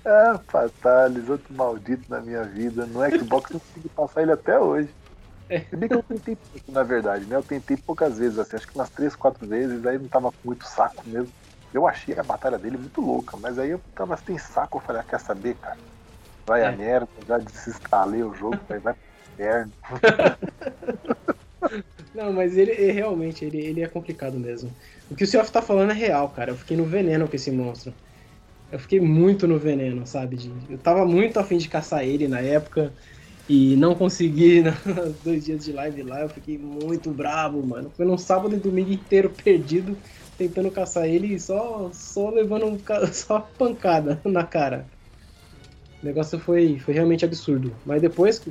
Ah, 0.07 0.39
Fatalis, 0.51 1.27
outro 1.27 1.51
maldito 1.55 2.03
na 2.09 2.21
minha 2.21 2.43
vida. 2.43 2.85
No 2.85 2.99
Xbox 3.11 3.49
eu 3.51 3.59
consegui 3.59 3.89
passar 3.89 4.21
ele 4.21 4.31
até 4.33 4.59
hoje. 4.59 4.93
Se 5.49 5.75
bem 5.75 5.89
que 5.89 5.95
eu 5.95 6.03
tentei 6.03 6.35
pouco, 6.35 6.71
na 6.71 6.83
verdade, 6.83 7.25
né? 7.25 7.35
Eu 7.35 7.41
tentei 7.41 7.75
poucas 7.75 8.19
vezes, 8.19 8.37
assim, 8.37 8.55
acho 8.55 8.67
que 8.67 8.75
umas 8.75 8.89
três, 8.91 9.15
quatro 9.15 9.47
vezes, 9.47 9.83
aí 9.85 9.97
não 9.97 10.07
tava 10.07 10.31
com 10.31 10.37
muito 10.45 10.63
saco 10.65 11.03
mesmo. 11.07 11.31
Eu 11.73 11.87
achei 11.87 12.17
a 12.17 12.23
batalha 12.23 12.59
dele 12.59 12.77
muito 12.77 13.01
louca, 13.01 13.35
mas 13.37 13.57
aí 13.57 13.71
eu 13.71 13.81
tava 13.95 14.15
sem 14.17 14.37
saco, 14.37 14.77
eu 14.77 14.81
falei, 14.81 15.01
ah, 15.01 15.05
quer 15.05 15.19
saber, 15.19 15.55
cara? 15.55 15.77
Vai 16.45 16.61
É. 16.61 16.67
a 16.67 16.71
merda, 16.71 17.07
já 17.27 17.39
desinstalei 17.39 18.23
o 18.23 18.33
jogo, 18.33 18.59
vai, 18.69 18.79
vai 18.79 18.93
pro 18.93 19.33
inferno. 19.33 19.71
Não, 22.15 22.31
mas 22.31 22.57
ele, 22.57 22.71
ele 22.71 22.91
realmente, 22.93 23.43
ele, 23.43 23.57
ele 23.57 23.81
é 23.81 23.87
complicado 23.87 24.39
mesmo. 24.39 24.71
O 25.11 25.15
que 25.15 25.25
o 25.25 25.27
Seoff 25.27 25.51
tá 25.51 25.61
falando 25.61 25.91
é 25.91 25.93
real, 25.93 26.29
cara. 26.29 26.51
Eu 26.51 26.55
fiquei 26.55 26.77
no 26.77 26.85
veneno 26.85 27.27
com 27.27 27.35
esse 27.35 27.51
monstro. 27.51 27.93
Eu 28.71 28.79
fiquei 28.79 29.01
muito 29.01 29.47
no 29.47 29.59
veneno, 29.59 30.07
sabe? 30.07 30.51
Eu 30.69 30.77
tava 30.77 31.05
muito 31.05 31.39
afim 31.39 31.57
de 31.57 31.67
caçar 31.67 32.03
ele 32.03 32.27
na 32.27 32.39
época 32.39 32.91
e 33.49 33.75
não 33.75 33.93
consegui 33.93 34.63
nos 34.63 35.15
dois 35.23 35.45
dias 35.45 35.65
de 35.65 35.73
live 35.73 36.03
lá. 36.03 36.21
Eu 36.21 36.29
fiquei 36.29 36.57
muito 36.57 37.11
bravo, 37.11 37.61
mano. 37.65 37.91
Foi 37.95 38.05
num 38.05 38.17
sábado 38.17 38.55
e 38.55 38.59
domingo 38.59 38.93
inteiro 38.93 39.29
perdido, 39.29 39.97
tentando 40.37 40.71
caçar 40.71 41.07
ele 41.07 41.35
e 41.35 41.39
só, 41.39 41.89
só 41.93 42.29
levando 42.29 42.65
um 42.65 42.79
só 43.11 43.41
pancada 43.57 44.21
na 44.23 44.43
cara. 44.43 44.85
O 46.01 46.05
negócio 46.05 46.39
foi, 46.39 46.79
foi 46.79 46.93
realmente 46.93 47.25
absurdo. 47.25 47.73
Mas 47.85 48.01
depois, 48.01 48.41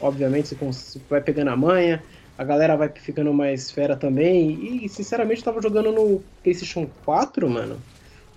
obviamente, 0.00 0.54
você 0.54 1.00
vai 1.08 1.20
pegando 1.20 1.50
a 1.50 1.56
manha, 1.56 2.02
a 2.36 2.44
galera 2.44 2.76
vai 2.76 2.88
ficando 2.88 3.32
mais 3.32 3.70
fera 3.70 3.96
também. 3.96 4.84
E, 4.84 4.88
sinceramente, 4.88 5.40
eu 5.40 5.44
tava 5.44 5.62
jogando 5.62 5.92
no 5.92 6.22
PlayStation 6.42 6.88
4, 7.04 7.48
mano. 7.48 7.76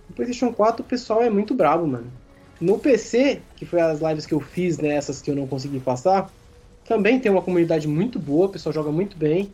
No 0.10 0.16
PlayStation 0.16 0.54
4 0.54 0.84
o 0.84 0.86
pessoal 0.86 1.24
é 1.24 1.30
muito 1.30 1.54
brabo, 1.54 1.88
mano. 1.88 2.12
No 2.60 2.78
PC, 2.80 3.42
que 3.56 3.66
foi 3.66 3.82
as 3.82 4.00
lives 4.02 4.26
que 4.26 4.34
eu 4.34 4.40
fiz, 4.40 4.78
né, 4.78 5.00
que 5.24 5.32
eu 5.32 5.36
não 5.36 5.48
consegui 5.48 5.80
passar, 5.80 6.32
também 6.88 7.20
tem 7.20 7.32
uma 7.32 7.42
comunidade 7.42 7.88
muito 7.88 8.20
boa, 8.20 8.46
o 8.46 8.50
pessoal 8.50 8.72
joga 8.72 8.92
muito 8.92 9.18
bem. 9.18 9.52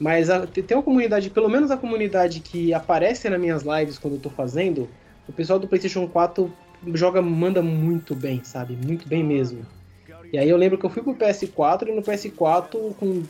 Mas 0.00 0.30
a- 0.30 0.46
te- 0.46 0.62
tem 0.62 0.76
uma 0.76 0.82
comunidade, 0.82 1.30
pelo 1.30 1.48
menos 1.48 1.70
a 1.70 1.76
comunidade 1.76 2.40
que 2.40 2.72
aparece 2.74 3.28
nas 3.28 3.38
minhas 3.38 3.62
lives 3.62 3.98
quando 3.98 4.14
eu 4.14 4.20
tô 4.20 4.30
fazendo, 4.30 4.88
o 5.28 5.32
pessoal 5.32 5.58
do 5.58 5.68
PlayStation 5.68 6.08
4 6.08 6.52
joga, 6.94 7.22
manda 7.22 7.62
muito 7.62 8.14
bem, 8.14 8.40
sabe? 8.42 8.76
Muito 8.84 9.06
bem 9.06 9.22
mesmo. 9.22 9.64
E 10.32 10.38
aí 10.38 10.48
eu 10.48 10.56
lembro 10.56 10.78
que 10.78 10.84
eu 10.86 10.90
fui 10.90 11.02
pro 11.02 11.14
PS4 11.14 11.90
e 11.90 11.94
no 11.94 12.02
PS4, 12.02 12.94
com 12.98 13.22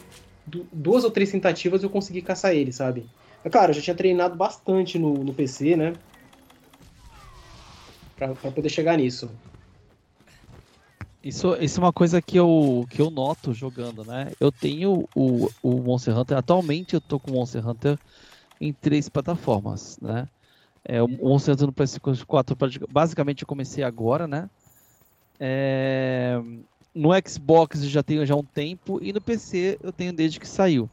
duas 0.47 1.05
ou 1.05 1.11
três 1.11 1.31
tentativas, 1.31 1.83
eu 1.83 1.91
consegui 1.91 2.23
caçar 2.23 2.55
ele, 2.55 2.73
sabe? 2.73 3.09
É 3.45 3.51
claro, 3.51 3.71
eu 3.71 3.75
já 3.75 3.83
tinha 3.83 3.97
treinado 3.97 4.37
bastante 4.37 4.99
no, 4.99 5.25
no 5.25 5.35
PC, 5.35 5.77
né? 5.77 5.99
Pra, 8.17 8.35
pra 8.35 8.51
poder 8.53 8.71
chegar 8.71 8.97
nisso. 8.97 9.39
Isso, 11.23 11.55
isso 11.57 11.79
é 11.81 11.85
uma 11.85 11.93
coisa 11.93 12.21
que 12.21 12.37
eu, 12.39 12.85
que 12.91 13.01
eu 13.01 13.09
noto 13.11 13.53
jogando, 13.55 14.05
né? 14.05 14.33
Eu 14.41 14.51
tenho 14.51 15.09
o, 15.15 15.49
o 15.63 15.83
Monster 15.83 16.17
Hunter, 16.19 16.37
atualmente 16.37 16.95
eu 16.95 17.01
tô 17.01 17.21
com 17.21 17.31
o 17.31 17.35
Monster 17.35 17.67
Hunter 17.67 17.99
em 18.61 18.73
três 18.75 19.09
plataformas, 19.09 19.99
né? 20.01 20.29
É, 20.85 21.03
o 21.03 21.09
Monster 21.09 21.55
Hunter 21.55 21.67
no 21.69 21.73
PS4, 21.75 22.57
pratica- 22.57 22.87
basicamente 22.89 23.43
eu 23.43 23.49
comecei 23.49 23.85
agora, 23.85 24.27
né? 24.29 24.51
É, 25.41 26.39
no 26.95 27.11
Xbox 27.27 27.83
já 27.85 28.03
tenho 28.03 28.27
já 28.27 28.35
há 28.35 28.37
um 28.37 28.45
tempo 28.45 28.99
e 29.03 29.13
no 29.13 29.21
PC 29.21 29.79
eu 29.83 29.93
tenho 29.93 30.13
desde 30.13 30.39
que 30.39 30.49
saiu. 30.49 30.91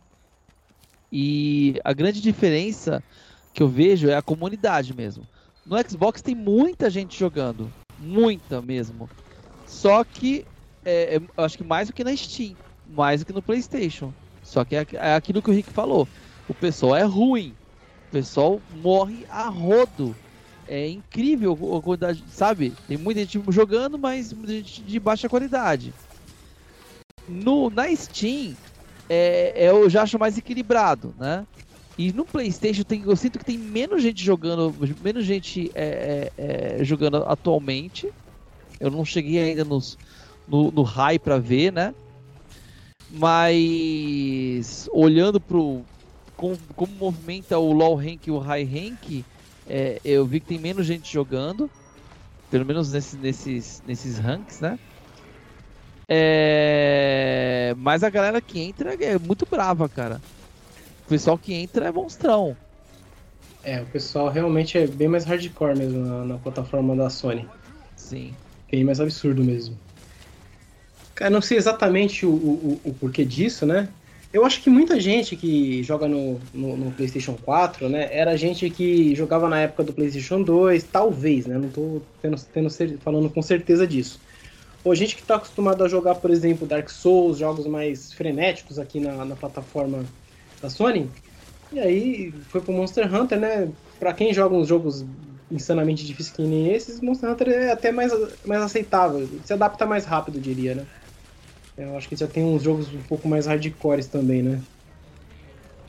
E 1.11 1.79
a 1.83 1.93
grande 1.93 2.21
diferença 2.21 3.03
que 3.53 3.61
eu 3.61 3.67
vejo 3.67 4.09
é 4.09 4.15
a 4.15 4.21
comunidade 4.21 4.93
mesmo. 4.93 5.27
No 5.65 5.77
Xbox 5.87 6.21
tem 6.21 6.35
muita 6.35 6.89
gente 6.89 7.17
jogando, 7.17 7.71
muita 7.97 8.61
mesmo. 8.61 9.09
Só 9.65 10.03
que 10.03 10.45
é, 10.85 11.17
é, 11.17 11.21
acho 11.37 11.57
que 11.57 11.63
mais 11.63 11.87
do 11.87 11.93
que 11.93 12.03
na 12.03 12.15
Steam, 12.15 12.55
mais 12.87 13.21
do 13.21 13.25
que 13.25 13.33
no 13.33 13.41
PlayStation. 13.41 14.13
Só 14.41 14.63
que 14.63 14.75
é, 14.75 14.85
é 14.93 15.13
aquilo 15.13 15.41
que 15.41 15.49
o 15.49 15.53
Rick 15.53 15.71
falou. 15.71 16.07
O 16.47 16.53
pessoal 16.53 16.95
é 16.95 17.03
ruim. 17.03 17.51
O 18.07 18.11
pessoal 18.11 18.59
morre 18.69 19.25
a 19.29 19.47
rodo. 19.49 20.15
É 20.71 20.87
incrível 20.87 21.57
a 21.75 21.81
quantidade, 21.81 22.23
sabe? 22.31 22.71
Tem 22.87 22.95
muita 22.95 23.21
gente 23.21 23.41
jogando, 23.49 23.97
mas 23.97 24.31
muita 24.31 24.53
gente 24.53 24.83
de 24.83 24.99
baixa 24.99 25.27
qualidade. 25.27 25.91
No, 27.27 27.71
na 27.71 27.93
Steam, 27.95 28.55
é, 29.09 29.53
é, 29.55 29.69
eu 29.71 29.89
já 29.89 30.03
acho 30.03 30.19
mais 30.19 30.37
equilibrado, 30.37 31.13
né? 31.17 31.47
E 31.97 32.13
no 32.13 32.23
PlayStation 32.23 32.83
tem, 32.83 33.01
eu 33.01 33.15
sinto 33.15 33.39
que 33.39 33.45
tem 33.45 33.57
menos 33.57 34.03
gente 34.03 34.23
jogando, 34.23 34.73
menos 35.03 35.25
gente 35.25 35.71
é, 35.73 36.31
é, 36.37 36.77
é, 36.81 36.83
jogando 36.85 37.17
atualmente. 37.25 38.07
Eu 38.79 38.91
não 38.91 39.03
cheguei 39.03 39.39
ainda 39.39 39.65
nos, 39.65 39.97
no, 40.47 40.71
no 40.71 40.83
high 40.83 41.17
pra 41.17 41.39
ver, 41.39 41.73
né? 41.73 41.95
Mas 43.11 44.87
olhando 44.93 45.41
pro 45.41 45.83
como, 46.37 46.57
como 46.75 46.93
movimenta 46.93 47.57
o 47.57 47.73
low 47.73 47.95
rank 47.95 48.27
e 48.27 48.31
o 48.31 48.37
high 48.37 48.63
rank, 48.63 49.25
é, 49.69 50.01
eu 50.03 50.25
vi 50.25 50.39
que 50.39 50.47
tem 50.47 50.59
menos 50.59 50.85
gente 50.85 51.11
jogando, 51.11 51.69
pelo 52.49 52.65
menos 52.65 52.91
nesses, 52.91 53.19
nesses, 53.19 53.83
nesses 53.85 54.17
ranks, 54.17 54.59
né? 54.59 54.79
É, 56.07 57.75
mas 57.77 58.03
a 58.03 58.09
galera 58.09 58.41
que 58.41 58.59
entra 58.59 58.95
é 58.95 59.19
muito 59.19 59.45
brava, 59.45 59.87
cara. 59.87 60.19
O 61.05 61.09
pessoal 61.09 61.37
que 61.37 61.53
entra 61.53 61.85
é 61.85 61.91
monstrão. 61.91 62.57
É, 63.63 63.81
o 63.81 63.85
pessoal 63.85 64.29
realmente 64.29 64.77
é 64.77 64.87
bem 64.87 65.07
mais 65.07 65.23
hardcore 65.25 65.77
mesmo 65.77 65.99
na, 66.03 66.25
na 66.25 66.37
plataforma 66.39 66.95
da 66.95 67.09
Sony. 67.09 67.47
Sim. 67.95 68.33
Bem 68.71 68.83
mais 68.83 68.99
absurdo 68.99 69.43
mesmo. 69.43 69.77
Cara, 71.13 71.29
não 71.29 71.41
sei 71.41 71.57
exatamente 71.57 72.25
o, 72.25 72.31
o, 72.31 72.81
o 72.83 72.93
porquê 72.93 73.23
disso, 73.23 73.65
né? 73.65 73.89
Eu 74.31 74.45
acho 74.45 74.61
que 74.61 74.69
muita 74.69 74.99
gente 74.99 75.35
que 75.35 75.81
joga 75.81 76.07
no, 76.07 76.39
no, 76.53 76.77
no, 76.77 76.91
PlayStation 76.91 77.33
4, 77.33 77.89
né, 77.89 78.09
era 78.11 78.37
gente 78.37 78.69
que 78.69 79.15
jogava 79.15 79.49
na 79.49 79.61
época 79.61 79.83
do 79.83 79.91
PlayStation 79.91 80.43
2, 80.43 80.83
talvez, 80.83 81.47
né? 81.47 81.57
Não 81.57 81.69
tô 81.69 81.99
tendo, 82.21 82.39
tendo, 82.53 82.69
falando 82.99 83.27
com 83.29 83.41
certeza 83.41 83.87
disso. 83.87 84.19
Ou 84.83 84.93
gente 84.93 85.15
que 85.15 85.21
está 85.21 85.35
acostumado 85.35 85.83
a 85.83 85.87
jogar, 85.87 86.15
por 86.15 86.29
exemplo, 86.29 86.67
Dark 86.67 86.89
Souls, 86.89 87.39
jogos 87.39 87.65
mais 87.65 88.13
frenéticos 88.13 88.77
aqui 88.77 88.99
na, 88.99 89.25
na 89.25 89.35
plataforma 89.35 90.05
da 90.61 90.69
Sony. 90.69 91.09
E 91.71 91.79
aí 91.79 92.31
foi 92.49 92.61
pro 92.61 92.71
Monster 92.71 93.13
Hunter, 93.13 93.39
né? 93.39 93.69
Pra 93.99 94.13
quem 94.13 94.31
joga 94.31 94.55
uns 94.55 94.67
jogos 94.67 95.03
insanamente 95.51 96.05
difíceis 96.05 96.35
que 96.35 96.43
nem 96.43 96.71
esses, 96.71 97.01
Monster 97.01 97.31
Hunter 97.31 97.49
é 97.49 97.71
até 97.71 97.91
mais, 97.91 98.13
mais 98.45 98.61
aceitável. 98.61 99.27
Se 99.43 99.53
adapta 99.53 99.87
mais 99.87 100.05
rápido, 100.05 100.39
diria, 100.39 100.75
né? 100.75 100.85
Eu 101.79 101.97
acho 101.97 102.09
que 102.09 102.15
já 102.15 102.27
tem 102.27 102.43
uns 102.43 102.63
jogos 102.63 102.93
um 102.93 103.01
pouco 103.03 103.27
mais 103.27 103.45
hardcores 103.45 104.07
também, 104.07 104.43
né? 104.43 104.61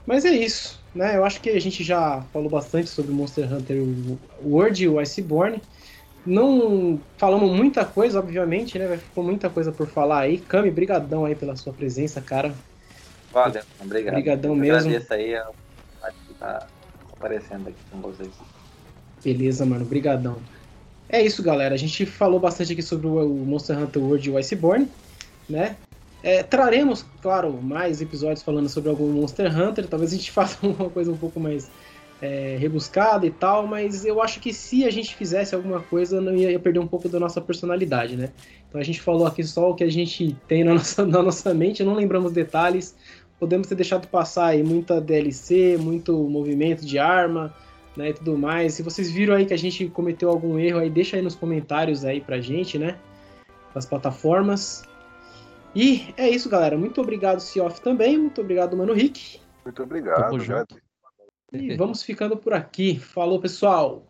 Mas 0.07 0.25
é 0.25 0.31
isso, 0.31 0.81
né? 0.95 1.17
Eu 1.17 1.25
acho 1.25 1.41
que 1.41 1.51
a 1.51 1.61
gente 1.61 1.83
já 1.83 2.23
falou 2.33 2.49
bastante 2.49 2.89
sobre 2.89 3.13
Monster 3.13 3.53
Hunter 3.53 3.83
World 4.43 4.85
e 4.85 4.89
o 4.89 4.99
Iceborne. 5.01 5.61
Não 6.25 7.01
falamos 7.19 7.51
muita 7.51 7.85
coisa, 7.85 8.19
obviamente, 8.19 8.79
né? 8.79 8.97
Ficou 8.97 9.25
muita 9.25 9.51
coisa 9.51 9.73
por 9.73 9.87
falar 9.87 10.21
aí. 10.21 10.39
Cami, 10.39 10.71
brigadão 10.71 11.25
aí 11.25 11.35
pela 11.35 11.57
sua 11.57 11.73
presença, 11.73 12.21
cara. 12.21 12.55
Valeu, 13.33 13.63
obrigado. 13.81 14.15
Obrigadão 14.15 14.55
mesmo. 14.55 14.89
Agradeço 14.89 15.15
aí 15.15 15.35
a 15.35 15.51
tá 16.41 16.67
aparecendo 17.13 17.69
aqui 17.69 17.79
com 17.91 18.01
vocês. 18.01 18.31
Beleza, 19.23 19.67
mano. 19.67 19.85
Brigadão. 19.85 20.39
É 21.09 21.23
isso, 21.23 21.43
galera. 21.43 21.75
A 21.75 21.79
gente 21.79 22.07
falou 22.07 22.41
bastante 22.41 22.73
aqui 22.73 22.83
sobre 22.83 23.07
o 23.07 23.29
Monster 23.29 23.79
Hunter 23.79 24.03
World 24.03 24.29
e 24.29 24.33
o 24.33 24.39
Iceborne, 24.39 24.89
né? 25.51 25.77
É, 26.23 26.43
traremos, 26.43 27.05
claro, 27.23 27.53
mais 27.63 28.03
episódios 28.03 28.43
falando 28.43 28.69
sobre 28.69 28.91
algum 28.91 29.11
Monster 29.11 29.59
Hunter. 29.59 29.87
Talvez 29.87 30.13
a 30.13 30.17
gente 30.17 30.31
faça 30.33 30.59
uma 30.67 30.91
coisa 30.91 31.11
um 31.11 31.17
pouco 31.17 31.41
mais 31.41 31.71
é, 32.21 32.57
rebuscada 32.59 33.27
e 33.27 33.31
tal, 33.31 33.67
mas 33.67 34.05
eu 34.05 34.23
acho 34.23 34.41
que 34.41 34.53
se 34.53 34.85
a 34.85 34.91
gente 34.91 35.15
fizesse 35.15 35.55
alguma 35.55 35.81
coisa, 35.81 36.21
não 36.21 36.37
ia, 36.37 36.51
ia, 36.51 36.61
perder 36.61 36.79
um 36.79 36.87
pouco 36.87 37.09
da 37.09 37.19
nossa 37.19 37.41
personalidade, 37.41 38.17
né? 38.17 38.31
Então 38.69 38.81
a 38.81 38.85
gente 38.85 39.01
falou 39.01 39.27
aqui 39.27 39.43
só 39.43 39.71
o 39.71 39.75
que 39.75 39.85
a 39.85 39.91
gente 39.91 40.37
tem 40.47 40.63
na 40.63 40.75
nossa, 40.75 41.05
na 41.07 41.23
nossa 41.23 41.55
mente, 41.55 41.83
não 41.83 41.95
lembramos 41.95 42.33
detalhes. 42.33 42.95
Podemos 43.39 43.67
ter 43.67 43.75
deixado 43.75 44.07
passar 44.07 44.49
aí 44.49 44.63
muita 44.63 45.01
DLC, 45.01 45.79
muito 45.79 46.13
movimento 46.29 46.85
de 46.85 46.99
arma, 46.99 47.55
né, 47.97 48.11
e 48.11 48.13
tudo 48.13 48.37
mais. 48.37 48.75
Se 48.75 48.83
vocês 48.83 49.11
viram 49.11 49.35
aí 49.35 49.47
que 49.47 49.55
a 49.55 49.59
gente 49.59 49.89
cometeu 49.89 50.29
algum 50.29 50.59
erro 50.59 50.79
aí, 50.79 50.91
deixa 50.91 51.17
aí 51.17 51.23
nos 51.23 51.35
comentários 51.35 52.05
aí 52.05 52.21
pra 52.21 52.39
gente, 52.39 52.79
né? 52.79 52.97
Das 53.75 53.87
plataformas. 53.87 54.83
E 55.75 56.13
é 56.17 56.29
isso, 56.29 56.49
galera. 56.49 56.77
Muito 56.77 57.01
obrigado, 57.01 57.41
Sioff, 57.41 57.81
também. 57.81 58.19
Muito 58.19 58.41
obrigado, 58.41 58.77
Mano 58.77 58.93
Rick. 58.93 59.41
Muito 59.65 59.83
obrigado? 59.83 60.37
E 61.53 61.77
vamos 61.77 62.03
ficando 62.03 62.37
por 62.37 62.53
aqui. 62.53 62.99
Falou, 62.99 63.41
pessoal! 63.41 64.05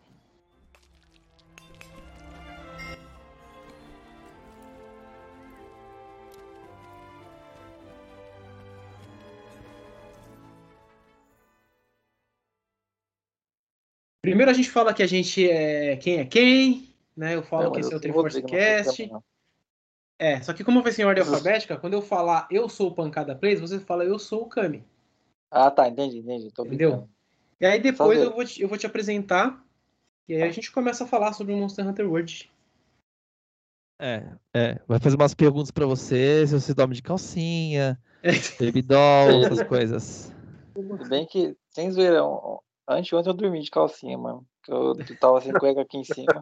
Primeiro 14.21 14.51
a 14.51 14.53
gente 14.53 14.69
fala 14.69 14.93
que 14.93 15.01
a 15.01 15.07
gente 15.07 15.49
é 15.49 15.95
quem 15.97 16.19
é 16.19 16.25
quem, 16.25 16.93
né? 17.17 17.35
Eu 17.35 17.41
falo 17.41 17.65
não, 17.65 17.71
que 17.71 17.79
esse 17.79 17.91
é 17.91 17.97
o 17.97 17.99
Triforce 17.99 18.41
Cast. 18.43 19.11
É, 20.21 20.39
só 20.39 20.53
que 20.53 20.63
como 20.63 20.83
vai 20.83 20.91
ser 20.91 21.01
em 21.01 21.05
ordem 21.05 21.23
alfabética, 21.23 21.75
quando 21.77 21.93
eu 21.93 22.01
falar 22.03 22.47
eu 22.51 22.69
sou 22.69 22.89
o 22.89 22.93
Pancada 22.93 23.35
Plays, 23.35 23.59
você 23.59 23.79
fala 23.79 24.05
eu 24.05 24.19
sou 24.19 24.43
o 24.43 24.45
Kami. 24.45 24.85
Ah, 25.49 25.71
tá, 25.71 25.87
entendi, 25.87 26.19
entendi. 26.19 26.51
Tô 26.51 26.63
Entendeu? 26.63 27.09
E 27.59 27.65
aí 27.65 27.79
depois 27.79 28.21
eu 28.21 28.31
vou, 28.31 28.45
te, 28.45 28.61
eu 28.61 28.67
vou 28.67 28.77
te 28.77 28.85
apresentar. 28.85 29.65
E 30.29 30.35
aí 30.35 30.43
a 30.43 30.51
gente 30.51 30.71
começa 30.71 31.05
a 31.05 31.07
falar 31.07 31.33
sobre 31.33 31.53
o 31.53 31.57
Monster 31.57 31.87
Hunter 31.87 32.07
World. 32.07 32.51
É, 33.99 34.31
é. 34.53 34.79
Vai 34.87 34.99
fazer 34.99 35.15
umas 35.15 35.33
perguntas 35.33 35.71
pra 35.71 35.87
você, 35.87 36.45
se 36.45 36.53
você 36.53 36.71
dorme 36.71 36.93
de 36.93 37.01
calcinha, 37.01 37.99
é. 38.21 38.31
baby 38.63 38.83
doll, 38.83 39.43
essas 39.43 39.63
coisas. 39.63 40.31
Tudo 40.75 41.03
bem 41.09 41.25
que, 41.25 41.57
sem 41.71 41.89
zoeira, 41.89 42.21
antes 42.87 43.11
ontem 43.11 43.29
eu 43.29 43.33
dormi 43.33 43.59
de 43.59 43.71
calcinha, 43.71 44.19
mano. 44.19 44.45
Eu 44.67 44.95
tava 45.19 45.41
sem 45.41 45.53
cueca 45.53 45.81
aqui 45.81 45.97
em 45.97 46.03
cima. 46.03 46.41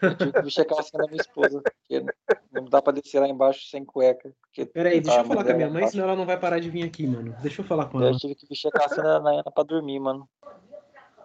Eu 0.00 0.16
tive 0.16 0.32
que 0.32 0.42
vestir 0.42 0.62
a 0.62 0.64
calcinha 0.64 1.02
da 1.02 1.10
minha 1.10 1.20
esposa. 1.20 1.62
Porque 1.62 2.04
não 2.52 2.64
dá 2.64 2.80
pra 2.80 2.92
descer 2.92 3.20
lá 3.20 3.28
embaixo 3.28 3.68
sem 3.68 3.84
cueca. 3.84 4.32
Peraí, 4.72 5.00
deixa 5.00 5.20
eu 5.20 5.24
falar 5.24 5.44
com 5.44 5.50
a 5.50 5.54
minha 5.54 5.70
mãe, 5.70 5.86
senão 5.88 6.04
ela 6.04 6.16
não 6.16 6.26
vai 6.26 6.38
parar 6.38 6.58
de 6.58 6.70
vir 6.70 6.84
aqui, 6.84 7.06
mano. 7.06 7.34
Deixa 7.42 7.60
eu 7.60 7.66
falar 7.66 7.86
com 7.86 8.00
ela. 8.00 8.10
Eu 8.10 8.18
tive 8.18 8.34
que 8.34 8.46
vestir 8.46 8.68
a 8.68 8.70
calcinha 8.70 9.02
da 9.02 9.16
Ana 9.16 9.50
pra 9.54 9.62
dormir, 9.62 10.00
mano. 10.00 10.28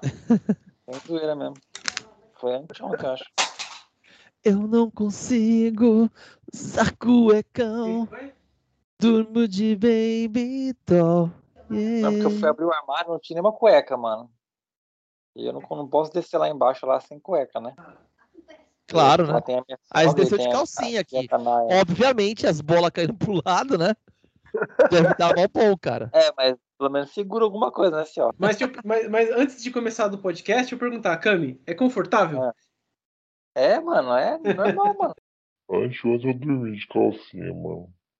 Sem 0.85 0.99
zoeira 1.07 1.35
mesmo. 1.35 1.55
Foi 2.33 2.55
antes 2.55 2.81
ontem, 2.81 3.05
eu 3.05 3.11
acho. 3.11 3.25
Eu 4.43 4.67
não 4.67 4.91
consigo 4.91 6.09
usar 6.53 6.95
cuecão. 6.97 8.07
Durmo 8.99 9.47
de 9.47 9.75
baby 9.75 10.75
doll. 10.85 11.31
Yeah. 11.71 12.01
Não, 12.01 12.11
porque 12.11 12.25
eu 12.27 12.39
fui 12.39 12.49
abrir 12.49 12.65
o 12.65 12.71
armário 12.71 13.09
não 13.09 13.19
tinha 13.19 13.35
nenhuma 13.35 13.51
cueca, 13.51 13.97
mano. 13.97 14.29
E 15.35 15.45
eu 15.45 15.53
não, 15.53 15.61
não 15.69 15.87
posso 15.87 16.13
descer 16.13 16.37
lá 16.37 16.49
embaixo 16.49 16.85
lá 16.85 16.99
sem 16.99 17.19
cueca, 17.19 17.59
né? 17.59 17.75
Claro, 18.87 19.27
né? 19.27 19.41
Aí 19.91 20.13
desceu 20.13 20.37
de 20.37 20.49
calcinha 20.49 21.01
aqui. 21.01 21.27
Obviamente, 21.81 22.45
as 22.45 22.61
bolas 22.61 22.91
caindo 22.91 23.15
pro 23.15 23.41
lado, 23.43 23.77
né? 23.77 23.95
Deve 24.89 25.13
dar 25.15 25.35
mal 25.35 25.47
bom, 25.51 25.77
cara. 25.77 26.09
É, 26.13 26.31
mas 26.37 26.55
pelo 26.77 26.89
menos 26.89 27.11
segura 27.11 27.43
alguma 27.43 27.71
coisa, 27.71 27.97
né, 27.97 28.05
senhor? 28.05 28.33
Mas, 28.37 28.57
mas, 28.83 29.09
mas, 29.09 29.29
antes 29.31 29.61
de 29.61 29.71
começar 29.71 30.07
do 30.07 30.19
podcast, 30.19 30.71
eu 30.71 30.79
perguntar, 30.79 31.17
Cami, 31.17 31.61
é 31.65 31.73
confortável? 31.73 32.53
É, 33.55 33.73
é 33.73 33.79
mano, 33.79 34.13
é 34.13 34.37
normal, 34.37 34.95
mano. 34.97 35.15
Antes 35.69 36.03
eu 36.03 36.17
dormi 36.17 36.77
de 36.77 36.87
calcinha, 36.87 37.53
mano. 37.53 37.91